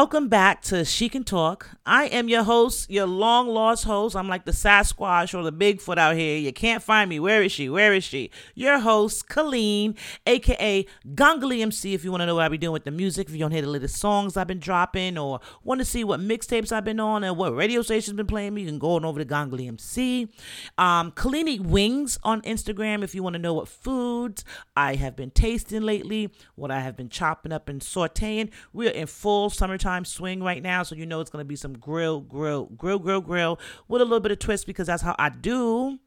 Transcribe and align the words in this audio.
Welcome 0.00 0.28
back 0.28 0.62
to 0.62 0.82
She 0.86 1.10
Can 1.10 1.24
Talk. 1.24 1.76
I 1.84 2.04
am 2.04 2.30
your 2.30 2.42
host, 2.42 2.88
your 2.88 3.04
long 3.04 3.48
lost 3.48 3.84
host. 3.84 4.16
I'm 4.16 4.28
like 4.28 4.46
the 4.46 4.50
Sasquatch 4.50 5.38
or 5.38 5.42
the 5.42 5.52
Bigfoot 5.52 5.98
out 5.98 6.16
here. 6.16 6.38
You 6.38 6.54
can't 6.54 6.82
find 6.82 7.10
me. 7.10 7.20
Where 7.20 7.42
is 7.42 7.52
she? 7.52 7.68
Where 7.68 7.92
is 7.92 8.02
she? 8.02 8.30
Your 8.54 8.78
host, 8.78 9.28
Colleen, 9.28 9.94
aka 10.24 10.86
Gongoli 11.06 11.60
MC. 11.60 11.92
If 11.92 12.02
you 12.02 12.10
want 12.10 12.22
to 12.22 12.26
know 12.26 12.36
what 12.36 12.46
I 12.46 12.48
be 12.48 12.56
doing 12.56 12.72
with 12.72 12.84
the 12.84 12.90
music, 12.90 13.28
if 13.28 13.34
you 13.34 13.40
don't 13.40 13.50
hear 13.50 13.60
the 13.60 13.68
latest 13.68 13.96
songs 13.96 14.38
I've 14.38 14.46
been 14.46 14.58
dropping, 14.58 15.18
or 15.18 15.40
want 15.64 15.80
to 15.80 15.84
see 15.84 16.02
what 16.02 16.18
mixtapes 16.18 16.72
I've 16.72 16.84
been 16.84 16.98
on 16.98 17.22
and 17.22 17.36
what 17.36 17.54
radio 17.54 17.82
stations 17.82 18.16
been 18.16 18.26
playing 18.26 18.54
me, 18.54 18.62
you 18.62 18.68
can 18.68 18.78
go 18.78 18.94
on 18.94 19.04
over 19.04 19.22
to 19.22 19.26
Gongoli 19.26 19.68
MC. 19.68 20.28
Um, 20.78 21.10
Colleen 21.10 21.68
Wings 21.68 22.18
on 22.22 22.40
Instagram 22.40 23.04
if 23.04 23.14
you 23.14 23.22
want 23.22 23.34
to 23.34 23.38
know 23.38 23.52
what 23.52 23.68
foods 23.68 24.46
I 24.74 24.94
have 24.94 25.14
been 25.14 25.30
tasting 25.30 25.82
lately, 25.82 26.30
what 26.54 26.70
I 26.70 26.80
have 26.80 26.96
been 26.96 27.10
chopping 27.10 27.52
up 27.52 27.68
and 27.68 27.82
sauteing. 27.82 28.50
We're 28.72 28.92
in 28.92 29.06
full 29.06 29.50
summer 29.50 29.76
swing 30.04 30.42
right 30.42 30.62
now, 30.62 30.82
so 30.82 30.94
you 30.94 31.06
know 31.06 31.20
it's 31.20 31.30
gonna 31.30 31.44
be 31.44 31.56
some 31.56 31.74
grill, 31.74 32.20
grill, 32.20 32.66
grill, 32.66 32.98
grill, 32.98 33.20
grill 33.20 33.58
with 33.88 34.02
a 34.02 34.04
little 34.04 34.20
bit 34.20 34.32
of 34.32 34.38
twist 34.38 34.66
because 34.66 34.86
that's 34.86 35.02
how 35.02 35.14
I 35.18 35.28
do. 35.28 35.98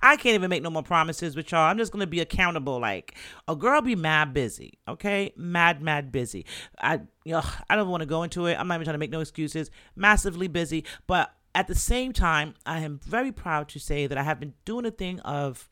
I 0.00 0.16
can't 0.16 0.34
even 0.34 0.50
make 0.50 0.62
no 0.62 0.70
more 0.70 0.82
promises 0.82 1.36
with 1.36 1.52
y'all. 1.52 1.60
I'm 1.68 1.78
just 1.78 1.92
gonna 1.92 2.06
be 2.06 2.20
accountable. 2.20 2.80
Like 2.80 3.16
a 3.48 3.56
girl 3.56 3.80
be 3.82 3.94
mad 3.94 4.32
busy, 4.32 4.78
okay? 4.88 5.32
Mad, 5.36 5.82
mad 5.82 6.10
busy. 6.12 6.46
I 6.80 7.00
you 7.24 7.32
know, 7.32 7.42
I 7.68 7.76
don't 7.76 7.88
want 7.88 8.02
to 8.02 8.06
go 8.06 8.22
into 8.22 8.46
it. 8.46 8.54
I'm 8.58 8.68
not 8.68 8.76
even 8.76 8.84
trying 8.84 8.94
to 8.94 8.98
make 8.98 9.10
no 9.10 9.20
excuses. 9.20 9.70
Massively 9.94 10.48
busy, 10.48 10.84
but 11.06 11.34
at 11.54 11.66
the 11.66 11.74
same 11.74 12.12
time, 12.12 12.54
I 12.64 12.80
am 12.80 13.00
very 13.04 13.30
proud 13.30 13.68
to 13.70 13.78
say 13.78 14.06
that 14.06 14.16
I 14.16 14.22
have 14.22 14.40
been 14.40 14.54
doing 14.64 14.86
a 14.86 14.90
thing 14.90 15.20
of 15.20 15.68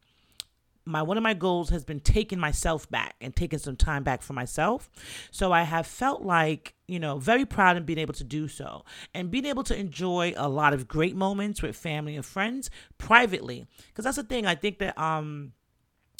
my 0.84 1.03
one 1.03 1.17
of 1.17 1.23
my 1.23 1.34
goals 1.34 1.70
has 1.70 1.84
been 1.84 2.00
taking 2.00 2.39
myself 2.39 2.89
back 2.91 3.14
and 3.20 3.34
taking 3.34 3.59
some 3.59 3.77
time 3.77 4.03
back 4.03 4.23
for 4.23 4.33
myself. 4.33 4.91
So 5.31 5.53
I 5.53 5.62
have 5.62 5.87
felt 5.87 6.22
like, 6.22 6.75
you 6.89 6.98
know, 6.98 7.19
very 7.19 7.45
proud 7.45 7.77
in 7.77 7.84
being 7.84 7.98
able 7.98 8.14
to 8.14 8.25
do 8.25 8.48
so 8.48 8.84
and 9.14 9.31
being 9.31 9.47
able 9.47 9.62
to 9.64 9.78
enjoy 9.78 10.33
a 10.37 10.48
lot 10.48 10.72
of 10.72 10.89
great 10.89 11.14
moments 11.14 11.62
with 11.62 11.77
family 11.77 12.17
and 12.17 12.25
friends 12.25 12.70
privately. 12.98 13.67
Cuz 13.95 14.05
that's 14.05 14.17
the 14.17 14.22
thing 14.22 14.47
I 14.47 14.55
think 14.55 14.78
that 14.78 14.98
um 14.98 15.53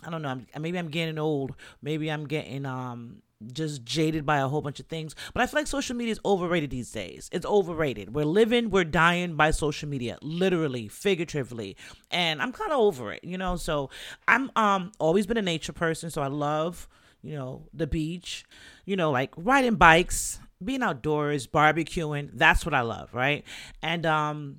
I 0.05 0.11
don't 0.11 0.23
know, 0.23 0.29
I'm, 0.29 0.47
maybe 0.63 0.79
I'm 0.79 0.89
getting 0.89 1.19
old, 1.19 1.55
maybe 1.83 2.11
I'm 2.11 2.27
getting 2.27 2.65
um 2.67 3.23
just 3.53 3.85
jaded 3.85 4.27
by 4.27 4.39
a 4.39 4.49
whole 4.49 4.61
bunch 4.61 4.81
of 4.81 4.87
things. 4.87 5.15
But 5.33 5.43
I 5.43 5.47
feel 5.47 5.61
like 5.61 5.67
social 5.67 5.97
media 5.97 6.13
is 6.13 6.21
overrated 6.25 6.71
these 6.71 6.91
days. 6.91 7.29
It's 7.33 7.47
overrated. 7.47 8.15
We're 8.15 8.25
living, 8.25 8.71
we're 8.71 8.85
dying 8.85 9.37
by 9.37 9.51
social 9.51 9.89
media, 9.89 10.19
literally, 10.23 10.89
figuratively. 10.89 11.77
And 12.11 12.43
I'm 12.43 12.53
kind 12.53 12.73
of 12.73 12.79
over 12.79 13.13
it, 13.13 13.25
you 13.25 13.39
know? 13.39 13.57
So 13.57 13.91
I'm 14.29 14.51
um 14.57 14.93
always 14.99 15.27
been 15.27 15.37
a 15.37 15.43
nature 15.43 15.73
person, 15.73 16.11
so 16.11 16.23
I 16.23 16.29
love, 16.29 16.89
you 17.23 17.35
know, 17.35 17.67
the 17.73 17.87
beach, 17.87 18.45
you 18.85 18.97
know, 18.97 19.11
like 19.11 19.33
riding 19.37 19.77
bikes, 19.77 20.41
being 20.63 20.83
outdoors, 20.83 21.47
barbecuing. 21.47 22.31
That's 22.35 22.65
what 22.67 22.75
I 22.75 22.83
love, 22.83 23.15
right? 23.15 23.45
And 23.83 24.05
um 24.07 24.59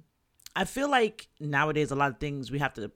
I 0.56 0.66
feel 0.66 0.90
like 0.90 1.28
nowadays 1.40 1.92
a 1.92 1.96
lot 1.96 2.12
of 2.12 2.20
things 2.20 2.52
we 2.52 2.60
have 2.60 2.74
to 2.74 2.92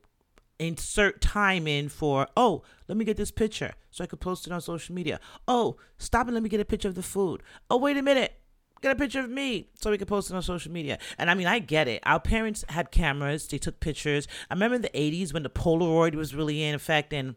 insert 0.59 1.21
time 1.21 1.67
in 1.67 1.89
for 1.89 2.27
oh 2.37 2.63
let 2.87 2.97
me 2.97 3.03
get 3.03 3.17
this 3.17 3.31
picture 3.31 3.73
so 3.91 4.03
i 4.03 4.07
could 4.07 4.19
post 4.19 4.47
it 4.47 4.53
on 4.53 4.61
social 4.61 4.95
media. 4.95 5.19
Oh 5.47 5.77
stop 5.97 6.27
and 6.27 6.33
let 6.33 6.43
me 6.43 6.49
get 6.49 6.59
a 6.59 6.65
picture 6.65 6.87
of 6.87 6.95
the 6.95 7.03
food. 7.03 7.43
Oh 7.69 7.77
wait 7.77 7.97
a 7.97 8.01
minute 8.01 8.33
get 8.81 8.91
a 8.91 8.95
picture 8.95 9.21
of 9.21 9.29
me 9.29 9.69
so 9.79 9.89
we 9.89 9.97
could 9.97 10.07
post 10.07 10.29
it 10.29 10.35
on 10.35 10.41
social 10.41 10.71
media. 10.71 10.97
And 11.17 11.29
i 11.29 11.33
mean 11.33 11.47
i 11.47 11.59
get 11.59 11.87
it. 11.87 12.01
Our 12.05 12.19
parents 12.19 12.63
had 12.69 12.91
cameras. 12.91 13.47
They 13.47 13.57
took 13.57 13.79
pictures. 13.79 14.27
I 14.49 14.53
remember 14.53 14.75
in 14.75 14.81
the 14.81 14.89
80s 14.89 15.33
when 15.33 15.43
the 15.43 15.49
polaroid 15.49 16.15
was 16.15 16.33
really 16.33 16.63
in 16.63 16.75
effect 16.75 17.11
and 17.13 17.35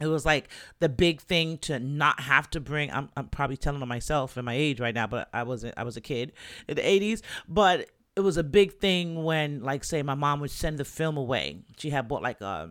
it 0.00 0.06
was 0.06 0.24
like 0.24 0.48
the 0.78 0.88
big 0.88 1.20
thing 1.20 1.58
to 1.58 1.78
not 1.78 2.20
have 2.20 2.48
to 2.50 2.60
bring 2.60 2.90
I'm, 2.90 3.10
I'm 3.16 3.28
probably 3.28 3.56
telling 3.56 3.82
on 3.82 3.88
myself 3.88 4.36
in 4.38 4.44
my 4.44 4.54
age 4.54 4.80
right 4.80 4.94
now 4.94 5.06
but 5.06 5.28
i 5.32 5.42
wasn't 5.42 5.74
i 5.76 5.82
was 5.82 5.96
a 5.96 6.00
kid 6.00 6.32
in 6.66 6.76
the 6.76 6.82
80s 6.82 7.20
but 7.46 7.90
it 8.20 8.24
was 8.24 8.36
a 8.36 8.44
big 8.44 8.74
thing 8.74 9.24
when 9.24 9.62
like 9.62 9.82
say 9.82 10.02
my 10.02 10.14
mom 10.14 10.40
would 10.40 10.50
send 10.50 10.78
the 10.78 10.84
film 10.84 11.16
away. 11.16 11.62
She 11.78 11.90
had 11.90 12.06
bought 12.06 12.22
like 12.22 12.40
a 12.40 12.70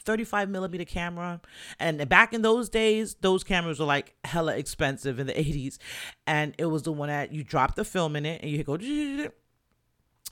35 0.00 0.48
millimeter 0.48 0.84
camera. 0.84 1.40
And 1.80 2.08
back 2.08 2.34
in 2.34 2.42
those 2.42 2.68
days 2.68 3.16
those 3.20 3.44
cameras 3.44 3.80
were 3.80 3.86
like 3.86 4.14
hella 4.24 4.56
expensive 4.56 5.18
in 5.18 5.26
the 5.26 5.32
80s 5.34 5.78
and 6.26 6.54
it 6.58 6.66
was 6.66 6.82
the 6.82 6.92
one 6.92 7.08
that 7.08 7.32
you 7.32 7.44
drop 7.44 7.76
the 7.76 7.84
film 7.84 8.16
in 8.16 8.26
it 8.26 8.42
and 8.42 8.50
you 8.50 8.62
go 8.64 8.76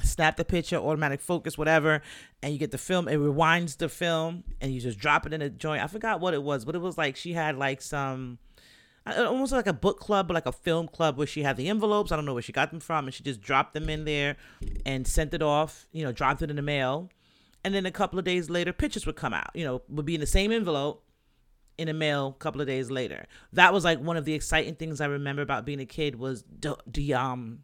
snap 0.03 0.37
the 0.37 0.45
picture 0.45 0.77
automatic 0.77 1.21
focus 1.21 1.57
whatever 1.57 2.03
and 2.43 2.53
you 2.53 2.59
get 2.59 2.73
the 2.73 2.79
film. 2.79 3.09
It 3.09 3.19
rewinds 3.19 3.79
the 3.79 3.89
film 3.89 4.45
and 4.61 4.73
you 4.73 4.81
just 4.81 4.99
drop 4.99 5.27
it 5.27 5.33
in 5.33 5.41
a 5.43 5.49
joint. 5.49 5.83
I 5.83 5.87
forgot 5.87 6.21
what 6.21 6.35
it 6.35 6.43
was 6.43 6.65
but 6.65 6.75
it 6.75 6.81
was 6.81 6.99
like 6.99 7.17
she 7.17 7.33
had 7.33 7.57
like 7.57 7.81
some 7.81 8.39
almost 9.07 9.53
like 9.53 9.67
a 9.67 9.73
book 9.73 10.01
club, 10.01 10.29
but 10.29 10.35
like 10.35 10.47
a 10.47 10.53
film 10.53 10.89
club 10.89 11.17
where 11.17 11.27
she 11.27 11.43
had 11.43 11.57
the 11.57 11.69
envelopes. 11.69 12.11
I 12.11 12.17
don't 12.17 12.25
know 12.25 12.33
where 12.33 12.43
she 12.43 12.53
got 12.53 12.71
them 12.71 12.81
from, 12.81 13.07
and 13.07 13.15
she 13.15 13.23
just 13.23 13.41
dropped 13.41 13.75
them 13.75 13.89
in 13.89 14.05
there 14.05 14.37
and 14.87 15.07
sent 15.07 15.35
it 15.35 15.43
off. 15.43 15.87
You 15.93 16.05
know, 16.05 16.13
dropped 16.13 16.43
it 16.43 16.51
in 16.51 16.57
the 16.57 16.63
mail, 16.63 17.11
and 17.65 17.75
then 17.75 17.87
a 17.87 17.91
couple 17.91 18.19
of 18.19 18.25
days 18.25 18.49
later, 18.51 18.73
pictures 18.73 19.07
would 19.07 19.17
come 19.17 19.35
out. 19.35 19.51
You 19.55 19.65
know, 19.65 19.83
would 19.89 20.07
be 20.07 20.15
in 20.15 20.21
the 20.21 20.27
same 20.27 20.53
envelope 20.53 21.05
in 21.77 21.89
the 21.89 21.95
mail 21.95 22.29
a 22.29 22.39
couple 22.39 22.61
of 22.61 22.67
days 22.67 22.91
later. 22.91 23.27
That 23.53 23.73
was 23.73 23.85
like 23.85 24.01
one 24.01 24.17
of 24.17 24.25
the 24.25 24.35
exciting 24.35 24.77
things 24.77 25.01
I 25.01 25.07
remember 25.07 25.43
about 25.43 25.65
being 25.65 25.81
a 25.81 25.87
kid 25.87 26.17
was 26.17 26.45
the, 26.61 26.77
the 26.87 27.15
um, 27.15 27.61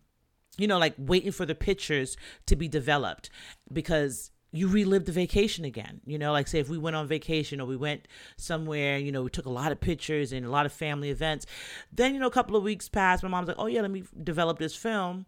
you 0.56 0.66
know, 0.66 0.78
like 0.78 0.94
waiting 0.98 1.32
for 1.32 1.46
the 1.46 1.54
pictures 1.54 2.16
to 2.46 2.56
be 2.56 2.68
developed 2.68 3.30
because 3.72 4.30
you 4.52 4.68
relive 4.68 5.04
the 5.04 5.12
vacation 5.12 5.64
again. 5.64 6.00
You 6.06 6.18
know, 6.18 6.32
like 6.32 6.48
say 6.48 6.58
if 6.58 6.68
we 6.68 6.78
went 6.78 6.96
on 6.96 7.06
vacation 7.06 7.60
or 7.60 7.66
we 7.66 7.76
went 7.76 8.08
somewhere, 8.36 8.98
you 8.98 9.12
know, 9.12 9.22
we 9.22 9.30
took 9.30 9.46
a 9.46 9.50
lot 9.50 9.72
of 9.72 9.80
pictures 9.80 10.32
and 10.32 10.44
a 10.44 10.50
lot 10.50 10.66
of 10.66 10.72
family 10.72 11.10
events. 11.10 11.46
Then, 11.92 12.14
you 12.14 12.20
know, 12.20 12.26
a 12.26 12.32
couple 12.32 12.56
of 12.56 12.62
weeks 12.62 12.88
passed, 12.88 13.22
my 13.22 13.28
mom's 13.28 13.48
like, 13.48 13.58
oh, 13.58 13.66
yeah, 13.66 13.82
let 13.82 13.90
me 13.90 14.04
develop 14.22 14.58
this 14.58 14.74
film. 14.74 15.26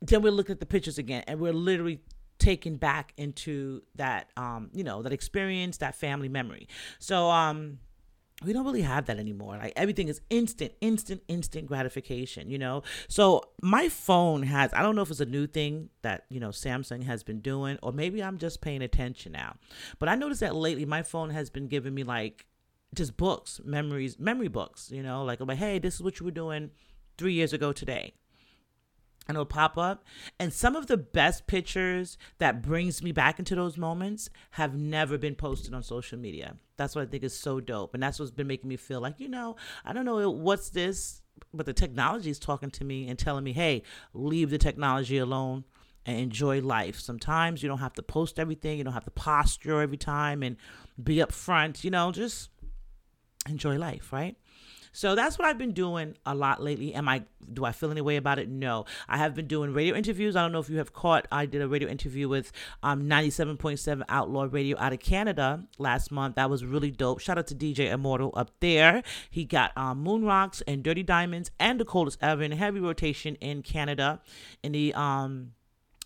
Then 0.00 0.22
we 0.22 0.30
look 0.30 0.50
at 0.50 0.60
the 0.60 0.66
pictures 0.66 0.98
again 0.98 1.24
and 1.26 1.40
we're 1.40 1.52
literally 1.52 2.00
taken 2.38 2.76
back 2.76 3.12
into 3.16 3.82
that, 3.96 4.30
um, 4.36 4.70
you 4.72 4.84
know, 4.84 5.02
that 5.02 5.12
experience, 5.12 5.78
that 5.78 5.94
family 5.94 6.28
memory. 6.28 6.68
So, 6.98 7.30
um, 7.30 7.78
we 8.44 8.52
don't 8.52 8.64
really 8.64 8.82
have 8.82 9.06
that 9.06 9.18
anymore. 9.18 9.56
Like 9.56 9.72
everything 9.74 10.08
is 10.08 10.20
instant, 10.30 10.72
instant, 10.80 11.22
instant 11.28 11.66
gratification, 11.66 12.50
you 12.50 12.58
know? 12.58 12.82
So 13.08 13.42
my 13.62 13.88
phone 13.88 14.44
has, 14.44 14.72
I 14.72 14.82
don't 14.82 14.94
know 14.94 15.02
if 15.02 15.10
it's 15.10 15.20
a 15.20 15.26
new 15.26 15.46
thing 15.46 15.90
that, 16.02 16.24
you 16.28 16.38
know, 16.38 16.50
Samsung 16.50 17.02
has 17.04 17.22
been 17.24 17.40
doing, 17.40 17.78
or 17.82 17.92
maybe 17.92 18.22
I'm 18.22 18.38
just 18.38 18.60
paying 18.60 18.82
attention 18.82 19.32
now. 19.32 19.56
But 19.98 20.08
I 20.08 20.14
noticed 20.14 20.40
that 20.40 20.54
lately 20.54 20.84
my 20.84 21.02
phone 21.02 21.30
has 21.30 21.50
been 21.50 21.66
giving 21.66 21.94
me 21.94 22.04
like 22.04 22.46
just 22.94 23.16
books, 23.16 23.60
memories, 23.64 24.18
memory 24.18 24.48
books, 24.48 24.90
you 24.92 25.02
know, 25.02 25.24
like, 25.24 25.40
like, 25.40 25.58
hey, 25.58 25.78
this 25.78 25.94
is 25.94 26.02
what 26.02 26.20
you 26.20 26.24
were 26.24 26.30
doing 26.32 26.70
three 27.16 27.32
years 27.32 27.52
ago 27.52 27.72
today 27.72 28.14
and 29.28 29.36
it'll 29.36 29.46
pop 29.46 29.76
up. 29.76 30.04
And 30.40 30.52
some 30.52 30.74
of 30.74 30.86
the 30.86 30.96
best 30.96 31.46
pictures 31.46 32.16
that 32.38 32.62
brings 32.62 33.02
me 33.02 33.12
back 33.12 33.38
into 33.38 33.54
those 33.54 33.76
moments 33.76 34.30
have 34.52 34.74
never 34.74 35.18
been 35.18 35.34
posted 35.34 35.74
on 35.74 35.82
social 35.82 36.18
media. 36.18 36.56
That's 36.76 36.94
what 36.94 37.02
i 37.02 37.06
think 37.06 37.22
is 37.22 37.38
so 37.38 37.60
dope. 37.60 37.94
And 37.94 38.02
that's 38.02 38.18
what's 38.18 38.30
been 38.30 38.46
making 38.46 38.68
me 38.68 38.76
feel 38.76 39.00
like 39.00 39.20
you 39.20 39.28
know 39.28 39.56
i 39.84 39.92
don't 39.92 40.04
know 40.04 40.30
what's 40.30 40.70
this 40.70 41.22
but 41.52 41.66
the 41.66 41.72
technology 41.72 42.30
is 42.30 42.38
talking 42.38 42.70
to 42.70 42.84
me 42.84 43.08
and 43.08 43.18
telling 43.18 43.44
me 43.44 43.52
hey 43.52 43.82
leave 44.14 44.50
the 44.50 44.58
technology 44.58 45.18
alone 45.18 45.64
and 46.06 46.18
enjoy 46.18 46.60
life. 46.60 46.98
Sometimes 46.98 47.62
you 47.62 47.68
don't 47.68 47.80
have 47.80 47.92
to 47.94 48.02
post 48.02 48.38
everything. 48.38 48.78
You 48.78 48.84
don't 48.84 48.94
have 48.94 49.04
to 49.04 49.10
posture 49.10 49.82
every 49.82 49.98
time 49.98 50.42
and 50.42 50.56
be 51.02 51.16
upfront. 51.16 51.84
You 51.84 51.90
know 51.90 52.12
just 52.12 52.50
enjoy 53.48 53.76
life 53.78 54.12
right 54.12 54.36
so 54.92 55.14
that's 55.14 55.38
what 55.38 55.46
I've 55.46 55.58
been 55.58 55.72
doing 55.72 56.16
a 56.26 56.34
lot 56.34 56.62
lately. 56.62 56.94
Am 56.94 57.08
I 57.08 57.24
do 57.52 57.64
I 57.64 57.72
feel 57.72 57.90
any 57.90 58.00
way 58.00 58.16
about 58.16 58.38
it? 58.38 58.48
No. 58.48 58.84
I 59.08 59.16
have 59.16 59.34
been 59.34 59.46
doing 59.46 59.72
radio 59.72 59.94
interviews. 59.94 60.36
I 60.36 60.42
don't 60.42 60.52
know 60.52 60.58
if 60.58 60.68
you 60.68 60.78
have 60.78 60.92
caught 60.92 61.26
I 61.32 61.46
did 61.46 61.62
a 61.62 61.68
radio 61.68 61.88
interview 61.88 62.28
with 62.28 62.52
um 62.82 63.04
97.7 63.04 64.02
Outlaw 64.08 64.48
Radio 64.50 64.76
out 64.78 64.92
of 64.92 65.00
Canada 65.00 65.64
last 65.78 66.10
month. 66.10 66.36
That 66.36 66.50
was 66.50 66.64
really 66.64 66.90
dope. 66.90 67.20
Shout 67.20 67.38
out 67.38 67.46
to 67.48 67.54
DJ 67.54 67.90
Immortal 67.92 68.32
up 68.36 68.50
there. 68.60 69.02
He 69.30 69.44
got 69.44 69.76
um 69.76 70.02
Moon 70.02 70.24
Rocks 70.24 70.62
and 70.66 70.82
Dirty 70.82 71.02
Diamonds 71.02 71.50
and 71.58 71.80
the 71.80 71.84
coldest 71.84 72.18
ever 72.20 72.42
in 72.42 72.52
heavy 72.52 72.80
rotation 72.80 73.36
in 73.36 73.62
Canada 73.62 74.20
in 74.62 74.72
the 74.72 74.94
um 74.94 75.52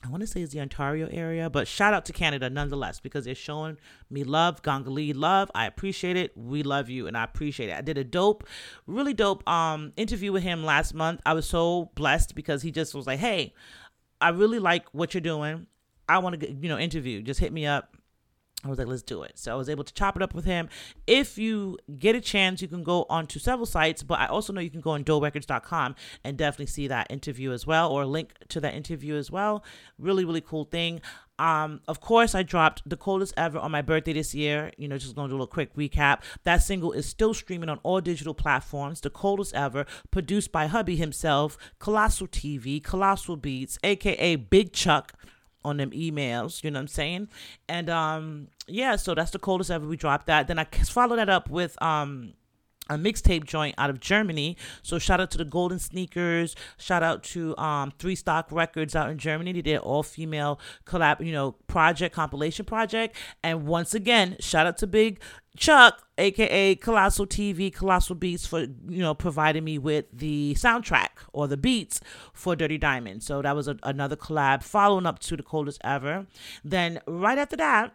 I 0.04 0.08
want 0.08 0.22
to 0.22 0.26
say 0.26 0.42
it's 0.42 0.52
the 0.52 0.60
Ontario 0.60 1.08
area, 1.12 1.48
but 1.48 1.68
shout 1.68 1.94
out 1.94 2.04
to 2.06 2.12
Canada 2.12 2.50
nonetheless 2.50 2.98
because 2.98 3.24
they're 3.24 3.36
showing 3.36 3.78
me 4.10 4.24
love, 4.24 4.60
Gongoli 4.62 5.12
love. 5.14 5.48
I 5.54 5.66
appreciate 5.66 6.16
it. 6.16 6.36
We 6.36 6.64
love 6.64 6.88
you, 6.88 7.06
and 7.06 7.16
I 7.16 7.22
appreciate 7.22 7.68
it. 7.68 7.76
I 7.76 7.82
did 7.82 7.96
a 7.98 8.04
dope, 8.04 8.44
really 8.86 9.14
dope 9.14 9.48
um 9.48 9.92
interview 9.96 10.32
with 10.32 10.42
him 10.42 10.64
last 10.64 10.92
month. 10.92 11.20
I 11.24 11.34
was 11.34 11.48
so 11.48 11.90
blessed 11.94 12.34
because 12.34 12.62
he 12.62 12.72
just 12.72 12.94
was 12.94 13.06
like, 13.06 13.20
"Hey, 13.20 13.54
I 14.20 14.30
really 14.30 14.58
like 14.58 14.86
what 14.92 15.14
you're 15.14 15.20
doing. 15.20 15.66
I 16.08 16.18
want 16.18 16.40
to 16.40 16.52
you 16.52 16.68
know 16.68 16.78
interview. 16.78 17.22
Just 17.22 17.38
hit 17.38 17.52
me 17.52 17.64
up." 17.66 17.96
I 18.64 18.68
was 18.68 18.78
like, 18.78 18.86
let's 18.86 19.02
do 19.02 19.22
it. 19.22 19.32
So 19.34 19.52
I 19.52 19.56
was 19.56 19.68
able 19.68 19.82
to 19.82 19.92
chop 19.92 20.14
it 20.14 20.22
up 20.22 20.34
with 20.34 20.44
him. 20.44 20.68
If 21.06 21.36
you 21.36 21.78
get 21.98 22.14
a 22.14 22.20
chance, 22.20 22.62
you 22.62 22.68
can 22.68 22.84
go 22.84 23.06
onto 23.10 23.40
several 23.40 23.66
sites, 23.66 24.04
but 24.04 24.20
I 24.20 24.26
also 24.26 24.52
know 24.52 24.60
you 24.60 24.70
can 24.70 24.80
go 24.80 24.90
on 24.90 25.02
dorecords.com 25.02 25.96
and 26.22 26.36
definitely 26.36 26.66
see 26.66 26.86
that 26.86 27.10
interview 27.10 27.50
as 27.50 27.66
well 27.66 27.90
or 27.90 28.06
link 28.06 28.34
to 28.48 28.60
that 28.60 28.74
interview 28.74 29.16
as 29.16 29.30
well. 29.32 29.64
Really, 29.98 30.24
really 30.24 30.40
cool 30.40 30.64
thing. 30.64 31.00
Um, 31.40 31.80
of 31.88 32.00
course, 32.00 32.36
I 32.36 32.44
dropped 32.44 32.88
The 32.88 32.96
Coldest 32.96 33.34
Ever 33.36 33.58
on 33.58 33.72
my 33.72 33.82
birthday 33.82 34.12
this 34.12 34.32
year. 34.32 34.70
You 34.76 34.86
know, 34.86 34.96
just 34.96 35.10
to 35.10 35.14
do 35.16 35.22
a 35.22 35.22
little 35.22 35.46
quick 35.48 35.74
recap. 35.74 36.22
That 36.44 36.58
single 36.58 36.92
is 36.92 37.06
still 37.06 37.34
streaming 37.34 37.68
on 37.68 37.80
all 37.82 38.00
digital 38.00 38.34
platforms. 38.34 39.00
The 39.00 39.10
Coldest 39.10 39.52
Ever, 39.54 39.86
produced 40.12 40.52
by 40.52 40.68
hubby 40.68 40.94
himself, 40.94 41.58
Colossal 41.80 42.28
TV, 42.28 42.82
Colossal 42.82 43.36
Beats, 43.36 43.76
aka 43.82 44.36
Big 44.36 44.72
Chuck 44.72 45.14
on 45.64 45.76
them 45.76 45.90
emails, 45.90 46.62
you 46.64 46.70
know 46.70 46.78
what 46.78 46.82
I'm 46.82 46.88
saying? 46.88 47.28
And 47.68 47.88
um 47.90 48.48
yeah, 48.66 48.96
so 48.96 49.14
that's 49.14 49.30
the 49.30 49.38
coldest 49.38 49.70
ever 49.70 49.86
we 49.86 49.96
dropped 49.96 50.26
that. 50.26 50.48
Then 50.48 50.58
I 50.58 50.64
followed 50.64 51.16
that 51.16 51.28
up 51.28 51.50
with 51.50 51.80
um 51.82 52.34
a 52.90 52.96
mixtape 52.96 53.44
joint 53.44 53.74
out 53.78 53.90
of 53.90 54.00
Germany. 54.00 54.56
So 54.82 54.98
shout 54.98 55.20
out 55.20 55.30
to 55.32 55.38
the 55.38 55.44
Golden 55.44 55.78
Sneakers. 55.78 56.56
Shout 56.78 57.02
out 57.02 57.22
to 57.24 57.56
um 57.56 57.92
Three 57.98 58.16
Stock 58.16 58.48
Records 58.50 58.94
out 58.96 59.10
in 59.10 59.18
Germany. 59.18 59.52
They 59.52 59.62
did 59.62 59.78
all 59.78 60.02
female 60.02 60.58
collab, 60.84 61.24
you 61.24 61.32
know, 61.32 61.52
project 61.66 62.14
compilation 62.14 62.64
project. 62.64 63.16
And 63.42 63.66
once 63.66 63.94
again, 63.94 64.36
shout 64.40 64.66
out 64.66 64.78
to 64.78 64.86
Big 64.86 65.20
Chuck, 65.56 66.06
aka 66.16 66.74
Colossal 66.76 67.26
TV, 67.26 67.72
Colossal 67.72 68.14
Beats, 68.14 68.46
for 68.46 68.60
you 68.60 69.00
know 69.00 69.14
providing 69.14 69.64
me 69.64 69.78
with 69.78 70.06
the 70.12 70.54
soundtrack 70.58 71.08
or 71.32 71.46
the 71.46 71.56
beats 71.56 72.00
for 72.32 72.56
Dirty 72.56 72.78
Diamond. 72.78 73.22
So 73.22 73.42
that 73.42 73.54
was 73.54 73.68
a, 73.68 73.76
another 73.82 74.16
collab, 74.16 74.62
following 74.62 75.06
up 75.06 75.18
to 75.20 75.36
the 75.36 75.42
coldest 75.42 75.80
ever. 75.84 76.26
Then 76.64 77.00
right 77.06 77.36
after 77.36 77.56
that, 77.56 77.94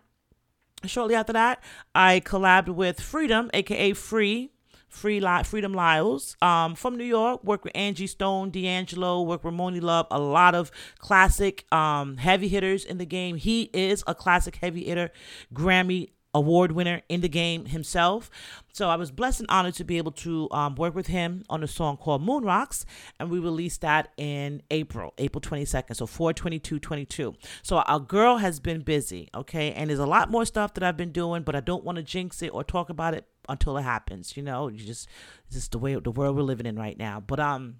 shortly 0.86 1.16
after 1.16 1.34
that, 1.34 1.64
I 1.96 2.20
collabed 2.20 2.70
with 2.70 3.02
Freedom, 3.02 3.50
aka 3.54 3.94
Free 3.94 4.52
Free 4.88 5.20
Li- 5.20 5.44
Freedom 5.44 5.74
Lyles 5.74 6.38
um, 6.42 6.76
from 6.76 6.98
New 6.98 7.04
York. 7.04 7.44
Work 7.44 7.64
with 7.66 7.76
Angie 7.76 8.08
Stone, 8.08 8.52
D'Angelo. 8.52 9.22
Work 9.22 9.44
with 9.44 9.54
Monie 9.54 9.82
Love. 9.82 10.08
A 10.12 10.20
lot 10.20 10.56
of 10.56 10.72
classic 11.00 11.66
um, 11.74 12.18
heavy 12.18 12.48
hitters 12.48 12.86
in 12.86 12.98
the 12.98 13.06
game. 13.06 13.36
He 13.36 13.70
is 13.74 14.04
a 14.08 14.16
classic 14.16 14.58
heavy 14.58 14.86
hitter, 14.86 15.12
Grammy 15.54 16.12
award 16.38 16.72
winner 16.72 17.02
in 17.10 17.22
the 17.22 17.30
game 17.30 17.66
himself. 17.66 18.30
So 18.74 18.90
I 18.90 18.96
was 18.96 19.10
blessed 19.10 19.42
and 19.42 19.50
honored 19.50 19.74
to 19.76 19.84
be 19.84 19.98
able 19.98 20.12
to 20.14 20.48
um, 20.52 20.76
work 20.76 20.94
with 20.94 21.08
him 21.08 21.44
on 21.50 21.64
a 21.64 21.68
song 21.68 21.98
called 21.98 22.22
Moon 22.22 22.44
Rocks, 22.44 22.86
and 23.20 23.30
we 23.30 23.40
released 23.40 23.82
that 23.82 24.14
in 24.18 24.62
April, 24.70 25.14
April 25.18 25.42
22nd, 25.42 25.96
so 25.96 26.06
42222. 26.06 27.36
So 27.64 27.78
our 27.78 28.00
girl 28.00 28.38
has 28.38 28.60
been 28.60 28.82
busy, 28.82 29.30
okay, 29.34 29.74
and 29.74 29.90
there's 29.90 30.00
a 30.00 30.06
lot 30.06 30.30
more 30.30 30.46
stuff 30.46 30.76
that 30.76 30.84
I've 30.84 30.98
been 30.98 31.12
doing, 31.12 31.42
but 31.42 31.56
I 31.56 31.60
don't 31.60 31.84
want 31.84 31.96
to 31.96 32.04
jinx 32.04 32.42
it 32.42 32.54
or 32.54 32.64
talk 32.64 32.90
about 32.90 33.16
it 33.16 33.26
until 33.50 33.78
it 33.78 33.82
happens. 33.84 34.38
You 34.38 34.44
know, 34.44 34.68
you 34.68 34.86
just 34.86 35.08
it's 35.48 35.56
just 35.56 35.72
the 35.72 35.80
way 35.80 35.96
the 35.96 36.12
world 36.12 36.36
we're 36.36 36.44
living 36.44 36.66
in 36.66 36.78
right 36.78 36.98
now. 36.98 37.20
But 37.20 37.40
um 37.40 37.78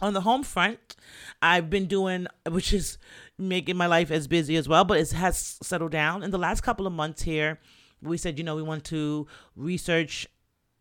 on 0.00 0.12
the 0.12 0.20
home 0.20 0.42
front, 0.42 0.96
I've 1.40 1.70
been 1.70 1.86
doing, 1.86 2.26
which 2.50 2.72
is 2.72 2.98
making 3.38 3.76
my 3.76 3.86
life 3.86 4.10
as 4.10 4.26
busy 4.26 4.56
as 4.56 4.68
well, 4.68 4.84
but 4.84 4.98
it 4.98 5.12
has 5.12 5.58
settled 5.62 5.92
down. 5.92 6.22
In 6.22 6.30
the 6.30 6.38
last 6.38 6.62
couple 6.62 6.86
of 6.86 6.92
months 6.92 7.22
here, 7.22 7.60
we 8.04 8.16
said, 8.16 8.38
you 8.38 8.44
know, 8.44 8.56
we 8.56 8.62
want 8.62 8.84
to 8.84 9.26
research 9.56 10.28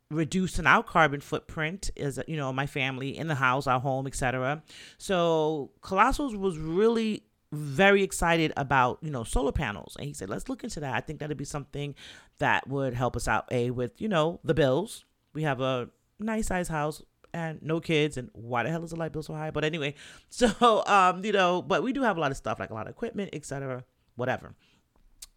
reducing 0.09 0.67
our 0.67 0.83
carbon 0.83 1.21
footprint 1.21 1.89
as 1.97 2.19
you 2.27 2.37
know 2.37 2.53
my 2.53 2.67
family 2.67 3.17
in 3.17 3.25
the 3.25 3.33
house 3.33 3.65
our 3.65 3.79
home 3.79 4.05
etc 4.05 4.61
so 4.99 5.71
colossals 5.81 6.37
was 6.37 6.55
really 6.55 7.23
very 7.53 8.01
excited 8.01 8.51
about 8.57 8.97
you 9.01 9.11
know 9.11 9.23
solar 9.23 9.51
panels. 9.51 9.95
And 9.97 10.07
he 10.07 10.13
said 10.13 10.29
let's 10.29 10.49
look 10.49 10.63
into 10.63 10.79
that. 10.79 10.93
I 10.93 10.99
think 10.99 11.19
that'd 11.19 11.37
be 11.37 11.45
something 11.45 11.95
that 12.39 12.67
would 12.67 12.93
help 12.93 13.15
us 13.15 13.27
out 13.27 13.47
a 13.51 13.71
with 13.71 14.01
you 14.01 14.09
know 14.09 14.39
the 14.43 14.53
bills. 14.53 15.05
We 15.33 15.43
have 15.43 15.61
a 15.61 15.89
nice 16.19 16.47
size 16.47 16.67
house 16.67 17.01
and 17.33 17.61
no 17.61 17.79
kids 17.79 18.17
and 18.17 18.29
why 18.33 18.63
the 18.63 18.69
hell 18.69 18.83
is 18.83 18.91
the 18.91 18.95
light 18.95 19.11
bill 19.11 19.23
so 19.23 19.33
high? 19.33 19.51
But 19.51 19.63
anyway 19.63 19.95
so 20.29 20.83
um 20.85 21.23
you 21.23 21.31
know 21.31 21.61
but 21.61 21.83
we 21.83 21.93
do 21.93 22.01
have 22.01 22.17
a 22.17 22.19
lot 22.19 22.31
of 22.31 22.37
stuff 22.37 22.59
like 22.59 22.71
a 22.71 22.73
lot 22.73 22.87
of 22.87 22.91
equipment 22.91 23.29
etc 23.33 23.83
whatever. 24.15 24.55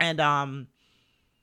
And 0.01 0.21
um 0.21 0.69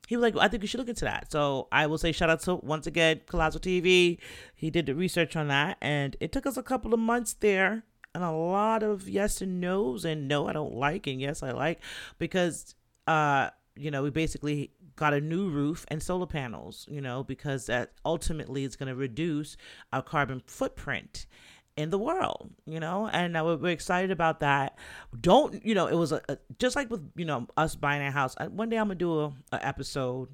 he 0.08 0.18
was 0.18 0.24
like, 0.24 0.36
I 0.38 0.48
think 0.48 0.64
you 0.64 0.68
should 0.68 0.80
look 0.80 0.90
into 0.90 1.06
that. 1.06 1.32
So 1.32 1.68
I 1.72 1.88
will 1.88 1.98
say 1.98 2.12
shout 2.12 2.30
out 2.30 2.42
to 2.42 2.56
once 2.56 2.88
again 2.88 3.22
Colossal 3.26 3.62
TV. 3.62 4.18
He 4.56 4.70
did 4.70 4.86
the 4.86 4.96
research 4.96 5.36
on 5.36 5.48
that, 5.48 5.78
and 5.82 6.16
it 6.20 6.32
took 6.32 6.46
us 6.46 6.58
a 6.58 6.64
couple 6.64 6.94
of 6.94 7.00
months 7.00 7.34
there, 7.34 7.84
and 8.14 8.24
a 8.24 8.32
lot 8.32 8.84
of 8.84 9.08
yes 9.08 9.42
and 9.42 9.62
no's, 9.62 10.06
and 10.06 10.28
no, 10.28 10.48
I 10.48 10.54
don't 10.54 10.74
like, 10.74 11.08
and 11.08 11.22
yes, 11.22 11.42
I 11.42 11.52
like, 11.52 11.80
because 12.20 12.76
uh, 13.08 13.50
you 13.76 13.92
know, 13.92 14.04
we 14.04 14.10
basically 14.10 14.72
got 14.96 15.14
a 15.14 15.22
new 15.22 15.50
roof 15.50 15.86
and 15.88 16.02
solar 16.02 16.28
panels, 16.28 16.86
you 16.90 17.02
know, 17.02 17.24
because 17.24 17.66
that 17.66 17.92
ultimately 18.06 18.64
is 18.64 18.76
going 18.76 18.90
to 18.90 18.96
reduce 18.96 19.58
our 19.92 20.02
carbon 20.02 20.42
footprint 20.46 21.26
in 21.76 21.90
the 21.90 21.98
world, 21.98 22.52
you 22.66 22.80
know, 22.80 23.10
and 23.12 23.36
uh, 23.36 23.58
we're 23.60 23.70
excited 23.70 24.12
about 24.12 24.42
that. 24.42 24.78
Don't, 25.20 25.66
you 25.66 25.74
know, 25.74 25.88
it 25.88 25.96
was 25.96 26.12
a, 26.12 26.22
a, 26.30 26.38
just 26.60 26.76
like 26.76 26.90
with, 26.90 27.02
you 27.16 27.26
know, 27.26 27.48
us 27.58 27.76
buying 27.76 28.06
a 28.06 28.12
house. 28.12 28.36
One 28.52 28.70
day 28.70 28.78
I'm 28.78 28.88
gonna 28.88 28.96
do 28.96 29.20
a, 29.20 29.34
a 29.52 29.66
episode 29.66 30.30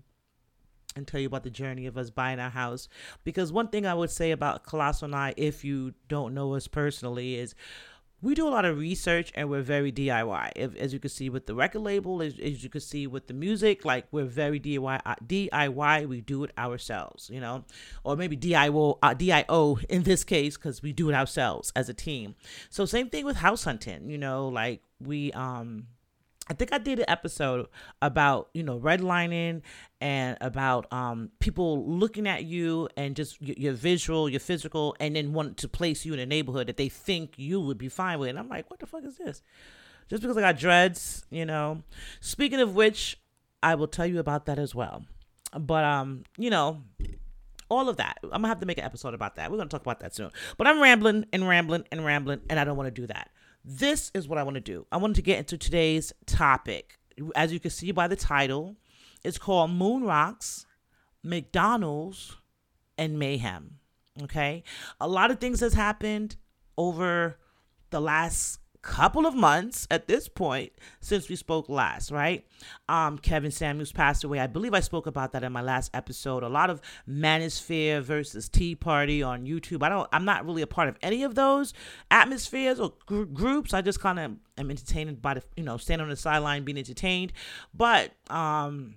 and 0.96 1.08
tell 1.08 1.20
you 1.20 1.28
about 1.28 1.44
the 1.44 1.50
journey 1.50 1.86
of 1.86 1.98
us 1.98 2.10
buying 2.10 2.40
our 2.40 2.50
house 2.50 2.90
because 3.24 3.52
one 3.52 3.70
thing 3.70 3.86
I 3.86 3.94
would 3.94 4.10
say 4.10 4.32
about 4.32 4.64
Colossal 4.64 5.06
and 5.06 5.16
I, 5.16 5.34
if 5.38 5.64
you 5.64 5.94
don't 6.08 6.34
know 6.34 6.56
us 6.56 6.68
personally, 6.68 7.36
is 7.36 7.56
we 8.22 8.36
do 8.36 8.48
a 8.48 8.50
lot 8.50 8.66
of 8.66 8.78
research 8.78 9.32
and 9.36 9.50
we're 9.50 9.62
very 9.62 9.92
DIY. 9.92 10.52
If, 10.56 10.76
as 10.76 10.94
you 10.94 11.00
can 11.00 11.10
see 11.10 11.30
with 11.30 11.46
the 11.46 11.56
record 11.56 11.80
label, 11.80 12.22
as, 12.22 12.38
as 12.40 12.64
you 12.64 12.70
can 12.70 12.82
see 12.82 13.08
with 13.08 13.28
the 13.28 13.34
music, 13.34 13.86
like 13.86 14.08
we're 14.12 14.26
very 14.26 14.60
DIY. 14.60 15.02
Uh, 15.06 15.16
DIY, 15.26 16.08
we 16.08 16.22
do 16.22 16.44
it 16.44 16.52
ourselves, 16.58 17.30
you 17.30 17.40
know, 17.40 17.64
or 18.04 18.16
maybe 18.16 18.36
DIO, 18.36 19.00
uh, 19.02 19.14
DIO 19.14 19.80
in 19.90 20.04
this 20.04 20.24
case 20.24 20.58
because 20.58 20.82
we 20.82 20.92
do 20.92 21.10
it 21.10 21.14
ourselves 21.14 21.72
as 21.76 21.88
a 21.90 21.94
team. 21.94 22.36
So 22.70 22.86
same 22.86 23.10
thing 23.10 23.26
with 23.26 23.38
house 23.38 23.64
hunting, 23.64 24.10
you 24.10 24.18
know, 24.18 24.48
like 24.50 24.82
we 25.00 25.32
um 25.32 25.88
I 26.50 26.54
think 26.54 26.74
I 26.74 26.80
did 26.80 27.00
an 27.00 27.06
episode 27.08 27.68
about 28.02 28.50
you 28.54 28.64
know 28.64 28.80
redlining 28.80 29.62
and 30.02 30.38
about 30.42 30.92
um, 30.92 31.30
people 31.40 31.86
looking 31.86 32.28
at 32.28 32.44
you 32.44 32.90
and 32.98 33.16
just 33.16 33.42
your, 33.42 33.56
your, 33.58 33.74
visual, 33.74 34.30
your 34.30 34.40
physical, 34.40 34.96
and 35.00 35.16
then 35.16 35.34
want 35.34 35.58
to 35.58 35.68
place 35.68 36.06
you 36.06 36.14
in 36.14 36.20
a 36.20 36.26
neighborhood 36.26 36.68
that 36.68 36.78
they 36.78 36.90
think 36.90 37.34
you 37.38 37.62
would 37.62 37.78
be 37.78 37.90
fine 37.90 38.20
with. 38.20 38.30
And 38.30 38.40
I'm 38.40 38.50
like, 38.50 38.70
what 38.70 38.80
the 38.80 38.88
fuck 38.88 39.04
is 39.04 39.18
this? 39.18 39.44
Just 40.10 40.24
because 40.24 40.38
I 40.38 40.42
got 40.42 40.58
dreads, 40.58 41.26
you 41.30 41.46
know. 41.46 41.84
Speaking 42.20 42.60
of 42.60 42.74
which, 42.74 43.20
I 43.62 43.76
will 43.76 43.88
tell 43.88 44.08
you 44.08 44.20
about 44.20 44.48
that 44.48 44.58
as 44.58 44.74
well. 44.74 45.06
But 45.58 45.84
um, 45.84 46.24
you 46.38 46.50
know, 46.50 46.82
all 47.70 47.90
of 47.90 47.98
that. 47.98 48.18
I'm 48.24 48.30
gonna 48.30 48.48
have 48.48 48.60
to 48.60 48.66
make 48.66 48.80
an 48.80 48.84
episode 48.84 49.14
about 49.14 49.36
that. 49.36 49.52
We're 49.52 49.58
gonna 49.58 49.70
talk 49.70 49.82
about 49.82 50.00
that 50.00 50.16
soon. 50.16 50.32
But 50.58 50.66
I'm 50.66 50.82
rambling 50.82 51.26
and 51.32 51.48
rambling 51.48 51.86
and 51.92 52.04
rambling, 52.04 52.42
and 52.50 52.60
I 52.60 52.64
don't 52.64 52.76
want 52.76 52.88
to 52.88 53.02
do 53.02 53.08
that. 53.08 53.30
This 53.64 54.12
is 54.14 54.28
what 54.28 54.38
I 54.38 54.44
want 54.44 54.56
to 54.56 54.62
do. 54.62 54.86
I 54.92 54.98
wanted 54.98 55.16
to 55.16 55.22
get 55.22 55.40
into 55.40 55.58
today's 55.58 56.14
topic. 56.26 56.98
As 57.36 57.52
you 57.52 57.60
can 57.60 57.72
see 57.72 57.92
by 57.92 58.08
the 58.08 58.16
title, 58.16 58.78
it's 59.24 59.38
called 59.38 59.72
Moon 59.72 60.04
Rocks, 60.04 60.66
McDonald's, 61.24 62.38
and 62.98 63.20
Mayhem. 63.20 63.80
Okay? 64.24 64.64
A 65.00 65.08
lot 65.08 65.32
of 65.32 65.40
things 65.40 65.60
has 65.60 65.74
happened 65.74 66.38
over 66.78 67.38
the 67.90 68.00
last 68.00 68.60
couple 68.82 69.26
of 69.26 69.36
months 69.36 69.88
at 69.92 70.08
this 70.08 70.28
point 70.28 70.72
since 71.02 71.28
we 71.30 71.36
spoke 71.36 71.68
last, 71.68 72.12
right? 72.12 72.46
Um, 72.88 73.18
Kevin 73.18 73.52
Samuels 73.52 73.92
passed 73.92 74.24
away. 74.24 74.40
I 74.40 74.48
believe 74.48 74.74
I 74.74 74.80
spoke 74.80 75.06
about 75.06 75.34
that 75.34 75.44
in 75.44 75.52
my 75.52 75.62
last 75.62 75.92
episode. 75.94 76.44
A 76.44 76.50
lot 76.50 76.70
of 76.70 76.82
Manosphere 77.08 78.02
versus 78.02 78.48
Tea 78.48 78.76
Party 78.76 79.22
on 79.22 79.46
YouTube. 79.46 79.84
I 79.84 79.90
don't. 79.90 80.08
I'm 80.14 80.26
not 80.26 80.46
really 80.46 80.62
a 80.62 80.68
part 80.68 80.88
of 80.88 80.98
any 81.02 81.24
of 81.24 81.36
those 81.36 81.74
atmospheres 82.10 82.80
or 82.80 82.94
gr- 83.06 83.24
groups. 83.24 83.74
I 83.74 83.82
just 83.82 84.00
kind 84.00 84.20
of 84.20 84.32
am 84.58 84.72
entertained 84.72 85.22
by 85.22 85.36
the, 85.36 85.44
you 85.58 85.64
know, 85.64 85.78
standing 85.78 86.04
on 86.04 86.10
the 86.10 86.16
sideline 86.16 86.64
being 86.64 86.78
entertained. 86.78 87.34
But 87.74 88.12
um, 88.30 88.96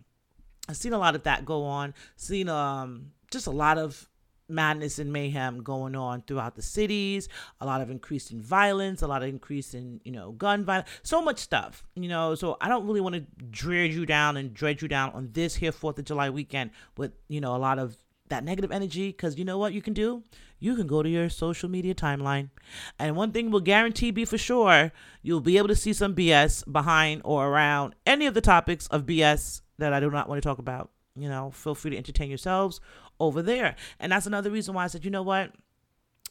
I've 0.68 0.76
seen 0.76 0.92
a 0.92 0.98
lot 0.98 1.14
of 1.16 1.24
that 1.24 1.44
go 1.44 1.64
on. 1.64 1.94
Seen 2.16 2.48
um, 2.48 3.12
just 3.30 3.48
a 3.48 3.50
lot 3.52 3.78
of 3.78 4.08
madness 4.52 4.98
and 4.98 5.12
mayhem 5.12 5.62
going 5.62 5.96
on 5.96 6.22
throughout 6.22 6.54
the 6.54 6.62
cities, 6.62 7.28
a 7.60 7.66
lot 7.66 7.80
of 7.80 7.90
increase 7.90 8.30
in 8.30 8.40
violence, 8.40 9.02
a 9.02 9.06
lot 9.06 9.22
of 9.22 9.28
increase 9.28 9.74
in, 9.74 10.00
you 10.04 10.12
know, 10.12 10.32
gun 10.32 10.64
violence, 10.64 10.88
so 11.02 11.20
much 11.22 11.38
stuff, 11.38 11.84
you 11.94 12.08
know. 12.08 12.34
So 12.34 12.56
I 12.60 12.68
don't 12.68 12.86
really 12.86 13.00
want 13.00 13.14
to 13.14 13.24
dredge 13.50 13.94
you 13.94 14.06
down 14.06 14.36
and 14.36 14.54
dredge 14.54 14.82
you 14.82 14.88
down 14.88 15.10
on 15.12 15.30
this 15.32 15.56
here 15.56 15.72
4th 15.72 15.98
of 15.98 16.04
July 16.04 16.30
weekend 16.30 16.70
with, 16.96 17.12
you 17.28 17.40
know, 17.40 17.56
a 17.56 17.58
lot 17.58 17.78
of 17.78 17.96
that 18.32 18.44
negative 18.44 18.72
energy 18.72 19.08
because 19.08 19.38
you 19.38 19.44
know 19.44 19.58
what 19.58 19.72
you 19.72 19.82
can 19.82 19.92
do? 19.92 20.22
You 20.58 20.74
can 20.74 20.86
go 20.86 21.02
to 21.02 21.08
your 21.08 21.28
social 21.28 21.68
media 21.68 21.94
timeline. 21.94 22.50
And 22.98 23.14
one 23.14 23.32
thing 23.32 23.50
will 23.50 23.60
guarantee 23.60 24.10
be 24.10 24.24
for 24.24 24.38
sure 24.38 24.92
you'll 25.22 25.40
be 25.40 25.58
able 25.58 25.68
to 25.68 25.76
see 25.76 25.92
some 25.92 26.14
BS 26.14 26.70
behind 26.70 27.20
or 27.24 27.48
around 27.48 27.94
any 28.06 28.26
of 28.26 28.34
the 28.34 28.40
topics 28.40 28.86
of 28.86 29.04
BS 29.04 29.60
that 29.78 29.92
I 29.92 30.00
do 30.00 30.10
not 30.10 30.28
want 30.28 30.42
to 30.42 30.48
talk 30.48 30.58
about. 30.58 30.90
You 31.14 31.28
know, 31.28 31.50
feel 31.50 31.74
free 31.74 31.90
to 31.90 31.96
entertain 31.96 32.30
yourselves 32.30 32.80
over 33.22 33.42
there. 33.42 33.76
And 33.98 34.12
that's 34.12 34.26
another 34.26 34.50
reason 34.50 34.74
why 34.74 34.84
I 34.84 34.86
said, 34.88 35.04
you 35.04 35.10
know 35.10 35.22
what? 35.22 35.52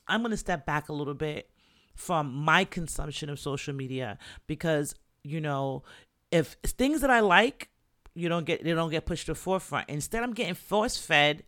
I'm 0.08 0.22
going 0.22 0.32
to 0.32 0.38
step 0.38 0.66
back 0.66 0.90
a 0.90 0.94
little 0.94 1.14
bit 1.14 1.50
from 1.96 2.34
my 2.34 2.66
consumption 2.66 3.30
of 3.30 3.40
social 3.40 3.74
media 3.74 4.18
because, 4.48 4.96
you 5.24 5.42
know, 5.42 5.84
if 6.32 6.58
things 6.64 7.02
that 7.02 7.10
I 7.10 7.20
like 7.20 7.70
you 8.14 8.30
don't 8.30 8.46
get 8.46 8.64
they 8.64 8.74
don't 8.74 8.90
get 8.90 9.06
pushed 9.06 9.28
to 9.28 9.34
the 9.34 9.36
forefront. 9.36 9.90
Instead, 9.90 10.24
I'm 10.24 10.34
getting 10.34 10.54
force 10.54 10.98
fed 10.98 11.44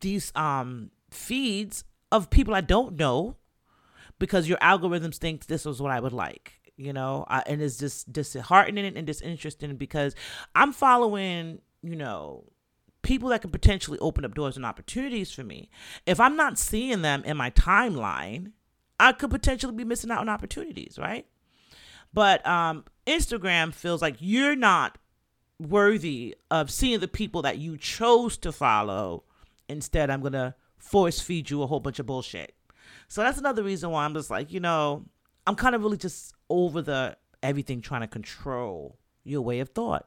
these 0.00 0.32
um 0.34 0.90
feeds 1.10 1.84
of 2.10 2.30
people 2.30 2.54
I 2.54 2.60
don't 2.60 2.96
know 2.96 3.36
because 4.18 4.48
your 4.48 4.58
algorithms 4.58 5.16
think 5.16 5.46
this 5.46 5.66
is 5.66 5.80
what 5.80 5.92
I 5.92 6.00
would 6.00 6.12
like. 6.12 6.52
You 6.76 6.92
know, 6.92 7.26
I, 7.28 7.42
and 7.46 7.60
it's 7.60 7.76
just 7.76 8.10
disheartening 8.12 8.96
and 8.96 9.06
disinteresting 9.06 9.76
because 9.76 10.14
I'm 10.54 10.72
following, 10.72 11.60
you 11.82 11.96
know, 11.96 12.44
people 13.02 13.28
that 13.30 13.42
could 13.42 13.52
potentially 13.52 13.98
open 13.98 14.24
up 14.24 14.34
doors 14.34 14.56
and 14.56 14.64
opportunities 14.64 15.32
for 15.32 15.44
me. 15.44 15.68
If 16.06 16.20
I'm 16.20 16.36
not 16.36 16.58
seeing 16.58 17.02
them 17.02 17.22
in 17.24 17.36
my 17.36 17.50
timeline, 17.50 18.52
I 18.98 19.12
could 19.12 19.30
potentially 19.30 19.74
be 19.74 19.84
missing 19.84 20.10
out 20.10 20.20
on 20.20 20.28
opportunities, 20.28 20.98
right? 20.98 21.26
But 22.14 22.46
um, 22.46 22.84
Instagram 23.06 23.74
feels 23.74 24.02
like 24.02 24.16
you're 24.20 24.56
not 24.56 24.98
worthy 25.58 26.36
of 26.50 26.70
seeing 26.70 27.00
the 27.00 27.08
people 27.08 27.42
that 27.42 27.58
you 27.58 27.76
chose 27.76 28.36
to 28.38 28.52
follow. 28.52 29.24
Instead, 29.68 30.10
I'm 30.10 30.20
going 30.20 30.32
to 30.34 30.54
force 30.78 31.20
feed 31.20 31.50
you 31.50 31.62
a 31.62 31.66
whole 31.66 31.80
bunch 31.80 31.98
of 31.98 32.06
bullshit. 32.06 32.54
So 33.08 33.22
that's 33.22 33.38
another 33.38 33.62
reason 33.62 33.90
why 33.90 34.04
I'm 34.04 34.14
just 34.14 34.30
like, 34.30 34.52
you 34.52 34.60
know, 34.60 35.06
I'm 35.46 35.54
kind 35.54 35.74
of 35.74 35.82
really 35.82 35.96
just 35.96 36.34
over 36.48 36.82
the 36.82 37.16
everything 37.42 37.80
trying 37.80 38.02
to 38.02 38.06
control 38.06 38.98
your 39.24 39.42
way 39.42 39.60
of 39.60 39.70
thought 39.70 40.06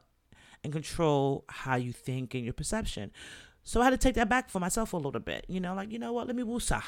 and 0.66 0.72
control 0.72 1.44
how 1.48 1.76
you 1.76 1.92
think 1.92 2.34
and 2.34 2.44
your 2.44 2.52
perception. 2.52 3.12
So 3.62 3.80
I 3.80 3.84
had 3.84 3.90
to 3.90 3.96
take 3.96 4.16
that 4.16 4.28
back 4.28 4.50
for 4.50 4.60
myself 4.60 4.92
a 4.92 4.96
little 4.96 5.20
bit. 5.20 5.46
You 5.48 5.60
know, 5.60 5.74
like, 5.74 5.92
you 5.92 5.98
know 5.98 6.12
what? 6.12 6.26
Let 6.26 6.36
me 6.36 6.42
woosah. 6.42 6.82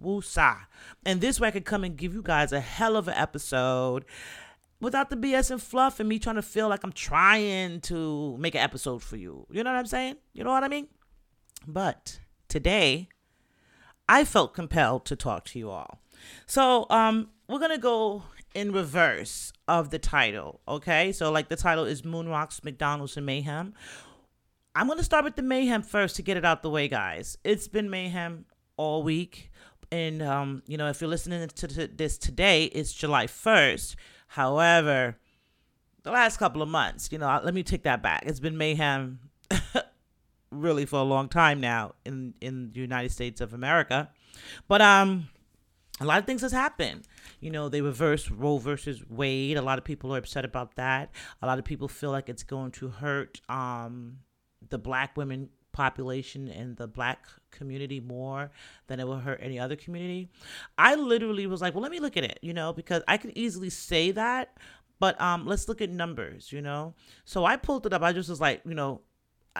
Woosah. 0.00 0.58
And 1.04 1.20
this 1.20 1.40
way 1.40 1.48
I 1.48 1.50
could 1.50 1.64
come 1.64 1.84
and 1.84 1.96
give 1.96 2.14
you 2.14 2.22
guys 2.22 2.52
a 2.52 2.60
hell 2.60 2.96
of 2.96 3.08
an 3.08 3.14
episode 3.14 4.04
without 4.80 5.10
the 5.10 5.16
BS 5.16 5.50
and 5.50 5.60
fluff 5.60 5.98
and 5.98 6.08
me 6.08 6.20
trying 6.20 6.36
to 6.36 6.42
feel 6.42 6.68
like 6.68 6.84
I'm 6.84 6.92
trying 6.92 7.80
to 7.82 8.36
make 8.38 8.54
an 8.54 8.62
episode 8.62 9.02
for 9.02 9.16
you. 9.16 9.46
You 9.50 9.64
know 9.64 9.72
what 9.72 9.78
I'm 9.78 9.86
saying? 9.86 10.16
You 10.32 10.44
know 10.44 10.50
what 10.50 10.64
I 10.64 10.68
mean? 10.68 10.86
But 11.66 12.20
today, 12.48 13.08
I 14.08 14.24
felt 14.24 14.54
compelled 14.54 15.04
to 15.06 15.16
talk 15.16 15.44
to 15.46 15.58
you 15.58 15.70
all. 15.70 16.00
So, 16.46 16.86
um, 16.90 17.30
we're 17.48 17.58
gonna 17.58 17.78
go 17.78 18.22
in 18.54 18.72
reverse 18.72 19.52
of 19.68 19.90
the 19.90 19.98
title, 19.98 20.60
okay? 20.66 21.12
So, 21.12 21.30
like 21.30 21.48
the 21.48 21.56
title 21.56 21.84
is 21.84 22.04
Moon 22.04 22.28
Rocks, 22.28 22.62
McDonald's, 22.64 23.16
and 23.16 23.26
Mayhem. 23.26 23.74
I'm 24.74 24.86
gonna 24.86 25.02
start 25.02 25.24
with 25.24 25.36
the 25.36 25.42
mayhem 25.42 25.82
first 25.82 26.16
to 26.16 26.22
get 26.22 26.36
it 26.36 26.44
out 26.44 26.62
the 26.62 26.70
way, 26.70 26.88
guys. 26.88 27.36
It's 27.42 27.66
been 27.68 27.90
mayhem 27.90 28.44
all 28.76 29.02
week, 29.02 29.50
and 29.90 30.22
um, 30.22 30.62
you 30.66 30.76
know, 30.76 30.88
if 30.88 31.00
you're 31.00 31.10
listening 31.10 31.48
to 31.48 31.66
this 31.66 32.18
today, 32.18 32.64
it's 32.66 32.92
July 32.92 33.26
1st. 33.26 33.96
However, 34.28 35.16
the 36.02 36.12
last 36.12 36.36
couple 36.38 36.62
of 36.62 36.68
months, 36.68 37.10
you 37.10 37.18
know, 37.18 37.40
let 37.42 37.52
me 37.52 37.62
take 37.62 37.82
that 37.82 38.02
back. 38.02 38.22
It's 38.26 38.40
been 38.40 38.56
mayhem 38.56 39.18
really 40.50 40.86
for 40.86 41.00
a 41.00 41.04
long 41.04 41.28
time 41.28 41.60
now 41.60 41.94
in 42.04 42.34
in 42.40 42.70
the 42.72 42.80
United 42.80 43.10
States 43.10 43.40
of 43.40 43.52
America. 43.52 44.10
But 44.68 44.80
um 44.82 45.28
a 46.00 46.04
lot 46.04 46.18
of 46.18 46.24
things 46.24 46.42
has 46.42 46.52
happened. 46.52 47.06
You 47.40 47.50
know, 47.50 47.68
they 47.68 47.80
reverse 47.80 48.30
Roe 48.30 48.58
versus 48.58 49.02
Wade. 49.08 49.56
A 49.56 49.62
lot 49.62 49.78
of 49.78 49.84
people 49.84 50.14
are 50.14 50.18
upset 50.18 50.44
about 50.44 50.76
that. 50.76 51.10
A 51.42 51.46
lot 51.46 51.58
of 51.58 51.64
people 51.64 51.88
feel 51.88 52.10
like 52.10 52.28
it's 52.28 52.42
going 52.42 52.72
to 52.72 52.88
hurt 52.88 53.40
um 53.48 54.18
the 54.68 54.78
black 54.78 55.16
women 55.16 55.48
population 55.72 56.48
and 56.48 56.76
the 56.76 56.86
black 56.86 57.24
community 57.50 58.00
more 58.00 58.50
than 58.88 59.00
it 59.00 59.06
will 59.06 59.20
hurt 59.20 59.40
any 59.42 59.58
other 59.58 59.76
community. 59.76 60.28
I 60.76 60.94
literally 60.96 61.46
was 61.46 61.60
like, 61.60 61.74
well, 61.74 61.82
let 61.82 61.92
me 61.92 62.00
look 62.00 62.16
at 62.16 62.24
it, 62.24 62.38
you 62.42 62.52
know, 62.52 62.72
because 62.72 63.02
I 63.08 63.16
can 63.16 63.36
easily 63.38 63.70
say 63.70 64.10
that, 64.12 64.56
but 64.98 65.18
um, 65.20 65.46
let's 65.46 65.68
look 65.68 65.80
at 65.80 65.90
numbers, 65.90 66.52
you 66.52 66.60
know. 66.60 66.94
So 67.24 67.44
I 67.44 67.56
pulled 67.56 67.86
it 67.86 67.92
up. 67.92 68.02
I 68.02 68.12
just 68.12 68.28
was 68.28 68.40
like, 68.40 68.62
you 68.66 68.74
know, 68.74 69.00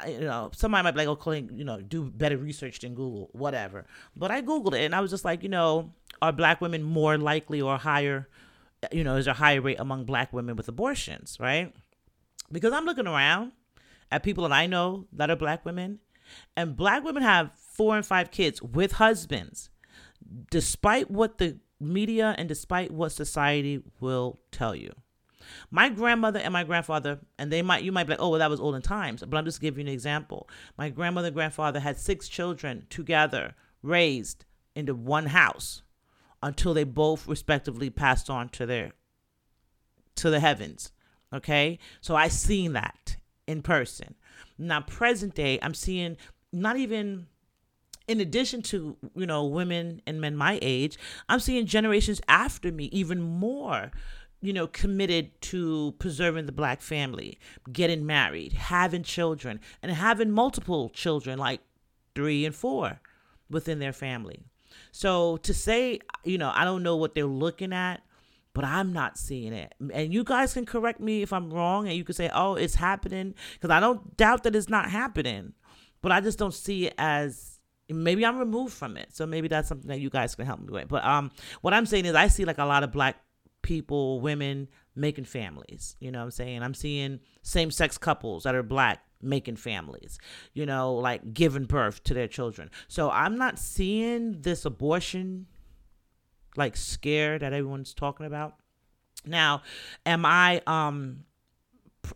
you 0.06 0.20
know, 0.20 0.50
somebody 0.54 0.85
might 0.85 0.92
be 0.92 0.99
like, 0.99 1.09
oh, 1.09 1.16
Colleen, 1.16 1.50
you 1.54 1.64
know, 1.64 1.80
do 1.80 2.04
better 2.04 2.37
research 2.37 2.80
than 2.80 2.94
Google, 2.94 3.28
whatever. 3.32 3.87
But 4.16 4.30
I 4.30 4.42
Googled 4.42 4.75
it 4.75 4.85
and 4.85 4.94
I 4.94 5.00
was 5.00 5.11
just 5.11 5.25
like, 5.25 5.42
you 5.42 5.49
know, 5.49 5.92
are 6.23 6.32
black 6.32 6.61
women 6.61 6.82
more 6.82 7.18
likely 7.18 7.61
or 7.61 7.76
higher, 7.76 8.28
you 8.92 9.04
know, 9.04 9.16
is 9.16 9.25
there 9.25 9.32
a 9.32 9.37
higher 9.37 9.61
rate 9.61 9.80
among 9.80 10.04
black 10.04 10.32
women 10.32 10.56
with 10.56 10.68
abortions, 10.68 11.37
right? 11.40 11.75
Because 12.52 12.73
I'm 12.73 12.85
looking 12.85 13.06
around 13.06 13.52
at 14.11 14.23
people 14.23 14.49
that 14.49 14.54
I 14.54 14.66
know 14.66 15.06
that 15.12 15.30
are 15.30 15.37
black 15.37 15.64
women, 15.64 16.00
and 16.56 16.76
black 16.76 17.04
women 17.04 17.23
have 17.23 17.50
four 17.56 17.97
and 17.97 18.04
five 18.04 18.30
kids 18.30 18.62
with 18.62 18.92
husbands, 18.92 19.70
despite 20.50 21.11
what 21.11 21.38
the 21.38 21.59
media 21.80 22.35
and 22.38 22.49
despite 22.49 22.90
what 22.90 23.12
society 23.12 23.82
will 24.00 24.40
tell 24.50 24.75
you. 24.75 24.92
My 25.70 25.88
grandmother 25.88 26.38
and 26.38 26.52
my 26.52 26.64
grandfather, 26.64 27.18
and 27.38 27.52
they 27.52 27.62
might 27.62 27.82
you 27.82 27.92
might 27.92 28.04
be 28.04 28.12
like, 28.12 28.20
oh 28.20 28.30
well, 28.30 28.38
that 28.38 28.50
was 28.50 28.61
olden 28.61 28.82
times, 28.82 29.23
but 29.26 29.37
I'm 29.37 29.44
just 29.44 29.61
giving 29.61 29.87
you 29.87 29.90
an 29.90 29.94
example. 29.94 30.49
My 30.78 30.88
grandmother 30.90 31.28
and 31.28 31.35
grandfather 31.35 31.80
had 31.80 31.99
six 31.99 32.28
children 32.28 32.87
together, 32.90 33.54
raised 33.82 34.44
into 34.75 34.94
one 34.94 35.26
house, 35.26 35.82
until 36.42 36.75
they 36.75 36.85
both 36.85 37.26
respectively 37.26 37.90
passed 37.90 38.30
on 38.30 38.49
to 38.50 38.66
their 38.66 38.92
to 40.16 40.30
the 40.30 40.40
heavens. 40.40 40.92
Okay, 41.32 41.78
so 42.00 42.16
I 42.16 42.28
seen 42.28 42.73
that 42.73 43.16
in 43.47 43.62
person. 43.62 44.14
Now, 44.59 44.80
present 44.80 45.35
day, 45.35 45.59
I'm 45.62 45.75
seeing 45.75 46.16
not 46.52 46.76
even 46.76 47.26
in 48.11 48.20
addition 48.20 48.61
to 48.61 48.97
you 49.14 49.26
know 49.26 49.44
women 49.44 50.02
and 50.04 50.20
men 50.20 50.35
my 50.35 50.59
age 50.62 50.99
i'm 51.28 51.38
seeing 51.38 51.64
generations 51.64 52.20
after 52.26 52.73
me 52.73 52.87
even 52.87 53.20
more 53.20 53.92
you 54.40 54.52
know 54.52 54.66
committed 54.66 55.30
to 55.40 55.94
preserving 55.99 56.47
the 56.47 56.52
black 56.52 56.80
family 56.80 57.38
getting 57.73 58.06
married 58.06 58.52
having 58.52 59.02
children 59.02 59.61
and 59.82 59.92
having 59.92 60.30
multiple 60.30 60.88
children 60.90 61.38
like 61.38 61.61
three 62.14 62.44
and 62.44 62.54
four 62.54 63.00
within 63.49 63.78
their 63.78 63.92
family 63.92 64.42
so 64.92 65.37
to 65.38 65.52
say 65.52 65.99
you 66.25 66.38
know 66.38 66.52
i 66.54 66.64
don't 66.64 66.82
know 66.82 66.97
what 66.97 67.14
they're 67.14 67.25
looking 67.25 67.73
at 67.73 68.02
but 68.52 68.64
I'm 68.64 68.92
not 68.92 69.16
seeing 69.16 69.52
it. 69.52 69.75
And 69.92 70.12
you 70.12 70.25
guys 70.25 70.54
can 70.54 70.66
correct 70.66 71.00
me 71.00 71.23
if 71.23 71.32
I'm 71.32 71.52
wrong 71.52 71.87
and 71.87 71.97
you 71.97 72.04
can 72.04 72.14
say, 72.14 72.30
oh, 72.35 72.54
it's 72.54 72.75
happening. 72.75 73.35
Because 73.54 73.70
I 73.70 73.80
don't 73.80 74.16
doubt 74.16 74.42
that 74.42 74.56
it's 74.56 74.68
not 74.68 74.90
happening, 74.90 75.52
but 76.02 76.12
I 76.12 76.20
just 76.20 76.38
don't 76.38 76.54
see 76.54 76.87
it 76.87 76.94
as 76.99 77.59
maybe 77.88 78.26
I'm 78.26 78.38
removed 78.38 78.75
from 78.75 78.97
it. 78.97 79.14
So 79.14 79.26
maybe 79.26 79.49
that's 79.49 79.68
something 79.68 79.88
that 79.88 80.00
you 80.00 80.11
guys 80.11 80.35
can 80.35 80.47
help 80.47 80.61
me 80.61 80.68
with. 80.70 80.88
But 80.88 81.04
um, 81.04 81.30
what 81.61 81.75
I'm 81.75 81.87
saying 81.87 82.06
is, 82.06 82.14
I 82.14 82.26
see 82.26 82.44
like 82.44 82.59
a 82.59 82.64
lot 82.64 82.82
of 82.82 82.92
black 82.92 83.16
people, 83.62 84.20
women 84.20 84.68
making 84.94 85.24
families. 85.24 85.96
You 86.00 86.10
know 86.10 86.18
what 86.18 86.26
I'm 86.26 86.30
saying? 86.30 86.62
I'm 86.62 86.74
seeing 86.74 87.20
same 87.42 87.70
sex 87.70 87.98
couples 87.98 88.44
that 88.44 88.54
are 88.54 88.62
black 88.62 89.04
making 89.22 89.56
families, 89.56 90.18
you 90.54 90.66
know, 90.66 90.94
like 90.94 91.34
giving 91.34 91.64
birth 91.64 92.02
to 92.04 92.14
their 92.14 92.28
children. 92.28 92.70
So 92.88 93.10
I'm 93.10 93.36
not 93.36 93.58
seeing 93.58 94.40
this 94.40 94.64
abortion 94.64 95.46
like 96.56 96.76
scare 96.76 97.38
that 97.38 97.52
everyone's 97.52 97.94
talking 97.94 98.26
about. 98.26 98.56
Now, 99.26 99.62
am 100.06 100.24
I 100.24 100.62
um 100.66 101.24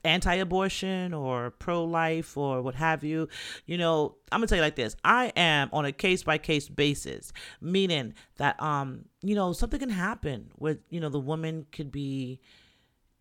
anti-abortion 0.05 1.15
or 1.15 1.51
pro-life 1.51 2.37
or 2.37 2.63
what 2.63 2.75
have 2.75 3.05
you 3.05 3.29
you 3.67 3.79
know 3.79 4.17
i'm 4.33 4.41
gonna 4.41 4.47
tell 4.47 4.57
you 4.57 4.63
like 4.63 4.77
this. 4.77 4.97
I 5.05 5.33
am 5.37 5.69
on 5.73 5.85
a 5.85 5.93
case-by-case 5.93 6.69
basis 6.69 7.33
meaning 7.61 8.15
that 8.37 8.61
um 8.63 9.05
you 9.23 9.35
know 9.35 9.53
something 9.53 9.81
can 9.81 9.91
happen 9.91 10.51
with 10.59 10.79
you 10.91 11.01
know 11.01 11.09
the 11.09 11.21
woman 11.21 11.67
could 11.71 11.93
be 11.93 12.41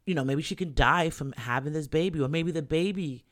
you 0.06 0.16
know 0.16 0.24
maybe 0.24 0.42
she 0.42 0.56
can 0.56 0.74
die 0.74 1.10
from 1.10 1.34
having 1.38 1.74
this 1.74 1.88
baby 1.88 2.20
or 2.20 2.28
maybe 2.28 2.52
the 2.52 2.62
baby 2.62 3.26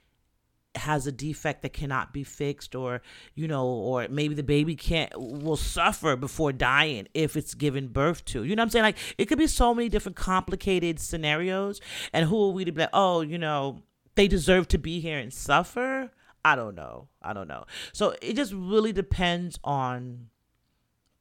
has 0.75 1.05
a 1.05 1.11
defect 1.11 1.61
that 1.61 1.73
cannot 1.73 2.13
be 2.13 2.23
fixed 2.23 2.75
or 2.75 3.01
you 3.35 3.47
know 3.47 3.65
or 3.65 4.07
maybe 4.09 4.33
the 4.33 4.43
baby 4.43 4.75
can't 4.75 5.11
will 5.17 5.57
suffer 5.57 6.15
before 6.15 6.53
dying 6.53 7.07
if 7.13 7.35
it's 7.35 7.53
given 7.53 7.87
birth 7.87 8.23
to. 8.25 8.43
You 8.43 8.55
know 8.55 8.61
what 8.61 8.65
i'm 8.65 8.69
saying? 8.69 8.83
Like 8.83 8.97
it 9.17 9.25
could 9.25 9.37
be 9.37 9.47
so 9.47 9.73
many 9.73 9.89
different 9.89 10.15
complicated 10.15 10.99
scenarios. 10.99 11.81
And 12.13 12.27
who 12.27 12.41
are 12.45 12.51
we 12.51 12.65
to 12.65 12.71
be 12.71 12.81
like 12.81 12.89
oh 12.93 13.21
you 13.21 13.37
know 13.37 13.83
they 14.15 14.27
deserve 14.27 14.67
to 14.69 14.77
be 14.77 14.99
here 14.99 15.19
and 15.19 15.33
suffer? 15.33 16.11
I 16.43 16.55
don't 16.55 16.73
know. 16.73 17.07
I 17.21 17.33
don't 17.33 17.47
know. 17.47 17.65
So 17.93 18.15
it 18.21 18.35
just 18.35 18.53
really 18.53 18.93
depends 18.93 19.59
on 19.63 20.27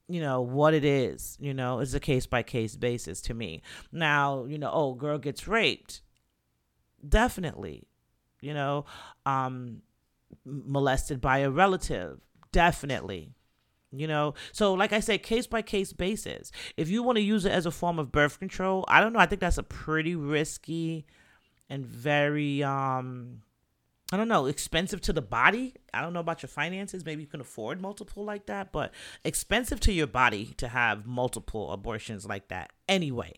you 0.08 0.20
know 0.20 0.40
what 0.40 0.74
it 0.74 0.84
is 0.84 1.38
you 1.40 1.54
know 1.54 1.78
it's 1.78 1.94
a 1.94 2.00
case 2.00 2.26
by 2.26 2.42
case 2.44 2.76
basis 2.76 3.20
to 3.22 3.34
me. 3.34 3.62
Now 3.90 4.44
you 4.44 4.58
know 4.58 4.70
oh 4.72 4.94
girl 4.94 5.18
gets 5.18 5.48
raped. 5.48 6.02
Definitely 7.06 7.88
you 8.40 8.54
know, 8.54 8.84
um, 9.26 9.82
molested 10.44 11.20
by 11.20 11.38
a 11.38 11.50
relative, 11.50 12.20
definitely. 12.52 13.32
You 13.92 14.06
know, 14.06 14.34
so 14.52 14.74
like 14.74 14.92
I 14.92 15.00
said, 15.00 15.24
case 15.24 15.48
by 15.48 15.62
case 15.62 15.92
basis. 15.92 16.52
If 16.76 16.88
you 16.88 17.02
want 17.02 17.16
to 17.16 17.22
use 17.22 17.44
it 17.44 17.50
as 17.50 17.66
a 17.66 17.72
form 17.72 17.98
of 17.98 18.12
birth 18.12 18.38
control, 18.38 18.84
I 18.86 19.00
don't 19.00 19.12
know. 19.12 19.18
I 19.18 19.26
think 19.26 19.40
that's 19.40 19.58
a 19.58 19.64
pretty 19.64 20.14
risky 20.14 21.06
and 21.68 21.84
very 21.84 22.62
um 22.62 23.42
I 24.12 24.16
don't 24.16 24.28
know, 24.28 24.46
expensive 24.46 25.00
to 25.02 25.12
the 25.12 25.22
body. 25.22 25.74
I 25.94 26.00
don't 26.00 26.12
know 26.12 26.20
about 26.20 26.42
your 26.42 26.48
finances. 26.48 27.04
Maybe 27.04 27.22
you 27.22 27.28
can 27.28 27.40
afford 27.40 27.80
multiple 27.80 28.24
like 28.24 28.46
that, 28.46 28.72
but 28.72 28.92
expensive 29.24 29.78
to 29.80 29.92
your 29.92 30.08
body 30.08 30.46
to 30.56 30.66
have 30.66 31.06
multiple 31.06 31.70
abortions 31.70 32.26
like 32.26 32.48
that 32.48 32.72
anyway. 32.88 33.34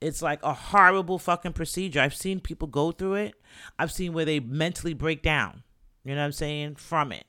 It's 0.00 0.22
like 0.22 0.40
a 0.42 0.52
horrible 0.52 1.18
fucking 1.18 1.54
procedure. 1.54 2.00
I've 2.00 2.14
seen 2.14 2.40
people 2.40 2.68
go 2.68 2.92
through 2.92 3.14
it. 3.14 3.34
I've 3.78 3.92
seen 3.92 4.12
where 4.12 4.24
they 4.24 4.40
mentally 4.40 4.94
break 4.94 5.22
down. 5.22 5.62
You 6.04 6.14
know 6.14 6.20
what 6.20 6.26
I'm 6.26 6.32
saying? 6.32 6.76
From 6.76 7.12
it. 7.12 7.24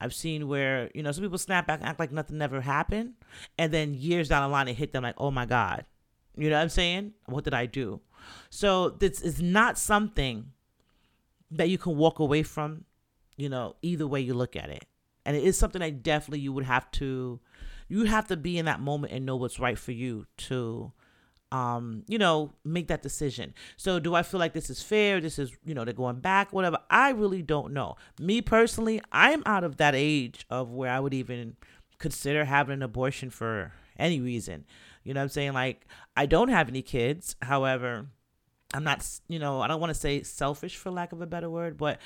I've 0.00 0.14
seen 0.14 0.48
where, 0.48 0.90
you 0.94 1.02
know, 1.02 1.12
some 1.12 1.24
people 1.24 1.38
snap 1.38 1.66
back 1.66 1.80
and 1.80 1.88
act 1.88 2.00
like 2.00 2.12
nothing 2.12 2.40
ever 2.42 2.60
happened. 2.60 3.14
And 3.58 3.72
then 3.72 3.94
years 3.94 4.28
down 4.28 4.42
the 4.42 4.48
line, 4.48 4.68
it 4.68 4.74
hit 4.74 4.92
them 4.92 5.04
like, 5.04 5.14
oh 5.18 5.30
my 5.30 5.46
God. 5.46 5.84
You 6.36 6.50
know 6.50 6.56
what 6.56 6.62
I'm 6.62 6.68
saying? 6.68 7.12
What 7.26 7.44
did 7.44 7.54
I 7.54 7.66
do? 7.66 8.00
So 8.50 8.90
this 8.90 9.20
is 9.20 9.40
not 9.40 9.78
something 9.78 10.52
that 11.50 11.68
you 11.68 11.78
can 11.78 11.96
walk 11.96 12.18
away 12.18 12.42
from, 12.42 12.84
you 13.36 13.48
know, 13.48 13.76
either 13.82 14.06
way 14.06 14.20
you 14.20 14.34
look 14.34 14.56
at 14.56 14.68
it. 14.68 14.84
And 15.24 15.36
it 15.36 15.44
is 15.44 15.56
something 15.58 15.80
that 15.80 16.02
definitely 16.02 16.40
you 16.40 16.52
would 16.52 16.64
have 16.64 16.90
to 16.92 17.40
you 17.88 18.04
have 18.04 18.26
to 18.28 18.36
be 18.36 18.58
in 18.58 18.64
that 18.64 18.80
moment 18.80 19.12
and 19.12 19.24
know 19.24 19.36
what's 19.36 19.60
right 19.60 19.78
for 19.78 19.92
you 19.92 20.26
to 20.36 20.92
um, 21.52 22.02
you 22.08 22.18
know, 22.18 22.52
make 22.64 22.88
that 22.88 23.02
decision. 23.02 23.54
So 23.76 23.98
do 24.00 24.14
I 24.14 24.22
feel 24.22 24.40
like 24.40 24.52
this 24.52 24.70
is 24.70 24.82
fair? 24.82 25.20
This 25.20 25.38
is, 25.38 25.52
you 25.64 25.74
know, 25.74 25.84
they're 25.84 25.94
going 25.94 26.20
back, 26.20 26.52
whatever. 26.52 26.78
I 26.90 27.10
really 27.10 27.42
don't 27.42 27.72
know. 27.72 27.96
Me 28.18 28.42
personally, 28.42 29.00
I'm 29.12 29.42
out 29.46 29.64
of 29.64 29.76
that 29.76 29.94
age 29.94 30.46
of 30.50 30.70
where 30.70 30.90
I 30.90 31.00
would 31.00 31.14
even 31.14 31.56
consider 31.98 32.44
having 32.44 32.74
an 32.74 32.82
abortion 32.82 33.30
for 33.30 33.72
any 33.98 34.20
reason. 34.20 34.64
You 35.04 35.14
know 35.14 35.22
I'm 35.22 35.28
saying? 35.28 35.52
Like, 35.52 35.86
I 36.16 36.26
don't 36.26 36.48
have 36.48 36.68
any 36.68 36.82
kids. 36.82 37.36
However, 37.42 38.06
I'm 38.74 38.82
not, 38.82 39.06
you 39.28 39.38
know, 39.38 39.60
I 39.60 39.68
don't 39.68 39.80
want 39.80 39.94
to 39.94 39.98
say 39.98 40.22
selfish 40.22 40.76
for 40.76 40.90
lack 40.90 41.12
of 41.12 41.22
a 41.22 41.26
better 41.26 41.48
word, 41.48 41.76
but 41.78 42.00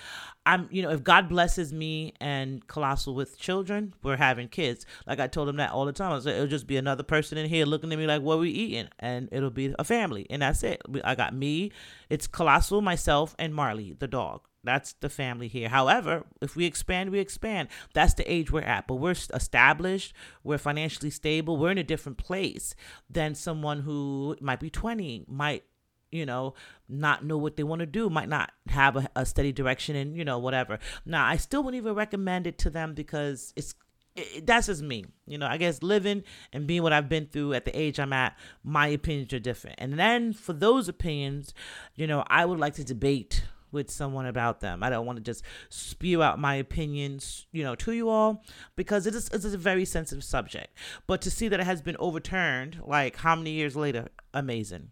I'm, 0.44 0.68
you 0.70 0.82
know, 0.82 0.90
if 0.90 1.02
God 1.02 1.28
blesses 1.28 1.72
me 1.72 2.12
and 2.20 2.66
Colossal 2.66 3.14
with 3.14 3.38
children, 3.38 3.94
we're 4.02 4.18
having 4.18 4.46
kids. 4.48 4.84
Like 5.06 5.20
I 5.20 5.26
told 5.26 5.48
him 5.48 5.56
that 5.56 5.72
all 5.72 5.86
the 5.86 5.92
time. 5.92 6.12
I 6.12 6.20
said, 6.20 6.34
it'll 6.34 6.46
just 6.46 6.66
be 6.66 6.76
another 6.76 7.02
person 7.02 7.38
in 7.38 7.48
here 7.48 7.64
looking 7.64 7.90
at 7.92 7.98
me 7.98 8.06
like, 8.06 8.20
what 8.20 8.34
are 8.34 8.38
we 8.38 8.50
eating? 8.50 8.88
And 8.98 9.30
it'll 9.32 9.50
be 9.50 9.74
a 9.78 9.84
family. 9.84 10.26
And 10.28 10.42
that's 10.42 10.62
it. 10.62 10.82
I 11.02 11.14
got 11.14 11.34
me, 11.34 11.72
it's 12.10 12.26
Colossal, 12.26 12.82
myself, 12.82 13.34
and 13.38 13.54
Marley, 13.54 13.96
the 13.98 14.08
dog. 14.08 14.42
That's 14.62 14.92
the 14.92 15.08
family 15.08 15.48
here. 15.48 15.70
However, 15.70 16.26
if 16.42 16.54
we 16.54 16.66
expand, 16.66 17.08
we 17.08 17.18
expand. 17.18 17.68
That's 17.94 18.12
the 18.12 18.30
age 18.30 18.50
we're 18.50 18.60
at. 18.60 18.86
But 18.86 18.96
we're 18.96 19.16
established, 19.32 20.12
we're 20.44 20.58
financially 20.58 21.08
stable, 21.08 21.56
we're 21.56 21.70
in 21.70 21.78
a 21.78 21.82
different 21.82 22.18
place 22.18 22.74
than 23.08 23.34
someone 23.34 23.80
who 23.80 24.36
might 24.42 24.60
be 24.60 24.68
20, 24.68 25.24
might 25.26 25.64
you 26.10 26.26
know, 26.26 26.54
not 26.88 27.24
know 27.24 27.38
what 27.38 27.56
they 27.56 27.62
want 27.62 27.80
to 27.80 27.86
do, 27.86 28.10
might 28.10 28.28
not 28.28 28.50
have 28.68 28.96
a, 28.96 29.08
a 29.16 29.26
steady 29.26 29.52
direction 29.52 29.96
and, 29.96 30.16
you 30.16 30.24
know, 30.24 30.38
whatever. 30.38 30.78
Now, 31.04 31.26
I 31.26 31.36
still 31.36 31.62
wouldn't 31.62 31.80
even 31.80 31.94
recommend 31.94 32.46
it 32.46 32.58
to 32.58 32.70
them 32.70 32.94
because 32.94 33.52
it's, 33.56 33.74
it, 34.16 34.46
that's 34.46 34.66
just 34.66 34.82
me. 34.82 35.04
You 35.26 35.38
know, 35.38 35.46
I 35.46 35.56
guess 35.56 35.82
living 35.82 36.24
and 36.52 36.66
being 36.66 36.82
what 36.82 36.92
I've 36.92 37.08
been 37.08 37.26
through 37.26 37.54
at 37.54 37.64
the 37.64 37.78
age 37.78 38.00
I'm 38.00 38.12
at, 38.12 38.36
my 38.64 38.88
opinions 38.88 39.32
are 39.32 39.38
different. 39.38 39.76
And 39.78 39.98
then 39.98 40.32
for 40.32 40.52
those 40.52 40.88
opinions, 40.88 41.54
you 41.94 42.06
know, 42.06 42.24
I 42.26 42.44
would 42.44 42.58
like 42.58 42.74
to 42.74 42.84
debate 42.84 43.44
with 43.72 43.90
someone 43.90 44.26
about 44.26 44.60
them. 44.60 44.82
I 44.82 44.90
don't 44.90 45.06
want 45.06 45.18
to 45.18 45.22
just 45.22 45.44
spew 45.68 46.22
out 46.22 46.38
my 46.38 46.56
opinions, 46.56 47.46
you 47.52 47.62
know, 47.62 47.74
to 47.76 47.92
you 47.92 48.08
all 48.08 48.44
because 48.76 49.06
it 49.06 49.14
is 49.14 49.28
it's 49.32 49.44
a 49.44 49.56
very 49.56 49.84
sensitive 49.84 50.24
subject. 50.24 50.76
But 51.06 51.20
to 51.22 51.30
see 51.30 51.48
that 51.48 51.60
it 51.60 51.66
has 51.66 51.80
been 51.82 51.96
overturned, 51.98 52.80
like 52.84 53.16
how 53.16 53.36
many 53.36 53.52
years 53.52 53.76
later, 53.76 54.08
amazing. 54.34 54.90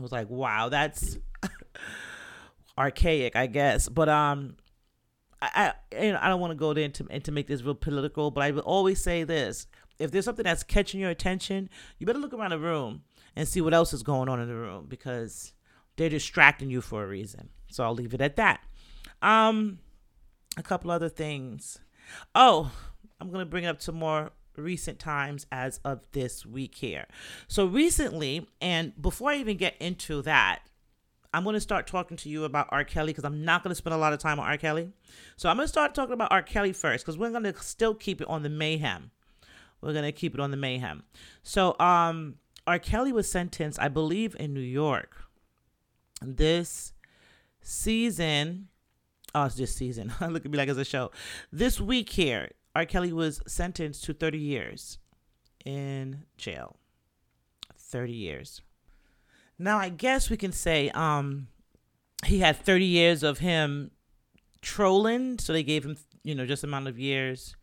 I 0.00 0.02
was 0.02 0.12
like, 0.12 0.30
wow, 0.30 0.70
that's 0.70 1.18
archaic, 2.78 3.36
I 3.36 3.46
guess. 3.46 3.86
But 3.86 4.08
um, 4.08 4.56
I, 5.42 5.74
I 5.92 6.02
you 6.02 6.12
know 6.12 6.18
I 6.20 6.28
don't 6.28 6.40
want 6.40 6.52
to 6.52 6.56
go 6.56 6.72
there 6.72 6.84
into 6.84 7.06
and 7.10 7.22
to 7.24 7.32
make 7.32 7.46
this 7.46 7.62
real 7.62 7.74
political, 7.74 8.30
but 8.30 8.42
I 8.42 8.50
will 8.50 8.62
always 8.62 9.02
say 9.02 9.24
this: 9.24 9.66
if 9.98 10.10
there's 10.10 10.24
something 10.24 10.44
that's 10.44 10.62
catching 10.62 11.00
your 11.00 11.10
attention, 11.10 11.68
you 11.98 12.06
better 12.06 12.18
look 12.18 12.32
around 12.32 12.50
the 12.50 12.58
room 12.58 13.02
and 13.36 13.46
see 13.46 13.60
what 13.60 13.74
else 13.74 13.92
is 13.92 14.02
going 14.02 14.30
on 14.30 14.40
in 14.40 14.48
the 14.48 14.54
room 14.54 14.86
because 14.88 15.52
they're 15.96 16.08
distracting 16.08 16.70
you 16.70 16.80
for 16.80 17.04
a 17.04 17.06
reason. 17.06 17.50
So 17.68 17.84
I'll 17.84 17.94
leave 17.94 18.14
it 18.14 18.22
at 18.22 18.36
that. 18.36 18.60
Um, 19.20 19.80
a 20.56 20.62
couple 20.62 20.90
other 20.90 21.10
things. 21.10 21.78
Oh, 22.34 22.72
I'm 23.20 23.30
gonna 23.30 23.44
bring 23.44 23.66
up 23.66 23.82
some 23.82 23.96
more 23.96 24.32
recent 24.60 24.98
times 24.98 25.46
as 25.50 25.80
of 25.84 26.00
this 26.12 26.44
week 26.44 26.76
here. 26.76 27.06
So 27.48 27.66
recently, 27.66 28.48
and 28.60 29.00
before 29.00 29.30
I 29.30 29.36
even 29.36 29.56
get 29.56 29.76
into 29.80 30.22
that, 30.22 30.60
I'm 31.32 31.44
going 31.44 31.54
to 31.54 31.60
start 31.60 31.86
talking 31.86 32.16
to 32.18 32.28
you 32.28 32.44
about 32.44 32.68
R. 32.70 32.84
Kelly 32.84 33.12
because 33.12 33.24
I'm 33.24 33.44
not 33.44 33.62
going 33.62 33.70
to 33.70 33.76
spend 33.76 33.94
a 33.94 33.98
lot 33.98 34.12
of 34.12 34.18
time 34.18 34.40
on 34.40 34.46
R. 34.46 34.56
Kelly. 34.56 34.90
So 35.36 35.48
I'm 35.48 35.56
going 35.56 35.64
to 35.64 35.68
start 35.68 35.94
talking 35.94 36.12
about 36.12 36.32
R. 36.32 36.42
Kelly 36.42 36.72
first 36.72 37.04
because 37.04 37.16
we're 37.16 37.30
going 37.30 37.44
to 37.44 37.54
still 37.62 37.94
keep 37.94 38.20
it 38.20 38.28
on 38.28 38.42
the 38.42 38.48
mayhem. 38.48 39.10
We're 39.80 39.92
going 39.92 40.04
to 40.04 40.12
keep 40.12 40.34
it 40.34 40.40
on 40.40 40.50
the 40.50 40.56
mayhem. 40.56 41.04
So 41.42 41.78
um, 41.78 42.36
R. 42.66 42.78
Kelly 42.78 43.12
was 43.12 43.30
sentenced, 43.30 43.80
I 43.80 43.88
believe, 43.88 44.36
in 44.38 44.52
New 44.52 44.60
York. 44.60 45.16
This 46.20 46.92
season, 47.62 48.68
oh, 49.34 49.44
it's 49.44 49.56
just 49.56 49.76
season. 49.76 50.12
Look 50.20 50.44
at 50.44 50.50
me 50.50 50.58
like 50.58 50.68
it's 50.68 50.78
a 50.78 50.84
show. 50.84 51.12
This 51.52 51.80
week 51.80 52.10
here, 52.10 52.50
R. 52.74 52.84
Kelly 52.84 53.12
was 53.12 53.40
sentenced 53.46 54.04
to 54.04 54.14
30 54.14 54.38
years 54.38 54.98
in 55.64 56.24
jail. 56.36 56.76
30 57.76 58.12
years. 58.12 58.62
Now, 59.58 59.78
I 59.78 59.88
guess 59.88 60.30
we 60.30 60.36
can 60.36 60.52
say 60.52 60.90
um, 60.90 61.48
he 62.24 62.38
had 62.38 62.56
30 62.56 62.84
years 62.84 63.22
of 63.22 63.38
him 63.38 63.90
trolling, 64.62 65.38
so 65.38 65.52
they 65.52 65.62
gave 65.62 65.84
him, 65.84 65.96
you 66.22 66.34
know, 66.34 66.46
just 66.46 66.64
amount 66.64 66.88
of 66.88 66.98
years 66.98 67.56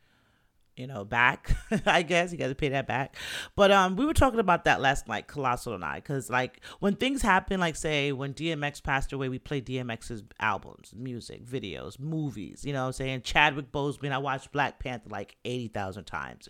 you 0.77 0.85
know, 0.85 1.03
back. 1.03 1.55
I 1.85 2.03
guess 2.03 2.31
you 2.31 2.37
got 2.37 2.47
to 2.47 2.55
pay 2.55 2.69
that 2.69 2.87
back. 2.87 3.15
But 3.55 3.71
um, 3.71 3.95
we 3.95 4.05
were 4.05 4.13
talking 4.13 4.39
about 4.39 4.65
that 4.65 4.79
last 4.79 5.07
night, 5.07 5.27
Colossal 5.27 5.73
and 5.73 5.83
I, 5.83 5.95
because 5.95 6.29
like 6.29 6.61
when 6.79 6.95
things 6.95 7.21
happen, 7.21 7.59
like 7.59 7.75
say 7.75 8.11
when 8.11 8.33
DMX 8.33 8.81
passed 8.81 9.11
away, 9.11 9.27
we 9.27 9.39
played 9.39 9.65
DMX's 9.65 10.23
albums, 10.39 10.93
music, 10.95 11.43
videos, 11.45 11.99
movies. 11.99 12.63
You 12.63 12.73
know, 12.73 12.85
I'm 12.85 12.93
saying 12.93 13.23
Chadwick 13.23 13.71
Boseman. 13.71 14.11
I 14.11 14.19
watched 14.19 14.51
Black 14.51 14.79
Panther 14.79 15.09
like 15.09 15.35
eighty 15.43 15.67
thousand 15.67 16.05
times. 16.05 16.47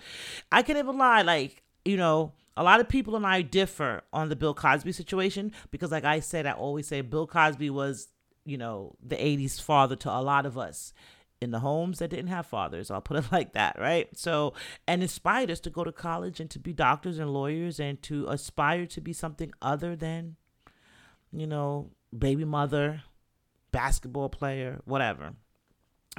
I 0.51 0.61
can't 0.61 0.77
even 0.77 0.97
lie, 0.97 1.21
like 1.21 1.63
you 1.85 1.97
know. 1.97 2.33
A 2.59 2.63
lot 2.63 2.79
of 2.79 2.89
people 2.89 3.15
and 3.15 3.23
I 3.23 3.43
differ 3.43 4.01
on 4.11 4.29
the 4.29 4.35
Bill 4.35 4.55
Cosby 4.55 4.91
situation 4.91 5.51
because, 5.69 5.91
like 5.91 6.05
I 6.05 6.21
said, 6.21 6.47
I 6.47 6.53
always 6.53 6.87
say 6.87 7.01
Bill 7.01 7.27
Cosby 7.27 7.69
was, 7.69 8.07
you 8.45 8.57
know, 8.57 8.95
the 8.99 9.15
80s 9.15 9.61
father 9.61 9.95
to 9.97 10.09
a 10.09 10.17
lot 10.23 10.47
of 10.47 10.57
us 10.57 10.91
in 11.39 11.51
the 11.51 11.59
homes 11.59 11.99
that 11.99 12.09
didn't 12.09 12.27
have 12.27 12.45
fathers. 12.45 12.89
I'll 12.89 13.01
put 13.01 13.17
it 13.17 13.25
like 13.31 13.53
that, 13.53 13.77
right? 13.79 14.07
So, 14.17 14.53
and 14.87 15.01
inspired 15.01 15.51
us 15.51 15.59
to 15.61 15.69
go 15.69 15.83
to 15.83 15.91
college 15.91 16.39
and 16.39 16.49
to 16.51 16.59
be 16.59 16.73
doctors 16.73 17.19
and 17.19 17.31
lawyers 17.31 17.79
and 17.79 18.01
to 18.03 18.27
aspire 18.27 18.85
to 18.87 19.01
be 19.01 19.13
something 19.13 19.51
other 19.61 19.95
than, 19.95 20.35
you 21.31 21.47
know, 21.47 21.91
baby 22.17 22.45
mother, 22.45 23.03
basketball 23.71 24.29
player, 24.29 24.79
whatever. 24.85 25.33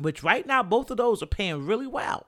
Which 0.00 0.22
right 0.22 0.46
now, 0.46 0.62
both 0.62 0.90
of 0.90 0.96
those 0.96 1.22
are 1.22 1.26
paying 1.26 1.66
really 1.66 1.88
well. 1.88 2.26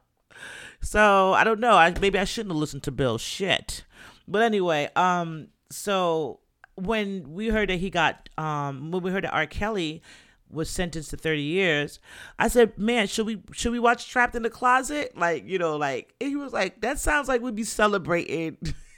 So 0.80 1.32
I 1.34 1.44
don't 1.44 1.60
know. 1.60 1.74
I 1.74 1.94
maybe 2.00 2.18
I 2.18 2.24
shouldn't 2.24 2.52
have 2.52 2.58
listened 2.58 2.82
to 2.84 2.90
Bill. 2.90 3.18
Shit. 3.18 3.84
But 4.26 4.42
anyway, 4.42 4.88
um, 4.96 5.48
so 5.70 6.40
when 6.74 7.32
we 7.32 7.48
heard 7.48 7.68
that 7.68 7.76
he 7.76 7.90
got, 7.90 8.28
um, 8.38 8.90
when 8.90 9.02
we 9.02 9.10
heard 9.10 9.24
that 9.24 9.34
R. 9.34 9.46
Kelly 9.46 10.02
was 10.50 10.70
sentenced 10.70 11.10
to 11.10 11.16
30 11.16 11.42
years 11.42 12.00
i 12.38 12.48
said 12.48 12.76
man 12.78 13.06
should 13.06 13.26
we 13.26 13.42
should 13.52 13.72
we 13.72 13.78
watch 13.78 14.08
trapped 14.08 14.34
in 14.34 14.42
the 14.42 14.50
closet 14.50 15.16
like 15.16 15.46
you 15.46 15.58
know 15.58 15.76
like 15.76 16.14
he 16.20 16.36
was 16.36 16.52
like 16.52 16.80
that 16.80 16.98
sounds 16.98 17.28
like 17.28 17.40
we'd 17.40 17.54
be 17.54 17.64
celebrating 17.64 18.56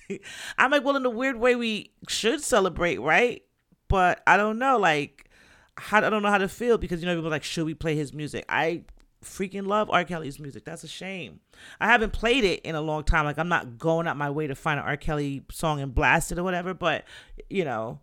i'm 0.59 0.71
like 0.71 0.85
well 0.85 0.97
in 0.97 1.05
a 1.05 1.11
weird 1.11 1.37
way 1.37 1.55
we 1.55 1.91
should 2.09 2.41
celebrate 2.41 3.01
right 3.01 3.43
but 3.88 4.23
i 4.27 4.37
don't 4.37 4.59
know 4.59 4.79
like 4.79 5.29
how, 5.77 5.99
i 5.99 6.11
don't 6.11 6.23
know 6.23 6.31
how 6.31 6.38
to 6.38 6.49
feel 6.49 6.79
because 6.79 7.01
you 7.01 7.07
know 7.07 7.15
people 7.15 7.31
like 7.31 7.45
should 7.45 7.67
we 7.67 7.75
play 7.75 7.95
his 7.95 8.12
music 8.12 8.45
i 8.49 8.83
freaking 9.23 9.67
love 9.67 9.88
R. 9.91 10.05
Kelly's 10.05 10.38
music. 10.38 10.65
That's 10.65 10.85
a 10.85 10.88
shame. 10.88 11.41
I 11.81 11.87
haven't 11.87 12.12
played 12.12 12.45
it 12.45 12.61
in 12.61 12.75
a 12.75 12.81
long 12.81 13.05
time. 13.05 13.25
Like 13.25 13.38
I'm 13.38 13.49
not 13.49 13.79
going 13.79 14.07
out 14.07 14.17
my 14.17 14.31
way 14.31 14.47
to 14.47 14.55
find 14.55 14.79
an 14.79 14.87
R. 14.87 14.97
Kelly 14.97 15.43
song 15.51 15.81
and 15.81 15.95
blast 15.95 16.33
it 16.33 16.38
or 16.38 16.43
whatever. 16.43 16.75
But 16.75 17.05
you 17.49 17.65
know, 17.65 18.01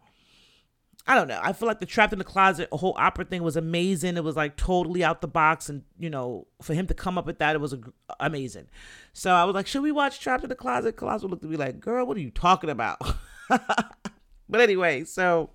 I 1.08 1.16
don't 1.16 1.28
know. 1.28 1.40
I 1.42 1.54
feel 1.54 1.68
like 1.68 1.80
the 1.80 1.86
Trapped 1.86 2.14
in 2.14 2.20
the 2.20 2.26
Closet 2.26 2.70
whole 2.72 2.94
opera 2.98 3.26
thing 3.26 3.42
was 3.42 3.56
amazing. 3.56 4.16
It 4.16 4.24
was 4.24 4.36
like 4.36 4.56
totally 4.58 5.04
out 5.04 5.22
the 5.22 5.28
box, 5.28 5.68
and 5.70 5.84
you 5.98 6.10
know, 6.10 6.48
for 6.62 6.74
him 6.74 6.86
to 6.88 6.94
come 6.94 7.18
up 7.18 7.26
with 7.26 7.40
that, 7.40 7.56
it 7.56 7.60
was 7.60 7.74
a, 7.74 7.80
amazing. 8.20 8.68
So 9.14 9.32
I 9.32 9.44
was 9.44 9.56
like, 9.56 9.66
should 9.66 9.82
we 9.82 9.92
watch 9.92 10.20
Trapped 10.20 10.44
in 10.44 10.50
the 10.50 10.56
Closet? 10.56 10.98
Colossal 10.98 11.30
looked 11.30 11.44
at 11.44 11.50
me 11.50 11.58
like, 11.58 11.80
girl, 11.80 12.06
what 12.06 12.16
are 12.18 12.22
you 12.22 12.30
talking 12.30 12.70
about? 12.70 13.00
but 13.50 14.62
anyway, 14.62 15.04
so 15.04 15.50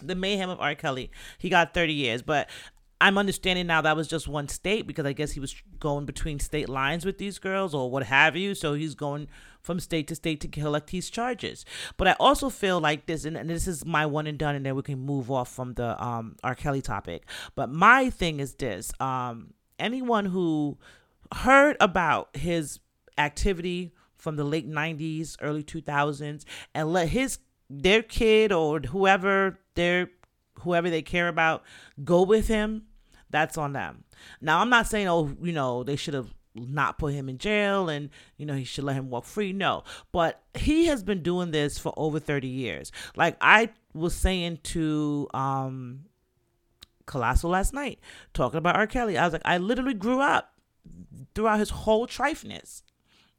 the 0.00 0.14
mayhem 0.14 0.48
of 0.48 0.60
R. 0.60 0.74
Kelly, 0.74 1.10
he 1.38 1.48
got 1.48 1.74
30 1.74 1.92
years, 1.92 2.22
but 2.22 2.48
I'm 3.02 3.18
understanding 3.18 3.66
now 3.66 3.80
that 3.80 3.96
was 3.96 4.06
just 4.06 4.28
one 4.28 4.48
state 4.48 4.86
because 4.86 5.04
I 5.04 5.12
guess 5.12 5.32
he 5.32 5.40
was 5.40 5.56
going 5.80 6.06
between 6.06 6.38
state 6.38 6.68
lines 6.68 7.04
with 7.04 7.18
these 7.18 7.40
girls 7.40 7.74
or 7.74 7.90
what 7.90 8.04
have 8.04 8.36
you. 8.36 8.54
So 8.54 8.74
he's 8.74 8.94
going 8.94 9.26
from 9.62 9.80
state 9.80 10.08
to 10.08 10.14
state 10.14 10.40
to 10.40 10.48
collect 10.48 10.90
these 10.90 11.08
charges. 11.08 11.64
But 11.96 12.08
I 12.08 12.12
also 12.18 12.50
feel 12.50 12.80
like 12.80 13.06
this, 13.06 13.24
and, 13.24 13.36
and 13.36 13.48
this 13.48 13.66
is 13.66 13.84
my 13.86 14.06
one 14.06 14.26
and 14.26 14.38
done, 14.38 14.54
and 14.54 14.66
then 14.66 14.74
we 14.74 14.82
can 14.82 14.98
move 14.98 15.30
off 15.30 15.52
from 15.52 15.74
the 15.74 16.02
um, 16.02 16.36
R. 16.42 16.54
Kelly 16.54 16.82
topic. 16.82 17.24
But 17.54 17.70
my 17.70 18.10
thing 18.10 18.40
is 18.40 18.54
this: 18.54 18.92
um, 19.00 19.54
anyone 19.78 20.26
who 20.26 20.78
heard 21.34 21.76
about 21.80 22.36
his 22.36 22.80
activity 23.18 23.92
from 24.16 24.36
the 24.36 24.44
late 24.44 24.68
90s, 24.68 25.36
early 25.40 25.62
2000s, 25.62 26.44
and 26.74 26.92
let 26.92 27.08
his 27.08 27.38
their 27.68 28.02
kid 28.02 28.52
or 28.52 28.80
whoever 28.80 29.58
their 29.74 30.10
whoever 30.60 30.90
they 30.90 31.02
care 31.02 31.28
about 31.28 31.62
go 32.04 32.22
with 32.22 32.48
him, 32.48 32.84
that's 33.30 33.56
on 33.56 33.72
them. 33.72 34.04
Now 34.40 34.60
I'm 34.60 34.70
not 34.70 34.86
saying 34.86 35.08
oh 35.08 35.34
you 35.42 35.52
know 35.52 35.82
they 35.82 35.96
should 35.96 36.14
have 36.14 36.32
not 36.54 36.98
put 36.98 37.14
him 37.14 37.28
in 37.28 37.38
jail 37.38 37.88
and 37.88 38.10
you 38.36 38.44
know 38.44 38.54
he 38.54 38.64
should 38.64 38.84
let 38.84 38.96
him 38.96 39.10
walk 39.10 39.24
free. 39.24 39.52
No. 39.52 39.84
But 40.12 40.42
he 40.54 40.86
has 40.86 41.02
been 41.02 41.22
doing 41.22 41.50
this 41.50 41.78
for 41.78 41.92
over 41.96 42.18
30 42.18 42.48
years. 42.48 42.92
Like 43.16 43.36
i 43.40 43.70
was 43.94 44.14
saying 44.14 44.58
to 44.62 45.28
um 45.34 46.04
colossal 47.04 47.50
last 47.50 47.74
night 47.74 47.98
talking 48.32 48.56
about 48.56 48.76
r. 48.76 48.86
Kelly 48.86 49.18
i 49.18 49.24
was 49.24 49.32
like 49.32 49.42
i 49.44 49.58
literally 49.58 49.92
grew 49.92 50.20
up 50.20 50.52
throughout 51.34 51.58
his 51.58 51.70
whole 51.70 52.06
trifeness. 52.06 52.82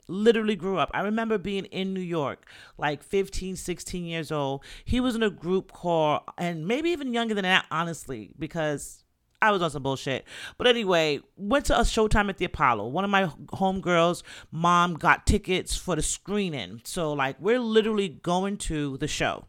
Literally 0.08 0.56
grew 0.56 0.78
up. 0.78 0.92
I 0.94 1.02
remember 1.02 1.38
being 1.38 1.66
in 1.66 1.94
New 1.94 2.02
York, 2.02 2.46
like 2.78 3.04
15, 3.04 3.56
16 3.56 4.06
years 4.06 4.32
old. 4.32 4.64
He 4.84 5.00
was 5.00 5.16
in 5.16 5.24
a 5.24 5.30
group 5.30 5.72
called, 5.72 6.24
and 6.38 6.68
maybe 6.68 6.90
even 6.90 7.14
younger 7.14 7.34
than 7.34 7.44
that, 7.44 7.66
honestly, 7.72 8.32
because 8.38 9.03
I 9.44 9.52
was 9.52 9.62
on 9.62 9.70
some 9.70 9.84
bullshit. 9.84 10.26
But 10.58 10.68
anyway, 10.68 11.20
went 11.36 11.66
to 11.66 11.78
a 11.78 11.84
showtime 11.84 12.30
at 12.30 12.38
the 12.38 12.46
Apollo. 12.46 12.88
One 12.88 13.04
of 13.04 13.10
my 13.10 13.26
homegirls' 13.48 14.24
mom 14.52 14.94
got 14.94 15.28
tickets 15.28 15.76
for 15.76 15.98
the 15.98 16.02
screening. 16.02 16.80
So, 16.86 17.12
like, 17.12 17.36
we're 17.42 17.60
literally 17.60 18.08
going 18.08 18.56
to 18.60 18.96
the 18.98 19.08
show. 19.08 19.48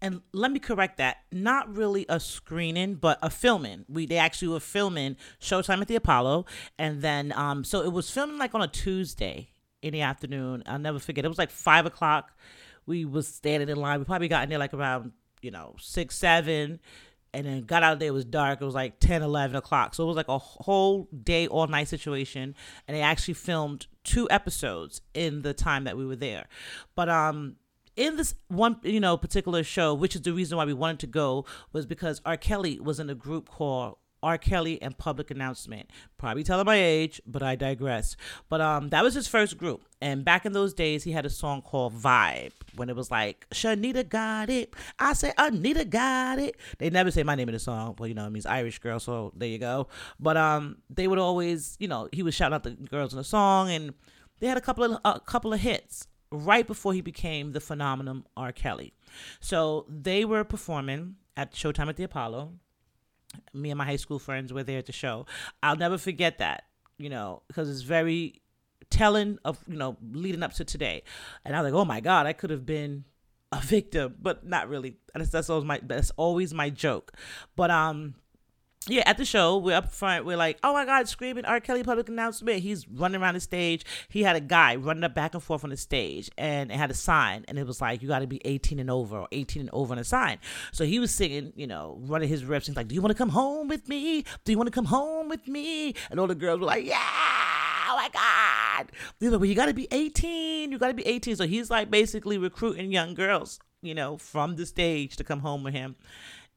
And 0.00 0.20
let 0.32 0.52
me 0.52 0.60
correct 0.60 0.98
that. 0.98 1.16
Not 1.32 1.74
really 1.74 2.06
a 2.08 2.20
screening 2.20 2.94
but 2.94 3.18
a 3.20 3.30
filming. 3.30 3.84
We 3.88 4.06
they 4.06 4.18
actually 4.18 4.46
were 4.46 4.60
filming 4.60 5.16
showtime 5.40 5.80
at 5.80 5.88
the 5.88 5.96
apollo. 5.96 6.46
And 6.78 7.02
then 7.02 7.32
um 7.34 7.64
so 7.64 7.82
it 7.82 7.92
was 7.92 8.08
filming 8.08 8.38
like 8.38 8.54
on 8.54 8.62
a 8.62 8.68
tuesday 8.68 9.50
in 9.82 9.92
the 9.92 10.02
afternoon. 10.02 10.62
I'll 10.66 10.78
never 10.78 11.00
forget. 11.00 11.24
It 11.24 11.28
was 11.28 11.36
like 11.36 11.50
five 11.50 11.84
o'clock. 11.84 12.30
We 12.86 13.04
was 13.06 13.26
standing 13.26 13.68
in 13.68 13.76
line. 13.76 13.98
We 13.98 14.04
probably 14.04 14.28
got 14.28 14.44
in 14.44 14.50
there 14.50 14.58
like 14.60 14.72
around 14.72 15.10
you 15.42 15.50
know 15.50 15.74
six 15.80 16.16
seven 16.16 16.78
and 17.34 17.46
then 17.46 17.62
got 17.62 17.82
out 17.82 17.94
of 17.94 17.98
there 17.98 18.08
it 18.08 18.12
was 18.12 18.24
dark 18.24 18.60
it 18.60 18.64
was 18.64 18.74
like 18.74 18.98
10 19.00 19.22
11 19.22 19.56
o'clock 19.56 19.94
so 19.94 20.04
it 20.04 20.06
was 20.06 20.16
like 20.16 20.28
a 20.28 20.38
whole 20.38 21.08
day 21.22 21.46
all 21.46 21.66
night 21.66 21.88
situation 21.88 22.54
and 22.86 22.96
they 22.96 23.02
actually 23.02 23.34
filmed 23.34 23.86
two 24.04 24.28
episodes 24.30 25.00
in 25.14 25.42
the 25.42 25.52
time 25.54 25.84
that 25.84 25.96
we 25.96 26.06
were 26.06 26.16
there 26.16 26.46
but 26.94 27.08
um 27.08 27.56
in 27.98 28.16
this 28.16 28.36
one, 28.46 28.76
you 28.84 29.00
know, 29.00 29.16
particular 29.16 29.64
show, 29.64 29.92
which 29.92 30.14
is 30.14 30.22
the 30.22 30.32
reason 30.32 30.56
why 30.56 30.64
we 30.64 30.72
wanted 30.72 31.00
to 31.00 31.08
go, 31.08 31.44
was 31.72 31.84
because 31.84 32.22
R. 32.24 32.36
Kelly 32.36 32.78
was 32.78 33.00
in 33.00 33.10
a 33.10 33.14
group 33.14 33.48
called 33.48 33.96
R. 34.22 34.38
Kelly 34.38 34.80
and 34.82 34.96
Public 34.96 35.30
Announcement. 35.30 35.90
Probably 36.16 36.42
telling 36.42 36.66
my 36.66 36.76
age, 36.76 37.20
but 37.26 37.42
I 37.42 37.56
digress. 37.56 38.16
But 38.48 38.60
um, 38.60 38.88
that 38.88 39.02
was 39.02 39.14
his 39.14 39.28
first 39.28 39.58
group, 39.58 39.82
and 40.00 40.24
back 40.24 40.46
in 40.46 40.52
those 40.52 40.74
days, 40.74 41.04
he 41.04 41.12
had 41.12 41.26
a 41.26 41.30
song 41.30 41.62
called 41.62 41.94
Vibe 41.94 42.52
when 42.76 42.88
it 42.88 42.96
was 42.96 43.10
like 43.10 43.46
Shanita 43.50 44.08
got 44.08 44.50
it. 44.50 44.74
I 44.98 45.12
say 45.12 45.32
Anita 45.38 45.84
got 45.84 46.38
it. 46.38 46.56
They 46.78 46.90
never 46.90 47.10
say 47.10 47.22
my 47.22 47.34
name 47.34 47.48
in 47.48 47.54
the 47.54 47.58
song, 47.58 47.94
but 47.96 48.08
you 48.08 48.14
know 48.14 48.26
it 48.26 48.30
means 48.30 48.46
Irish 48.46 48.78
girl, 48.78 49.00
so 49.00 49.32
there 49.36 49.48
you 49.48 49.58
go. 49.58 49.88
But 50.18 50.36
um, 50.36 50.78
they 50.90 51.08
would 51.08 51.18
always, 51.18 51.76
you 51.78 51.88
know, 51.88 52.08
he 52.12 52.22
was 52.22 52.34
shouting 52.34 52.54
out 52.54 52.62
the 52.64 52.70
girls 52.70 53.12
in 53.12 53.18
the 53.18 53.24
song, 53.24 53.70
and 53.70 53.94
they 54.40 54.46
had 54.46 54.56
a 54.56 54.62
couple 54.62 54.84
of 54.84 55.00
a 55.04 55.20
couple 55.20 55.52
of 55.52 55.60
hits 55.60 56.06
right 56.30 56.66
before 56.66 56.92
he 56.92 57.00
became 57.00 57.52
the 57.52 57.60
phenomenon 57.60 58.24
R. 58.36 58.52
Kelly. 58.52 58.92
So 59.40 59.86
they 59.88 60.24
were 60.24 60.44
performing 60.44 61.16
at 61.36 61.52
Showtime 61.52 61.88
at 61.88 61.96
the 61.96 62.04
Apollo. 62.04 62.52
Me 63.52 63.70
and 63.70 63.78
my 63.78 63.84
high 63.84 63.96
school 63.96 64.18
friends 64.18 64.52
were 64.52 64.62
there 64.62 64.78
at 64.78 64.86
the 64.86 64.92
show. 64.92 65.26
I'll 65.62 65.76
never 65.76 65.98
forget 65.98 66.38
that, 66.38 66.64
you 66.98 67.10
know, 67.10 67.42
because 67.48 67.68
it's 67.68 67.82
very 67.82 68.40
telling 68.90 69.38
of, 69.44 69.58
you 69.68 69.76
know, 69.76 69.96
leading 70.12 70.42
up 70.42 70.54
to 70.54 70.64
today. 70.64 71.02
And 71.44 71.54
I 71.54 71.60
was 71.60 71.72
like, 71.72 71.80
oh 71.80 71.84
my 71.84 72.00
God, 72.00 72.26
I 72.26 72.32
could 72.32 72.50
have 72.50 72.64
been 72.64 73.04
a 73.52 73.60
victim, 73.60 74.16
but 74.20 74.46
not 74.46 74.68
really. 74.68 74.96
That's, 75.14 75.30
that's 75.30 75.50
always 75.50 75.64
my 75.64 75.80
that's 75.82 76.10
always 76.16 76.54
my 76.54 76.70
joke. 76.70 77.12
But 77.56 77.70
um 77.70 78.14
yeah, 78.86 79.02
at 79.06 79.18
the 79.18 79.24
show, 79.24 79.58
we're 79.58 79.76
up 79.76 79.90
front. 79.90 80.24
We're 80.24 80.36
like, 80.36 80.58
oh 80.62 80.72
my 80.72 80.84
God, 80.86 81.08
screaming 81.08 81.44
R. 81.44 81.60
Kelly 81.60 81.82
public 81.82 82.08
announcement. 82.08 82.60
He's 82.60 82.88
running 82.88 83.20
around 83.20 83.34
the 83.34 83.40
stage. 83.40 83.84
He 84.08 84.22
had 84.22 84.36
a 84.36 84.40
guy 84.40 84.76
running 84.76 85.04
up 85.04 85.14
back 85.14 85.34
and 85.34 85.42
forth 85.42 85.64
on 85.64 85.70
the 85.70 85.76
stage 85.76 86.30
and 86.38 86.70
it 86.70 86.76
had 86.76 86.90
a 86.90 86.94
sign. 86.94 87.44
And 87.48 87.58
it 87.58 87.66
was 87.66 87.80
like, 87.80 88.02
you 88.02 88.08
got 88.08 88.20
to 88.20 88.26
be 88.26 88.40
18 88.44 88.78
and 88.78 88.90
over 88.90 89.18
or 89.18 89.28
18 89.32 89.60
and 89.60 89.70
over 89.72 89.92
on 89.92 89.98
a 89.98 90.04
sign. 90.04 90.38
So 90.72 90.84
he 90.84 90.98
was 90.98 91.10
singing, 91.10 91.52
you 91.56 91.66
know, 91.66 91.98
running 92.02 92.28
his 92.28 92.44
riffs. 92.44 92.66
He's 92.66 92.76
like, 92.76 92.88
do 92.88 92.94
you 92.94 93.02
want 93.02 93.10
to 93.10 93.18
come 93.18 93.30
home 93.30 93.68
with 93.68 93.88
me? 93.88 94.24
Do 94.44 94.52
you 94.52 94.58
want 94.58 94.68
to 94.68 94.72
come 94.72 94.86
home 94.86 95.28
with 95.28 95.46
me? 95.48 95.94
And 96.10 96.18
all 96.18 96.26
the 96.26 96.34
girls 96.34 96.60
were 96.60 96.66
like, 96.66 96.86
yeah, 96.86 96.96
oh 96.96 97.96
my 97.96 98.08
God. 98.12 98.92
He's 99.20 99.30
like, 99.30 99.40
well, 99.40 99.48
you 99.48 99.54
got 99.54 99.66
to 99.66 99.74
be 99.74 99.88
18. 99.90 100.72
You 100.72 100.78
got 100.78 100.88
to 100.88 100.94
be 100.94 101.06
18. 101.06 101.36
So 101.36 101.46
he's 101.46 101.68
like 101.68 101.90
basically 101.90 102.38
recruiting 102.38 102.90
young 102.90 103.14
girls, 103.14 103.58
you 103.82 103.94
know, 103.94 104.16
from 104.16 104.56
the 104.56 104.64
stage 104.64 105.16
to 105.16 105.24
come 105.24 105.40
home 105.40 105.62
with 105.62 105.74
him 105.74 105.96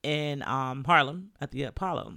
in 0.04 0.44
um, 0.44 0.84
Harlem 0.84 1.32
at 1.40 1.52
the 1.52 1.64
Apollo. 1.64 2.16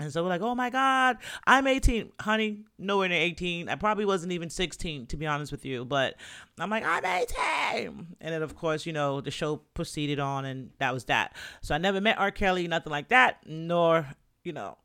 And 0.00 0.12
so 0.12 0.24
we're 0.24 0.28
like, 0.28 0.40
oh 0.40 0.56
my 0.56 0.70
God, 0.70 1.18
I'm 1.46 1.68
18. 1.68 2.10
Honey, 2.20 2.64
nowhere 2.78 3.08
near 3.08 3.20
18. 3.20 3.68
I 3.68 3.76
probably 3.76 4.04
wasn't 4.04 4.32
even 4.32 4.50
16, 4.50 5.06
to 5.06 5.16
be 5.16 5.24
honest 5.24 5.52
with 5.52 5.64
you. 5.64 5.84
But 5.84 6.16
I'm 6.58 6.68
like, 6.68 6.84
I'm 6.84 7.04
18. 7.04 8.16
And 8.20 8.34
then, 8.34 8.42
of 8.42 8.56
course, 8.56 8.86
you 8.86 8.92
know, 8.92 9.20
the 9.20 9.30
show 9.30 9.56
proceeded 9.74 10.18
on, 10.18 10.46
and 10.46 10.70
that 10.78 10.92
was 10.92 11.04
that. 11.04 11.36
So 11.62 11.76
I 11.76 11.78
never 11.78 12.00
met 12.00 12.18
R. 12.18 12.32
Kelly, 12.32 12.66
nothing 12.66 12.90
like 12.90 13.08
that, 13.10 13.38
nor, 13.46 14.06
you 14.42 14.52
know, 14.52 14.78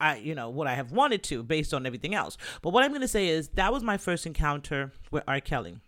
I, 0.00 0.16
you 0.16 0.36
know, 0.36 0.48
what 0.48 0.68
I 0.68 0.74
have 0.74 0.92
wanted 0.92 1.24
to 1.24 1.42
based 1.42 1.74
on 1.74 1.84
everything 1.84 2.14
else. 2.14 2.36
But 2.60 2.70
what 2.70 2.84
I'm 2.84 2.90
going 2.90 3.02
to 3.02 3.08
say 3.08 3.28
is 3.28 3.48
that 3.50 3.72
was 3.72 3.82
my 3.82 3.96
first 3.96 4.26
encounter 4.26 4.92
with 5.10 5.24
R. 5.26 5.40
Kelly. 5.40 5.78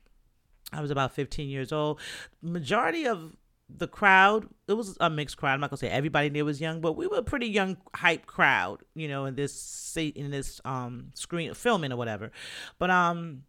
I 0.73 0.81
was 0.81 0.91
about 0.91 1.13
15 1.13 1.49
years 1.49 1.73
old. 1.73 2.01
Majority 2.43 3.07
of 3.07 3.37
the 3.77 3.89
crowd 3.89 4.49
it 4.69 4.75
was 4.75 4.97
a 5.01 5.11
mixed 5.11 5.37
crowd. 5.37 5.55
I'm 5.55 5.61
not 5.61 5.71
gonna 5.71 5.79
say 5.79 5.89
everybody 5.89 6.29
there 6.29 6.45
was 6.45 6.61
young 6.61 6.81
but 6.81 6.93
we 6.93 7.07
were 7.07 7.19
a 7.19 7.23
pretty 7.23 7.47
young 7.47 7.77
hype 7.95 8.27
crowd 8.27 8.83
you 8.95 9.09
know 9.09 9.25
in 9.25 9.35
this 9.35 9.97
in 9.97 10.31
this 10.31 10.61
um 10.65 11.11
screen 11.15 11.53
filming 11.55 11.93
or 11.93 11.97
whatever. 11.97 12.31
But 12.79 12.91
um 12.91 13.43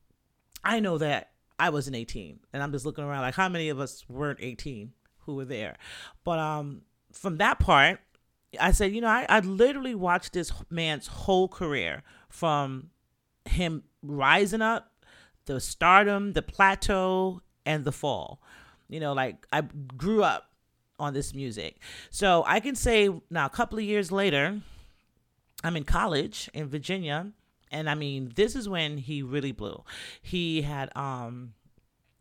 i 0.64 0.80
know 0.80 0.98
that 0.98 1.32
i 1.60 1.70
wasn't 1.70 1.96
18 1.96 2.40
and 2.54 2.64
i'm 2.64 2.72
just 2.72 2.86
looking 2.86 3.04
around 3.04 3.22
like 3.22 3.36
how 3.36 3.50
many 3.50 3.70
of 3.70 3.80
us 3.80 4.04
weren't 4.10 4.40
18 4.42 4.92
who 5.20 5.36
were 5.36 5.46
there? 5.46 5.78
But 6.24 6.40
um 6.40 6.82
from 7.12 7.38
that 7.38 7.60
part 7.60 8.00
i 8.60 8.72
said 8.72 8.94
you 8.94 9.02
know 9.02 9.08
i, 9.08 9.26
I 9.30 9.40
literally 9.40 9.96
watched 9.96 10.34
this 10.34 10.52
man's 10.70 11.08
whole 11.08 11.48
career 11.48 12.04
from 12.30 12.90
him 13.46 13.84
rising 14.02 14.62
up 14.62 14.92
the 15.46 15.60
stardom 15.60 16.34
the 16.34 16.42
plateau 16.42 17.42
and 17.66 17.86
the 17.86 17.92
fall 17.92 18.42
you 18.90 19.00
know, 19.00 19.14
like 19.14 19.46
I 19.52 19.62
grew 19.62 20.24
up 20.24 20.50
on 21.00 21.14
this 21.14 21.34
music. 21.34 21.78
So 22.10 22.44
I 22.48 22.60
can 22.60 22.76
say 22.76 23.10
now, 23.30 23.46
a 23.46 23.50
couple 23.50 23.78
of 23.78 23.84
years 23.84 24.12
later, 24.12 24.62
I'm 25.64 25.76
in 25.76 25.84
college 25.84 26.50
in 26.54 26.68
Virginia. 26.68 27.32
And 27.72 27.90
I 27.90 27.96
mean, 27.96 28.32
this 28.36 28.56
is 28.56 28.70
when 28.70 28.98
he 28.98 29.22
really 29.22 29.52
blew. 29.52 29.84
He 30.22 30.62
had 30.62 30.96
um 30.96 31.54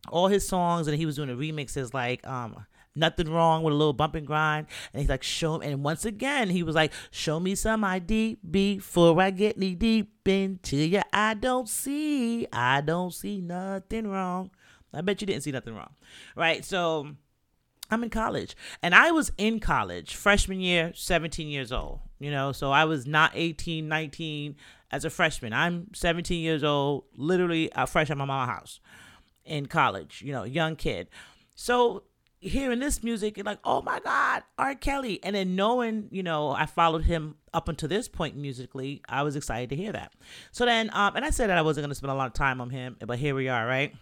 all 0.09 0.27
his 0.27 0.47
songs 0.47 0.87
and 0.87 0.97
he 0.97 1.05
was 1.05 1.15
doing 1.15 1.29
the 1.29 1.33
remixes 1.33 1.93
like 1.93 2.25
um 2.27 2.65
nothing 2.95 3.29
wrong 3.29 3.63
with 3.63 3.73
a 3.73 3.77
little 3.77 3.93
bump 3.93 4.15
and 4.15 4.25
grind. 4.25 4.67
And 4.93 5.01
he's 5.01 5.09
like, 5.09 5.23
show 5.23 5.57
me. 5.57 5.67
And 5.67 5.83
once 5.83 6.05
again, 6.05 6.49
he 6.49 6.63
was 6.63 6.75
like, 6.75 6.93
show 7.11 7.39
me 7.39 7.55
some 7.55 7.83
ID 7.83 8.37
before 8.49 9.21
I 9.21 9.31
get 9.31 9.57
knee 9.57 9.75
deep 9.75 10.27
into 10.27 10.77
you. 10.77 11.01
I 11.11 11.33
don't 11.33 11.67
see, 11.67 12.47
I 12.51 12.81
don't 12.81 13.13
see 13.13 13.41
nothing 13.41 14.07
wrong. 14.07 14.51
I 14.95 15.01
bet 15.01 15.21
you 15.21 15.27
didn't 15.27 15.43
see 15.43 15.51
nothing 15.51 15.75
wrong. 15.75 15.93
Right? 16.35 16.63
So 16.63 17.09
I'm 17.91 18.03
in 18.03 18.09
college. 18.09 18.55
And 18.81 18.95
I 18.95 19.11
was 19.11 19.31
in 19.37 19.59
college 19.59 20.15
freshman 20.15 20.59
year, 20.59 20.91
17 20.95 21.47
years 21.47 21.71
old. 21.71 21.99
You 22.19 22.31
know, 22.31 22.51
so 22.51 22.71
I 22.71 22.85
was 22.85 23.05
not 23.05 23.31
18, 23.35 23.87
19 23.87 24.55
as 24.91 25.03
a 25.03 25.09
freshman. 25.09 25.53
I'm 25.53 25.87
17 25.93 26.41
years 26.41 26.63
old, 26.63 27.03
literally 27.15 27.69
fresh 27.87 28.09
at 28.09 28.17
my 28.17 28.25
mama's 28.25 28.53
house 28.53 28.79
in 29.43 29.65
college, 29.65 30.21
you 30.25 30.31
know, 30.31 30.43
young 30.43 30.75
kid. 30.75 31.09
So 31.55 32.03
hearing 32.39 32.79
this 32.79 33.03
music, 33.03 33.37
you're 33.37 33.43
like, 33.43 33.59
oh 33.63 33.81
my 33.81 33.99
God, 33.99 34.43
R. 34.57 34.75
Kelly. 34.75 35.19
And 35.23 35.35
then 35.35 35.55
knowing, 35.55 36.07
you 36.11 36.23
know, 36.23 36.51
I 36.51 36.65
followed 36.65 37.03
him 37.03 37.35
up 37.53 37.67
until 37.67 37.89
this 37.89 38.07
point 38.07 38.35
musically, 38.35 39.01
I 39.07 39.23
was 39.23 39.35
excited 39.35 39.69
to 39.69 39.75
hear 39.75 39.91
that. 39.91 40.13
So 40.51 40.65
then, 40.65 40.89
um, 40.93 41.15
and 41.15 41.25
I 41.25 41.29
said 41.29 41.49
that 41.49 41.57
I 41.57 41.61
wasn't 41.61 41.83
going 41.83 41.91
to 41.91 41.95
spend 41.95 42.11
a 42.11 42.15
lot 42.15 42.27
of 42.27 42.33
time 42.33 42.61
on 42.61 42.69
him, 42.69 42.97
but 43.05 43.19
here 43.19 43.35
we 43.35 43.49
are, 43.49 43.65
right? 43.65 43.93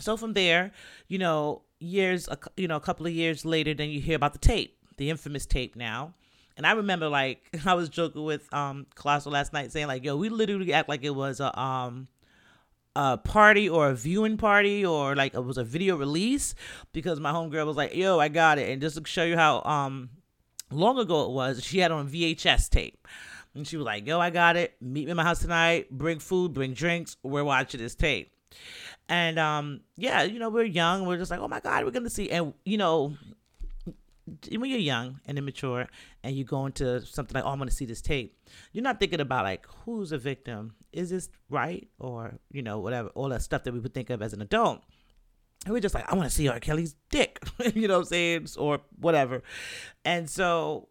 So 0.00 0.16
from 0.16 0.32
there, 0.32 0.72
you 1.08 1.18
know, 1.18 1.62
years, 1.78 2.28
you 2.56 2.68
know, 2.68 2.76
a 2.76 2.80
couple 2.80 3.06
of 3.06 3.12
years 3.12 3.44
later, 3.44 3.74
then 3.74 3.90
you 3.90 4.00
hear 4.00 4.16
about 4.16 4.32
the 4.32 4.38
tape, 4.38 4.78
the 4.96 5.10
infamous 5.10 5.46
tape 5.46 5.76
now. 5.76 6.14
And 6.56 6.66
I 6.66 6.72
remember 6.72 7.08
like 7.08 7.48
I 7.66 7.74
was 7.74 7.88
joking 7.88 8.24
with 8.24 8.52
um 8.52 8.86
Colossal 8.94 9.32
last 9.32 9.52
night 9.52 9.72
saying 9.72 9.86
like, 9.86 10.04
yo, 10.04 10.16
we 10.16 10.28
literally 10.28 10.72
act 10.72 10.88
like 10.88 11.04
it 11.04 11.14
was 11.14 11.40
a 11.40 11.58
um 11.58 12.08
a 12.94 13.16
party 13.16 13.68
or 13.68 13.88
a 13.88 13.94
viewing 13.94 14.36
party 14.36 14.84
or 14.84 15.16
like 15.16 15.34
it 15.34 15.40
was 15.40 15.56
a 15.56 15.64
video 15.64 15.96
release 15.96 16.54
because 16.92 17.18
my 17.20 17.32
homegirl 17.32 17.66
was 17.66 17.76
like, 17.76 17.94
yo, 17.94 18.18
I 18.18 18.28
got 18.28 18.58
it. 18.58 18.68
And 18.70 18.82
just 18.82 18.96
to 18.96 19.08
show 19.08 19.24
you 19.24 19.36
how 19.36 19.62
um 19.62 20.10
long 20.70 20.98
ago 20.98 21.24
it 21.24 21.30
was, 21.30 21.64
she 21.64 21.78
had 21.78 21.90
on 21.90 22.08
VHS 22.08 22.68
tape. 22.70 23.06
And 23.54 23.66
she 23.66 23.76
was 23.76 23.84
like, 23.84 24.06
yo, 24.06 24.18
I 24.18 24.30
got 24.30 24.56
it. 24.56 24.74
Meet 24.80 25.04
me 25.04 25.10
in 25.10 25.16
my 25.16 25.22
house 25.22 25.40
tonight. 25.40 25.90
Bring 25.90 26.18
food, 26.18 26.54
bring 26.54 26.72
drinks. 26.72 27.16
We're 27.22 27.44
watching 27.44 27.80
this 27.80 27.94
tape. 27.94 28.32
And 29.12 29.38
um, 29.38 29.82
yeah, 29.98 30.22
you 30.22 30.38
know, 30.38 30.48
we're 30.48 30.64
young. 30.64 31.04
We're 31.04 31.18
just 31.18 31.30
like, 31.30 31.40
oh 31.40 31.46
my 31.46 31.60
God, 31.60 31.84
we're 31.84 31.90
gonna 31.90 32.08
see. 32.08 32.30
And 32.30 32.54
you 32.64 32.78
know, 32.78 33.14
when 34.50 34.70
you're 34.70 34.78
young 34.78 35.20
and 35.26 35.36
immature 35.36 35.86
and 36.24 36.34
you 36.34 36.44
go 36.44 36.64
into 36.64 37.04
something 37.04 37.34
like, 37.34 37.44
oh, 37.44 37.50
I'm 37.50 37.60
to 37.60 37.70
see 37.70 37.84
this 37.84 38.00
tape, 38.00 38.34
you're 38.72 38.82
not 38.82 38.98
thinking 38.98 39.20
about 39.20 39.44
like, 39.44 39.66
who's 39.84 40.12
a 40.12 40.18
victim? 40.18 40.76
Is 40.94 41.10
this 41.10 41.28
right? 41.50 41.86
Or, 41.98 42.38
you 42.52 42.62
know, 42.62 42.78
whatever, 42.78 43.10
all 43.10 43.28
that 43.28 43.42
stuff 43.42 43.64
that 43.64 43.74
we 43.74 43.80
would 43.80 43.92
think 43.92 44.08
of 44.08 44.22
as 44.22 44.32
an 44.32 44.40
adult. 44.40 44.80
And 45.66 45.74
we're 45.74 45.80
just 45.80 45.94
like, 45.94 46.10
I 46.10 46.14
want 46.14 46.30
to 46.30 46.34
see 46.34 46.48
R. 46.48 46.58
Kelly's 46.58 46.94
dick, 47.10 47.38
you 47.74 47.88
know 47.88 47.96
what 47.96 48.00
I'm 48.00 48.06
saying? 48.06 48.48
Or 48.56 48.80
whatever. 48.98 49.42
And 50.06 50.30
so 50.30 50.88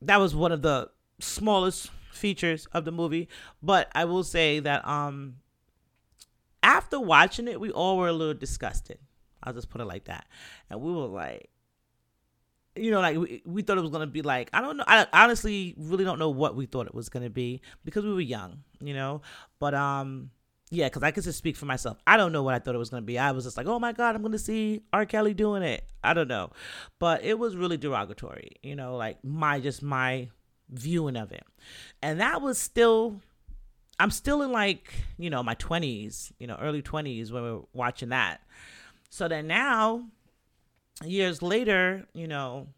that 0.00 0.18
was 0.18 0.34
one 0.34 0.50
of 0.50 0.62
the 0.62 0.88
smallest 1.20 1.90
features 2.10 2.66
of 2.72 2.86
the 2.86 2.92
movie. 2.92 3.28
But 3.62 3.90
I 3.94 4.06
will 4.06 4.24
say 4.24 4.60
that 4.60 4.88
um 4.88 5.34
after 6.64 6.98
watching 6.98 7.46
it, 7.46 7.60
we 7.60 7.70
all 7.70 7.98
were 7.98 8.08
a 8.08 8.12
little 8.12 8.34
disgusted. 8.34 8.98
I'll 9.42 9.52
just 9.52 9.68
put 9.68 9.80
it 9.80 9.84
like 9.84 10.04
that. 10.04 10.26
And 10.70 10.80
we 10.80 10.90
were 10.90 11.06
like, 11.06 11.50
you 12.74 12.90
know, 12.90 13.00
like 13.00 13.16
we, 13.16 13.42
we 13.44 13.62
thought 13.62 13.78
it 13.78 13.82
was 13.82 13.90
gonna 13.90 14.06
be 14.06 14.22
like 14.22 14.50
I 14.52 14.60
don't 14.60 14.76
know. 14.76 14.84
I 14.86 15.06
honestly 15.12 15.74
really 15.76 16.04
don't 16.04 16.18
know 16.18 16.30
what 16.30 16.56
we 16.56 16.66
thought 16.66 16.86
it 16.86 16.94
was 16.94 17.08
gonna 17.08 17.30
be 17.30 17.60
because 17.84 18.04
we 18.04 18.12
were 18.12 18.20
young, 18.20 18.64
you 18.80 18.94
know. 18.94 19.22
But 19.60 19.74
um, 19.74 20.30
yeah, 20.70 20.86
because 20.86 21.02
I 21.02 21.12
can 21.12 21.22
just 21.22 21.38
speak 21.38 21.56
for 21.56 21.66
myself. 21.66 21.98
I 22.06 22.16
don't 22.16 22.32
know 22.32 22.42
what 22.42 22.54
I 22.54 22.58
thought 22.58 22.74
it 22.74 22.78
was 22.78 22.90
gonna 22.90 23.02
be. 23.02 23.18
I 23.18 23.30
was 23.30 23.44
just 23.44 23.56
like, 23.56 23.66
oh 23.66 23.78
my 23.78 23.92
god, 23.92 24.16
I'm 24.16 24.22
gonna 24.22 24.38
see 24.38 24.82
R. 24.92 25.06
Kelly 25.06 25.34
doing 25.34 25.62
it. 25.62 25.84
I 26.02 26.14
don't 26.14 26.28
know, 26.28 26.50
but 26.98 27.22
it 27.22 27.38
was 27.38 27.56
really 27.56 27.76
derogatory, 27.76 28.52
you 28.62 28.74
know, 28.74 28.96
like 28.96 29.22
my 29.22 29.60
just 29.60 29.82
my 29.82 30.30
viewing 30.68 31.16
of 31.16 31.30
it, 31.30 31.44
and 32.02 32.20
that 32.20 32.42
was 32.42 32.58
still. 32.58 33.20
I'm 33.98 34.10
still 34.10 34.42
in 34.42 34.52
like 34.52 34.92
you 35.18 35.30
know 35.30 35.42
my 35.42 35.54
20s, 35.56 36.32
you 36.38 36.46
know, 36.46 36.56
early 36.60 36.82
20s 36.82 37.30
when 37.30 37.42
we 37.42 37.52
we're 37.52 37.62
watching 37.72 38.10
that. 38.10 38.40
So 39.10 39.28
then 39.28 39.46
now 39.46 40.04
years 41.04 41.42
later, 41.42 42.06
you 42.14 42.28
know, 42.28 42.68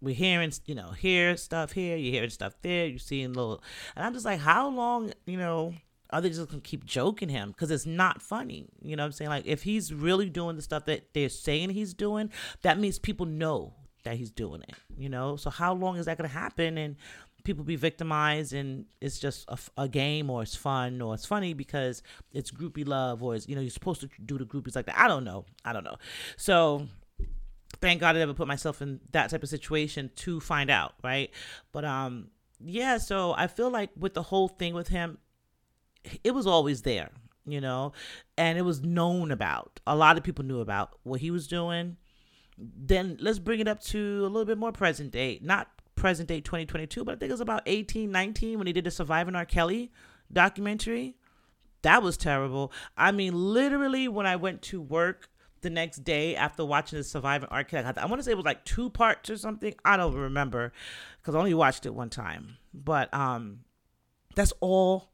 we're 0.00 0.14
hearing, 0.14 0.52
you 0.66 0.74
know, 0.74 0.90
hear 0.90 1.36
stuff 1.36 1.72
here, 1.72 1.96
you're 1.96 2.12
hearing 2.12 2.30
stuff 2.30 2.54
there, 2.62 2.86
you're 2.86 2.98
seeing 2.98 3.32
little, 3.32 3.62
and 3.96 4.04
I'm 4.04 4.12
just 4.12 4.24
like, 4.24 4.40
how 4.40 4.68
long, 4.68 5.12
you 5.26 5.36
know, 5.36 5.74
are 6.10 6.20
they 6.20 6.28
just 6.28 6.48
gonna 6.48 6.60
keep 6.60 6.84
joking 6.84 7.28
him? 7.28 7.50
Because 7.50 7.70
it's 7.70 7.86
not 7.86 8.20
funny. 8.20 8.66
You 8.82 8.96
know 8.96 9.04
I'm 9.04 9.12
saying? 9.12 9.30
Like, 9.30 9.46
if 9.46 9.62
he's 9.62 9.92
really 9.92 10.28
doing 10.28 10.56
the 10.56 10.62
stuff 10.62 10.86
that 10.86 11.14
they're 11.14 11.28
saying 11.28 11.70
he's 11.70 11.94
doing, 11.94 12.30
that 12.62 12.78
means 12.78 12.98
people 12.98 13.26
know 13.26 13.74
that 14.04 14.16
he's 14.16 14.30
doing 14.30 14.62
it, 14.62 14.74
you 14.96 15.08
know? 15.08 15.36
So, 15.36 15.50
how 15.50 15.74
long 15.74 15.96
is 15.96 16.06
that 16.06 16.16
gonna 16.16 16.28
happen? 16.28 16.78
And 16.78 16.96
people 17.44 17.64
be 17.64 17.76
victimized 17.76 18.52
and 18.52 18.86
it's 19.00 19.18
just 19.18 19.44
a, 19.48 19.58
a, 19.82 19.88
game 19.88 20.30
or 20.30 20.42
it's 20.42 20.54
fun 20.54 21.00
or 21.00 21.14
it's 21.14 21.26
funny 21.26 21.54
because 21.54 22.02
it's 22.32 22.50
groupie 22.50 22.86
love 22.86 23.22
or 23.22 23.34
it's, 23.34 23.48
you 23.48 23.54
know, 23.54 23.60
you're 23.60 23.70
supposed 23.70 24.00
to 24.00 24.08
do 24.24 24.38
the 24.38 24.44
groupies 24.44 24.76
like 24.76 24.86
that. 24.86 24.98
I 24.98 25.08
don't 25.08 25.24
know. 25.24 25.44
I 25.64 25.72
don't 25.72 25.84
know. 25.84 25.96
So, 26.36 26.86
thank 27.80 28.00
God 28.00 28.16
I 28.16 28.18
never 28.18 28.34
put 28.34 28.48
myself 28.48 28.82
in 28.82 29.00
that 29.12 29.30
type 29.30 29.42
of 29.42 29.48
situation 29.48 30.10
to 30.16 30.40
find 30.40 30.70
out, 30.70 30.94
right? 31.02 31.30
But 31.72 31.84
um 31.84 32.28
yeah, 32.62 32.98
so 32.98 33.34
I 33.36 33.46
feel 33.46 33.70
like 33.70 33.90
with 33.96 34.14
the 34.14 34.22
whole 34.22 34.48
thing 34.48 34.74
with 34.74 34.88
him, 34.88 35.18
it 36.22 36.32
was 36.32 36.46
always 36.46 36.82
there, 36.82 37.10
you 37.46 37.60
know, 37.60 37.92
and 38.36 38.58
it 38.58 38.62
was 38.62 38.82
known 38.82 39.30
about. 39.30 39.80
A 39.86 39.96
lot 39.96 40.18
of 40.18 40.24
people 40.24 40.44
knew 40.44 40.60
about 40.60 40.98
what 41.02 41.20
he 41.20 41.30
was 41.30 41.46
doing. 41.46 41.96
Then 42.58 43.16
let's 43.20 43.38
bring 43.38 43.60
it 43.60 43.68
up 43.68 43.80
to 43.84 44.20
a 44.22 44.28
little 44.28 44.44
bit 44.44 44.58
more 44.58 44.72
present 44.72 45.10
day, 45.10 45.38
not 45.42 45.68
present 46.00 46.28
day 46.28 46.40
2022, 46.40 47.04
but 47.04 47.12
I 47.12 47.18
think 47.18 47.28
it 47.28 47.32
was 47.32 47.40
about 47.40 47.62
18, 47.66 48.10
19 48.10 48.58
when 48.58 48.66
he 48.66 48.72
did 48.72 48.84
the 48.84 48.90
Surviving 48.90 49.36
R. 49.36 49.44
Kelly 49.44 49.92
documentary. 50.32 51.16
That 51.82 52.02
was 52.02 52.16
terrible. 52.16 52.72
I 52.96 53.12
mean, 53.12 53.34
literally, 53.34 54.08
when 54.08 54.26
I 54.26 54.36
went 54.36 54.62
to 54.62 54.80
work 54.80 55.28
the 55.60 55.70
next 55.70 55.98
day 56.04 56.34
after 56.36 56.64
watching 56.64 56.98
the 56.98 57.04
Surviving 57.04 57.48
R. 57.50 57.64
Kelly. 57.64 57.84
I 57.96 58.06
want 58.06 58.18
to 58.18 58.24
say 58.24 58.32
it 58.32 58.36
was 58.36 58.46
like 58.46 58.64
two 58.64 58.88
parts 58.90 59.28
or 59.28 59.36
something. 59.36 59.74
I 59.84 59.96
don't 59.96 60.14
remember 60.14 60.72
because 61.20 61.34
I 61.34 61.38
only 61.38 61.54
watched 61.54 61.84
it 61.86 61.94
one 61.94 62.08
time. 62.08 62.56
But 62.72 63.12
um, 63.12 63.60
that's 64.34 64.52
all 64.60 65.10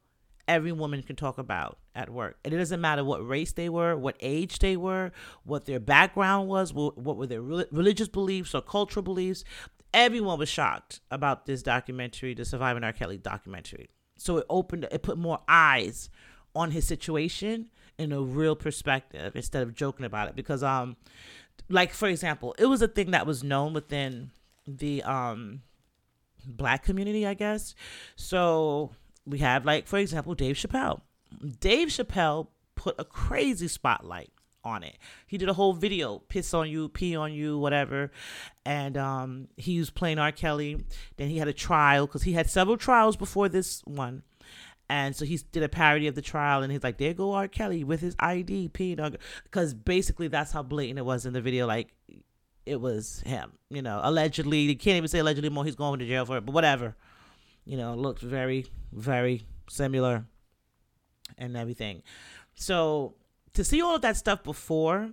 every 0.49 0.73
woman 0.73 1.03
can 1.03 1.17
talk 1.17 1.39
about 1.39 1.79
at 1.95 2.11
work. 2.11 2.39
And 2.45 2.55
it 2.55 2.59
doesn't 2.59 2.81
matter 2.81 3.03
what 3.03 3.27
race 3.27 3.53
they 3.53 3.69
were, 3.69 3.97
what 3.97 4.17
age 4.21 4.59
they 4.61 4.77
were, 4.77 5.13
what 5.45 5.65
their 5.65 5.81
background 5.81 6.49
was, 6.49 6.73
what, 6.73 6.97
what 6.97 7.17
were 7.17 7.27
their 7.27 7.43
religious 7.43 8.09
beliefs 8.09 8.55
or 8.55 8.63
cultural 8.63 9.03
beliefs. 9.03 9.45
Everyone 9.95 10.39
was 10.39 10.49
shocked 10.49 11.01
about 11.11 11.47
this 11.47 11.63
documentary, 11.63 12.35
the 12.35 12.45
Surviving 12.45 12.85
R. 12.85 12.93
Kelly 12.93 13.17
documentary. 13.17 13.89
So 14.19 14.39
it 14.39 14.47
opened, 14.49 14.87
it 14.91 15.03
put 15.03 15.19
more 15.19 15.41
eyes 15.49 16.11
on 16.55 16.71
his 16.71 16.87
situation 16.87 17.71
in 17.99 18.13
a 18.13 18.21
real 18.21 18.57
perspective 18.57 19.37
instead 19.37 19.63
of 19.63 19.75
joking 19.75 20.05
about 20.07 20.29
it 20.29 20.37
because 20.37 20.63
um 20.63 20.97
like 21.69 21.93
for 21.93 22.09
example 22.09 22.55
it 22.59 22.67
was 22.67 22.83
a 22.83 22.89
thing 22.89 23.11
that 23.11 23.27
was 23.27 23.43
known 23.43 23.73
within 23.73 24.31
the 24.67 25.03
um 25.03 25.63
black 26.47 26.85
community 26.85 27.27
i 27.27 27.35
guess 27.35 27.75
so 28.17 28.91
we 29.27 29.39
have 29.39 29.65
like 29.65 29.87
for 29.87 29.99
example 29.99 30.35
dave 30.35 30.57
chappelle 30.57 31.01
dave 31.61 31.89
chappelle 31.89 32.49
put 32.75 32.95
a 32.99 33.05
crazy 33.05 33.69
spotlight 33.69 34.31
on 34.67 34.83
it 34.83 34.97
he 35.27 35.39
did 35.39 35.49
a 35.49 35.55
whole 35.55 35.73
video 35.73 36.19
piss 36.29 36.53
on 36.53 36.69
you 36.69 36.89
pee 36.89 37.15
on 37.17 37.33
you 37.33 37.59
whatever 37.59 38.11
and 38.65 38.97
um 38.97 39.49
he 39.57 39.79
was 39.79 39.91
playing 39.91 40.19
r 40.19 40.33
kelly 40.33 40.85
then 41.17 41.29
he 41.29 41.39
had 41.39 41.49
a 41.49 41.53
trial 41.53 42.07
because 42.07 42.25
he 42.25 42.33
had 42.33 42.51
several 42.51 42.77
trials 42.77 43.17
before 43.17 43.49
this 43.49 43.83
one 43.85 44.23
and 44.89 45.17
so 45.17 45.25
he 45.25 45.39
did 45.51 45.63
a 45.63 45.69
parody 45.69 46.07
of 46.07 46.15
the 46.15 46.23
trial, 46.23 46.63
and 46.63 46.71
he's 46.71 46.85
like, 46.85 46.99
"There 46.99 47.13
go 47.13 47.33
R. 47.33 47.49
Kelly 47.49 47.83
with 47.83 48.01
his 48.01 48.15
ID, 48.21 48.69
because 48.69 49.75
basically 49.75 50.29
that's 50.29 50.53
how 50.53 50.63
blatant 50.63 50.99
it 50.99 51.05
was 51.05 51.27
in 51.27 51.33
the 51.33 51.41
video. 51.41 51.67
Like, 51.67 51.93
it 52.65 52.81
was 52.81 53.21
him, 53.27 53.53
you 53.69 53.83
know. 53.83 54.01
Allegedly, 54.03 54.61
you 54.61 54.77
can't 54.77 54.97
even 54.97 55.09
say 55.09 55.19
allegedly 55.19 55.51
more. 55.51 55.65
He's 55.65 55.75
going 55.75 55.99
to 55.99 56.07
jail 56.07 56.25
for 56.25 56.37
it, 56.37 56.47
but 56.47 56.53
whatever. 56.53 56.95
You 57.65 57.77
know, 57.77 57.95
looked 57.95 58.23
very, 58.23 58.67
very 58.93 59.45
similar, 59.69 60.27
and 61.37 61.57
everything. 61.57 62.03
So 62.55 63.15
to 63.57 63.65
see 63.65 63.83
all 63.83 63.97
of 63.97 64.03
that 64.03 64.17
stuff 64.17 64.43
before 64.43 65.11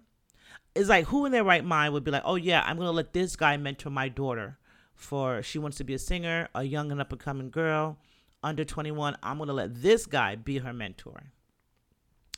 is 0.75 0.89
like, 0.89 1.05
who 1.05 1.25
in 1.25 1.31
their 1.31 1.43
right 1.43 1.63
mind 1.63 1.93
would 1.93 2.03
be 2.03 2.11
like, 2.11 2.23
"Oh 2.25 2.35
yeah, 2.35 2.63
I'm 2.65 2.77
gonna 2.77 2.91
let 2.91 3.13
this 3.13 3.35
guy 3.35 3.57
mentor 3.57 3.89
my 3.89 4.09
daughter." 4.09 4.57
For 4.95 5.41
she 5.41 5.59
wants 5.59 5.77
to 5.77 5.83
be 5.83 5.93
a 5.95 5.99
singer, 5.99 6.47
a 6.53 6.63
young 6.63 6.91
and 6.91 7.01
up 7.01 7.11
and 7.11 7.19
coming 7.19 7.49
girl 7.49 7.97
under 8.43 8.65
21, 8.65 9.17
I'm 9.23 9.37
to 9.39 9.53
let 9.53 9.81
this 9.81 10.05
guy 10.05 10.35
be 10.35 10.59
her 10.59 10.73
mentor. 10.73 11.31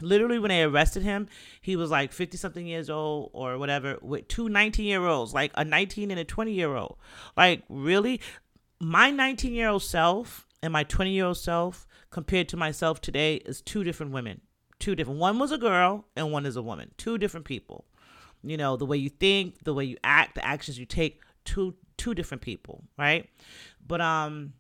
Literally, 0.02 0.40
when 0.40 0.50
they 0.50 0.62
arrested 0.62 1.04
him, 1.04 1.28
he 1.62 1.76
was 1.76 1.90
like 1.90 2.12
50 2.12 2.38
something 2.38 2.68
years 2.68 2.90
old 2.90 3.32
or 3.34 3.58
whatever 3.58 3.98
with 4.02 4.28
two 4.28 4.50
19 4.50 4.86
year 4.86 5.06
olds, 5.06 5.34
like 5.34 5.52
a 5.56 5.64
19 5.64 6.12
and 6.12 6.20
a 6.20 6.26
20 6.26 6.52
year 6.52 6.76
old. 6.76 6.98
Like, 7.36 7.64
really? 7.70 8.22
My 8.80 9.10
19 9.10 9.54
year 9.54 9.70
old 9.70 9.84
self 9.84 10.46
and 10.62 10.74
my 10.74 10.84
20 10.84 11.12
year 11.12 11.26
old 11.26 11.38
self 11.38 11.88
compared 12.10 12.50
to 12.50 12.58
myself 12.58 13.00
today 13.02 13.36
is 13.38 13.62
two 13.62 13.84
different 13.84 14.12
women. 14.12 14.42
Two 14.80 14.96
different. 14.96 15.20
One 15.20 15.40
was 15.40 15.52
a 15.52 15.58
girl 15.58 16.06
and 16.16 16.32
one 16.32 16.46
is 16.46 16.56
a 16.56 16.62
woman. 16.62 16.92
Two 16.98 17.18
different 17.18 17.46
people. 17.46 17.86
You 18.44 18.58
know, 18.58 18.78
the 18.78 18.86
way 18.86 18.98
you 18.98 19.10
think, 19.10 19.64
the 19.64 19.74
way 19.74 19.86
you 19.86 19.98
act, 20.04 20.36
the 20.36 20.46
actions 20.46 20.78
you 20.78 20.86
take, 20.86 21.22
two 21.46 21.76
two 21.98 22.14
different 22.14 22.42
people, 22.42 22.84
right? 22.98 23.30
But 23.86 24.02
um 24.02 24.54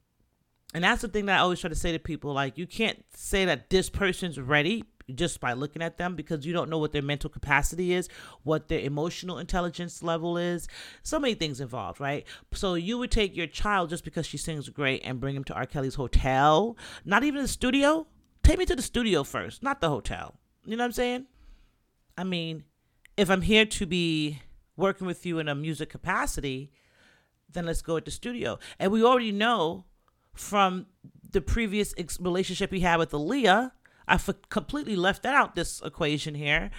and 0.73 0.83
that's 0.83 1.01
the 1.01 1.07
thing 1.07 1.27
that 1.27 1.37
I 1.37 1.39
always 1.39 1.59
try 1.59 1.69
to 1.69 1.75
say 1.75 1.93
to 1.93 1.99
people 1.99 2.33
like, 2.33 2.57
you 2.57 2.67
can't 2.67 3.03
say 3.13 3.45
that 3.45 3.69
this 3.69 3.89
person's 3.89 4.39
ready 4.39 4.83
just 5.13 5.39
by 5.39 5.53
looking 5.53 5.81
at 5.81 5.97
them 5.97 6.15
because 6.15 6.45
you 6.45 6.53
don't 6.53 6.69
know 6.69 6.79
what 6.79 6.91
their 6.91 7.01
mental 7.01 7.29
capacity 7.29 7.93
is, 7.93 8.09
what 8.43 8.67
their 8.67 8.79
emotional 8.79 9.37
intelligence 9.37 10.01
level 10.01 10.37
is. 10.37 10.67
So 11.03 11.19
many 11.19 11.35
things 11.35 11.61
involved, 11.61 11.99
right? 11.99 12.25
So 12.53 12.73
you 12.73 12.97
would 12.97 13.11
take 13.11 13.35
your 13.35 13.47
child 13.47 13.89
just 13.89 14.03
because 14.03 14.25
she 14.25 14.37
sings 14.37 14.67
great 14.69 15.01
and 15.05 15.19
bring 15.19 15.35
him 15.35 15.43
to 15.45 15.53
R. 15.53 15.65
Kelly's 15.65 15.95
hotel, 15.95 16.75
not 17.05 17.23
even 17.23 17.41
the 17.41 17.47
studio. 17.47 18.07
Take 18.45 18.59
me 18.59 18.65
to 18.67 18.75
the 18.75 18.83
studio 18.83 19.23
first, 19.23 19.63
not 19.63 19.81
the 19.81 19.89
hotel. 19.89 20.35
You 20.65 20.77
know 20.77 20.83
what 20.83 20.89
I'm 20.89 20.91
saying? 20.91 21.25
I 22.15 22.23
mean, 22.23 22.63
if 23.17 23.31
I'm 23.31 23.41
here 23.41 23.65
to 23.65 23.85
be 23.87 24.39
working 24.77 25.07
with 25.07 25.25
you 25.25 25.39
in 25.39 25.47
a 25.47 25.55
music 25.55 25.89
capacity, 25.89 26.71
then 27.51 27.65
let's 27.65 27.81
go 27.81 27.97
at 27.97 28.05
the 28.05 28.11
studio. 28.11 28.59
And 28.77 28.91
we 28.91 29.03
already 29.03 29.31
know 29.31 29.85
from 30.35 30.85
the 31.31 31.41
previous 31.41 31.95
ex- 31.97 32.19
relationship 32.21 32.71
he 32.71 32.81
had 32.81 32.97
with 32.97 33.13
Aaliyah. 33.13 33.71
I 34.07 34.13
f- 34.13 34.29
completely 34.49 34.95
left 34.95 35.23
that 35.23 35.33
out 35.33 35.55
this 35.55 35.81
equation 35.83 36.35
here, 36.35 36.69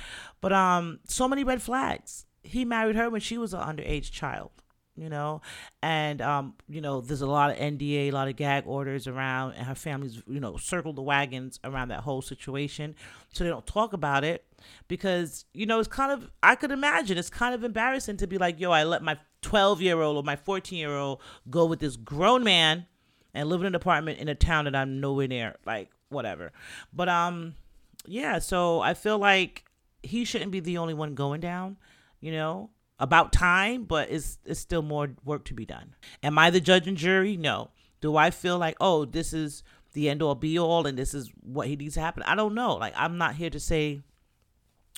but 0.40 0.52
um, 0.52 1.00
so 1.08 1.26
many 1.26 1.42
red 1.42 1.60
flags. 1.60 2.26
He 2.44 2.64
married 2.64 2.94
her 2.94 3.10
when 3.10 3.20
she 3.20 3.38
was 3.38 3.52
an 3.52 3.60
underage 3.60 4.12
child, 4.12 4.52
you 4.96 5.08
know, 5.08 5.42
and 5.82 6.20
um, 6.22 6.54
you 6.68 6.80
know, 6.80 7.00
there's 7.00 7.20
a 7.20 7.26
lot 7.26 7.50
of 7.50 7.56
NDA, 7.56 8.08
a 8.08 8.10
lot 8.10 8.28
of 8.28 8.36
gag 8.36 8.64
orders 8.66 9.06
around, 9.06 9.52
and 9.52 9.66
her 9.66 9.74
family's, 9.74 10.22
you 10.26 10.40
know, 10.40 10.56
circled 10.56 10.96
the 10.96 11.02
wagons 11.02 11.60
around 11.64 11.88
that 11.88 12.00
whole 12.00 12.22
situation, 12.22 12.94
so 13.32 13.44
they 13.44 13.50
don't 13.50 13.66
talk 13.66 13.92
about 13.92 14.24
it 14.24 14.44
because 14.88 15.44
you 15.52 15.66
know 15.66 15.78
it's 15.78 15.88
kind 15.88 16.10
of 16.10 16.30
I 16.42 16.54
could 16.54 16.70
imagine 16.70 17.18
it's 17.18 17.30
kind 17.30 17.54
of 17.54 17.62
embarrassing 17.62 18.16
to 18.18 18.26
be 18.26 18.38
like, 18.38 18.58
yo, 18.58 18.70
I 18.70 18.84
let 18.84 19.02
my 19.02 19.18
12 19.42 19.82
year 19.82 20.00
old 20.00 20.16
or 20.16 20.22
my 20.22 20.36
14 20.36 20.78
year 20.78 20.96
old 20.96 21.20
go 21.50 21.66
with 21.66 21.80
this 21.80 21.96
grown 21.96 22.42
man 22.42 22.86
and 23.34 23.48
live 23.48 23.60
in 23.60 23.66
an 23.66 23.74
apartment 23.74 24.18
in 24.18 24.28
a 24.28 24.34
town 24.34 24.64
that 24.64 24.74
I'm 24.74 25.00
nowhere 25.00 25.28
near. 25.28 25.56
Like 25.64 25.90
whatever. 26.08 26.52
But 26.92 27.08
um, 27.08 27.54
yeah. 28.06 28.38
So 28.38 28.80
I 28.80 28.94
feel 28.94 29.18
like 29.18 29.64
he 30.02 30.24
shouldn't 30.24 30.52
be 30.52 30.60
the 30.60 30.78
only 30.78 30.94
one 30.94 31.14
going 31.14 31.40
down, 31.40 31.76
you 32.20 32.32
know? 32.32 32.70
About 32.98 33.32
time, 33.32 33.84
but 33.84 34.10
it's 34.10 34.38
it's 34.44 34.60
still 34.60 34.82
more 34.82 35.10
work 35.24 35.44
to 35.46 35.54
be 35.54 35.66
done. 35.66 35.94
Am 36.22 36.38
I 36.38 36.50
the 36.50 36.60
judge 36.60 36.88
and 36.88 36.96
jury? 36.96 37.36
No. 37.36 37.70
Do 38.00 38.16
I 38.16 38.30
feel 38.30 38.58
like, 38.58 38.76
oh, 38.80 39.04
this 39.04 39.32
is 39.32 39.62
the 39.92 40.08
end 40.08 40.22
all 40.22 40.34
be 40.34 40.58
all 40.58 40.86
and 40.86 40.98
this 40.98 41.12
is 41.14 41.30
what 41.42 41.68
he 41.68 41.76
needs 41.76 41.94
to 41.94 42.00
happen? 42.00 42.22
I 42.22 42.34
don't 42.34 42.54
know. 42.54 42.74
Like 42.76 42.94
I'm 42.96 43.18
not 43.18 43.34
here 43.34 43.50
to 43.50 43.60
say 43.60 44.00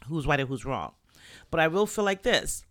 who's 0.07 0.27
right 0.27 0.41
or 0.41 0.47
who's 0.47 0.65
wrong. 0.65 0.93
But 1.51 1.61
I 1.61 1.69
will 1.69 1.87
feel 1.87 2.05
like 2.05 2.23
this. 2.23 2.65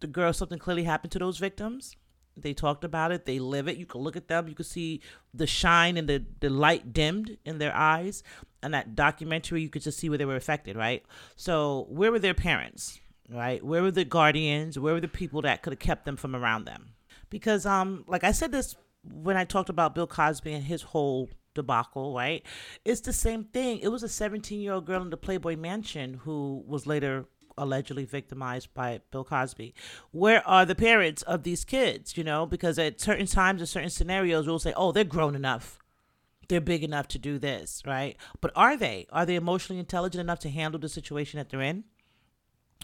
The 0.00 0.06
girl, 0.06 0.32
something 0.32 0.58
clearly 0.58 0.84
happened 0.84 1.12
to 1.12 1.18
those 1.18 1.38
victims. 1.38 1.96
They 2.36 2.54
talked 2.54 2.82
about 2.82 3.12
it. 3.12 3.26
They 3.26 3.38
live 3.38 3.68
it. 3.68 3.76
You 3.76 3.86
can 3.86 4.00
look 4.00 4.16
at 4.16 4.28
them. 4.28 4.48
You 4.48 4.54
can 4.54 4.64
see 4.64 5.00
the 5.34 5.46
shine 5.46 5.96
and 5.96 6.08
the, 6.08 6.24
the 6.40 6.48
light 6.48 6.92
dimmed 6.92 7.36
in 7.44 7.58
their 7.58 7.74
eyes. 7.74 8.22
And 8.62 8.72
that 8.74 8.94
documentary, 8.94 9.62
you 9.62 9.68
could 9.68 9.82
just 9.82 9.98
see 9.98 10.08
where 10.08 10.18
they 10.18 10.24
were 10.24 10.36
affected, 10.36 10.76
right? 10.76 11.04
So, 11.36 11.86
where 11.88 12.10
were 12.10 12.18
their 12.18 12.34
parents, 12.34 13.00
right? 13.32 13.64
Where 13.64 13.82
were 13.82 13.90
the 13.90 14.04
guardians? 14.04 14.78
Where 14.78 14.94
were 14.94 15.00
the 15.00 15.08
people 15.08 15.42
that 15.42 15.62
could 15.62 15.72
have 15.72 15.80
kept 15.80 16.04
them 16.04 16.16
from 16.16 16.36
around 16.36 16.64
them? 16.64 16.94
Because, 17.30 17.64
um, 17.66 18.04
like 18.06 18.24
I 18.24 18.32
said 18.32 18.52
this 18.52 18.76
when 19.04 19.36
I 19.36 19.44
talked 19.44 19.68
about 19.68 19.94
Bill 19.94 20.06
Cosby 20.06 20.52
and 20.52 20.64
his 20.64 20.82
whole 20.82 21.28
debacle, 21.54 22.14
right? 22.14 22.44
It's 22.84 23.00
the 23.00 23.12
same 23.12 23.44
thing. 23.44 23.78
It 23.78 23.88
was 23.88 24.02
a 24.02 24.08
17 24.08 24.60
year 24.60 24.74
old 24.74 24.86
girl 24.86 25.02
in 25.02 25.10
the 25.10 25.16
Playboy 25.16 25.56
Mansion 25.56 26.20
who 26.24 26.62
was 26.66 26.86
later 26.86 27.26
allegedly 27.58 28.04
victimized 28.04 28.72
by 28.74 29.00
Bill 29.10 29.24
Cosby. 29.24 29.74
Where 30.10 30.46
are 30.46 30.64
the 30.64 30.74
parents 30.74 31.22
of 31.22 31.42
these 31.42 31.64
kids? 31.64 32.16
You 32.16 32.24
know, 32.24 32.46
because 32.46 32.78
at 32.78 33.00
certain 33.00 33.26
times, 33.26 33.60
in 33.60 33.66
certain 33.66 33.90
scenarios, 33.90 34.46
we'll 34.46 34.58
say, 34.58 34.72
oh, 34.76 34.92
they're 34.92 35.04
grown 35.04 35.34
enough. 35.34 35.78
They're 36.48 36.60
big 36.60 36.82
enough 36.82 37.08
to 37.08 37.18
do 37.18 37.38
this, 37.38 37.82
right? 37.86 38.16
But 38.40 38.52
are 38.56 38.76
they? 38.76 39.06
Are 39.10 39.24
they 39.24 39.36
emotionally 39.36 39.80
intelligent 39.80 40.20
enough 40.20 40.40
to 40.40 40.50
handle 40.50 40.80
the 40.80 40.88
situation 40.88 41.38
that 41.38 41.48
they're 41.50 41.62
in? 41.62 41.84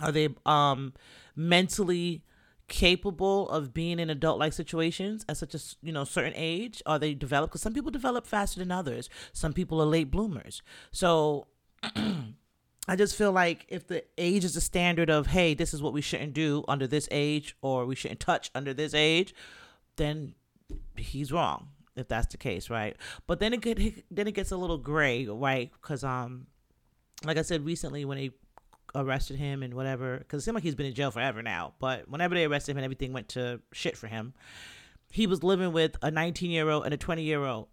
Are 0.01 0.13
they 0.13 0.29
um, 0.47 0.95
mentally 1.35 2.23
capable 2.69 3.49
of 3.49 3.73
being 3.73 3.99
in 3.99 4.11
adult 4.11 4.39
like 4.39 4.53
situations 4.53 5.25
at 5.27 5.39
such 5.39 5.55
a 5.55 5.59
you 5.81 5.91
know 5.91 6.05
certain 6.05 6.35
age 6.37 6.83
are 6.85 6.99
they 6.99 7.15
developed 7.15 7.51
because 7.51 7.63
some 7.63 7.73
people 7.73 7.91
develop 7.91 8.27
faster 8.27 8.59
than 8.59 8.71
others 8.71 9.09
some 9.33 9.55
people 9.55 9.81
are 9.81 9.87
late 9.87 10.11
bloomers 10.11 10.61
so 10.91 11.47
I 12.89 12.97
just 12.97 13.17
feel 13.17 13.33
like 13.33 13.67
if 13.69 13.87
the 13.87 14.03
age 14.17 14.45
is 14.45 14.57
a 14.57 14.63
standard 14.63 15.11
of, 15.11 15.27
hey, 15.27 15.53
this 15.53 15.75
is 15.75 15.83
what 15.83 15.93
we 15.93 16.01
shouldn't 16.01 16.33
do 16.33 16.65
under 16.67 16.87
this 16.87 17.07
age, 17.11 17.55
or 17.61 17.85
we 17.85 17.95
shouldn't 17.95 18.19
touch 18.19 18.51
under 18.55 18.73
this 18.73 18.95
age, 18.95 19.35
then 19.97 20.35
he's 20.97 21.31
wrong 21.31 21.69
if 21.97 22.09
that's 22.09 22.29
the 22.29 22.39
case, 22.39 22.71
right? 22.71 22.97
But 23.27 23.41
then 23.41 23.53
it 23.53 23.61
get 23.61 23.79
then 24.11 24.27
it 24.27 24.33
gets 24.33 24.53
a 24.53 24.57
little 24.57 24.79
gray, 24.79 25.27
right? 25.27 25.71
Because 25.71 26.03
um, 26.03 26.47
like 27.25 27.37
I 27.37 27.43
said 27.43 27.67
recently, 27.67 28.07
when 28.07 28.17
they 28.17 28.31
arrested 28.95 29.37
him 29.37 29.63
and 29.63 29.75
whatever, 29.75 30.19
because 30.19 30.43
it 30.43 30.45
seemed 30.45 30.55
like 30.55 30.65
he's 30.65 30.75
been 30.75 30.87
in 30.87 30.95
jail 30.95 31.11
forever 31.11 31.43
now. 31.43 31.75
But 31.79 32.09
whenever 32.09 32.35
they 32.35 32.45
arrested 32.45 32.73
him 32.73 32.79
and 32.79 32.85
everything 32.85 33.13
went 33.13 33.29
to 33.31 33.61
shit 33.73 33.97
for 33.97 34.07
him, 34.07 34.35
he 35.11 35.27
was 35.27 35.43
living 35.43 35.73
with 35.73 35.97
a 36.03 36.11
19 36.11 36.51
year 36.51 36.69
old 36.69 36.85
and 36.85 36.95
a 36.95 36.97
20 36.97 37.23
year 37.23 37.45
old. 37.45 37.69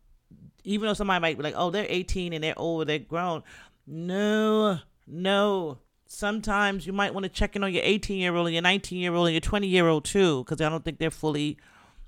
Even 0.63 0.87
though 0.87 0.93
somebody 0.93 1.21
might 1.21 1.37
be 1.37 1.43
like, 1.43 1.53
oh, 1.55 1.69
they're 1.69 1.85
18 1.87 2.33
and 2.33 2.43
they're 2.43 2.57
old, 2.57 2.87
they're 2.87 2.99
grown. 2.99 3.43
No, 3.85 4.79
no. 5.07 5.79
Sometimes 6.07 6.87
you 6.87 6.93
might 6.93 7.13
want 7.13 7.23
to 7.23 7.29
check 7.29 7.55
in 7.55 7.63
on 7.63 7.73
your 7.73 7.83
18 7.83 8.17
year 8.17 8.35
old 8.35 8.47
and 8.47 8.53
your 8.55 8.61
19 8.61 8.99
year 8.99 9.13
old 9.13 9.27
and 9.27 9.33
your 9.33 9.41
20 9.41 9.67
year 9.67 9.87
old 9.87 10.05
too, 10.05 10.43
because 10.43 10.61
I 10.61 10.69
don't 10.69 10.83
think 10.83 10.97
they're 10.97 11.11
fully 11.11 11.57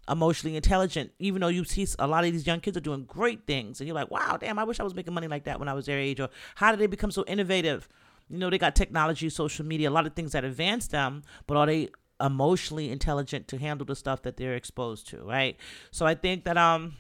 emotionally 0.09 0.55
intelligent. 0.55 1.11
Even 1.19 1.41
though 1.41 1.47
you 1.47 1.63
see 1.65 1.85
a 1.99 2.07
lot 2.07 2.23
of 2.25 2.31
these 2.31 2.47
young 2.47 2.59
kids 2.59 2.77
are 2.77 2.81
doing 2.81 3.03
great 3.05 3.45
things, 3.45 3.79
and 3.79 3.87
you're 3.87 3.95
like, 3.95 4.09
wow, 4.09 4.37
damn, 4.39 4.57
I 4.57 4.63
wish 4.63 4.79
I 4.79 4.83
was 4.83 4.95
making 4.95 5.13
money 5.13 5.27
like 5.27 5.43
that 5.43 5.59
when 5.59 5.67
I 5.67 5.73
was 5.73 5.85
their 5.85 5.99
age. 5.99 6.19
Or 6.19 6.29
how 6.55 6.71
did 6.71 6.79
they 6.79 6.87
become 6.87 7.11
so 7.11 7.23
innovative? 7.27 7.87
You 8.29 8.37
know, 8.37 8.49
they 8.49 8.57
got 8.57 8.75
technology, 8.75 9.29
social 9.29 9.65
media, 9.65 9.89
a 9.89 9.91
lot 9.91 10.05
of 10.05 10.13
things 10.13 10.33
that 10.33 10.43
advance 10.43 10.87
them, 10.87 11.23
but 11.45 11.57
are 11.57 11.65
they 11.65 11.89
emotionally 12.19 12.89
intelligent 12.89 13.47
to 13.49 13.57
handle 13.57 13.85
the 13.85 13.95
stuff 13.95 14.23
that 14.23 14.37
they're 14.37 14.55
exposed 14.55 15.07
to, 15.09 15.23
right? 15.23 15.57
So 15.91 16.05
I 16.05 16.15
think 16.15 16.45
that 16.45 16.57
um 16.57 16.95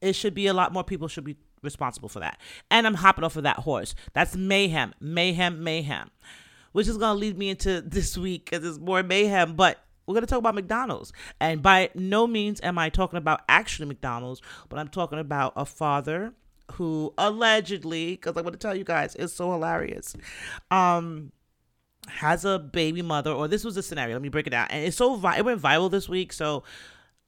it 0.00 0.14
should 0.14 0.34
be 0.34 0.46
a 0.46 0.54
lot 0.54 0.72
more 0.72 0.84
people 0.84 1.08
should 1.08 1.24
be 1.24 1.36
responsible 1.62 2.08
for 2.08 2.20
that. 2.20 2.38
And 2.70 2.86
I'm 2.86 2.94
hopping 2.94 3.24
off 3.24 3.36
of 3.36 3.42
that 3.42 3.58
horse. 3.58 3.94
That's 4.12 4.36
mayhem, 4.36 4.94
mayhem, 5.00 5.62
mayhem. 5.62 6.10
Which 6.72 6.88
is 6.88 6.96
gonna 6.96 7.18
lead 7.18 7.38
me 7.38 7.50
into 7.50 7.80
this 7.86 8.16
week 8.16 8.46
because 8.50 8.64
it's 8.64 8.78
more 8.78 9.02
mayhem, 9.02 9.54
but 9.54 9.78
we're 10.06 10.14
going 10.14 10.22
to 10.22 10.26
talk 10.26 10.38
about 10.38 10.54
McDonald's. 10.54 11.12
And 11.40 11.62
by 11.62 11.90
no 11.94 12.26
means 12.26 12.60
am 12.62 12.78
I 12.78 12.90
talking 12.90 13.16
about 13.16 13.40
actually 13.48 13.86
McDonald's, 13.86 14.42
but 14.68 14.78
I'm 14.78 14.88
talking 14.88 15.18
about 15.18 15.54
a 15.56 15.64
father 15.64 16.34
who 16.72 17.12
allegedly, 17.18 18.12
because 18.12 18.36
I 18.36 18.40
want 18.40 18.54
to 18.54 18.58
tell 18.58 18.74
you 18.74 18.84
guys, 18.84 19.14
it's 19.16 19.32
so 19.34 19.52
hilarious, 19.52 20.16
um, 20.70 21.32
has 22.08 22.44
a 22.44 22.58
baby 22.58 23.02
mother, 23.02 23.30
or 23.30 23.48
this 23.48 23.64
was 23.64 23.76
a 23.76 23.82
scenario. 23.82 24.14
Let 24.14 24.22
me 24.22 24.28
break 24.28 24.46
it 24.46 24.50
down. 24.50 24.66
And 24.70 24.84
it's 24.84 24.96
so, 24.96 25.16
vi- 25.16 25.38
it 25.38 25.44
went 25.44 25.60
viral 25.60 25.90
this 25.90 26.08
week. 26.08 26.32
So 26.32 26.64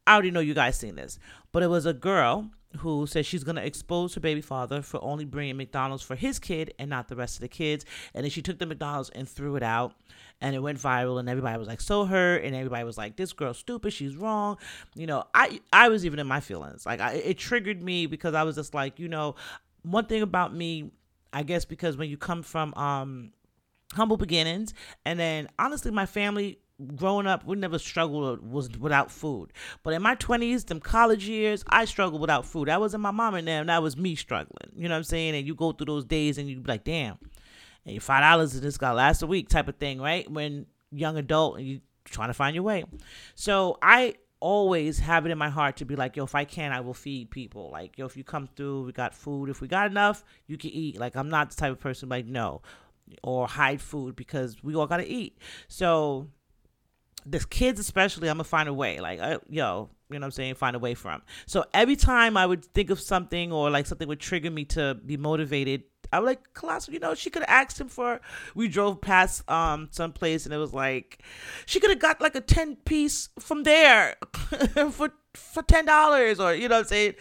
I 0.06 0.14
already 0.14 0.30
know 0.30 0.40
you 0.40 0.54
guys 0.54 0.78
seen 0.78 0.96
this, 0.96 1.18
but 1.52 1.62
it 1.62 1.68
was 1.68 1.86
a 1.86 1.92
girl 1.92 2.50
who 2.78 3.06
says 3.06 3.26
she's 3.26 3.44
going 3.44 3.56
to 3.56 3.64
expose 3.64 4.14
her 4.14 4.20
baby 4.20 4.40
father 4.40 4.82
for 4.82 5.02
only 5.02 5.24
bringing 5.24 5.56
McDonald's 5.56 6.02
for 6.02 6.14
his 6.14 6.38
kid 6.38 6.74
and 6.78 6.90
not 6.90 7.08
the 7.08 7.16
rest 7.16 7.36
of 7.36 7.40
the 7.40 7.48
kids. 7.48 7.84
And 8.14 8.24
then 8.24 8.30
she 8.30 8.42
took 8.42 8.58
the 8.58 8.66
McDonald's 8.66 9.10
and 9.10 9.28
threw 9.28 9.56
it 9.56 9.62
out. 9.62 9.94
And 10.40 10.54
it 10.54 10.58
went 10.58 10.78
viral, 10.78 11.18
and 11.18 11.30
everybody 11.30 11.58
was 11.58 11.66
like 11.66 11.80
so 11.80 12.04
hurt, 12.04 12.44
and 12.44 12.54
everybody 12.54 12.84
was 12.84 12.98
like, 12.98 13.16
"This 13.16 13.32
girl's 13.32 13.56
stupid. 13.56 13.94
She's 13.94 14.16
wrong." 14.16 14.58
You 14.94 15.06
know, 15.06 15.24
I 15.32 15.62
I 15.72 15.88
was 15.88 16.04
even 16.04 16.18
in 16.18 16.26
my 16.26 16.40
feelings. 16.40 16.84
Like 16.84 17.00
I, 17.00 17.12
it 17.12 17.38
triggered 17.38 17.82
me 17.82 18.04
because 18.04 18.34
I 18.34 18.42
was 18.42 18.54
just 18.54 18.74
like, 18.74 18.98
you 18.98 19.08
know, 19.08 19.34
one 19.82 20.04
thing 20.04 20.20
about 20.20 20.54
me, 20.54 20.90
I 21.32 21.42
guess, 21.42 21.64
because 21.64 21.96
when 21.96 22.10
you 22.10 22.18
come 22.18 22.42
from 22.42 22.74
um 22.74 23.32
humble 23.94 24.18
beginnings, 24.18 24.74
and 25.06 25.18
then 25.18 25.48
honestly, 25.58 25.90
my 25.90 26.04
family 26.04 26.58
growing 26.94 27.26
up, 27.26 27.44
we 27.46 27.56
never 27.56 27.78
struggled 27.78 28.46
was 28.46 28.70
without 28.78 29.10
food. 29.10 29.52
But 29.82 29.94
in 29.94 30.02
my 30.02 30.14
twenties, 30.14 30.64
them 30.64 30.80
college 30.80 31.26
years, 31.26 31.64
I 31.68 31.84
struggled 31.84 32.20
without 32.20 32.44
food. 32.44 32.68
That 32.68 32.80
wasn't 32.80 33.02
my 33.02 33.10
mom 33.10 33.34
and 33.34 33.48
them. 33.48 33.66
That 33.66 33.82
was 33.82 33.96
me 33.96 34.14
struggling. 34.14 34.72
You 34.74 34.88
know 34.88 34.94
what 34.94 34.98
I'm 34.98 35.04
saying? 35.04 35.34
And 35.34 35.46
you 35.46 35.54
go 35.54 35.72
through 35.72 35.86
those 35.86 36.04
days 36.04 36.38
and 36.38 36.48
you 36.48 36.60
be 36.60 36.70
like, 36.70 36.84
damn, 36.84 37.18
and 37.84 38.02
five 38.02 38.22
dollars 38.22 38.54
and 38.54 38.62
this 38.62 38.78
got 38.78 38.96
last 38.96 39.22
a 39.22 39.26
week 39.26 39.48
type 39.48 39.68
of 39.68 39.76
thing, 39.76 40.00
right? 40.00 40.30
When 40.30 40.66
young 40.92 41.16
adult 41.16 41.58
and 41.58 41.66
you 41.66 41.80
trying 42.04 42.28
to 42.28 42.34
find 42.34 42.54
your 42.54 42.64
way. 42.64 42.84
So 43.34 43.78
I 43.82 44.14
always 44.38 44.98
have 44.98 45.26
it 45.26 45.30
in 45.30 45.38
my 45.38 45.48
heart 45.48 45.76
to 45.76 45.84
be 45.84 45.96
like, 45.96 46.16
yo, 46.16 46.24
if 46.24 46.34
I 46.34 46.44
can, 46.44 46.72
I 46.72 46.80
will 46.80 46.94
feed 46.94 47.30
people. 47.30 47.70
Like, 47.70 47.96
yo, 47.96 48.06
if 48.06 48.16
you 48.16 48.24
come 48.24 48.48
through, 48.54 48.84
we 48.84 48.92
got 48.92 49.14
food. 49.14 49.48
If 49.48 49.60
we 49.60 49.68
got 49.68 49.90
enough, 49.90 50.24
you 50.46 50.56
can 50.58 50.70
eat. 50.70 50.98
Like, 50.98 51.16
I'm 51.16 51.28
not 51.28 51.50
the 51.50 51.56
type 51.56 51.72
of 51.72 51.80
person 51.80 52.08
like 52.08 52.26
no, 52.26 52.62
or 53.22 53.48
hide 53.48 53.80
food 53.80 54.14
because 54.14 54.62
we 54.62 54.74
all 54.74 54.86
gotta 54.86 55.10
eat. 55.10 55.38
So 55.68 56.28
the 57.28 57.40
kids 57.40 57.80
especially, 57.80 58.28
I'm 58.28 58.36
gonna 58.36 58.44
find 58.44 58.68
a 58.68 58.74
way. 58.74 59.00
Like, 59.00 59.20
uh, 59.20 59.38
yo, 59.48 59.90
you 60.08 60.18
know 60.18 60.20
what 60.20 60.26
I'm 60.26 60.30
saying? 60.30 60.54
Find 60.54 60.76
a 60.76 60.78
way 60.78 60.94
from. 60.94 61.22
So 61.46 61.64
every 61.74 61.96
time 61.96 62.36
I 62.36 62.46
would 62.46 62.64
think 62.64 62.90
of 62.90 63.00
something 63.00 63.52
or 63.52 63.70
like 63.70 63.86
something 63.86 64.06
would 64.08 64.20
trigger 64.20 64.50
me 64.50 64.64
to 64.66 64.94
be 64.94 65.16
motivated, 65.16 65.82
I 66.12 66.20
would 66.20 66.26
like 66.26 66.54
Colossal, 66.54 66.94
you 66.94 67.00
know, 67.00 67.14
she 67.14 67.30
could 67.30 67.42
have 67.42 67.50
asked 67.50 67.80
him 67.80 67.88
for 67.88 68.20
we 68.54 68.68
drove 68.68 69.00
past 69.00 69.48
um 69.50 69.88
some 69.90 70.12
place 70.12 70.44
and 70.44 70.54
it 70.54 70.58
was 70.58 70.72
like 70.72 71.22
she 71.66 71.80
could 71.80 71.90
have 71.90 71.98
got 71.98 72.20
like 72.20 72.36
a 72.36 72.40
10 72.40 72.76
piece 72.76 73.28
from 73.40 73.64
there 73.64 74.14
for 74.92 75.10
for 75.34 75.62
ten 75.62 75.84
dollars 75.84 76.40
or 76.40 76.54
you 76.54 76.68
know 76.68 76.76
what 76.76 76.82
I'm 76.82 76.88
saying? 76.88 77.14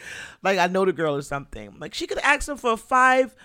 Like 0.43 0.59
I 0.59 0.67
know 0.67 0.85
the 0.85 0.93
girl 0.93 1.15
or 1.15 1.21
something. 1.21 1.75
Like 1.79 1.93
she 1.93 2.07
could 2.07 2.19
have 2.19 2.37
asked 2.37 2.47
him 2.47 2.57
for 2.57 2.77
five 2.77 3.35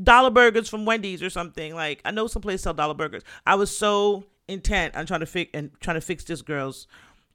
dollar 0.00 0.30
burgers 0.30 0.68
from 0.68 0.84
Wendy's 0.84 1.22
or 1.22 1.30
something. 1.30 1.74
Like 1.74 2.02
I 2.04 2.10
know 2.10 2.26
some 2.26 2.42
place 2.42 2.62
sell 2.62 2.74
dollar 2.74 2.94
burgers. 2.94 3.22
I 3.46 3.54
was 3.54 3.74
so 3.76 4.24
intent 4.48 4.96
on 4.96 5.06
trying 5.06 5.20
to 5.20 5.26
fix 5.26 5.50
and 5.54 5.70
trying 5.80 5.96
to 5.96 6.00
fix 6.00 6.24
this 6.24 6.42
girl's 6.42 6.86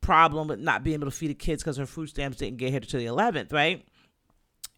problem 0.02 0.48
with 0.48 0.60
not 0.60 0.84
being 0.84 0.96
able 0.96 1.08
to 1.08 1.12
feed 1.12 1.30
the 1.30 1.34
kids 1.34 1.64
because 1.64 1.78
her 1.78 1.86
food 1.86 2.10
stamps 2.10 2.38
didn't 2.38 2.58
get 2.58 2.72
here 2.72 2.80
to 2.80 2.98
the 2.98 3.06
11th, 3.06 3.54
right? 3.54 3.86